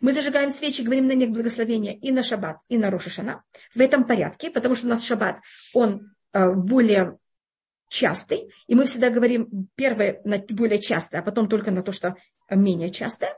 Мы 0.00 0.12
зажигаем 0.12 0.50
свечи, 0.50 0.82
говорим 0.82 1.06
на 1.06 1.12
них 1.12 1.30
благословения 1.30 1.94
и 1.94 2.12
на 2.12 2.22
шаббат, 2.22 2.58
и 2.68 2.78
на 2.78 2.90
Рошашана. 2.90 3.42
В 3.74 3.80
этом 3.80 4.04
порядке, 4.04 4.50
потому 4.50 4.74
что 4.74 4.86
у 4.86 4.90
нас 4.90 5.04
шаббат, 5.04 5.40
он 5.74 6.12
э, 6.32 6.52
более 6.52 7.18
частый, 7.88 8.52
и 8.66 8.74
мы 8.74 8.86
всегда 8.86 9.10
говорим 9.10 9.68
первое 9.74 10.20
на 10.24 10.38
более 10.38 10.78
частое, 10.78 11.20
а 11.20 11.24
потом 11.24 11.48
только 11.48 11.70
на 11.70 11.82
то, 11.82 11.92
что 11.92 12.16
менее 12.48 12.90
частое. 12.90 13.36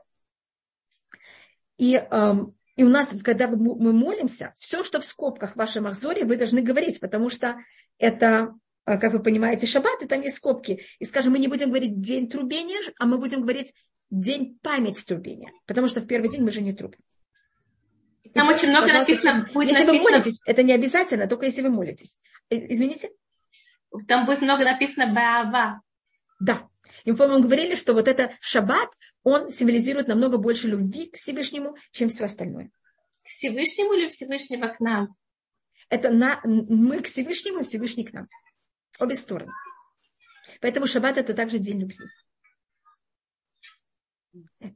И, 1.78 1.96
эм, 1.96 2.54
и 2.76 2.84
у 2.84 2.88
нас, 2.88 3.08
когда 3.24 3.48
мы 3.48 3.92
молимся, 3.92 4.54
все, 4.58 4.84
что 4.84 5.00
в 5.00 5.04
скобках 5.04 5.54
в 5.54 5.56
вашем 5.56 5.86
Ахзоре, 5.86 6.24
вы 6.24 6.36
должны 6.36 6.60
говорить, 6.60 7.00
потому 7.00 7.30
что 7.30 7.56
это, 7.98 8.54
э, 8.84 8.98
как 8.98 9.14
вы 9.14 9.20
понимаете, 9.20 9.66
шаббат, 9.66 10.02
и 10.02 10.06
там 10.06 10.20
есть 10.20 10.36
скобки. 10.36 10.82
И, 10.98 11.04
скажем, 11.04 11.32
мы 11.32 11.38
не 11.38 11.48
будем 11.48 11.68
говорить 11.68 12.00
день 12.00 12.28
трубения, 12.28 12.78
а 12.98 13.06
мы 13.06 13.18
будем 13.18 13.40
говорить 13.40 13.72
день 14.12 14.58
память 14.62 15.04
трубения, 15.06 15.52
потому 15.66 15.88
что 15.88 16.00
в 16.00 16.06
первый 16.06 16.30
день 16.30 16.42
мы 16.42 16.50
же 16.52 16.60
не 16.60 16.72
трубим. 16.72 17.00
Там 18.34 18.48
очень 18.48 18.68
много 18.68 18.92
написано. 18.92 19.48
Будет 19.52 19.68
если 19.70 19.84
написано... 19.84 20.04
вы 20.04 20.10
молитесь, 20.10 20.40
это 20.46 20.62
не 20.62 20.72
обязательно, 20.72 21.26
только 21.26 21.46
если 21.46 21.62
вы 21.62 21.70
молитесь. 21.70 22.18
Э, 22.50 22.72
извините? 22.72 23.10
Там 24.06 24.26
будет 24.26 24.40
много 24.40 24.64
написано 24.64 25.12
Баава. 25.12 25.82
Да. 26.40 26.68
И 27.04 27.10
мы, 27.10 27.16
по-моему, 27.16 27.42
говорили, 27.42 27.74
что 27.74 27.94
вот 27.94 28.08
это 28.08 28.36
шаббат, 28.40 28.90
он 29.22 29.50
символизирует 29.50 30.08
намного 30.08 30.38
больше 30.38 30.68
любви 30.68 31.06
к 31.06 31.16
Всевышнему, 31.16 31.76
чем 31.90 32.08
все 32.08 32.24
остальное. 32.24 32.70
К 33.24 33.28
Всевышнему 33.28 33.94
или 33.94 34.08
Всевышнего 34.08 34.68
к 34.68 34.80
нам? 34.80 35.14
Это 35.88 36.10
на, 36.10 36.40
мы 36.44 37.00
к 37.00 37.06
Всевышнему 37.06 37.60
и 37.60 37.64
Всевышний 37.64 38.04
к 38.04 38.12
нам. 38.12 38.26
Обе 38.98 39.14
стороны. 39.14 39.50
Поэтому 40.60 40.86
шаббат 40.86 41.18
это 41.18 41.34
также 41.34 41.58
день 41.58 41.80
любви. 41.80 41.98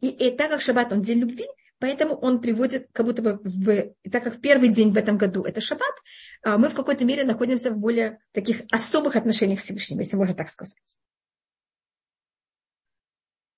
И, 0.00 0.08
и 0.08 0.36
так 0.36 0.50
как 0.50 0.60
шаббат, 0.60 0.92
он 0.92 1.02
день 1.02 1.18
любви, 1.18 1.46
поэтому 1.78 2.14
он 2.16 2.40
приводит, 2.40 2.88
как 2.92 3.06
будто 3.06 3.22
бы, 3.22 3.40
в, 3.42 3.94
так 4.10 4.24
как 4.24 4.40
первый 4.40 4.68
день 4.68 4.90
в 4.90 4.96
этом 4.96 5.16
году 5.16 5.42
это 5.42 5.60
шаббат, 5.60 5.94
а, 6.42 6.58
мы 6.58 6.68
в 6.68 6.74
какой-то 6.74 7.04
мере 7.04 7.24
находимся 7.24 7.70
в 7.70 7.78
более 7.78 8.18
таких 8.32 8.62
особых 8.70 9.16
отношениях 9.16 9.60
с 9.60 9.64
Всевышним, 9.64 9.98
если 9.98 10.16
можно 10.16 10.34
так 10.34 10.50
сказать. 10.50 10.76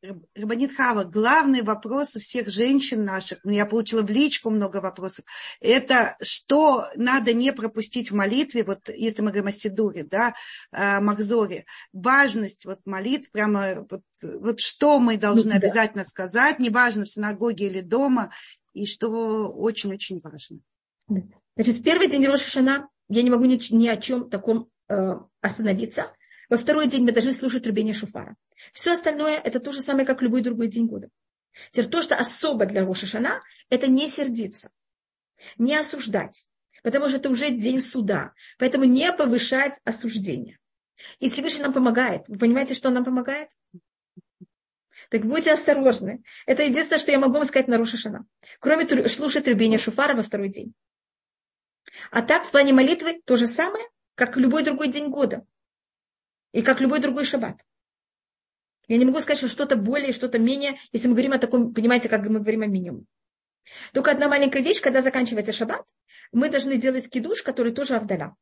Рабанит 0.01 0.77
Хава, 0.77 1.03
главный 1.03 1.63
вопрос 1.63 2.15
у 2.15 2.21
всех 2.21 2.49
женщин 2.49 3.05
наших, 3.05 3.41
ну, 3.43 3.51
я 3.51 3.67
получила 3.67 4.03
в 4.03 4.11
личку 4.11 4.49
много 4.49 4.81
вопросов, 4.81 5.25
это 5.61 6.17
что 6.23 6.85
надо 6.95 7.33
не 7.33 7.53
пропустить 7.53 8.13
в 8.13 8.15
молитве, 8.15 8.63
вот 8.63 8.89
если 8.89 9.23
мы 9.23 9.31
говорим 9.31 9.49
о 9.49 9.53
Сидуре, 9.53 10.05
да, 10.05 10.35
о 10.71 11.01
Махзоре, 11.01 11.65
важность 11.93 12.65
вот 12.65 12.79
молитв, 12.85 13.33
прямо 13.33 13.87
вот, 13.91 14.03
вот 14.23 14.61
что 14.61 15.01
мы 15.01 15.17
должны 15.17 15.51
да. 15.51 15.57
обязательно 15.57 16.05
сказать, 16.05 16.61
неважно 16.61 17.05
в 17.05 17.11
синагоге 17.11 17.67
или 17.67 17.81
дома, 17.81 18.31
и 18.75 18.87
что 18.87 19.49
очень-очень 19.49 20.21
важно. 20.23 20.61
Значит, 21.57 21.77
в 21.77 21.83
первый 21.83 22.09
день 22.09 22.25
Рошашана 22.25 22.89
я 23.09 23.23
не 23.23 23.31
могу 23.31 23.47
ни, 23.47 23.59
ни 23.75 23.89
о 23.89 23.97
чем 23.97 24.31
таком 24.31 24.71
э, 24.89 25.17
остановиться. 25.41 26.13
Во 26.49 26.57
второй 26.57 26.89
день 26.89 27.05
мы 27.05 27.13
должны 27.13 27.33
слушать 27.33 27.65
трубение 27.65 27.93
шуфара. 27.93 28.37
Все 28.73 28.93
остальное 28.93 29.39
это 29.39 29.61
то 29.61 29.71
же 29.71 29.81
самое, 29.81 30.07
как 30.07 30.23
любой 30.23 30.41
другой 30.41 30.69
день 30.69 30.87
года. 30.87 31.09
Теперь 31.73 31.91
то, 31.91 32.03
что 32.03 32.17
особо 32.17 32.67
для 32.67 32.85
Рошашана, 32.85 33.43
это 33.69 33.89
не 33.89 34.09
сердиться, 34.09 34.71
не 35.57 35.77
осуждать, 35.77 36.49
потому 36.83 37.09
что 37.09 37.19
это 37.19 37.31
уже 37.31 37.51
день 37.51 37.81
суда. 37.81 38.33
Поэтому 38.59 38.85
не 38.85 39.13
повышать 39.13 39.81
осуждение. 39.85 40.59
И 41.19 41.29
Всевышний 41.29 41.63
нам 41.63 41.73
помогает. 41.73 42.23
Вы 42.29 42.39
понимаете, 42.39 42.75
что 42.75 42.89
он 42.89 42.95
нам 42.95 43.05
помогает? 43.05 43.51
Так 45.11 45.25
будьте 45.25 45.53
осторожны. 45.53 46.23
Это 46.47 46.65
единственное, 46.65 46.99
что 46.99 47.11
я 47.13 47.19
могу 47.19 47.35
вам 47.35 47.45
сказать 47.45 47.69
на 47.69 47.79
Рошашана. 47.79 48.27
Кроме 48.61 49.09
слушать 49.09 49.45
трубения 49.45 49.79
шуфара 49.79 50.15
во 50.15 50.23
второй 50.23 50.49
день. 50.49 50.75
А 52.11 52.23
так, 52.23 52.45
в 52.45 52.51
плане 52.51 52.73
молитвы 52.73 53.21
то 53.25 53.37
же 53.37 53.47
самое, 53.47 53.85
как 54.15 54.37
любой 54.37 54.65
другой 54.65 54.89
день 54.89 55.09
года. 55.09 55.47
И 56.59 56.63
как 56.63 56.81
любой 56.81 56.99
другой 56.99 57.25
шаббат. 57.25 57.65
Я 58.89 58.97
не 58.97 59.05
могу 59.05 59.21
сказать, 59.21 59.39
что 59.39 59.47
что-то 59.47 59.77
более, 59.77 60.13
что-то 60.13 60.41
менее, 60.41 60.77
если 60.91 61.07
мы 61.07 61.15
говорим 61.15 61.33
о 61.33 61.39
таком, 61.39 61.73
понимаете, 61.73 62.09
как 62.09 62.23
мы 62.23 62.41
говорим 62.41 62.63
о 62.63 62.67
минимуме. 62.67 63.05
Только 63.93 64.11
одна 64.11 64.27
маленькая 64.27 64.61
вещь, 64.61 64.81
когда 64.81 65.01
заканчивается 65.01 65.53
шаббат, 65.53 65.87
мы 66.33 66.51
должны 66.51 66.77
делать 66.77 67.09
кидуш, 67.09 67.45
который 67.45 67.71
тоже 67.71 67.95
авдаля. 67.95 68.35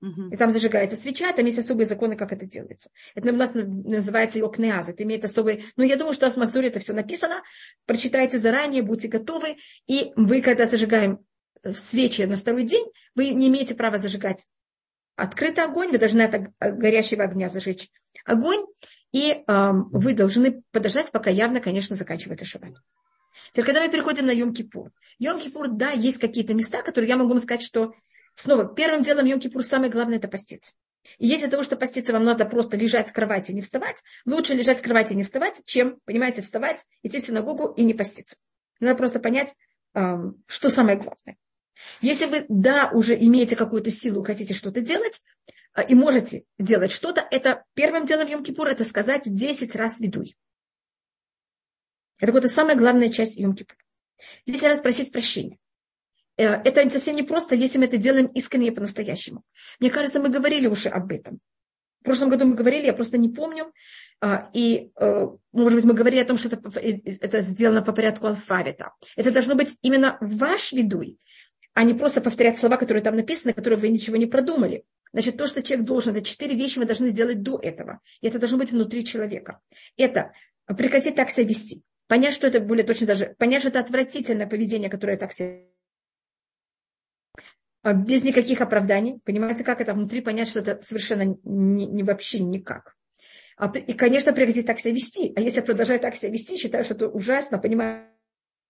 И 0.00 0.36
там 0.38 0.52
зажигается 0.52 0.96
свеча, 0.96 1.30
там 1.34 1.44
есть 1.44 1.58
особые 1.58 1.84
законы, 1.84 2.16
как 2.16 2.32
это 2.32 2.46
делается. 2.46 2.88
Это 3.14 3.28
у 3.28 3.36
нас 3.36 3.52
называется 3.52 4.38
йокнеаз, 4.38 4.88
это 4.88 5.02
имеет 5.02 5.22
особый... 5.26 5.66
Ну, 5.76 5.84
я 5.84 5.96
думаю, 5.96 6.14
что 6.14 6.30
в 6.30 6.36
Махзуре 6.38 6.68
это 6.68 6.80
все 6.80 6.94
написано. 6.94 7.42
Прочитайте 7.84 8.38
заранее, 8.38 8.80
будьте 8.80 9.08
готовы. 9.08 9.58
И 9.86 10.12
вы, 10.16 10.40
когда 10.40 10.64
зажигаем 10.64 11.18
свечи 11.76 12.22
на 12.22 12.36
второй 12.36 12.64
день, 12.64 12.86
вы 13.14 13.30
не 13.30 13.48
имеете 13.48 13.74
права 13.74 13.98
зажигать 13.98 14.46
открытый 15.16 15.64
огонь, 15.64 15.90
вы 15.90 15.98
должны 15.98 16.22
от 16.22 16.52
горящего 16.58 17.24
огня 17.24 17.48
зажечь 17.48 17.90
огонь, 18.24 18.64
и 19.12 19.44
э, 19.46 19.70
вы 19.92 20.14
должны 20.14 20.62
подождать, 20.72 21.12
пока 21.12 21.30
явно, 21.30 21.60
конечно, 21.60 21.94
заканчивается 21.94 22.46
шаббат. 22.46 22.74
Теперь, 23.52 23.66
когда 23.66 23.82
мы 23.82 23.88
переходим 23.88 24.26
на 24.26 24.32
Йом-Кипур, 24.32 24.90
Йом-Кипур, 25.22 25.68
да, 25.68 25.90
есть 25.90 26.18
какие-то 26.18 26.54
места, 26.54 26.82
которые 26.82 27.08
я 27.08 27.16
могу 27.16 27.30
вам 27.30 27.38
сказать, 27.38 27.62
что 27.62 27.94
снова 28.34 28.74
первым 28.74 29.02
делом 29.02 29.26
Йом-Кипур 29.26 29.62
самое 29.62 29.90
главное 29.90 30.18
это 30.18 30.28
поститься. 30.28 30.72
И 31.18 31.26
если 31.26 31.48
того, 31.48 31.62
что 31.62 31.76
поститься 31.76 32.12
вам 32.12 32.24
надо 32.24 32.46
просто 32.46 32.76
лежать 32.76 33.08
с 33.08 33.12
кровати 33.12 33.50
и 33.50 33.54
не 33.54 33.62
вставать, 33.62 34.02
лучше 34.24 34.54
лежать 34.54 34.78
с 34.78 34.82
кровати 34.82 35.12
и 35.12 35.16
не 35.16 35.24
вставать, 35.24 35.60
чем, 35.64 36.00
понимаете, 36.04 36.42
вставать, 36.42 36.84
идти 37.02 37.20
в 37.20 37.24
синагогу 37.24 37.72
и 37.74 37.84
не 37.84 37.94
поститься. 37.94 38.36
Надо 38.80 38.96
просто 38.96 39.20
понять, 39.20 39.54
что 39.92 40.70
самое 40.70 40.96
главное. 40.96 41.36
Если 42.00 42.26
вы, 42.26 42.44
да, 42.48 42.90
уже 42.92 43.14
имеете 43.16 43.56
какую-то 43.56 43.90
силу, 43.90 44.24
хотите 44.24 44.54
что-то 44.54 44.80
делать, 44.80 45.22
а, 45.72 45.82
и 45.82 45.94
можете 45.94 46.44
делать 46.58 46.92
что-то, 46.92 47.26
это 47.30 47.64
первым 47.74 48.06
делом 48.06 48.28
Йом-Кипур, 48.28 48.66
это 48.68 48.84
сказать 48.84 49.22
10 49.24 49.74
раз 49.76 50.00
ведуй. 50.00 50.36
Это 52.20 52.32
вот 52.32 52.48
самая 52.48 52.76
главная 52.76 53.10
часть 53.10 53.38
Йом-Кипур. 53.38 53.76
10 54.46 54.62
раз 54.62 54.78
просить 54.78 55.12
прощения. 55.12 55.58
Э, 56.36 56.54
это 56.62 56.88
совсем 56.90 57.16
не 57.16 57.22
просто, 57.22 57.54
если 57.54 57.78
мы 57.78 57.84
это 57.86 57.96
делаем 57.96 58.26
искренне 58.26 58.68
и 58.68 58.70
по-настоящему. 58.70 59.42
Мне 59.80 59.90
кажется, 59.90 60.20
мы 60.20 60.28
говорили 60.28 60.66
уже 60.66 60.88
об 60.88 61.12
этом. 61.12 61.40
В 62.00 62.04
прошлом 62.04 62.28
году 62.28 62.44
мы 62.46 62.54
говорили, 62.54 62.86
я 62.86 62.92
просто 62.92 63.16
не 63.16 63.30
помню. 63.30 63.72
А, 64.20 64.50
и, 64.52 64.90
э, 65.00 65.26
может 65.52 65.76
быть, 65.76 65.84
мы 65.84 65.94
говорили 65.94 66.20
о 66.20 66.26
том, 66.26 66.36
что 66.36 66.48
это, 66.48 66.60
э, 66.78 67.00
это 67.20 67.40
сделано 67.40 67.82
по 67.82 67.92
порядку 67.92 68.26
алфавита. 68.26 68.92
Это 69.16 69.30
должно 69.30 69.54
быть 69.54 69.76
именно 69.80 70.18
ваш 70.20 70.72
видуй, 70.72 71.18
а 71.74 71.82
не 71.82 71.94
просто 71.94 72.20
повторять 72.20 72.56
слова, 72.56 72.76
которые 72.76 73.02
там 73.02 73.16
написаны, 73.16 73.52
которые 73.52 73.78
вы 73.78 73.88
ничего 73.88 74.16
не 74.16 74.26
продумали. 74.26 74.84
Значит, 75.12 75.36
то, 75.36 75.46
что 75.46 75.62
человек 75.62 75.86
должен, 75.86 76.12
это 76.12 76.22
четыре 76.22 76.56
вещи 76.56 76.78
мы 76.78 76.86
должны 76.86 77.10
сделать 77.10 77.42
до 77.42 77.58
этого. 77.58 78.00
И 78.20 78.28
это 78.28 78.38
должно 78.38 78.58
быть 78.58 78.72
внутри 78.72 79.04
человека. 79.04 79.60
Это 79.96 80.32
прекратить 80.66 81.16
так 81.16 81.30
себя 81.30 81.46
вести. 81.46 81.82
Понять, 82.06 82.34
что 82.34 82.46
это 82.46 82.60
более 82.60 82.84
точно 82.84 83.08
даже, 83.08 83.34
понять, 83.38 83.60
что 83.60 83.68
это 83.68 83.80
отвратительное 83.80 84.46
поведение, 84.46 84.90
которое 84.90 85.16
так 85.16 85.32
себя 85.32 85.62
а, 87.82 87.92
без 87.92 88.22
никаких 88.24 88.60
оправданий. 88.60 89.20
Понимаете, 89.24 89.64
как 89.64 89.80
это 89.80 89.94
внутри 89.94 90.20
понять, 90.20 90.48
что 90.48 90.60
это 90.60 90.80
совершенно 90.82 91.36
не, 91.44 91.86
не 91.86 92.02
вообще 92.02 92.40
никак. 92.40 92.96
А 93.56 93.70
и, 93.76 93.92
конечно, 93.94 94.32
прекратить 94.32 94.66
так 94.66 94.80
себя 94.80 94.94
вести. 94.94 95.32
А 95.36 95.40
если 95.40 95.60
я 95.60 95.64
продолжаю 95.64 96.00
так 96.00 96.16
себя 96.16 96.30
вести, 96.30 96.56
считаю, 96.56 96.84
что 96.84 96.94
это 96.94 97.08
ужасно, 97.08 97.58
понимаю, 97.58 98.08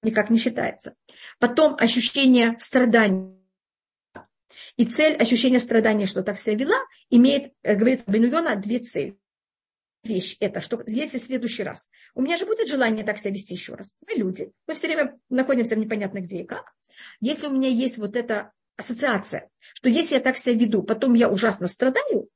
никак 0.05 0.31
не 0.31 0.39
считается. 0.39 0.95
Потом 1.39 1.77
ощущение 1.79 2.57
страданий 2.59 3.35
и 4.77 4.85
цель 4.85 5.15
ощущения 5.17 5.61
страдания, 5.61 6.07
что 6.07 6.23
так 6.23 6.39
себя 6.39 6.57
вела, 6.57 6.79
имеет, 7.11 7.53
э, 7.63 7.75
говорит 7.75 8.03
Бенуйона, 8.07 8.57
две 8.57 8.79
цели. 8.81 9.17
Вещь 10.03 10.37
это, 10.41 10.61
что 10.61 10.83
если 10.87 11.17
в 11.17 11.23
следующий 11.23 11.63
раз, 11.63 11.89
у 12.15 12.21
меня 12.21 12.37
же 12.37 12.45
будет 12.45 12.69
желание 12.69 13.05
так 13.05 13.19
себя 13.19 13.33
вести 13.33 13.55
еще 13.55 13.75
раз. 13.75 13.97
Мы 14.07 14.19
люди, 14.19 14.53
мы 14.67 14.75
все 14.75 14.87
время 14.87 15.19
находимся 15.31 15.77
непонятно 15.77 16.19
где 16.21 16.43
и 16.43 16.45
как. 16.45 16.75
Если 17.21 17.47
у 17.47 17.51
меня 17.51 17.69
есть 17.69 17.97
вот 17.97 18.15
эта 18.15 18.53
ассоциация, 18.77 19.49
что 19.75 19.89
если 19.89 20.17
я 20.17 20.21
так 20.21 20.37
себя 20.37 20.57
веду, 20.57 20.83
потом 20.83 21.15
я 21.15 21.31
ужасно 21.31 21.69
страдаю, 21.69 22.29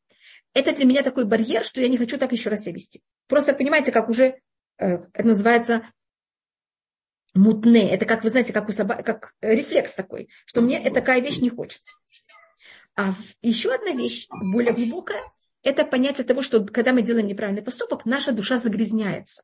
это 0.55 0.75
для 0.75 0.87
меня 0.87 1.03
такой 1.03 1.27
барьер, 1.27 1.63
что 1.63 1.81
я 1.81 1.89
не 1.89 1.99
хочу 1.99 2.17
так 2.17 2.33
еще 2.33 2.49
раз 2.49 2.63
себя 2.63 2.73
вести. 2.73 3.03
Просто 3.27 3.53
понимаете, 3.53 3.93
как 3.93 4.09
уже 4.09 4.41
э, 4.79 4.87
это 5.13 5.29
называется 5.29 5.83
мутне. 7.35 7.91
Это 7.91 8.07
как, 8.07 8.25
вы 8.25 8.31
знаете, 8.31 8.53
как 8.53 8.69
у 8.69 8.73
собаки, 8.73 9.03
как 9.03 9.35
рефлекс 9.41 9.95
такой, 9.95 10.29
что 10.45 10.61
мне 10.61 10.81
такая 10.91 11.21
вещь 11.21 11.39
не 11.39 11.51
хочется. 11.51 11.93
А 12.97 13.15
еще 13.43 13.73
одна 13.73 13.93
вещь, 13.93 14.27
более 14.53 14.73
глубокая, 14.73 15.23
это 15.63 15.85
понятие 15.85 16.27
того, 16.27 16.43
что 16.43 16.65
когда 16.65 16.93
мы 16.93 17.03
делаем 17.03 17.27
неправильный 17.27 17.63
поступок, 17.63 18.05
наша 18.07 18.33
душа 18.33 18.57
загрязняется. 18.57 19.43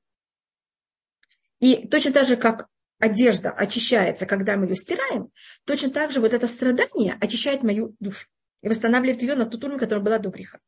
И 1.60 1.86
точно 1.86 2.12
так 2.12 2.26
же, 2.26 2.36
как 2.36 2.68
одежда 2.98 3.50
очищается, 3.50 4.26
когда 4.26 4.56
мы 4.56 4.66
ее 4.66 4.76
стираем, 4.76 5.30
точно 5.64 5.90
так 5.90 6.10
же 6.10 6.20
вот 6.20 6.32
это 6.32 6.46
страдание 6.46 7.16
очищает 7.20 7.62
мою 7.62 7.94
душу 8.00 8.28
и 8.62 8.68
восстанавливает 8.68 9.22
ее 9.22 9.34
на 9.34 9.46
тот 9.46 9.62
уровень, 9.62 9.78
который 9.78 10.02
была 10.02 10.18
до 10.18 10.30
греха. 10.30 10.58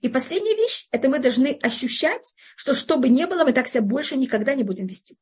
И 0.00 0.08
последняя 0.08 0.54
вещь, 0.54 0.88
это 0.90 1.08
мы 1.08 1.18
должны 1.18 1.58
ощущать, 1.62 2.34
что 2.56 2.74
что 2.74 2.96
бы 2.96 3.08
ни 3.08 3.24
было, 3.24 3.44
мы 3.44 3.52
так 3.52 3.68
себя 3.68 3.82
больше 3.82 4.16
никогда 4.16 4.54
не 4.54 4.64
будем 4.64 4.86
вести. 4.86 5.16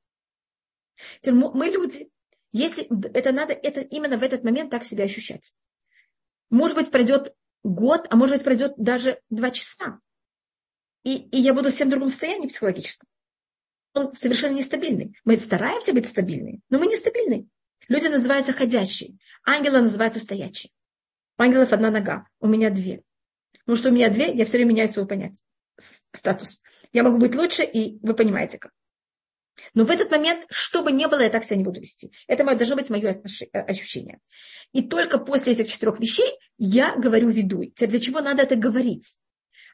Мы 1.25 1.67
люди. 1.67 2.11
Если 2.53 2.87
это 3.13 3.33
надо, 3.33 3.53
это 3.53 3.81
именно 3.81 4.19
в 4.19 4.23
этот 4.23 4.45
момент 4.45 4.71
так 4.71 4.85
себя 4.85 5.05
ощущать. 5.05 5.55
Может 6.51 6.77
быть, 6.77 6.91
пройдет 6.91 7.35
год, 7.63 8.07
а 8.11 8.17
может 8.17 8.37
быть, 8.37 8.45
пройдет 8.45 8.75
даже 8.77 9.21
два 9.29 9.51
часа. 9.51 9.99
И, 11.05 11.17
и 11.17 11.39
я 11.39 11.53
буду 11.55 11.69
в 11.69 11.71
совсем 11.71 11.91
другом 11.91 12.09
состоянии 12.09 12.49
психологическом. 12.49 13.09
Он 13.95 14.15
совершенно 14.15 14.55
нестабильный. 14.55 15.17
Мы 15.25 15.37
стараемся 15.39 15.93
быть 15.93 16.07
стабильными, 16.07 16.61
но 16.69 16.79
мы 16.79 16.87
нестабильны. 16.87 17.49
Люди 17.89 18.09
называются 18.09 18.53
ходячие, 18.53 19.17
ангелы 19.45 19.81
называются 19.81 20.21
стоячие. 20.21 20.73
У 21.39 21.43
ангелов 21.43 21.73
одна 21.73 21.91
нога, 21.91 22.27
у 22.41 22.47
меня 22.47 22.71
две. 22.71 23.03
Ну 23.67 23.77
что 23.77 23.91
у 23.91 23.93
меня 23.93 24.11
две, 24.11 24.33
я 24.33 24.45
все 24.45 24.59
время 24.59 24.71
меняю 24.71 24.89
свой 24.89 25.07
понятие, 25.07 25.45
статус. 26.13 26.63
Я 26.93 27.03
могу 27.03 27.19
быть 27.19 27.35
лучше, 27.35 27.65
и 27.65 27.99
вы 28.03 28.15
понимаете 28.15 28.59
как. 28.59 28.73
Но 29.75 29.85
в 29.85 29.91
этот 29.91 30.11
момент, 30.11 30.47
что 30.51 30.83
бы 30.83 30.93
ни 30.93 31.07
было, 31.07 31.21
я 31.21 31.31
так 31.31 31.45
себя 31.45 31.57
не 31.57 31.65
буду 31.65 31.81
вести. 31.81 32.13
Это 32.27 32.45
должно 32.45 32.77
быть 32.77 32.91
мое 32.91 33.23
э, 33.53 33.59
ощущение. 33.59 34.21
И 34.73 34.83
только 34.83 35.19
после 35.19 35.55
этих 35.55 35.69
четырех 35.69 35.99
вещей 35.99 36.29
я 36.59 36.95
говорю 36.97 37.29
ведуй. 37.29 37.73
Для 37.79 38.01
чего 38.01 38.21
надо 38.21 38.43
это 38.43 38.57
говорить? 38.57 39.19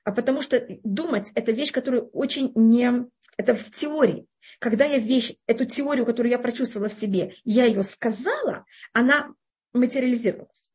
А 0.05 0.13
потому 0.13 0.43
что 0.43 0.65
думать– 0.83 1.31
это 1.35 1.53
вещь, 1.53 1.73
которая 1.73 2.03
очень 2.03 2.53
не... 2.55 3.07
Это 3.37 3.55
в 3.55 3.71
теории. 3.71 4.27
Когда 4.59 4.85
я 4.85 4.99
вещь, 4.99 5.35
эту 5.47 5.65
теорию, 5.65 6.05
которую 6.05 6.31
я 6.31 6.39
прочувствовала 6.39 6.89
в 6.89 6.93
себе, 6.93 7.37
я 7.45 7.65
ее 7.65 7.83
сказала, 7.83 8.67
она 8.93 9.33
материализировалась. 9.73 10.73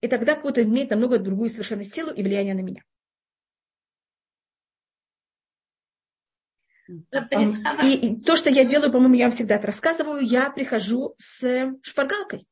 И 0.00 0.08
тогда 0.08 0.34
кто-то 0.34 0.62
имеет 0.62 0.90
намного 0.90 1.18
другую 1.18 1.48
совершенно 1.48 1.84
силу 1.84 2.12
и 2.12 2.22
влияние 2.22 2.54
на 2.54 2.60
меня. 2.60 2.82
И 6.88 8.16
то, 8.24 8.36
что 8.36 8.50
я 8.50 8.64
делаю, 8.64 8.92
по-моему, 8.92 9.14
я 9.14 9.24
вам 9.26 9.32
всегда 9.32 9.56
это 9.56 9.68
рассказываю, 9.68 10.20
я 10.20 10.50
прихожу 10.50 11.14
с 11.18 11.74
шпаргалкой. 11.82 12.46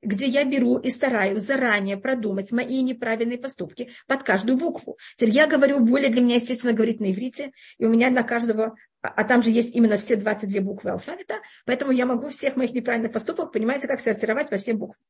Где 0.00 0.26
я 0.26 0.44
беру 0.44 0.78
и 0.78 0.90
стараюсь 0.90 1.42
заранее 1.42 1.96
продумать 1.96 2.52
мои 2.52 2.82
неправильные 2.82 3.38
поступки 3.38 3.92
под 4.06 4.22
каждую 4.22 4.58
букву. 4.58 4.98
Теперь 5.16 5.30
я 5.30 5.46
говорю, 5.46 5.80
более 5.80 6.10
для 6.10 6.22
меня, 6.22 6.36
естественно, 6.36 6.72
говорить 6.72 7.00
на 7.00 7.12
иврите, 7.12 7.52
и 7.78 7.84
у 7.84 7.90
меня 7.90 8.10
на 8.10 8.22
каждого, 8.22 8.76
а, 9.02 9.08
а 9.08 9.24
там 9.24 9.42
же 9.42 9.50
есть 9.50 9.74
именно 9.74 9.98
все 9.98 10.16
22 10.16 10.60
буквы 10.62 10.90
алфавита, 10.90 11.34
поэтому 11.66 11.92
я 11.92 12.06
могу 12.06 12.28
всех 12.30 12.56
моих 12.56 12.72
неправильных 12.72 13.12
поступок, 13.12 13.52
понимаете, 13.52 13.86
как 13.86 14.00
сортировать 14.00 14.48
по 14.48 14.56
всем 14.56 14.78
буквам. 14.78 15.04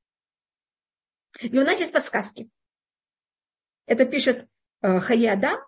И 1.41 1.57
у 1.57 1.65
нас 1.65 1.79
есть 1.81 1.93
подсказки. 1.93 2.49
Это 3.87 4.07
пишет 4.07 4.49
э, 4.83 5.01
Хаяда, 5.01 5.65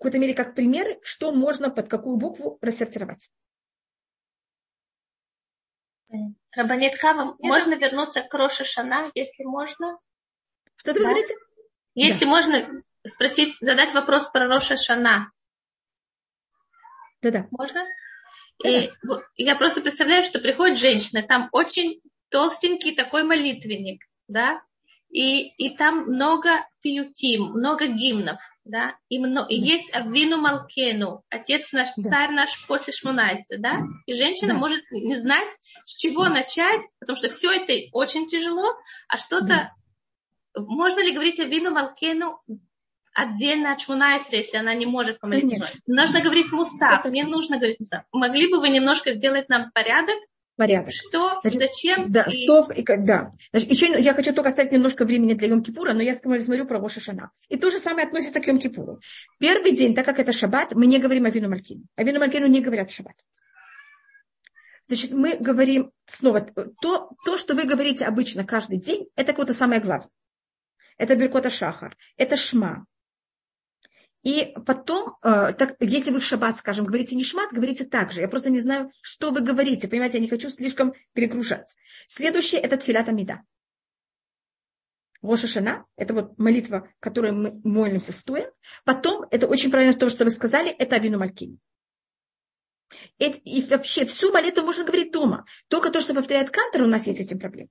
какой-то 0.00 0.18
мере 0.18 0.32
как 0.32 0.54
примеры, 0.54 0.98
что 1.02 1.30
можно 1.30 1.68
под 1.68 1.88
какую 1.88 2.16
букву 2.16 2.58
рассортировать. 2.62 3.30
Рабанит 6.56 6.96
Хава, 6.96 7.36
можно 7.38 7.74
вернуться 7.74 8.22
к 8.22 8.32
Роша 8.32 8.64
Шана, 8.64 9.10
если 9.14 9.44
можно? 9.44 9.98
Что 10.76 10.94
ты 10.94 11.00
да? 11.00 11.04
говорите? 11.04 11.34
Если 11.94 12.24
да. 12.24 12.30
можно 12.30 12.82
спросить, 13.06 13.54
задать 13.60 13.92
вопрос 13.92 14.30
про 14.30 14.48
Роша 14.48 14.78
Шана. 14.78 15.30
Да-да. 17.20 17.46
Можно? 17.50 17.86
И 18.64 18.90
да. 19.02 19.20
я 19.36 19.54
просто 19.54 19.82
представляю, 19.82 20.24
что 20.24 20.38
приходит 20.38 20.78
женщина, 20.78 21.22
там 21.22 21.50
очень 21.52 22.00
толстенький 22.30 22.96
такой 22.96 23.22
молитвенник, 23.22 24.02
да, 24.28 24.62
и, 25.10 25.48
и 25.48 25.76
там 25.76 26.06
много 26.06 26.50
пиютим, 26.80 27.50
много 27.52 27.86
гимнов 27.86 28.40
да, 28.70 28.96
и, 29.08 29.18
мно, 29.18 29.46
и 29.48 29.56
есть 29.56 29.94
Авину 29.94 30.38
Малкену, 30.38 31.24
отец 31.28 31.72
наш, 31.72 31.90
да. 31.96 32.08
царь 32.08 32.30
наш 32.30 32.66
после 32.66 32.92
Шмунайстра, 32.92 33.58
да, 33.58 33.80
и 34.06 34.14
женщина 34.14 34.54
да. 34.54 34.58
может 34.58 34.82
не 34.90 35.18
знать, 35.18 35.48
с 35.84 35.96
чего 35.96 36.28
начать, 36.28 36.82
потому 36.98 37.16
что 37.16 37.30
все 37.30 37.50
это 37.52 37.72
очень 37.92 38.26
тяжело, 38.26 38.74
а 39.08 39.18
что-то, 39.18 39.46
да. 39.46 39.72
можно 40.56 41.00
ли 41.00 41.12
говорить 41.12 41.40
Авину 41.40 41.70
Малкену 41.70 42.40
отдельно 43.12 43.72
от 43.72 43.80
Шмунайстра, 43.80 44.38
если 44.38 44.56
она 44.56 44.74
не 44.74 44.86
может 44.86 45.20
помолиться? 45.20 45.66
Нужно 45.86 46.20
говорить 46.20 46.52
Мусав, 46.52 47.04
не 47.06 47.24
нужно 47.24 47.56
говорить 47.56 47.80
Мусав. 47.80 48.04
Могли 48.12 48.50
бы 48.50 48.60
вы 48.60 48.68
немножко 48.68 49.12
сделать 49.12 49.48
нам 49.48 49.70
порядок, 49.72 50.16
порядок. 50.60 50.92
Что? 50.92 51.40
Значит, 51.40 51.60
Зачем? 51.60 52.12
Да, 52.12 52.24
и... 52.24 52.30
стоп, 52.30 52.70
и, 52.76 52.84
да. 52.98 53.32
Значит, 53.50 53.70
еще 53.70 54.00
я 54.00 54.12
хочу 54.12 54.34
только 54.34 54.50
оставить 54.50 54.72
немножко 54.72 55.06
времени 55.06 55.32
для 55.32 55.48
Йом-Кипура, 55.48 55.94
но 55.94 56.02
я 56.02 56.14
смотрю 56.14 56.66
про 56.66 56.78
Роша 56.78 57.00
Шана. 57.00 57.30
И 57.48 57.56
то 57.56 57.70
же 57.70 57.78
самое 57.78 58.06
относится 58.06 58.40
к 58.40 58.46
Йом-Кипуру. 58.46 59.00
Первый 59.38 59.72
день, 59.72 59.94
так 59.94 60.04
как 60.04 60.18
это 60.18 60.32
шаббат, 60.32 60.74
мы 60.74 60.86
не 60.86 60.98
говорим 60.98 61.24
о 61.24 61.30
Вину 61.30 61.48
Малькину. 61.48 61.84
О 61.96 62.04
Вину 62.04 62.20
Малькину 62.20 62.46
не 62.46 62.60
говорят 62.60 62.90
в 62.90 62.94
шаббат. 62.94 63.16
Значит, 64.86 65.12
мы 65.12 65.36
говорим 65.36 65.92
снова, 66.04 66.42
то, 66.82 67.10
то, 67.24 67.38
что 67.38 67.54
вы 67.54 67.64
говорите 67.64 68.04
обычно 68.04 68.44
каждый 68.44 68.78
день, 68.78 69.06
это 69.16 69.32
какое-то 69.32 69.54
самое 69.54 69.80
главное. 69.80 70.10
Это 70.98 71.16
Беркота 71.16 71.48
Шахар, 71.48 71.96
это 72.18 72.36
Шма. 72.36 72.84
И 74.22 74.54
потом, 74.66 75.16
э, 75.22 75.54
так, 75.54 75.76
если 75.80 76.10
вы 76.10 76.20
в 76.20 76.24
шаббат, 76.24 76.58
скажем, 76.58 76.84
говорите 76.84 77.16
не 77.16 77.24
шмат, 77.24 77.52
говорите 77.52 77.84
так 77.86 78.12
же. 78.12 78.20
Я 78.20 78.28
просто 78.28 78.50
не 78.50 78.60
знаю, 78.60 78.92
что 79.00 79.30
вы 79.30 79.40
говорите. 79.40 79.88
Понимаете, 79.88 80.18
я 80.18 80.22
не 80.22 80.28
хочу 80.28 80.50
слишком 80.50 80.92
перегружаться. 81.14 81.76
Следующее– 82.06 82.60
это 82.62 82.76
тфилат 82.76 83.08
амида. 83.08 83.42
Рошашана– 85.22 85.86
это 85.96 86.14
вот 86.14 86.38
молитва, 86.38 86.88
которой 87.00 87.32
мы 87.32 87.60
молимся 87.64 88.12
стоя. 88.12 88.52
Потом, 88.84 89.26
это 89.30 89.46
очень 89.46 89.70
правильно 89.70 89.94
то, 89.94 90.10
что 90.10 90.24
вы 90.24 90.30
сказали, 90.30 90.70
это 90.70 90.96
Авину 90.96 91.18
Малькини. 91.18 91.58
И 93.18 93.62
вообще 93.70 94.04
всю 94.04 94.32
молитву 94.32 94.64
можно 94.64 94.84
говорить 94.84 95.12
дома. 95.12 95.46
Только 95.68 95.90
то, 95.90 96.00
что 96.00 96.14
повторяет 96.14 96.50
Кантер, 96.50 96.82
у 96.82 96.88
нас 96.88 97.06
есть 97.06 97.20
этим 97.20 97.38
проблемы. 97.38 97.70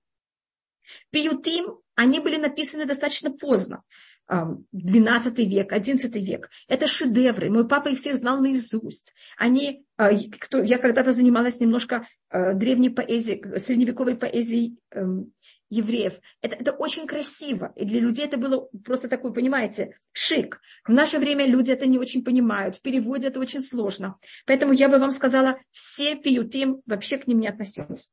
Пиютим, 1.12 1.80
они 1.96 2.20
были 2.20 2.38
написаны 2.38 2.86
достаточно 2.86 3.32
поздно. 3.32 3.84
12 4.30 5.40
век, 5.40 5.74
11 5.74 6.16
век. 6.16 6.50
Это 6.68 6.88
шедевры. 6.88 7.50
Мой 7.50 7.68
папа 7.68 7.90
их 7.90 7.98
всех 7.98 8.18
знал 8.18 8.40
наизусть. 8.40 9.14
Они, 9.38 9.86
а, 9.98 10.12
кто, 10.40 10.62
я 10.62 10.78
когда-то 10.78 11.12
занималась 11.12 11.60
немножко 11.60 12.08
а, 12.30 12.54
древней 12.54 12.90
поэзией, 12.90 13.60
средневековой 13.60 14.16
поэзией 14.16 14.78
эм, 14.92 15.34
евреев. 15.72 16.20
Это, 16.42 16.56
это 16.56 16.72
очень 16.74 17.08
красиво. 17.08 17.74
И 17.76 17.86
для 17.86 18.02
людей 18.02 18.26
это 18.26 18.38
было 18.38 18.70
просто 18.86 19.08
такой, 19.08 19.34
понимаете, 19.34 19.98
шик. 20.12 20.62
В 20.86 20.92
наше 20.92 21.18
время 21.18 21.48
люди 21.48 21.72
это 21.72 21.88
не 21.88 21.98
очень 21.98 22.24
понимают. 22.24 22.76
В 22.76 22.82
переводе 22.82 23.28
это 23.28 23.40
очень 23.40 23.62
сложно. 23.62 24.18
Поэтому 24.46 24.74
я 24.74 24.90
бы 24.90 25.00
вам 25.00 25.12
сказала, 25.12 25.58
все 25.72 26.16
пиютим 26.16 26.82
вообще 26.86 27.18
к 27.18 27.26
ним 27.26 27.40
не 27.40 27.48
относились. 27.48 28.10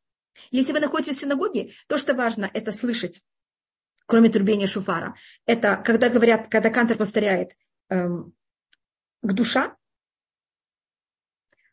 Если 0.51 0.73
вы 0.73 0.81
находитесь 0.81 1.17
в 1.17 1.21
синагоге, 1.21 1.73
то, 1.89 1.99
что 1.99 2.15
важно, 2.15 2.51
это 2.53 2.73
слышать 2.73 3.23
кроме 4.07 4.31
трубения 4.31 4.67
шуфара. 4.67 5.15
Это 5.45 5.77
когда 5.85 6.09
говорят, 6.09 6.49
когда 6.49 6.71
Кантер 6.71 6.97
повторяет 6.97 7.57
эм, 7.89 8.33
к 9.23 9.33
душа. 9.33 9.77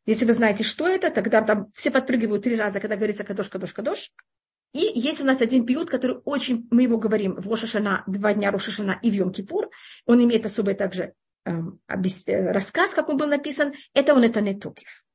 Если 0.05 0.25
вы 0.25 0.33
знаете, 0.33 0.63
что 0.63 0.87
это, 0.87 1.11
тогда 1.11 1.41
там 1.41 1.71
все 1.73 1.89
подпрыгивают 1.89 2.43
три 2.43 2.55
раза, 2.55 2.79
когда 2.79 2.97
говорится 2.97 3.23
кадош, 3.23 3.49
кадош, 3.49 3.73
кадош. 3.73 4.11
И 4.73 4.79
есть 4.99 5.21
у 5.21 5.25
нас 5.25 5.39
один 5.39 5.65
пиют, 5.65 5.89
который 5.89 6.17
очень, 6.25 6.67
мы 6.71 6.83
его 6.83 6.97
говорим 6.97 7.35
в 7.35 7.47
Рошашана, 7.47 8.03
два 8.07 8.33
дня 8.33 8.51
Рошашана 8.51 8.99
и 9.01 9.11
в 9.11 9.13
Йом-Кипур. 9.13 9.69
Он 10.05 10.23
имеет 10.23 10.45
особый 10.45 10.73
также 10.73 11.13
эм, 11.45 11.79
э, 11.87 12.51
рассказ, 12.51 12.93
как 12.95 13.07
он 13.09 13.17
был 13.17 13.27
написан. 13.27 13.73
Это 13.93 14.15
он, 14.15 14.23
это 14.23 14.41
не 14.41 14.59
Токив. 14.59 15.05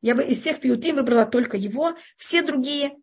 Я 0.00 0.16
бы 0.16 0.24
из 0.24 0.40
всех 0.40 0.60
пиутим 0.60 0.96
выбрала 0.96 1.24
только 1.26 1.56
его. 1.56 1.96
Все 2.16 2.42
другие 2.42 2.96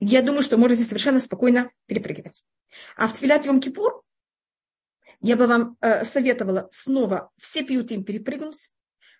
я 0.00 0.22
думаю, 0.22 0.42
что 0.42 0.56
можете 0.56 0.82
совершенно 0.82 1.20
спокойно 1.20 1.70
перепрыгивать. 1.86 2.42
А 2.96 3.06
в 3.06 3.12
Твилят 3.12 3.44
Йом 3.44 3.60
Кипур 3.60 4.02
я 5.20 5.36
бы 5.36 5.46
вам 5.46 5.76
э, 5.80 6.04
советовала 6.04 6.68
снова 6.70 7.30
все 7.36 7.62
пьютим 7.62 8.04
перепрыгнуть, 8.04 8.72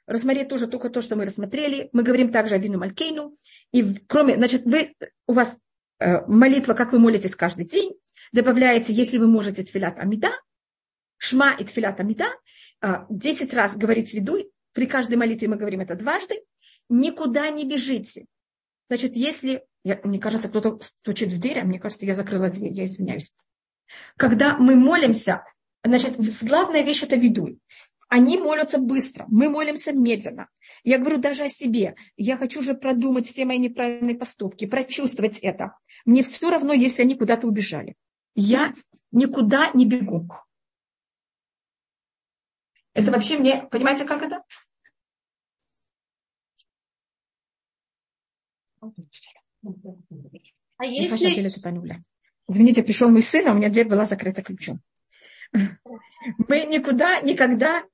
рассмотреть 0.07 0.48
тоже 0.48 0.66
только 0.66 0.89
то, 0.89 1.02
что 1.02 1.16
мы 1.16 1.27
рассмотрели. 1.27 1.90
Мы 1.93 2.02
говорим 2.02 2.32
также 2.32 2.55
о 2.55 2.59
вину 2.59 2.78
Малькейну. 2.78 3.36
И 3.73 3.94
кроме, 4.09 4.36
значит, 4.36 4.62
вы, 4.65 4.94
у 5.27 5.35
вас 5.35 5.61
э, 5.98 6.24
молитва, 6.27 6.73
как 6.73 6.93
вы 6.93 6.98
молитесь 6.98 7.35
каждый 7.35 7.66
день, 7.66 7.93
добавляете, 8.32 8.93
если 8.93 9.19
вы 9.19 9.27
можете, 9.27 9.62
тфилят 9.62 9.98
амида, 9.98 10.31
шма 11.19 11.55
и 11.59 11.65
тфилят 11.65 12.01
амида, 12.01 12.28
э, 12.82 12.94
10 13.11 13.52
раз 13.52 13.77
говорить 13.77 14.15
видуй, 14.15 14.51
при 14.73 14.86
каждой 14.86 15.16
молитве 15.16 15.48
мы 15.48 15.57
говорим 15.57 15.81
это 15.81 15.94
дважды, 15.94 16.43
никуда 16.89 17.51
не 17.51 17.69
бежите. 17.69 18.27
Значит, 18.89 19.15
если 19.15 19.65
я, 19.85 20.01
мне 20.05 20.19
кажется, 20.19 20.48
кто-то 20.48 20.78
стучит 20.81 21.31
в 21.31 21.40
дверь, 21.40 21.61
а 21.61 21.65
мне 21.65 21.78
кажется, 21.78 22.07
я 22.07 22.15
закрыла 22.15 22.51
дверь, 22.51 22.73
я 22.73 22.85
извиняюсь. 22.85 23.35
Когда 24.16 24.57
мы 24.57 24.77
молимся, 24.77 25.44
значит, 25.82 26.16
главная 26.43 26.82
вещь– 26.82 27.02
это 27.05 27.16
ведуй. 27.16 27.59
Они 28.09 28.39
молятся 28.39 28.78
быстро, 28.78 29.24
мы 29.28 29.48
молимся 29.48 29.93
медленно. 29.93 30.48
Я 30.82 30.98
говорю 30.98 31.19
даже 31.19 31.44
о 31.44 31.48
себе. 31.48 31.94
Я 32.16 32.36
хочу 32.36 32.61
же 32.61 32.74
продумать 32.74 33.27
все 33.27 33.44
мои 33.44 33.59
неправильные 33.59 34.16
поступки, 34.16 34.66
прочувствовать 34.66 35.39
это. 35.39 35.78
Мне 36.05 36.24
все 36.24 36.51
равно, 36.51 36.73
если 36.73 37.02
они 37.02 37.16
куда-то 37.16 37.47
убежали. 37.47 37.94
Я 38.35 38.74
никуда 39.12 39.70
не 39.74 39.86
бегу. 39.86 40.28
Это 42.94 43.12
вообще 43.12 43.39
мне, 43.39 43.62
понимаете, 43.70 44.05
как 44.05 44.23
это? 44.23 44.43
А 50.77 50.85
если... 50.85 51.51
Извините, 52.49 52.82
пришел 52.82 53.11
мой 53.11 53.23
сын, 53.23 53.47
а 53.47 53.53
у 53.53 53.55
меня 53.55 53.69
дверь 53.69 53.87
была 53.87 54.07
закрыта 54.07 54.43
ключом. 54.43 54.81
Мы 55.53 56.66
никуда, 56.66 57.20
никогда, 57.20 57.85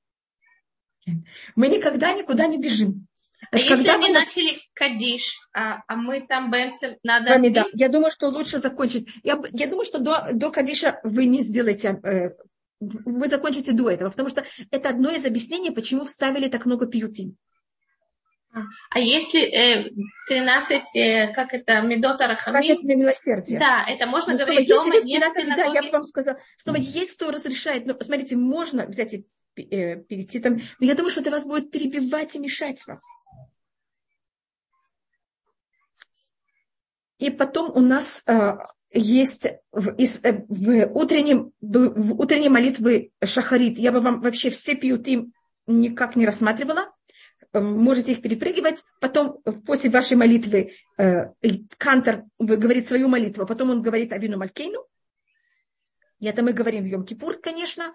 мы 1.55 1.67
никогда 1.67 2.13
никуда 2.13 2.47
не 2.47 2.57
бежим. 2.57 3.07
А 3.51 3.57
если 3.57 3.87
они 3.89 4.07
мы... 4.07 4.13
начали 4.13 4.59
кадиш, 4.73 5.37
а, 5.53 5.81
а 5.87 5.95
мы 5.95 6.25
там 6.25 6.49
бенцев 6.51 6.97
надо... 7.03 7.29
Вами, 7.29 7.49
да. 7.49 7.65
Я 7.73 7.87
думаю, 7.87 8.11
что 8.11 8.29
лучше 8.29 8.59
закончить. 8.59 9.07
Я, 9.23 9.41
я 9.51 9.67
думаю, 9.67 9.85
что 9.85 9.99
до, 9.99 10.29
до 10.33 10.51
кадиша 10.51 10.99
вы 11.03 11.25
не 11.25 11.41
сделаете, 11.41 11.99
э, 12.03 12.31
вы 12.79 13.27
закончите 13.27 13.73
до 13.73 13.89
этого, 13.89 14.09
потому 14.09 14.29
что 14.29 14.43
это 14.71 14.89
одно 14.89 15.11
из 15.11 15.25
объяснений, 15.25 15.71
почему 15.71 16.05
вставили 16.05 16.47
так 16.49 16.65
много 16.65 16.87
пьютин. 16.87 17.37
А 18.89 18.99
если 18.99 19.41
э, 19.41 19.91
13, 20.27 20.95
э, 20.95 21.33
как 21.33 21.53
это, 21.53 21.81
медота 21.81 22.27
рахамим? 22.27 22.59
Качественное 22.59 22.95
милосердие. 22.95 23.59
Да, 23.59 23.85
это 23.87 24.05
можно 24.05 24.33
но 24.33 24.39
говорить 24.39 24.67
снова, 24.67 24.89
дома, 24.91 25.03
не 25.03 25.19
в 25.19 25.55
Да, 25.55 25.65
я 25.65 25.83
бы 25.83 25.89
вам 25.91 26.03
сказала, 26.03 26.37
снова 26.57 26.77
есть 26.77 27.15
кто 27.15 27.31
разрешает, 27.31 27.85
но 27.85 27.93
посмотрите, 27.93 28.35
можно 28.35 28.85
взять 28.85 29.13
и 29.13 29.25
э, 29.55 29.97
перейти 29.97 30.39
там, 30.39 30.59
но 30.79 30.85
я 30.85 30.95
думаю, 30.95 31.11
что 31.11 31.21
это 31.21 31.31
вас 31.31 31.45
будет 31.45 31.71
перебивать 31.71 32.35
и 32.35 32.39
мешать 32.39 32.85
вам. 32.87 32.99
И 37.17 37.31
потом 37.31 37.71
у 37.75 37.79
нас 37.79 38.21
э, 38.27 38.57
есть 38.93 39.47
в, 39.71 39.95
из, 39.95 40.23
э, 40.23 40.45
в, 40.47 40.85
утреннем, 40.93 41.51
в 41.61 42.19
утренней 42.19 42.49
молитве 42.49 43.11
шахарит. 43.23 43.79
Я 43.79 43.91
бы 43.91 44.01
вам 44.01 44.21
вообще 44.21 44.49
все 44.49 44.75
пьюты 44.75 45.25
никак 45.65 46.15
не 46.15 46.25
рассматривала. 46.25 46.93
Э, 47.53 47.59
можете 47.59 48.11
их 48.11 48.21
перепрыгивать, 48.21 48.83
потом 48.99 49.39
э, 49.45 49.51
после 49.51 49.89
вашей 49.89 50.17
молитвы 50.17 50.73
э, 50.97 51.31
Кантор 51.77 52.25
говорит 52.39 52.87
свою 52.87 53.07
молитву, 53.07 53.45
потом 53.45 53.69
он 53.69 53.81
говорит 53.81 54.11
Авину 54.11 54.37
Малькейну, 54.37 54.85
и 56.19 56.25
это 56.25 56.43
мы 56.43 56.53
говорим 56.53 56.83
в 56.83 56.87
Йом-Кипур, 56.87 57.39
конечно, 57.41 57.93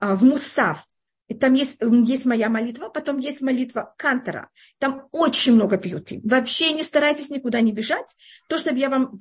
а 0.00 0.16
в 0.16 0.24
Мусав 0.24 0.86
там 1.34 1.54
есть, 1.54 1.78
есть 1.80 2.26
моя 2.26 2.48
молитва, 2.48 2.88
потом 2.88 3.18
есть 3.18 3.40
молитва 3.40 3.94
Кантора. 3.96 4.50
Там 4.78 5.08
очень 5.12 5.54
много 5.54 5.76
пьюты. 5.78 6.20
Вообще 6.24 6.72
не 6.72 6.82
старайтесь 6.82 7.30
никуда 7.30 7.60
не 7.60 7.72
бежать. 7.72 8.16
То, 8.48 8.58
что 8.58 8.74
я 8.74 8.90
вам 8.90 9.18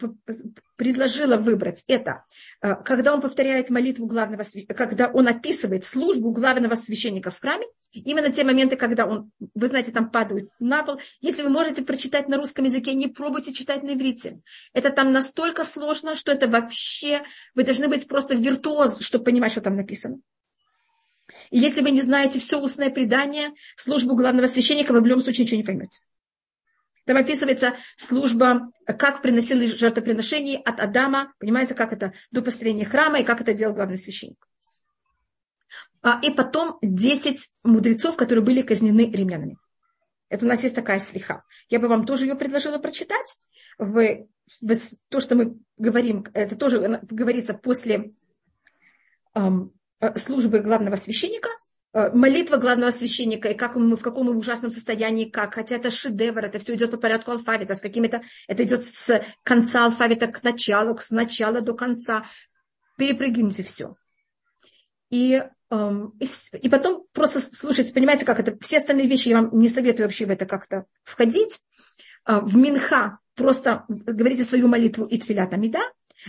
предложила 0.75 1.37
выбрать, 1.37 1.83
это 1.87 2.25
э, 2.61 2.75
когда 2.83 3.13
он 3.13 3.21
повторяет 3.21 3.69
молитву 3.69 4.07
главного 4.07 4.43
когда 4.75 5.07
он 5.07 5.27
описывает 5.27 5.85
службу 5.85 6.31
главного 6.31 6.75
священника 6.75 7.29
в 7.29 7.39
храме, 7.39 7.65
именно 7.91 8.31
те 8.31 8.43
моменты, 8.43 8.75
когда 8.75 9.05
он, 9.05 9.31
вы 9.53 9.67
знаете, 9.67 9.91
там 9.91 10.09
падают 10.09 10.49
на 10.59 10.83
пол. 10.83 10.99
Если 11.21 11.43
вы 11.43 11.49
можете 11.49 11.83
прочитать 11.83 12.27
на 12.27 12.37
русском 12.37 12.65
языке, 12.65 12.93
не 12.93 13.07
пробуйте 13.07 13.53
читать 13.53 13.83
на 13.83 13.93
иврите. 13.93 14.41
Это 14.73 14.89
там 14.89 15.11
настолько 15.11 15.63
сложно, 15.63 16.15
что 16.15 16.31
это 16.31 16.47
вообще, 16.47 17.21
вы 17.55 17.63
должны 17.63 17.87
быть 17.87 18.07
просто 18.07 18.35
виртуоз, 18.35 18.99
чтобы 18.99 19.25
понимать, 19.25 19.51
что 19.51 19.61
там 19.61 19.75
написано. 19.75 20.19
И 21.49 21.59
если 21.59 21.81
вы 21.81 21.91
не 21.91 22.01
знаете 22.01 22.39
все 22.39 22.59
устное 22.59 22.89
предание, 22.89 23.51
службу 23.75 24.15
главного 24.15 24.47
священника, 24.47 24.91
вы 24.93 25.01
в 25.01 25.05
любом 25.05 25.21
случае 25.21 25.45
ничего 25.45 25.57
не 25.57 25.65
поймете. 25.65 25.99
Там 27.05 27.17
описывается 27.17 27.75
служба, 27.97 28.67
как 28.85 29.21
приносили 29.21 29.67
жертвоприношения 29.67 30.59
от 30.59 30.79
Адама, 30.79 31.33
понимаете, 31.39 31.73
как 31.73 31.91
это 31.91 32.13
до 32.31 32.41
построения 32.41 32.85
храма 32.85 33.19
и 33.19 33.23
как 33.23 33.41
это 33.41 33.53
делал 33.53 33.73
главный 33.73 33.97
священник. 33.97 34.47
А, 36.01 36.19
и 36.21 36.29
потом 36.29 36.77
10 36.81 37.49
мудрецов, 37.63 38.15
которые 38.15 38.43
были 38.43 38.61
казнены 38.61 39.11
римлянами. 39.11 39.57
Это 40.29 40.45
у 40.45 40.49
нас 40.49 40.61
есть 40.61 40.75
такая 40.75 40.99
слиха. 40.99 41.43
Я 41.69 41.79
бы 41.79 41.87
вам 41.87 42.05
тоже 42.05 42.25
ее 42.25 42.35
предложила 42.35 42.77
прочитать. 42.77 43.39
В, 43.79 44.27
в, 44.61 44.75
то, 45.09 45.19
что 45.19 45.35
мы 45.35 45.57
говорим, 45.77 46.25
это 46.33 46.55
тоже 46.55 47.01
говорится 47.09 47.55
после 47.55 48.13
Э, 49.35 49.49
службы 50.15 50.59
главного 50.59 50.95
священника, 50.95 51.49
э, 51.93 52.11
молитва 52.13 52.57
главного 52.57 52.91
священника, 52.91 53.49
и 53.49 53.53
как 53.53 53.75
мы, 53.75 53.95
в 53.95 54.01
каком 54.01 54.27
мы 54.27 54.37
ужасном 54.37 54.71
состоянии, 54.71 55.25
как, 55.25 55.55
хотя 55.55 55.75
это 55.75 55.89
шедевр, 55.89 56.45
это 56.45 56.59
все 56.59 56.75
идет 56.75 56.91
по 56.91 56.97
порядку 56.97 57.31
алфавита, 57.31 57.75
с 57.75 57.81
какими-то, 57.81 58.21
это 58.47 58.63
идет 58.63 58.83
с 58.83 59.21
конца 59.43 59.85
алфавита 59.85 60.27
к 60.27 60.43
началу, 60.43 60.97
с 60.97 61.11
начала 61.11 61.61
до 61.61 61.73
конца, 61.73 62.25
перепрыгните 62.97 63.63
все. 63.63 63.95
И, 65.09 65.43
эм, 65.71 66.19
и, 66.61 66.69
потом 66.69 67.05
просто 67.13 67.39
слушайте, 67.39 67.93
понимаете, 67.93 68.25
как 68.25 68.39
это, 68.39 68.57
все 68.59 68.77
остальные 68.77 69.07
вещи 69.07 69.29
я 69.29 69.41
вам 69.41 69.57
не 69.59 69.69
советую 69.69 70.05
вообще 70.05 70.25
в 70.25 70.29
это 70.29 70.45
как-то 70.45 70.85
входить. 71.03 71.59
Э, 72.25 72.39
в 72.41 72.55
Минха 72.55 73.19
просто 73.35 73.85
говорите 73.87 74.43
свою 74.43 74.67
молитву 74.67 75.05
и 75.05 75.17
тфилят 75.17 75.53
Амида, 75.53 75.79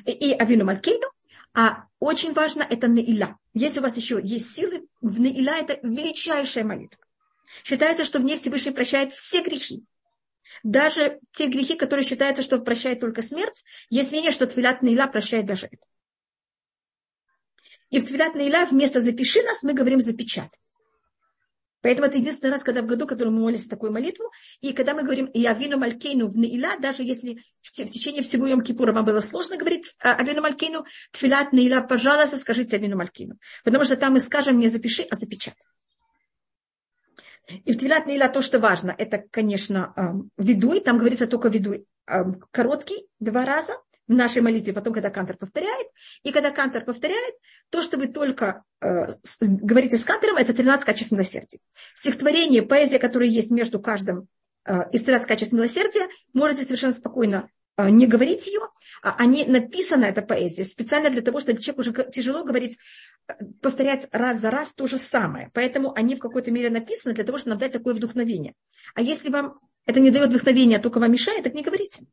и, 0.07 0.13
и 0.13 0.33
Авину 0.33 0.65
Малькейну, 0.65 1.09
А 1.53 1.85
очень 1.99 2.33
важно 2.33 2.63
это 2.63 2.89
наиля. 2.89 3.37
Если 3.55 3.81
у 3.81 3.83
вас 3.83 3.97
еще 3.97 4.21
есть 4.23 4.55
силы, 4.55 4.87
в 5.01 5.21
наиля 5.21 5.59
это 5.59 5.79
величайшая 5.83 6.65
молитва. 6.65 7.05
Считается, 7.65 8.05
что 8.05 8.21
в 8.21 8.25
ней 8.25 8.37
Всевышний 8.37 8.73
прощает 8.73 9.13
все 9.13 9.43
грехи. 9.43 9.85
Даже 10.63 11.21
те 11.33 11.47
грехи, 11.47 11.77
которые 11.77 12.05
считаются, 12.05 12.43
что 12.43 12.59
прощает 12.59 13.01
только 13.01 13.23
смерть, 13.23 13.65
есть 13.89 14.13
мнение, 14.13 14.31
что 14.31 14.47
Твилат 14.47 14.83
Наиля 14.83 15.07
прощает 15.07 15.47
даже 15.47 15.67
это. 15.67 15.87
И 17.91 17.99
в 17.99 18.05
Твилат 18.05 18.35
Наиля 18.35 18.67
вместо 18.67 19.01
«запиши 19.01 19.43
нас» 19.43 19.63
мы 19.63 19.75
говорим 19.75 19.99
«запечатай». 20.01 20.61
Поэтому 21.82 22.07
это 22.09 22.19
единственный 22.19 22.51
раз, 22.51 22.62
когда 22.62 22.82
в 22.82 22.86
году, 22.86 23.07
который 23.07 23.31
мы 23.31 23.40
молились 23.40 23.66
такую 23.66 23.93
молитву, 23.93 24.31
и 24.61 24.73
когда 24.73 24.94
мы 24.94 25.02
говорим 25.02 25.27
«И 25.27 25.47
авину 25.47 25.78
малькейну 25.78 26.28
в 26.28 26.36
Наиля», 26.36 26.78
даже 26.78 27.02
если 27.02 27.43
в, 27.62 27.73
течение 27.73 28.23
всего 28.23 28.47
Йом 28.47 28.62
Кипура 28.62 28.93
вам 28.93 29.05
было 29.05 29.20
сложно 29.20 29.57
говорить 29.57 29.94
авину 30.01 30.43
малькейну, 30.43 30.85
тфилат 31.12 31.52
Наиля, 31.52 31.81
пожалуйста, 31.82 32.36
скажите 32.36 32.77
авину 32.77 32.97
малькейну. 32.97 33.39
Потому 33.65 33.85
что 33.85 33.97
там 33.97 34.12
мы 34.12 34.20
скажем 34.20 34.59
не 34.59 34.69
запиши, 34.69 35.07
а 35.11 35.16
запечатай. 35.16 35.62
И 37.65 37.73
в 37.73 37.79
Твилат 37.79 38.07
Наиля 38.07 38.29
то, 38.29 38.43
что 38.43 38.59
важно, 38.59 38.95
это, 38.97 39.25
конечно, 39.31 39.93
эм, 39.97 40.31
ведуй, 40.37 40.81
там 40.81 40.99
говорится 40.99 41.27
только 41.27 41.49
ведуй 41.49 41.87
эм, 42.07 42.43
короткий, 42.51 43.07
два 43.19 43.45
раза 43.45 43.75
в 44.09 44.13
нашей 44.13 44.43
молитве, 44.43 44.73
потом, 44.73 44.93
когда 44.93 45.11
Кантор 45.11 45.37
повторяет. 45.37 45.87
И 46.23 46.33
когда 46.33 46.51
Кантор 46.51 46.85
повторяет, 46.85 47.35
то, 47.71 47.83
что 47.83 47.97
вы 47.97 48.09
только 48.09 48.65
э, 48.81 49.15
говорите 49.41 49.97
с 49.97 50.05
Кантором, 50.05 50.37
это 50.37 50.53
13 50.53 50.85
качеств 50.85 51.13
милосердия. 51.13 51.59
Стихотворение, 51.95 52.63
поэзия, 52.63 52.99
которая 52.99 53.29
есть 53.29 53.51
между 53.51 53.81
каждым 53.81 54.27
э, 54.65 54.91
из 54.93 55.03
13 55.03 55.29
качеств 55.29 55.53
милосердия, 55.55 56.09
можете 56.33 56.65
совершенно 56.65 56.93
спокойно 56.93 57.49
не 57.79 58.07
говорить 58.07 58.47
ее, 58.47 58.61
а 59.03 59.15
они 59.17 59.45
написана 59.45 60.05
эта 60.05 60.23
поэзия 60.23 60.65
специально 60.65 61.11
для 61.11 61.23
того, 61.23 61.41
чтобы 61.41 61.61
человеку 61.61 61.81
уже 61.81 62.11
тяжело 62.11 62.45
говорить, 62.45 62.79
э, 63.29 63.33
повторять 63.63 64.09
раз 64.13 64.39
за 64.39 64.51
раз 64.51 64.75
то 64.75 64.87
же 64.87 64.99
самое. 64.99 65.49
Поэтому 65.55 65.93
они 65.95 66.17
в 66.17 66.19
какой-то 66.19 66.51
мере 66.51 66.71
написаны 66.71 67.15
для 67.15 67.25
того, 67.25 67.39
чтобы 67.39 67.51
нам 67.51 67.59
дать 67.59 67.73
такое 67.73 67.95
вдохновение. 67.95 68.55
А 68.95 69.01
если 69.03 69.31
вам 69.31 69.59
это 69.87 70.01
не 70.01 70.11
дает 70.11 70.31
вдохновения, 70.31 70.77
а 70.77 70.81
только 70.81 71.01
вам 71.01 71.13
мешает, 71.13 71.45
так 71.45 71.55
не 71.55 71.63
говорите. 71.63 72.07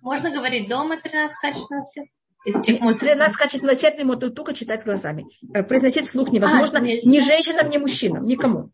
Можно 0.00 0.30
говорить 0.30 0.68
дома 0.68 0.96
13 0.98 1.36
качеств 1.40 1.70
милосердия? 1.70 2.12
13 2.44 3.36
качеств 3.36 3.62
милосердия 3.64 4.04
можно 4.04 4.30
только 4.30 4.54
читать 4.54 4.84
глазами. 4.84 5.26
Э, 5.52 5.64
произносить 5.64 6.08
слух 6.08 6.30
невозможно 6.30 6.78
а, 6.78 6.82
ни 6.82 7.18
женщинам, 7.18 7.68
ни 7.70 7.78
мужчинам, 7.78 8.22
никому. 8.22 8.70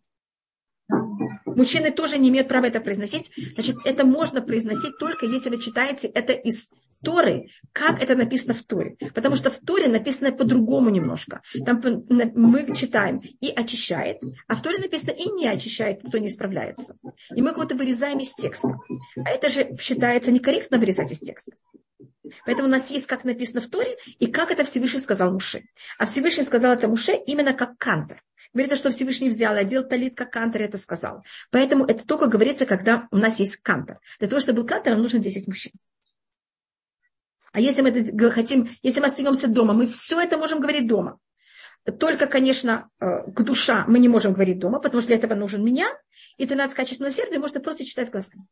Мужчины 1.56 1.90
тоже 1.90 2.18
не 2.18 2.28
имеют 2.28 2.48
права 2.48 2.66
это 2.66 2.80
произносить. 2.80 3.32
Значит, 3.54 3.76
это 3.84 4.04
можно 4.04 4.42
произносить 4.42 4.98
только 4.98 5.26
если 5.26 5.50
вы 5.50 5.60
читаете 5.60 6.08
это 6.08 6.32
из 6.32 6.68
Торы, 7.04 7.48
как 7.72 8.02
это 8.02 8.14
написано 8.14 8.54
в 8.54 8.62
Торе. 8.62 8.96
Потому 9.14 9.36
что 9.36 9.50
в 9.50 9.58
Торе 9.58 9.88
написано 9.88 10.32
по-другому 10.32 10.90
немножко. 10.90 11.42
Там 11.64 11.80
мы 12.34 12.74
читаем 12.74 13.18
и 13.40 13.50
очищает, 13.50 14.18
а 14.46 14.54
в 14.54 14.62
Торе 14.62 14.78
написано 14.78 15.10
и 15.10 15.28
не 15.30 15.48
очищает, 15.48 16.00
кто 16.06 16.18
не 16.18 16.28
справляется. 16.28 16.96
И 17.34 17.42
мы 17.42 17.52
кого-то 17.52 17.74
вырезаем 17.74 18.18
из 18.18 18.34
текста. 18.34 18.68
А 19.16 19.30
это 19.30 19.48
же 19.48 19.76
считается 19.80 20.32
некорректно 20.32 20.78
вырезать 20.78 21.12
из 21.12 21.18
текста. 21.18 21.52
Поэтому 22.46 22.68
у 22.68 22.70
нас 22.70 22.90
есть, 22.90 23.06
как 23.06 23.24
написано 23.24 23.60
в 23.60 23.68
Торе, 23.68 23.96
и 24.18 24.26
как 24.26 24.50
это 24.50 24.64
Всевышний 24.64 25.00
сказал 25.00 25.32
Муше. 25.32 25.62
А 25.98 26.06
Всевышний 26.06 26.44
сказал 26.44 26.72
это 26.72 26.88
Муше 26.88 27.12
именно 27.26 27.52
как 27.52 27.76
кантор. 27.78 28.22
Говорится, 28.52 28.76
что 28.76 28.90
Всевышний 28.90 29.30
взял 29.30 29.54
одел 29.54 29.82
талит, 29.82 30.16
как 30.16 30.32
Кантор 30.32 30.62
это 30.62 30.76
сказал. 30.76 31.24
Поэтому 31.50 31.84
это 31.84 32.06
только 32.06 32.26
говорится, 32.26 32.66
когда 32.66 33.08
у 33.10 33.16
нас 33.16 33.38
есть 33.38 33.56
Кантор. 33.56 33.98
Для 34.18 34.28
того, 34.28 34.40
чтобы 34.40 34.60
был 34.60 34.68
Кантор, 34.68 34.92
нам 34.92 35.02
нужно 35.02 35.20
10 35.20 35.48
мужчин. 35.48 35.72
А 37.52 37.60
если 37.60 37.82
мы 37.82 37.90
это 37.90 38.30
хотим, 38.30 38.70
если 38.82 39.00
мы 39.00 39.06
остаемся 39.06 39.48
дома, 39.48 39.74
мы 39.74 39.86
все 39.86 40.20
это 40.20 40.36
можем 40.38 40.60
говорить 40.60 40.86
дома. 40.86 41.18
Только, 41.98 42.26
конечно, 42.26 42.90
э, 43.00 43.30
к 43.30 43.42
душа 43.42 43.84
мы 43.88 43.98
не 43.98 44.08
можем 44.08 44.34
говорить 44.34 44.58
дома, 44.58 44.78
потому 44.78 45.00
что 45.00 45.08
для 45.08 45.16
этого 45.16 45.34
нужен 45.34 45.64
меня. 45.64 45.88
И 46.36 46.46
13 46.46 46.74
качеств 46.74 47.00
милосердия 47.00 47.38
можно 47.38 47.60
просто 47.60 47.84
читать 47.84 48.10
глазами. 48.10 48.46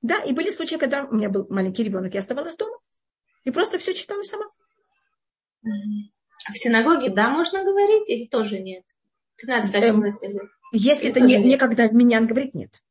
Да, 0.00 0.22
и 0.22 0.32
были 0.32 0.50
случаи, 0.50 0.76
когда 0.76 1.04
у 1.04 1.14
меня 1.14 1.28
был 1.28 1.46
маленький 1.50 1.82
ребенок, 1.82 2.14
я 2.14 2.20
оставалась 2.20 2.56
дома. 2.56 2.78
И 3.44 3.50
просто 3.50 3.78
все 3.78 3.94
читала 3.94 4.22
сама. 4.22 4.46
А 6.46 6.52
в 6.52 6.56
синагоге, 6.56 7.10
да, 7.10 7.30
можно 7.30 7.64
говорить, 7.64 8.08
или 8.08 8.26
тоже 8.26 8.58
нет? 8.58 8.84
13 9.36 9.74
эм, 9.74 10.04
Если 10.72 11.10
это 11.10 11.20
не, 11.20 11.36
некогда 11.38 11.88
меня 11.90 12.20
говорит, 12.20 12.54
нет. 12.54 12.82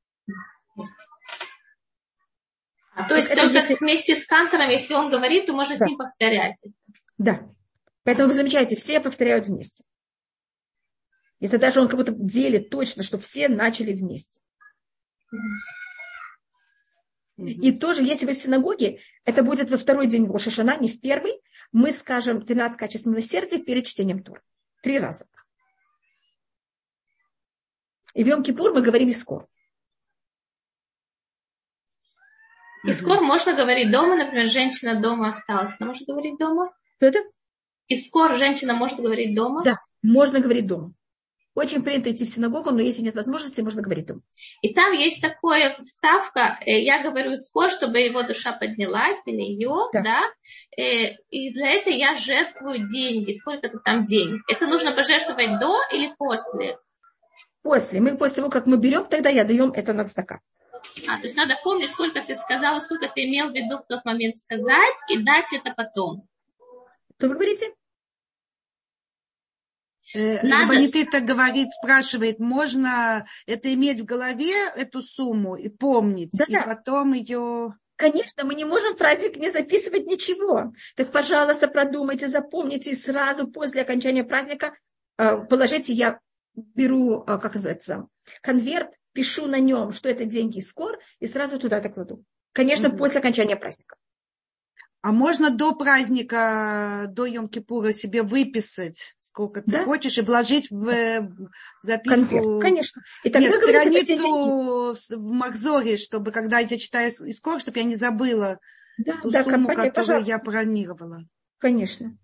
А, 2.94 3.08
то 3.08 3.16
есть 3.16 3.30
только 3.30 3.60
если... 3.60 3.76
вместе 3.76 4.16
с 4.16 4.26
Кантором, 4.26 4.70
если 4.70 4.96
он 4.96 5.12
говорит, 5.12 5.46
то 5.46 5.54
можно 5.54 5.78
да. 5.78 5.86
с 5.86 5.88
ним 5.88 5.98
повторять. 5.98 6.56
Да. 7.18 7.48
Поэтому 8.04 8.30
вы 8.30 8.34
замечаете, 8.34 8.76
все 8.76 9.00
повторяют 9.00 9.48
вместе. 9.48 9.84
Это 11.40 11.60
даже 11.60 11.80
он 11.80 11.88
как 11.88 12.00
будто 12.00 12.12
делит 12.12 12.70
точно, 12.70 13.04
что 13.04 13.20
все 13.20 13.50
начали 13.50 13.94
вместе. 13.94 14.42
И 17.38 17.72
тоже, 17.72 18.02
если 18.04 18.26
вы 18.26 18.34
в 18.34 18.38
синагоге, 18.38 19.00
это 19.24 19.44
будет 19.44 19.70
во 19.70 19.78
второй 19.78 20.08
день 20.08 20.26
Рошашана, 20.26 20.76
не 20.78 20.88
в 20.88 21.00
первый, 21.00 21.40
мы 21.72 21.92
скажем 21.92 22.42
13 22.44 22.78
качеств 22.78 23.06
милосердия 23.06 23.60
перед 23.60 23.86
чтением 23.86 24.24
Тур. 24.24 24.44
Три 24.82 24.98
раза. 24.98 25.28
И 28.16 28.24
в 28.24 28.28
Йом-Кипур 28.28 28.74
мы 28.74 28.82
говорим 28.82 29.10
Искор. 29.10 29.48
Искор 32.84 33.22
можно 33.22 33.56
говорить 33.56 33.92
дома, 33.92 34.16
например, 34.16 34.48
женщина 34.48 35.00
дома 35.00 35.30
осталась, 35.30 35.76
она 35.80 35.90
может 35.90 36.08
говорить 36.08 36.40
дома? 36.40 36.74
Что 36.96 37.06
это? 37.08 37.20
Искор 37.88 38.36
женщина 38.36 38.74
может 38.74 39.00
говорить 39.00 39.36
дома? 39.36 39.64
Да, 39.64 39.80
можно 40.02 40.40
говорить 40.40 40.66
дома. 40.66 40.94
Очень 41.58 41.82
принято 41.82 42.12
идти 42.12 42.24
в 42.24 42.30
синагогу, 42.30 42.70
но 42.70 42.82
если 42.82 43.02
нет 43.02 43.16
возможности, 43.16 43.62
можно 43.62 43.82
говорить 43.82 44.06
там. 44.06 44.22
И 44.62 44.76
там 44.76 44.94
есть 44.94 45.20
такая 45.20 45.76
вставка, 45.84 46.60
э, 46.64 46.84
я 46.84 47.02
говорю 47.02 47.36
спор, 47.36 47.72
чтобы 47.72 47.98
его 48.00 48.22
душа 48.22 48.52
поднялась, 48.52 49.26
или 49.26 49.42
ее, 49.42 49.90
да. 49.92 50.04
да, 50.04 50.22
э, 50.78 51.16
и 51.32 51.52
для 51.52 51.72
этого 51.72 51.96
я 51.96 52.16
жертвую 52.16 52.88
деньги, 52.88 53.34
сколько-то 53.34 53.80
там 53.80 54.06
денег. 54.06 54.44
Это 54.48 54.68
нужно 54.68 54.92
пожертвовать 54.92 55.60
до 55.60 55.80
или 55.92 56.14
после? 56.20 56.78
После. 57.64 58.02
Мы 58.02 58.16
после 58.18 58.36
того, 58.36 58.52
как 58.52 58.68
мы 58.68 58.78
берем, 58.78 59.06
тогда 59.06 59.30
я 59.30 59.44
даем 59.44 59.72
это 59.72 59.94
на 59.94 60.06
стакан. 60.06 60.42
А, 61.08 61.18
то 61.18 61.24
есть 61.24 61.36
надо 61.36 61.56
помнить, 61.64 61.90
сколько 61.90 62.22
ты 62.22 62.36
сказала, 62.36 62.82
сколько 62.82 63.08
ты 63.08 63.26
имел 63.26 63.50
в 63.50 63.56
виду 63.56 63.80
в 63.80 63.88
тот 63.88 64.06
момент 64.06 64.38
сказать, 64.38 64.98
и 65.10 65.24
дать 65.24 65.52
это 65.52 65.74
потом. 65.76 66.28
Что 67.18 67.30
вы 67.30 67.34
говорите? 67.34 67.74
Э, 70.14 70.46
Надо... 70.48 70.74
Банитыта 70.74 71.20
говорит, 71.22 71.70
спрашивает, 71.72 72.40
можно 72.40 73.26
это 73.46 73.74
иметь 73.74 74.02
в 74.02 74.06
голове, 74.06 74.54
эту 74.76 75.02
сумму, 75.02 75.56
и 75.56 75.70
помнить, 75.70 76.32
да, 76.34 76.46
и 76.46 76.66
потом 76.66 77.14
ее... 77.14 77.76
Конечно, 77.96 78.44
мы 78.44 78.54
не 78.54 78.64
можем 78.64 78.94
в 78.94 78.98
праздник 78.98 79.38
не 79.38 79.50
записывать 79.50 80.06
ничего. 80.06 80.72
Так, 80.96 81.12
пожалуйста, 81.12 81.68
продумайте, 81.68 82.28
запомните, 82.28 82.92
и 82.92 82.96
сразу 82.96 83.48
после 83.48 83.82
окончания 83.82 84.24
праздника 84.24 84.78
э, 85.18 85.38
положите, 85.50 85.94
я 85.94 86.20
беру, 86.56 87.24
э, 87.24 87.38
как 87.38 87.56
называется, 87.56 88.08
конверт, 88.42 88.94
пишу 89.14 89.48
на 89.48 89.60
нем, 89.60 89.94
что 89.94 90.10
это 90.10 90.26
деньги 90.26 90.60
из 90.60 90.70
скор, 90.70 91.00
и 91.20 91.26
сразу 91.26 91.58
туда 91.60 91.80
это 91.80 91.90
кладу. 91.90 92.24
Конечно, 92.54 92.90
угу. 92.90 92.98
после 92.98 93.20
окончания 93.20 93.56
праздника. 93.56 93.98
А 95.02 95.12
можно 95.12 95.52
до 95.52 95.76
праздника, 95.76 97.06
до 97.10 97.28
Йом-Кипура 97.28 97.94
себе 97.94 98.24
выписать, 98.24 99.16
сколько 99.20 99.62
ты 99.62 99.72
да? 99.72 99.86
хочешь, 99.86 100.18
и 100.18 100.22
вложить 100.22 100.72
в 100.72 101.30
записку. 101.84 102.28
Конверт, 102.28 102.62
конечно. 102.62 103.02
И 103.24 103.30
тогда 103.30 103.48
Нет, 103.48 103.58
страницу 103.58 104.96
в 105.16 105.34
Макзоре, 105.34 105.98
чтобы 105.98 106.32
когда 106.32 106.60
я 106.60 106.78
читаю 106.78 107.12
искор, 107.12 107.62
чтобы 107.62 107.80
я 107.80 107.86
не 107.86 107.96
забыла 107.96 108.60
да, 108.98 109.18
ту 109.22 109.30
да, 109.30 109.44
сумму, 109.44 109.68
компания, 109.68 109.90
которую 109.90 109.94
пожалуйста. 110.24 110.30
я 110.30 110.40
планировала. 110.40 111.24
Конечно. 111.60 112.18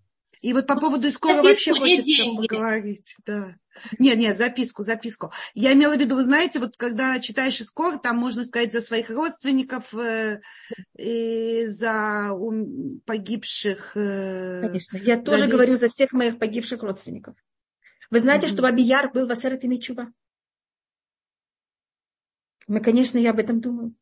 И 0.44 0.52
вот 0.52 0.66
по 0.66 0.78
поводу 0.78 1.06
искора 1.08 1.42
вообще 1.42 1.72
хочется 1.72 2.02
деньги. 2.02 2.46
поговорить. 2.46 3.16
Да. 3.24 3.54
Нет, 3.98 4.18
нет, 4.18 4.36
записку, 4.36 4.82
записку. 4.82 5.32
Я 5.54 5.72
имела 5.72 5.96
в 5.96 5.98
виду, 5.98 6.16
вы 6.16 6.22
знаете, 6.22 6.60
вот 6.60 6.76
когда 6.76 7.18
читаешь 7.18 7.58
искор, 7.62 7.98
там 7.98 8.18
можно 8.18 8.44
сказать 8.44 8.70
за 8.70 8.82
своих 8.82 9.08
родственников, 9.08 9.94
э, 9.94 10.42
и 10.98 11.64
за 11.68 12.32
ум, 12.32 13.00
погибших. 13.06 13.96
Э, 13.96 14.60
Конечно, 14.66 14.98
я 14.98 15.18
тоже 15.18 15.44
весь... 15.44 15.52
говорю 15.52 15.76
за 15.78 15.88
всех 15.88 16.12
моих 16.12 16.38
погибших 16.38 16.82
родственников. 16.82 17.36
Вы 18.10 18.20
знаете, 18.20 18.46
mm-hmm. 18.46 18.52
что 18.52 18.66
Абияр 18.66 19.10
был 19.12 19.26
в 19.26 19.32
Асерет 19.32 19.64
и 19.64 19.80
Чува? 19.80 20.12
Мы, 22.66 22.80
конечно, 22.80 23.16
я 23.16 23.30
об 23.30 23.38
этом 23.38 23.62
думаю 23.62 23.94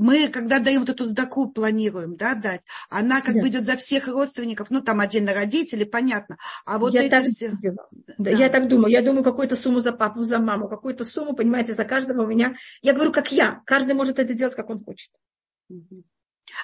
мы, 0.00 0.28
когда 0.28 0.60
даем 0.60 0.80
вот 0.80 0.88
эту 0.88 1.04
сдаку, 1.04 1.50
планируем, 1.50 2.16
да, 2.16 2.34
дать, 2.34 2.62
она 2.88 3.20
как 3.20 3.34
да. 3.34 3.42
бы 3.42 3.48
идет 3.48 3.66
за 3.66 3.76
всех 3.76 4.08
родственников, 4.08 4.70
ну, 4.70 4.80
там 4.80 5.00
отдельно 5.00 5.34
родители, 5.34 5.84
понятно. 5.84 6.38
А 6.64 6.78
вот 6.78 6.94
я 6.94 7.02
эти 7.02 7.10
так 7.10 7.24
все... 7.26 7.52
Да. 7.62 7.84
Да, 8.16 8.30
я 8.30 8.48
так 8.48 8.66
думаю. 8.66 8.90
Я 8.90 9.02
думаю, 9.02 9.22
какую-то 9.22 9.56
сумму 9.56 9.80
за 9.80 9.92
папу, 9.92 10.22
за 10.22 10.38
маму, 10.38 10.68
какую-то 10.68 11.04
сумму, 11.04 11.34
понимаете, 11.34 11.74
за 11.74 11.84
каждого 11.84 12.22
у 12.22 12.26
меня. 12.26 12.56
Я 12.80 12.94
говорю, 12.94 13.12
как 13.12 13.30
я. 13.30 13.60
Каждый 13.66 13.94
может 13.94 14.18
это 14.18 14.32
делать, 14.32 14.54
как 14.54 14.70
он 14.70 14.82
хочет. 14.82 15.10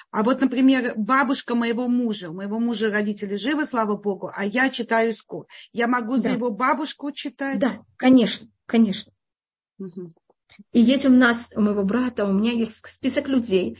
А 0.09 0.23
вот, 0.23 0.41
например, 0.41 0.93
бабушка 0.95 1.53
моего 1.53 1.87
мужа, 1.87 2.31
у 2.31 2.33
моего 2.33 2.59
мужа 2.59 2.89
родители 2.89 3.35
живы, 3.35 3.67
слава 3.67 3.95
богу, 3.95 4.31
а 4.35 4.45
я 4.45 4.71
читаю 4.71 5.13
скор. 5.13 5.45
Я 5.73 5.87
могу 5.87 6.15
да. 6.15 6.21
за 6.21 6.29
его 6.29 6.49
бабушку 6.49 7.11
читать? 7.11 7.59
Да, 7.59 7.69
конечно, 7.97 8.47
конечно. 8.65 9.13
Угу. 9.77 10.11
И 10.71 10.81
есть 10.81 11.05
у 11.05 11.09
нас, 11.09 11.51
у 11.55 11.61
моего 11.61 11.83
брата, 11.83 12.25
у 12.25 12.31
меня 12.31 12.51
есть 12.51 12.85
список 12.87 13.27
людей, 13.27 13.77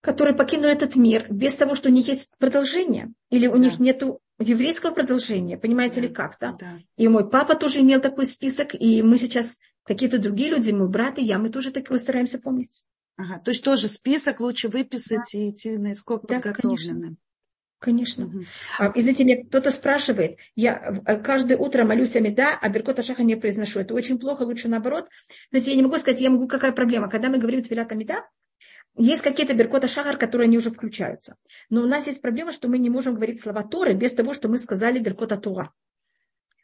которые 0.00 0.36
покинули 0.36 0.70
этот 0.70 0.96
мир 0.96 1.26
без 1.30 1.56
того, 1.56 1.74
что 1.74 1.88
у 1.88 1.92
них 1.92 2.06
есть 2.08 2.30
продолжение, 2.38 3.12
или 3.30 3.46
у 3.46 3.54
да. 3.54 3.58
них 3.58 3.78
нет 3.78 4.02
еврейского 4.38 4.92
продолжения, 4.92 5.58
понимаете 5.58 5.96
да. 5.96 6.06
ли 6.06 6.08
как-то. 6.12 6.56
Да. 6.58 6.78
И 6.96 7.08
мой 7.08 7.28
папа 7.28 7.56
тоже 7.56 7.80
имел 7.80 8.00
такой 8.00 8.26
список, 8.26 8.74
и 8.74 9.02
мы 9.02 9.18
сейчас, 9.18 9.58
какие-то 9.84 10.18
другие 10.18 10.50
люди, 10.50 10.70
мой 10.70 10.88
брат 10.88 11.18
и 11.18 11.24
я, 11.24 11.38
мы 11.38 11.50
тоже 11.50 11.70
такое 11.70 11.98
стараемся 11.98 12.38
помнить. 12.38 12.84
Ага, 13.16 13.38
то 13.38 13.50
есть 13.50 13.64
тоже 13.64 13.88
список 13.88 14.40
лучше 14.40 14.68
выписать 14.68 15.30
да. 15.32 15.38
и 15.38 15.50
идти 15.50 15.78
наисколько 15.78 16.26
да, 16.26 16.34
подготовленным. 16.36 17.00
Конечно. 17.00 17.16
Угу. 18.26 18.44
Извините, 18.94 19.24
мне 19.24 19.44
кто-то 19.44 19.70
спрашивает, 19.70 20.38
я 20.54 21.02
э, 21.06 21.18
каждое 21.18 21.58
утро 21.58 21.84
молюсь 21.84 22.16
Амида, 22.16 22.58
а 22.60 22.68
Беркота 22.68 23.02
Шаха 23.02 23.22
не 23.22 23.36
произношу. 23.36 23.80
Это 23.80 23.94
очень 23.94 24.18
плохо, 24.18 24.42
лучше 24.42 24.68
наоборот. 24.68 25.08
Но 25.52 25.58
я 25.58 25.74
не 25.74 25.82
могу 25.82 25.98
сказать, 25.98 26.20
я 26.20 26.30
могу, 26.30 26.48
какая 26.48 26.72
проблема. 26.72 27.08
Когда 27.08 27.28
мы 27.28 27.38
говорим 27.38 27.62
Твилят 27.62 27.92
Амида, 27.92 28.24
есть 28.96 29.22
какие-то 29.22 29.52
Беркота 29.54 29.88
Шахар, 29.88 30.16
которые 30.16 30.46
они 30.46 30.56
уже 30.56 30.70
включаются. 30.70 31.36
Но 31.68 31.82
у 31.82 31.86
нас 31.86 32.06
есть 32.06 32.22
проблема, 32.22 32.50
что 32.50 32.68
мы 32.68 32.78
не 32.78 32.88
можем 32.88 33.14
говорить 33.14 33.40
слова 33.40 33.62
Торы 33.62 33.92
без 33.94 34.12
того, 34.14 34.32
что 34.32 34.48
мы 34.48 34.56
сказали 34.56 34.98
Беркота 34.98 35.36
Тура. 35.36 35.72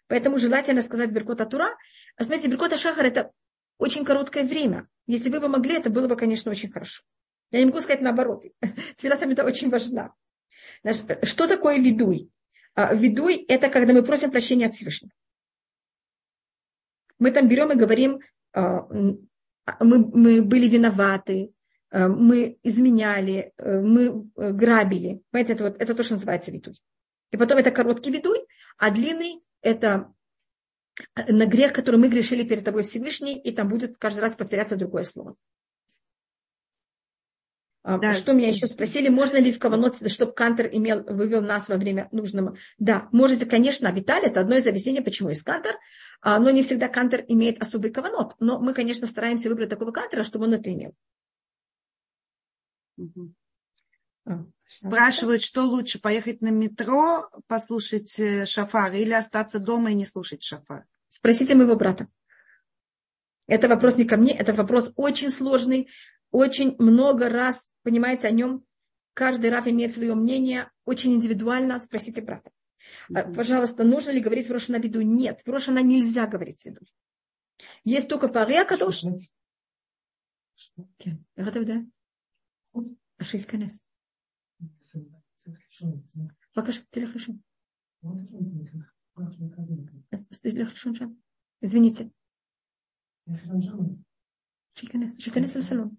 Поэтому 0.09 0.39
желательно 0.39 0.80
сказать 0.80 1.10
Беркота 1.10 1.44
Тура. 1.44 1.76
А 2.16 2.24
смотрите, 2.24 2.48
Беркота 2.48 2.78
Шахар 2.78 3.05
это 3.05 3.32
очень 3.78 4.05
короткое 4.05 4.44
время. 4.44 4.89
Если 5.06 5.28
вы 5.28 5.40
бы 5.40 5.48
могли, 5.48 5.74
это 5.74 5.90
было 5.90 6.09
бы, 6.09 6.16
конечно, 6.16 6.51
очень 6.51 6.70
хорошо. 6.70 7.02
Я 7.51 7.60
не 7.60 7.66
могу 7.66 7.80
сказать 7.80 8.01
наоборот. 8.01 8.44
Твилат 8.97 9.22
Амида 9.22 9.44
очень 9.44 9.68
важна. 9.68 10.14
Что 10.84 11.46
такое 11.46 11.78
видуй? 11.78 12.30
А, 12.74 12.94
видуй– 12.94 13.44
это 13.48 13.68
когда 13.68 13.92
мы 13.92 14.02
просим 14.02 14.30
прощения 14.30 14.66
от 14.66 14.74
Всевышнего. 14.74 15.12
Мы 17.18 17.30
там 17.30 17.48
берем 17.48 17.70
и 17.70 17.76
говорим, 17.76 18.20
а, 18.52 18.86
мы, 19.80 19.98
мы 19.98 20.42
были 20.42 20.66
виноваты, 20.66 21.52
а, 21.90 22.09
мы 22.09 22.59
изменяли, 22.62 23.52
мы 23.59 24.26
грабили. 24.34 25.22
Понимаете, 25.30 25.52
это, 25.52 25.64
вот, 25.64 25.80
это 25.80 25.94
то, 25.94 26.02
что 26.02 26.14
называется 26.14 26.50
видуй. 26.50 26.80
И 27.30 27.36
потом 27.36 27.59
это 27.59 27.70
короткий 27.70 28.10
видуй, 28.10 28.46
а 28.76 28.90
длинный– 28.90 29.42
это 29.62 30.12
на 31.16 31.46
грех, 31.46 31.72
который 31.72 31.96
мы 31.96 32.09
грешили 32.09 32.42
перед 32.42 32.64
тобой 32.64 32.82
Всевышний, 32.82 33.38
и 33.38 33.52
там 33.52 33.68
будет 33.68 33.96
каждый 33.98 34.20
раз 34.20 34.34
повторяться 34.34 34.76
другое 34.76 35.04
слово. 35.04 35.36
А, 37.84 37.98
да. 37.98 38.14
Что 38.14 38.32
меня 38.32 38.48
еще 38.48 38.68
спросили, 38.68 39.09
можно 39.09 39.38
ли 39.38 39.52
в 39.52 39.59
Каванот, 39.59 40.09
чтобы 40.09 40.32
Кантер 40.32 40.68
имел, 40.72 41.02
вывел 41.02 41.42
нас 41.42 41.68
во 41.68 41.76
время 41.76 42.09
нужного? 42.12 42.56
Да, 42.78 43.09
можете, 43.10 43.44
конечно, 43.44 43.90
Виталий, 43.90 44.28
это 44.28 44.40
одно 44.40 44.56
из 44.56 44.66
объяснений, 44.66 45.00
почему 45.00 45.30
есть 45.30 45.42
Кантер, 45.42 45.76
а, 46.20 46.38
но 46.38 46.50
не 46.50 46.62
всегда 46.62 46.88
Кантер 46.88 47.24
имеет 47.26 47.60
особый 47.60 47.90
Каванот. 47.90 48.36
Но 48.38 48.60
мы, 48.60 48.72
конечно, 48.72 49.06
стараемся 49.09 49.48
выбрать 49.48 49.68
такого 49.68 49.90
Кантера, 49.90 50.22
чтобы 50.22 50.44
он 50.44 50.54
это 50.54 50.72
имел. 50.72 50.94
Угу. 52.98 53.34
Спрашивают, 54.68 55.42
что 55.42 55.62
лучше, 55.62 55.98
поехать 55.98 56.40
на 56.40 56.50
метро, 56.50 57.28
послушать 57.48 58.18
э, 58.20 58.46
шафар 58.46 58.92
или 58.92 59.12
остаться 59.12 59.59
дома 59.59 59.90
и 59.90 59.94
не 59.94 60.06
слушать 60.06 60.44
шафар? 60.44 60.86
Спросите 61.09 61.56
моего 61.56 61.74
брата. 61.74 62.06
Это 63.48 63.68
вопрос 63.68 63.96
не 63.96 64.04
ко 64.04 64.16
мне, 64.16 64.32
это 64.32 64.52
вопрос 64.54 64.92
очень 64.94 65.30
сложный 65.30 65.88
очень 66.32 66.74
много 66.78 67.28
раз, 67.28 67.68
понимаете, 67.84 68.27
о 68.27 68.31
нем 68.31 68.65
каждый 69.13 69.49
раф 69.49 69.67
имеет 69.67 69.93
свое 69.93 70.13
мнение, 70.15 70.71
очень 70.85 71.13
индивидуально, 71.13 71.79
спросите 71.79 72.21
брата. 72.21 72.51
Mm-hmm. 73.09 73.34
Пожалуйста, 73.34 73.84
нужно 73.84 74.11
ли 74.11 74.21
говорить 74.21 74.47
в 74.47 74.51
Рошана 74.51 74.77
виду? 74.77 75.01
Нет, 75.01 75.41
в 75.45 75.49
Рошана 75.49 75.81
нельзя 75.81 76.27
говорить 76.27 76.61
в 76.61 76.65
виду. 76.65 76.81
Есть 77.84 78.09
только 78.09 78.27
паре 78.27 78.63
Кадош. 78.65 79.03
איך 81.38 81.47
אתה 81.47 81.59
יודע? 81.59 81.75
השאיל 83.19 83.43
כנס. 83.43 83.84
בבקשה, 86.55 86.81
תלך 86.89 87.13
לישון. 87.13 87.38
אז 90.11 90.41
תלך 90.41 90.69
לישון 90.69 90.95
שם. 90.95 91.09
извините. 91.65 92.07
שייכנס, 94.75 95.17
שייכנס 95.19 95.55
לסלון. 95.55 95.95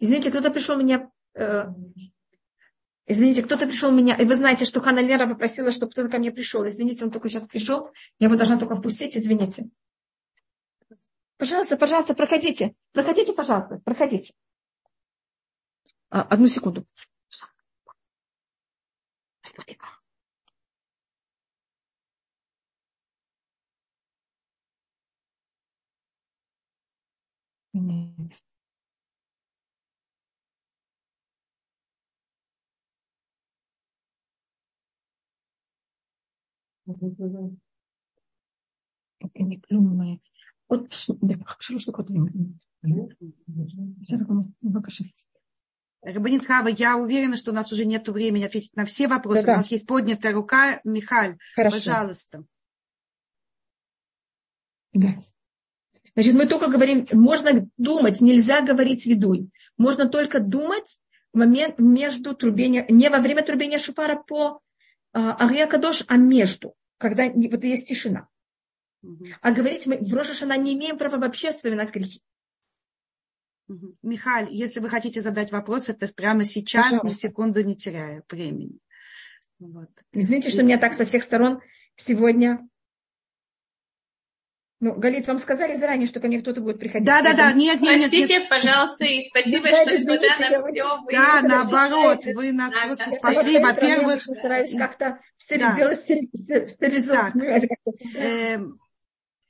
Извините, 0.00 0.30
кто-то 0.30 0.50
пришел 0.50 0.78
меня... 0.78 1.05
Э, 1.37 1.71
извините, 3.05 3.43
кто-то 3.43 3.67
пришел 3.67 3.91
меня... 3.91 4.15
И 4.15 4.25
вы 4.25 4.35
знаете, 4.35 4.65
что 4.65 4.81
Хана 4.81 4.99
Лера 4.99 5.27
попросила, 5.27 5.71
чтобы 5.71 5.91
кто-то 5.91 6.09
ко 6.09 6.17
мне 6.17 6.31
пришел. 6.31 6.67
Извините, 6.67 7.05
он 7.05 7.11
только 7.11 7.29
сейчас 7.29 7.47
пришел. 7.47 7.91
Я 8.19 8.27
его 8.27 8.35
должна 8.35 8.57
только 8.57 8.75
впустить, 8.75 9.15
извините. 9.15 9.69
Пожалуйста, 11.37 11.77
пожалуйста, 11.77 12.15
проходите. 12.15 12.73
Проходите, 12.93 13.33
пожалуйста, 13.33 13.79
проходите. 13.85 14.33
А, 16.09 16.23
одну 16.23 16.47
секунду. 16.47 16.85
Господи. 19.43 19.77
Нет. 27.73 28.46
אני 39.40 39.60
כלום, 39.68 40.00
עוד 40.66 40.86
שלוש 41.60 41.88
דקות 41.88 42.10
אני 42.10 42.20
בסדר 44.00 44.24
גמור, 44.24 44.44
בבקשה. 44.62 45.04
Рабанит 46.04 46.44
Хава, 46.44 46.66
я 46.66 46.96
уверена, 46.96 47.36
что 47.36 47.52
у 47.52 47.54
нас 47.54 47.70
уже 47.70 47.84
нет 47.84 48.08
времени 48.08 48.42
ответить 48.42 48.74
на 48.74 48.84
все 48.84 49.06
вопросы. 49.06 49.42
Да, 49.42 49.46
да. 49.46 49.52
У 49.52 49.56
нас 49.58 49.70
есть 49.70 49.86
поднятая 49.86 50.32
рука. 50.32 50.80
Михаль, 50.82 51.38
Хорошо. 51.54 51.76
пожалуйста. 51.76 52.44
Да. 54.92 55.14
Значит, 56.14 56.34
мы 56.34 56.46
только 56.46 56.68
говорим, 56.68 57.06
можно 57.12 57.68
думать, 57.76 58.20
нельзя 58.20 58.62
говорить 58.62 59.06
ведуй. 59.06 59.48
Можно 59.78 60.08
только 60.08 60.40
думать 60.40 61.00
в 61.32 61.38
момент 61.38 61.78
между 61.78 62.34
трубения, 62.34 62.84
не 62.90 63.08
во 63.08 63.20
время 63.20 63.44
трубения 63.44 63.78
шуфара 63.78 64.22
по 64.22 64.60
Ария 65.14 65.66
Кадош, 65.66 66.04
а 66.08 66.16
между, 66.16 66.74
когда 66.97 67.29
вот 67.29 67.63
есть 67.63 67.87
тишина. 67.87 68.27
А 69.41 69.51
говорить 69.51 69.87
мы 69.87 69.97
в 69.97 70.13
Рошашана 70.13 70.57
не 70.57 70.73
имеем 70.73 70.97
права 70.97 71.17
вообще 71.17 71.51
вспоминать 71.51 71.93
грехи. 71.93 72.21
Михаль, 74.01 74.47
если 74.49 74.79
вы 74.79 74.89
хотите 74.89 75.21
задать 75.21 75.51
вопрос, 75.51 75.89
это 75.89 76.11
прямо 76.13 76.45
сейчас, 76.45 76.85
Пожалуйста. 76.85 77.07
ни 77.07 77.13
секунду 77.13 77.63
не 77.63 77.75
теряя 77.75 78.23
времени. 78.29 78.79
Вот. 79.59 79.89
Извините, 80.13 80.49
что 80.49 80.63
меня 80.63 80.77
так 80.77 80.93
со 80.93 81.05
всех 81.05 81.23
сторон 81.23 81.61
сегодня 81.95 82.67
ну, 84.79 84.93
Галит, 84.93 85.27
вам 85.27 85.39
сказали 85.39 85.75
заранее, 85.75 86.07
что 86.07 86.19
ко 86.19 86.27
мне 86.27 86.39
кто-то 86.39 86.61
будет 86.61 86.79
приходить. 86.79 87.07
Да, 87.07 87.21
да, 87.23 87.33
да, 87.33 87.51
нет, 87.51 87.81
нет, 87.81 87.99
нет. 87.99 88.09
Простите, 88.09 88.39
нет. 88.39 88.49
пожалуйста, 88.49 89.05
и 89.05 89.23
спасибо, 89.23 89.67
что 89.69 89.97
несмотря 89.97 90.51
на 90.51 90.57
все, 90.57 91.01
вы... 91.01 91.11
Да, 91.11 91.41
наоборот, 91.41 92.19
вы 92.35 92.51
нас 92.51 92.73
да, 92.73 92.85
просто 92.85 93.09
да, 93.09 93.11
спасли. 93.11 93.59
Во-первых... 93.59 94.27
Я 94.27 94.33
стараюсь 94.35 94.77
как-то 94.77 95.19
да. 95.49 95.75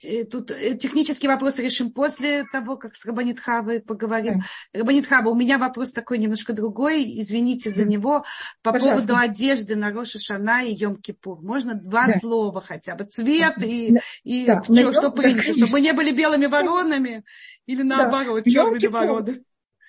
Э, 0.03 0.25
тут 0.25 0.51
э, 0.51 0.75
технический 0.75 1.27
вопрос 1.27 1.57
решим 1.57 1.91
после 1.91 2.43
того, 2.51 2.77
как 2.77 2.95
с 2.95 3.05
Рабанит 3.05 3.39
Хавой 3.39 3.79
поговорим. 3.79 4.43
Да. 4.73 4.79
Рабанит 4.79 5.07
Хава, 5.07 5.29
у 5.29 5.35
меня 5.35 5.57
вопрос 5.57 5.91
такой 5.91 6.19
немножко 6.19 6.53
другой, 6.53 7.03
извините 7.21 7.71
за 7.71 7.83
него, 7.83 8.23
по 8.61 8.73
Пожалуйста. 8.73 9.07
поводу 9.07 9.15
одежды 9.17 9.75
на 9.75 9.91
Роша 9.91 10.19
Шана 10.19 10.63
и 10.63 10.75
Йом 10.75 10.97
Кипур. 10.97 11.41
Можно 11.41 11.73
два 11.73 12.05
да. 12.07 12.19
слова 12.19 12.61
хотя 12.61 12.95
бы, 12.95 13.05
цвет 13.05 13.57
и, 13.63 13.93
да. 13.93 13.99
и 14.23 14.45
да. 14.45 14.63
что, 14.63 14.93
что 14.93 15.11
принято, 15.11 15.47
да, 15.47 15.53
чтобы 15.53 15.71
мы 15.71 15.81
не 15.81 15.93
были 15.93 16.11
белыми 16.11 16.45
воронами 16.45 17.23
или 17.65 17.81
наоборот, 17.81 18.43
да. 18.43 18.51
черными 18.51 18.87
воронами. 18.87 19.43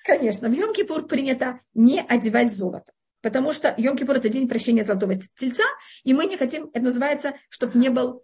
Конечно, 0.05 0.49
в 0.49 0.53
Йом 0.53 0.73
Кипур 0.73 1.05
принято 1.05 1.59
не 1.75 2.01
одевать 2.01 2.51
золото. 2.51 2.91
Потому 3.21 3.53
что 3.53 3.73
Йом 3.77 3.97
Кипур 3.97 4.15
это 4.15 4.29
день 4.29 4.47
прощения 4.47 4.83
золотого 4.83 5.15
тельца, 5.37 5.65
и 6.03 6.13
мы 6.13 6.25
не 6.25 6.37
хотим, 6.37 6.69
это 6.73 6.85
называется, 6.85 7.33
чтобы 7.49 7.77
не 7.77 7.89
был 7.89 8.23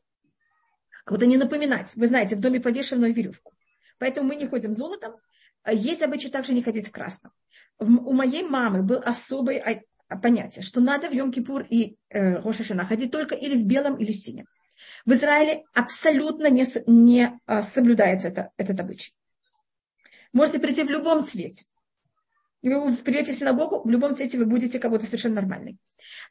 Кого-то 1.06 1.28
не 1.28 1.38
напоминать. 1.38 1.96
Вы 1.96 2.08
знаете, 2.08 2.36
в 2.36 2.40
доме 2.40 2.60
повешенную 2.60 3.14
веревку. 3.14 3.54
Поэтому 4.00 4.28
мы 4.28 4.36
не 4.36 4.48
ходим 4.48 4.74
золотом. 4.74 5.16
А 5.64 5.72
есть 5.72 6.02
обычай 6.02 6.30
также 6.30 6.54
не 6.54 6.62
ходить 6.62 6.88
в 6.90 6.92
красном. 6.92 7.32
У 7.80 8.14
моей 8.14 8.44
мамы 8.44 8.84
был 8.84 9.02
особый 9.04 9.64
понятие, 10.22 10.64
что 10.64 10.82
надо 10.82 11.10
в 11.10 11.14
Йом-Кипур 11.14 11.66
и 11.68 11.98
э, 12.10 12.36
Рошашина 12.42 12.86
ходить 12.86 13.12
только 13.12 13.36
или 13.36 13.58
в 13.58 13.66
белом, 13.66 13.98
или 13.98 14.12
в 14.12 14.16
синем. 14.16 14.46
В 15.06 15.14
Израиле 15.14 15.64
абсолютно 15.74 16.50
не, 16.50 16.66
не 16.88 17.40
а, 17.46 17.64
соблюдается 17.64 18.28
это, 18.28 18.52
этот 18.58 18.80
обычай. 18.80 19.14
Можете 20.34 20.60
прийти 20.60 20.84
в 20.84 20.90
любом 20.90 21.24
цвете. 21.24 21.66
вы 22.62 22.96
придете 22.98 23.34
в 23.34 23.36
синагогу, 23.36 23.82
в 23.84 23.90
любом 23.90 24.16
цвете 24.16 24.38
вы 24.38 24.46
будете 24.46 24.80
кого-то 24.80 25.06
совершенно 25.06 25.36
нормальный. 25.36 25.78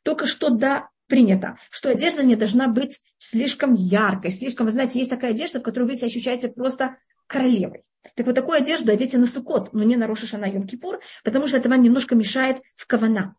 Только 0.02 0.26
что 0.26 0.51
да, 0.51 0.88
принято, 1.06 1.59
что 1.70 1.90
одежда 1.90 2.22
не 2.22 2.36
должна 2.36 2.68
быть 2.68 3.01
слишком 3.18 3.74
яркой, 3.74 4.31
слишком, 4.31 4.66
вы 4.66 4.72
знаете, 4.72 4.98
есть 4.98 5.10
такая 5.10 5.32
одежда, 5.32 5.60
в 5.60 5.62
которой 5.62 5.85
вы 5.85 5.97
себя 5.97 6.06
ощущаете 6.06 6.48
просто 6.48 6.97
королевой. 7.26 7.85
Так 8.14 8.26
вот 8.26 8.35
такую 8.35 8.59
одежду 8.59 8.93
оденьте 8.93 9.18
на 9.18 9.26
Сукот, 9.26 9.72
но 9.72 9.82
не 9.82 9.97
на 9.97 10.06
Рошашана 10.06 10.44
Йом 10.44 10.66
Кипур, 10.66 11.01
потому 11.24 11.47
что 11.47 11.56
это 11.56 11.68
вам 11.68 11.82
немножко 11.82 12.14
мешает 12.14 12.60
в 12.76 12.86
кавана. 12.86 13.35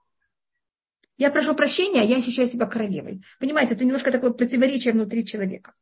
Я 1.17 1.29
прошу 1.29 1.55
прощения, 1.55 2.03
я 2.03 2.17
ощущаю 2.17 2.47
себя 2.47 2.65
королевой. 2.65 3.23
Понимаете, 3.39 3.75
это 3.75 3.85
немножко 3.85 4.11
такое 4.11 4.31
противоречие 4.31 4.93
внутри 4.93 5.25
человека. 5.25 5.73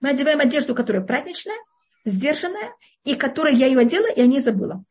Мы 0.00 0.10
одеваем 0.10 0.38
одежду, 0.40 0.74
которая 0.74 1.02
праздничная, 1.02 1.56
сдержанная, 2.04 2.72
и 3.04 3.16
которой 3.16 3.54
я 3.54 3.66
ее 3.66 3.80
одела, 3.80 4.06
и 4.12 4.20
о 4.20 4.26
ней 4.26 4.40
забыла. 4.40 4.84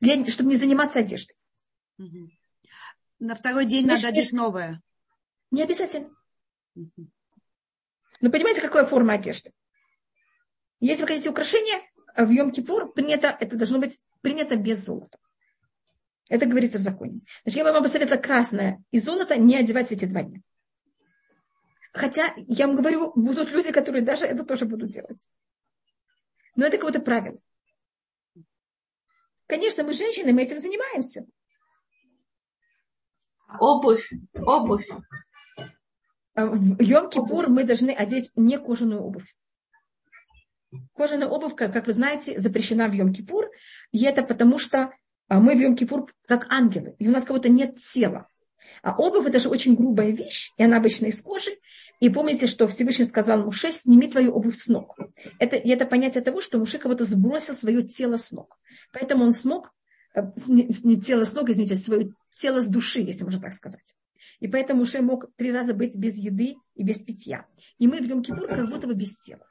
Для, 0.00 0.24
чтобы 0.26 0.50
не 0.50 0.56
заниматься 0.56 1.00
одеждой. 1.00 1.34
На 3.18 3.34
второй 3.34 3.64
день 3.64 3.84
Значит, 3.84 4.04
надо 4.04 4.18
одеть 4.18 4.32
новое. 4.32 4.82
Не 5.54 5.62
обязательно. 5.62 6.10
Но 6.74 8.28
понимаете, 8.28 8.60
какая 8.60 8.84
форма 8.84 9.12
одежды? 9.12 9.52
Если 10.80 11.02
вы 11.02 11.06
хотите 11.06 11.30
украшения, 11.30 11.80
в 12.16 12.28
Йом-Кипур 12.28 12.92
принято, 12.92 13.28
это 13.28 13.56
должно 13.56 13.78
быть 13.78 14.02
принято 14.20 14.56
без 14.56 14.84
золота. 14.84 15.16
Это 16.28 16.46
говорится 16.46 16.78
в 16.78 16.80
законе. 16.80 17.20
Значит, 17.44 17.58
я 17.58 17.64
бы 17.64 17.70
вам 17.70 17.84
посоветовала 17.84 18.20
красное 18.20 18.82
и 18.90 18.98
золото 18.98 19.36
не 19.36 19.54
одевать 19.54 19.90
в 19.90 19.92
эти 19.92 20.06
два 20.06 20.22
дня. 20.22 20.40
Хотя, 21.92 22.34
я 22.36 22.66
вам 22.66 22.74
говорю, 22.74 23.12
будут 23.14 23.52
люди, 23.52 23.70
которые 23.70 24.02
даже 24.02 24.24
это 24.26 24.44
тоже 24.44 24.64
будут 24.64 24.90
делать. 24.90 25.24
Но 26.56 26.66
это 26.66 26.78
какое-то 26.78 27.00
правило. 27.00 27.38
Конечно, 29.46 29.84
мы 29.84 29.92
женщины, 29.92 30.32
мы 30.32 30.42
этим 30.42 30.58
занимаемся. 30.58 31.24
Обувь, 33.60 34.10
обувь. 34.34 34.88
А 36.34 36.46
в 36.46 36.80
Йом-Кипур 36.80 37.48
мы 37.48 37.64
должны 37.64 37.90
одеть 37.90 38.30
не 38.34 38.58
кожаную 38.58 39.02
обувь. 39.02 39.34
Кожаная 40.94 41.28
обувь, 41.28 41.54
как 41.54 41.86
вы 41.86 41.92
знаете, 41.92 42.40
запрещена 42.40 42.88
в 42.88 42.92
Йом-Кипур. 42.92 43.44
И 43.92 44.04
это 44.04 44.22
потому, 44.22 44.58
что 44.58 44.90
а, 45.28 45.40
мы 45.40 45.54
в 45.54 45.60
Йом-Кипур 45.60 46.08
как 46.26 46.50
ангелы, 46.50 46.96
и 46.98 47.08
у 47.08 47.10
нас 47.10 47.24
кого-то 47.24 47.48
нет 47.48 47.78
тела. 47.78 48.28
А 48.82 48.96
обувь 48.96 49.26
это 49.26 49.38
же 49.38 49.48
очень 49.48 49.76
грубая 49.76 50.10
вещь, 50.10 50.52
и 50.56 50.64
она 50.64 50.78
обычно 50.78 51.06
из 51.06 51.20
кожи. 51.22 51.58
И 52.00 52.08
помните, 52.08 52.46
что 52.46 52.66
Всевышний 52.66 53.04
сказал 53.04 53.44
Муше, 53.44 53.70
сними 53.72 54.08
твою 54.08 54.32
обувь 54.32 54.56
с 54.56 54.68
ног. 54.68 54.98
Это, 55.38 55.56
и 55.56 55.68
это 55.68 55.86
понятие 55.86 56.22
того, 56.22 56.40
что 56.40 56.58
Муше 56.58 56.78
кого-то 56.78 57.04
сбросил 57.04 57.54
свое 57.54 57.82
тело 57.82 58.16
с 58.16 58.32
ног. 58.32 58.58
Поэтому 58.92 59.24
он 59.24 59.32
смог, 59.32 59.72
э, 60.14 60.22
не, 60.48 60.68
не 60.82 61.00
тело 61.00 61.24
с 61.24 61.32
ног, 61.34 61.48
извините, 61.48 61.76
свое 61.76 62.12
тело 62.32 62.60
с 62.60 62.66
души, 62.66 63.00
если 63.00 63.24
можно 63.24 63.40
так 63.40 63.54
сказать. 63.54 63.94
И 64.40 64.48
поэтому 64.48 64.80
Муше 64.80 65.00
мог 65.00 65.26
три 65.36 65.52
раза 65.52 65.74
быть 65.74 65.96
без 65.96 66.16
еды 66.16 66.56
и 66.74 66.82
без 66.82 66.98
питья. 66.98 67.46
И 67.78 67.86
мы 67.86 67.98
в 67.98 68.02
Йом-Кипур 68.02 68.48
как 68.48 68.68
будто 68.68 68.86
бы 68.86 68.94
без 68.94 69.18
тела. 69.18 69.46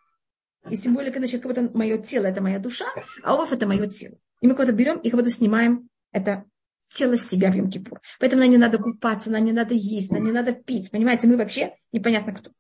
И 0.70 0.78
тем 0.78 0.94
более, 0.94 1.12
когда 1.12 1.28
сейчас 1.28 1.42
как 1.42 1.54
будто 1.54 1.78
мое 1.78 1.98
тело– 1.98 2.26
это 2.28 2.42
моя 2.42 2.60
душа, 2.60 2.86
а 3.22 3.36
обувь– 3.36 3.52
это 3.52 3.68
мое 3.68 3.88
тело. 3.88 4.18
И 4.42 4.48
мы 4.48 4.56
кого-то 4.56 4.72
берем 4.72 5.00
и 5.00 5.10
кого-то 5.10 5.30
снимаем 5.30 5.90
это 6.12 6.46
тело 6.88 7.18
с 7.18 7.28
себя 7.28 7.52
в 7.52 7.56
Йом-Кипур. 7.56 8.00
Поэтому 8.20 8.42
нам 8.42 8.52
не 8.52 8.58
надо 8.58 8.78
купаться, 8.78 9.32
нам 9.32 9.44
не 9.44 9.52
надо 9.52 9.74
есть, 9.74 10.12
нам 10.12 10.24
не 10.24 10.32
надо 10.32 10.54
пить. 10.54 10.92
Понимаете, 10.92 11.28
мы 11.28 11.38
вообще 11.38 11.76
непонятно 11.92 12.34
кто. 12.34 12.52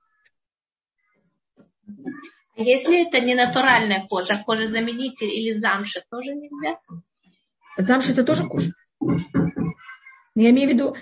Если 2.56 3.08
это 3.08 3.20
не 3.20 3.36
натуральная 3.36 4.06
кожа, 4.08 4.42
кожа 4.46 4.68
заменитель 4.68 5.30
или 5.30 5.52
замша, 5.54 6.02
тоже 6.10 6.36
нельзя? 6.36 6.80
Замша 7.78 8.12
это 8.12 8.24
тоже 8.24 8.44
кожа. 8.44 8.72
Я 10.36 10.50
имею 10.50 10.70
в 10.70 10.74
виду, 10.74 10.96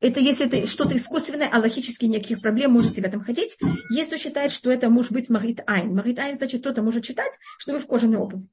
это 0.00 0.20
если 0.20 0.46
это 0.46 0.66
что-то 0.66 0.96
искусственное, 0.96 1.48
а 1.50 1.58
логически 1.58 2.04
никаких 2.04 2.42
проблем, 2.42 2.72
можете 2.72 3.00
в 3.00 3.04
этом 3.04 3.22
ходить. 3.22 3.56
Есть 3.90 4.08
кто 4.08 4.16
считает, 4.16 4.52
что 4.52 4.70
это 4.70 4.90
может 4.90 5.12
быть 5.12 5.30
марит 5.30 5.60
айн. 5.66 5.94
Марит 5.94 6.18
айн, 6.18 6.36
значит, 6.36 6.60
кто-то 6.60 6.82
может 6.82 7.04
читать, 7.04 7.38
что 7.58 7.72
вы 7.72 7.80
в 7.80 7.86
кожаной 7.86 8.18
обуви. 8.18 8.46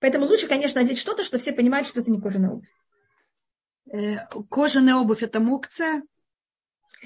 Поэтому 0.00 0.26
лучше, 0.26 0.48
конечно, 0.48 0.80
одеть 0.80 0.98
что-то, 0.98 1.24
что 1.24 1.38
все 1.38 1.52
понимают, 1.52 1.86
что 1.86 2.00
это 2.00 2.10
не 2.10 2.20
кожаная 2.20 2.50
обувь. 2.50 2.68
Э, 3.92 4.16
кожаная 4.50 4.96
обувь– 4.96 5.22
это 5.24 5.40
мукция? 5.40 6.02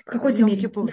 В 0.04 0.10
какой-то 0.10 0.44
мере, 0.44 0.68
да. 0.68 0.92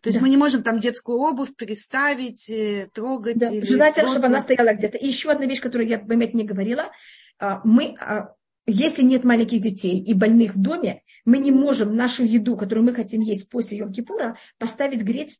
То 0.00 0.08
есть 0.08 0.18
да. 0.18 0.22
мы 0.22 0.30
не 0.30 0.36
можем 0.36 0.62
там 0.62 0.78
детскую 0.78 1.18
обувь 1.18 1.54
переставить, 1.54 2.48
э, 2.48 2.88
трогать. 2.92 3.36
Да. 3.36 3.50
Желательно, 3.52 4.08
чтобы 4.08 4.26
она 4.26 4.40
стояла 4.40 4.74
где-то. 4.74 4.98
И 4.98 5.06
еще 5.06 5.30
одна 5.30 5.46
вещь, 5.46 5.60
которую 5.60 5.88
я, 5.88 5.98
опять 5.98 6.34
не 6.34 6.44
говорила. 6.44 6.90
А, 7.38 7.60
мы, 7.64 7.94
а, 8.00 8.34
если 8.66 9.02
нет 9.02 9.24
маленьких 9.24 9.60
детей 9.60 10.02
и 10.02 10.12
больных 10.12 10.56
в 10.56 10.60
доме, 10.60 11.02
мы 11.24 11.38
не 11.38 11.52
можем 11.52 11.94
нашу 11.94 12.24
еду, 12.24 12.56
которую 12.56 12.84
мы 12.84 12.94
хотим 12.94 13.20
есть 13.20 13.48
после 13.48 13.78
Йом-Кипура, 13.78 14.36
поставить 14.58 15.02
греть 15.02 15.38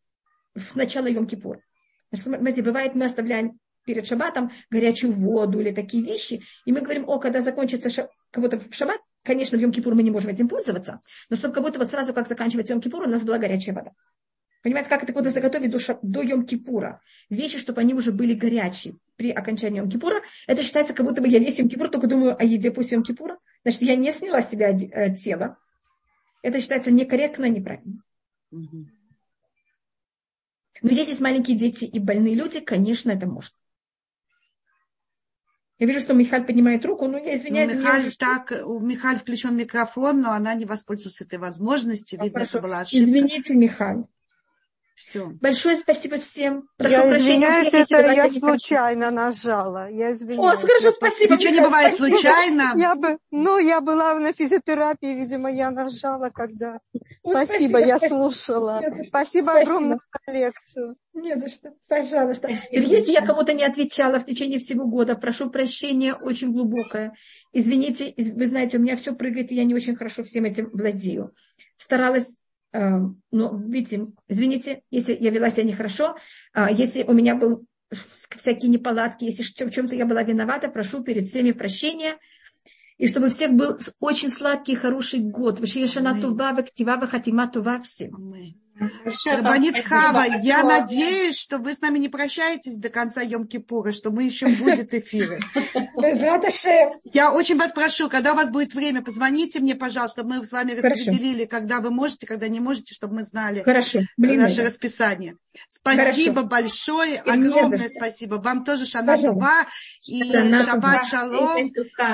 в 0.55 0.77
начало 0.77 1.07
Йом-Кипура. 1.07 1.59
Знаете, 2.13 2.63
бывает, 2.63 2.95
мы 2.95 3.05
оставляем 3.05 3.59
перед 3.85 4.07
шабатом 4.07 4.53
горячую 4.71 5.13
воду 5.13 5.61
или 5.61 5.71
такие 5.71 6.03
вещи, 6.03 6.43
и 6.65 6.73
мы 6.73 6.81
говорим, 6.81 7.09
о, 7.09 7.19
когда 7.19 7.41
закончится 7.41 7.91
ша... 7.91 8.09
кого-то 8.31 8.59
в 8.59 8.75
шаббат, 8.75 9.01
конечно, 9.23 9.59
в 9.59 9.61
Йом-Кипур 9.61 9.95
мы 9.95 10.03
не 10.03 10.11
можем 10.11 10.31
этим 10.31 10.49
пользоваться, 10.49 11.01
но 11.29 11.37
чтобы 11.37 11.55
как 11.55 11.65
будто 11.65 11.79
вот 11.79 11.89
сразу, 11.89 12.13
как 12.13 12.29
заканчивается 12.29 12.75
Йом-Кипур, 12.75 13.05
у 13.05 13.09
нас 13.09 13.23
была 13.25 13.39
горячая 13.39 13.75
вода. 13.75 13.93
Понимаете, 14.67 14.91
как 14.91 15.05
это 15.05 15.13
куда 15.13 15.31
заготовить 15.31 15.71
до, 15.71 15.79
ша... 15.79 15.97
до 16.03 16.25
Йом-Кипура? 16.25 16.99
Вещи, 17.31 17.57
чтобы 17.57 17.83
они 17.83 17.95
уже 17.95 18.11
были 18.11 18.35
горячие 18.35 18.97
при 19.15 19.31
окончании 19.31 19.81
Йом-Кипура, 19.81 20.23
это 20.49 20.65
считается, 20.65 20.93
как 20.93 21.07
будто 21.07 21.23
бы 21.23 21.29
я 21.29 21.39
весь 21.39 21.61
Йом-Кипур 21.61 21.89
только 21.89 22.09
думаю 22.09 22.37
о 22.37 22.43
еде 22.43 22.73
после 22.73 22.99
Йом-Кипура. 22.99 23.37
Значит, 23.63 23.83
я 23.83 23.95
не 23.95 24.11
сняла 24.11 24.43
с 24.43 24.51
себя 24.51 24.77
э, 24.77 25.15
тело. 25.15 25.57
Это 26.43 26.61
считается 26.61 26.91
некорректно, 26.91 27.49
неправильно. 27.49 28.03
Но 28.51 28.91
если 30.83 31.11
есть 31.11 31.21
маленькие 31.21 31.57
дети 31.57 31.85
и 31.85 32.01
больные 32.01 32.35
люди, 32.35 32.59
конечно, 32.59 33.13
это 33.13 33.29
можно. 33.29 33.57
Я 35.79 35.87
вижу, 35.87 36.01
что 36.01 36.13
Михаль 36.13 36.45
поднимает 36.45 36.85
руку, 36.85 37.07
но 37.07 37.19
я 37.19 37.37
извиняюсь. 37.37 37.73
Ну, 37.73 37.83
Михаль, 37.83 38.07
уже... 38.09 38.19
так, 38.19 38.53
у 38.67 38.81
Михаль 38.81 39.21
включен 39.21 39.57
микрофон, 39.57 40.23
но 40.23 40.33
она 40.33 40.55
не 40.55 40.65
воспользуется 40.65 41.23
этой 41.23 41.39
возможностью. 41.39 42.21
Видно, 42.21 42.41
это 42.41 42.61
была 42.61 42.81
ошибка. 42.81 43.05
Извините, 43.05 43.55
Михаль. 43.55 44.07
Все. 44.97 45.27
Большое 45.43 45.77
спасибо 45.77 46.17
всем. 46.17 46.71
Прошу 46.79 46.95
я 46.95 47.03
прощения. 47.03 47.51
Извиняюсь, 47.51 47.69
это 47.91 48.01
я, 48.01 48.25
я 48.25 48.31
случайно 48.31 49.11
нажала. 49.11 49.91
Я 49.91 50.13
извиняюсь. 50.13 50.41
О, 50.41 50.57
хорошо, 50.57 50.91
спасибо. 50.91 51.35
Ничего 51.35 51.53
не 51.53 51.61
бывает 51.61 51.95
спасибо. 51.95 52.17
случайно. 52.17 52.73
Я 52.77 52.95
бы, 52.95 53.19
ну, 53.31 53.59
я 53.59 53.83
была 53.83 54.15
на 54.15 54.33
физиотерапии, 54.33 55.13
видимо, 55.13 55.53
я 55.53 55.71
нажала, 55.71 56.31
когда. 56.31 56.81
О, 57.23 57.33
спасибо, 57.33 57.45
спасибо, 57.45 57.79
я 57.81 57.99
спасибо. 57.99 58.17
слушала. 58.17 58.79
Спасибо, 58.79 59.05
спасибо 59.05 59.53
огромное 59.53 59.99
за 60.27 60.33
лекцию. 60.33 60.97
Не 61.13 61.37
за 61.37 61.49
что. 61.49 61.75
Пожалуйста. 61.89 62.49
Если 62.49 63.13
я 63.13 63.21
кому-то 63.21 63.53
не 63.53 63.65
отвечала 63.65 64.19
в 64.19 64.25
течение 64.25 64.59
всего 64.59 64.87
года, 64.87 65.15
прошу 65.15 65.51
прощения, 65.51 66.15
очень 66.15 66.53
глубокое. 66.53 67.15
Извините, 67.53 68.15
вы 68.17 68.47
знаете, 68.47 68.79
у 68.79 68.81
меня 68.81 68.97
все 68.97 69.15
прыгает, 69.15 69.53
и 69.53 69.57
я 69.57 69.65
не 69.65 69.75
очень 69.75 69.95
хорошо 69.95 70.25
всем 70.25 70.45
этим 70.45 70.71
владею. 70.73 71.35
Старалась 71.77 72.39
но, 73.31 73.57
видите, 73.59 74.07
извините, 74.29 74.83
если 74.91 75.17
я 75.19 75.31
вела 75.31 75.51
себя 75.51 75.65
нехорошо, 75.65 76.17
а, 76.53 76.71
если 76.71 77.03
у 77.03 77.13
меня 77.13 77.35
был 77.35 77.65
всякие 78.37 78.71
неполадки, 78.71 79.25
если 79.25 79.43
в 79.43 79.71
чем-то 79.71 79.95
я 79.95 80.07
была 80.07 80.23
виновата, 80.23 80.69
прошу 80.69 81.03
перед 81.03 81.25
всеми 81.27 81.53
прощения. 81.53 82.17
И 82.99 83.07
чтобы 83.07 83.29
всех 83.29 83.53
был 83.55 83.79
очень 84.01 84.31
сладкий, 84.31 84.75
хороший 84.75 85.21
год. 85.21 85.61
Вашиешана 85.61 86.19
тува, 86.21 86.53
вактива, 86.53 87.07
хатима 87.07 87.47
тува 87.49 87.81
всем. 87.83 88.35
Рабанит 89.27 89.85
Хава, 89.85 90.25
я 90.43 90.63
надеюсь, 90.63 91.39
что 91.39 91.59
вы 91.59 91.75
с 91.75 91.81
нами 91.81 91.99
не 91.99 92.09
прощаетесь 92.09 92.77
до 92.77 92.91
конца 92.91 93.23
Йом-Кипура, 93.23 93.93
что 93.93 94.11
мы 94.11 94.25
еще 94.25 94.49
будет 94.49 94.93
эфиры. 94.93 95.41
Я 97.05 97.33
очень 97.33 97.57
вас 97.57 97.73
прошу, 97.73 98.09
когда 98.09 98.33
у 98.33 98.37
вас 98.37 98.51
будет 98.51 98.75
время, 98.75 99.03
позвоните 99.03 99.61
мне, 99.61 99.75
пожалуйста, 99.75 100.21
чтобы 100.21 100.37
мы 100.37 100.45
с 100.45 100.53
вами 100.53 100.73
распределили, 100.73 101.45
когда 101.45 101.81
вы 101.81 101.91
можете, 101.91 102.27
когда 102.27 102.49
не 102.49 102.61
можете, 102.61 102.95
чтобы 102.95 103.17
мы 103.17 103.25
знали 103.25 103.63
Хорошо. 103.63 104.01
наше 104.17 104.63
расписание. 104.63 105.37
Спасибо 105.69 106.43
большое, 106.43 107.21
огромное 107.21 107.89
спасибо. 107.89 108.37
Вам 108.37 108.65
тоже 108.65 108.85
Шана 108.85 109.17
Тува 109.17 109.67
и 110.07 110.23
Шаббат 110.65 111.07
Шалом. 111.07 111.69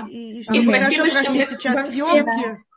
И, 0.08 0.40
и, 0.40 0.40
и 0.40 0.66
хорошо 0.66 1.10
прошли 1.10 1.46
сейчас 1.46 1.92
съемки. 1.92 2.71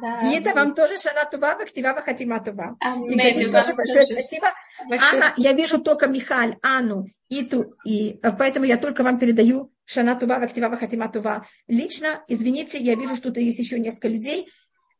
Да. 0.00 0.22
И 0.22 0.38
это 0.38 0.54
вам 0.54 0.74
тоже 0.74 0.98
Шана 0.98 1.24
Тува, 1.30 1.56
Бахтива, 1.56 1.92
Хатима 2.02 2.40
Тува. 2.40 2.76
И 3.08 3.50
тоже 3.50 3.74
большое 3.74 4.04
спасибо. 4.06 4.52
Анна, 4.90 5.32
я 5.36 5.52
вижу 5.52 5.78
только 5.78 6.06
Михаль, 6.06 6.56
Анну, 6.62 7.06
Иту, 7.28 7.74
и 7.84 8.18
э, 8.22 8.32
поэтому 8.32 8.64
я 8.66 8.76
только 8.76 9.02
вам 9.02 9.18
передаю 9.18 9.72
Шана 9.84 10.16
Тува, 10.16 10.38
Бахтива, 10.38 10.76
Хатима 10.76 11.08
Тува. 11.08 11.46
Лично, 11.68 12.22
извините, 12.28 12.78
я 12.78 12.94
вижу, 12.94 13.16
что 13.16 13.28
тут 13.28 13.38
есть 13.38 13.58
еще 13.58 13.78
несколько 13.78 14.08
людей, 14.08 14.48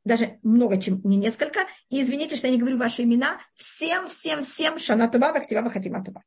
даже 0.05 0.39
много, 0.43 0.81
чем 0.81 1.01
не 1.05 1.17
несколько. 1.17 1.61
И 1.89 2.01
извините, 2.01 2.37
что 2.37 2.47
я 2.47 2.53
не 2.53 2.59
говорю 2.59 2.79
ваши 2.79 3.03
имена. 3.03 3.41
Всем, 3.55 4.09
всем, 4.09 4.43
всем 4.43 4.79
Шана 4.79 5.09
Тува, 5.09 5.33
Бахтива, 5.33 5.69
Хатима 5.71 6.05
Тува. 6.05 6.23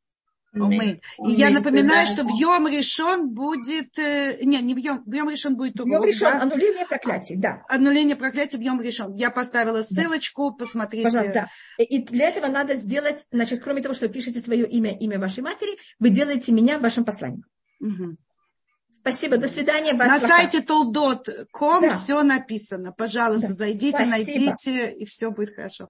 Омейн. 0.53 0.99
И 1.25 1.31
я 1.31 1.49
напоминаю, 1.51 2.07
что 2.07 2.23
Йом 2.23 2.67
решен 2.67 3.29
будет... 3.29 3.97
э, 3.99 4.37
Не, 4.43 4.59
не 4.61 4.73
в 4.73 4.77
Йом 4.77 5.29
решен 5.29 5.55
будет 5.55 5.79
урок. 5.79 5.93
Йом 5.93 6.05
решен, 6.05 6.31
да? 6.31 6.41
аннулирование 6.41 6.85
проклятий, 6.87 7.35
да. 7.35 7.61
Аннуление 7.69 8.15
проклятия 8.15 8.57
в 8.57 8.61
Йом 8.61 8.81
решен. 8.81 9.13
Я 9.13 9.29
поставила 9.29 9.83
ссылочку, 9.83 10.53
посмотрите. 10.53 11.03
Пожалуйста, 11.03 11.33
да. 11.77 11.83
И 11.83 11.99
для 11.99 12.29
этого 12.29 12.47
надо 12.47 12.75
сделать, 12.75 13.25
значит, 13.31 13.61
кроме 13.63 13.81
того, 13.81 13.93
что 13.93 14.07
вы 14.07 14.13
пишете 14.13 14.39
свое 14.39 14.67
имя, 14.67 14.97
имя 14.97 15.19
вашей 15.19 15.43
матери, 15.43 15.77
вы 15.99 16.09
делаете 16.09 16.51
меня 16.51 16.79
вашим 16.79 17.05
посланником. 17.05 17.49
Мгм. 17.79 18.17
Спасибо, 18.91 19.37
до 19.37 19.47
свидания. 19.47 19.93
На 19.93 20.17
сайте 20.19 20.61
toldot.com 20.61 21.81
Да. 21.83 21.89
все 21.91 22.23
написано. 22.23 22.91
Пожалуйста, 22.91 23.49
Да. 23.49 23.53
зайдите, 23.53 23.97
Спасибо. 23.97 24.11
найдите, 24.11 24.91
и 24.93 25.05
все 25.05 25.29
будет 25.29 25.53
хорошо. 25.55 25.75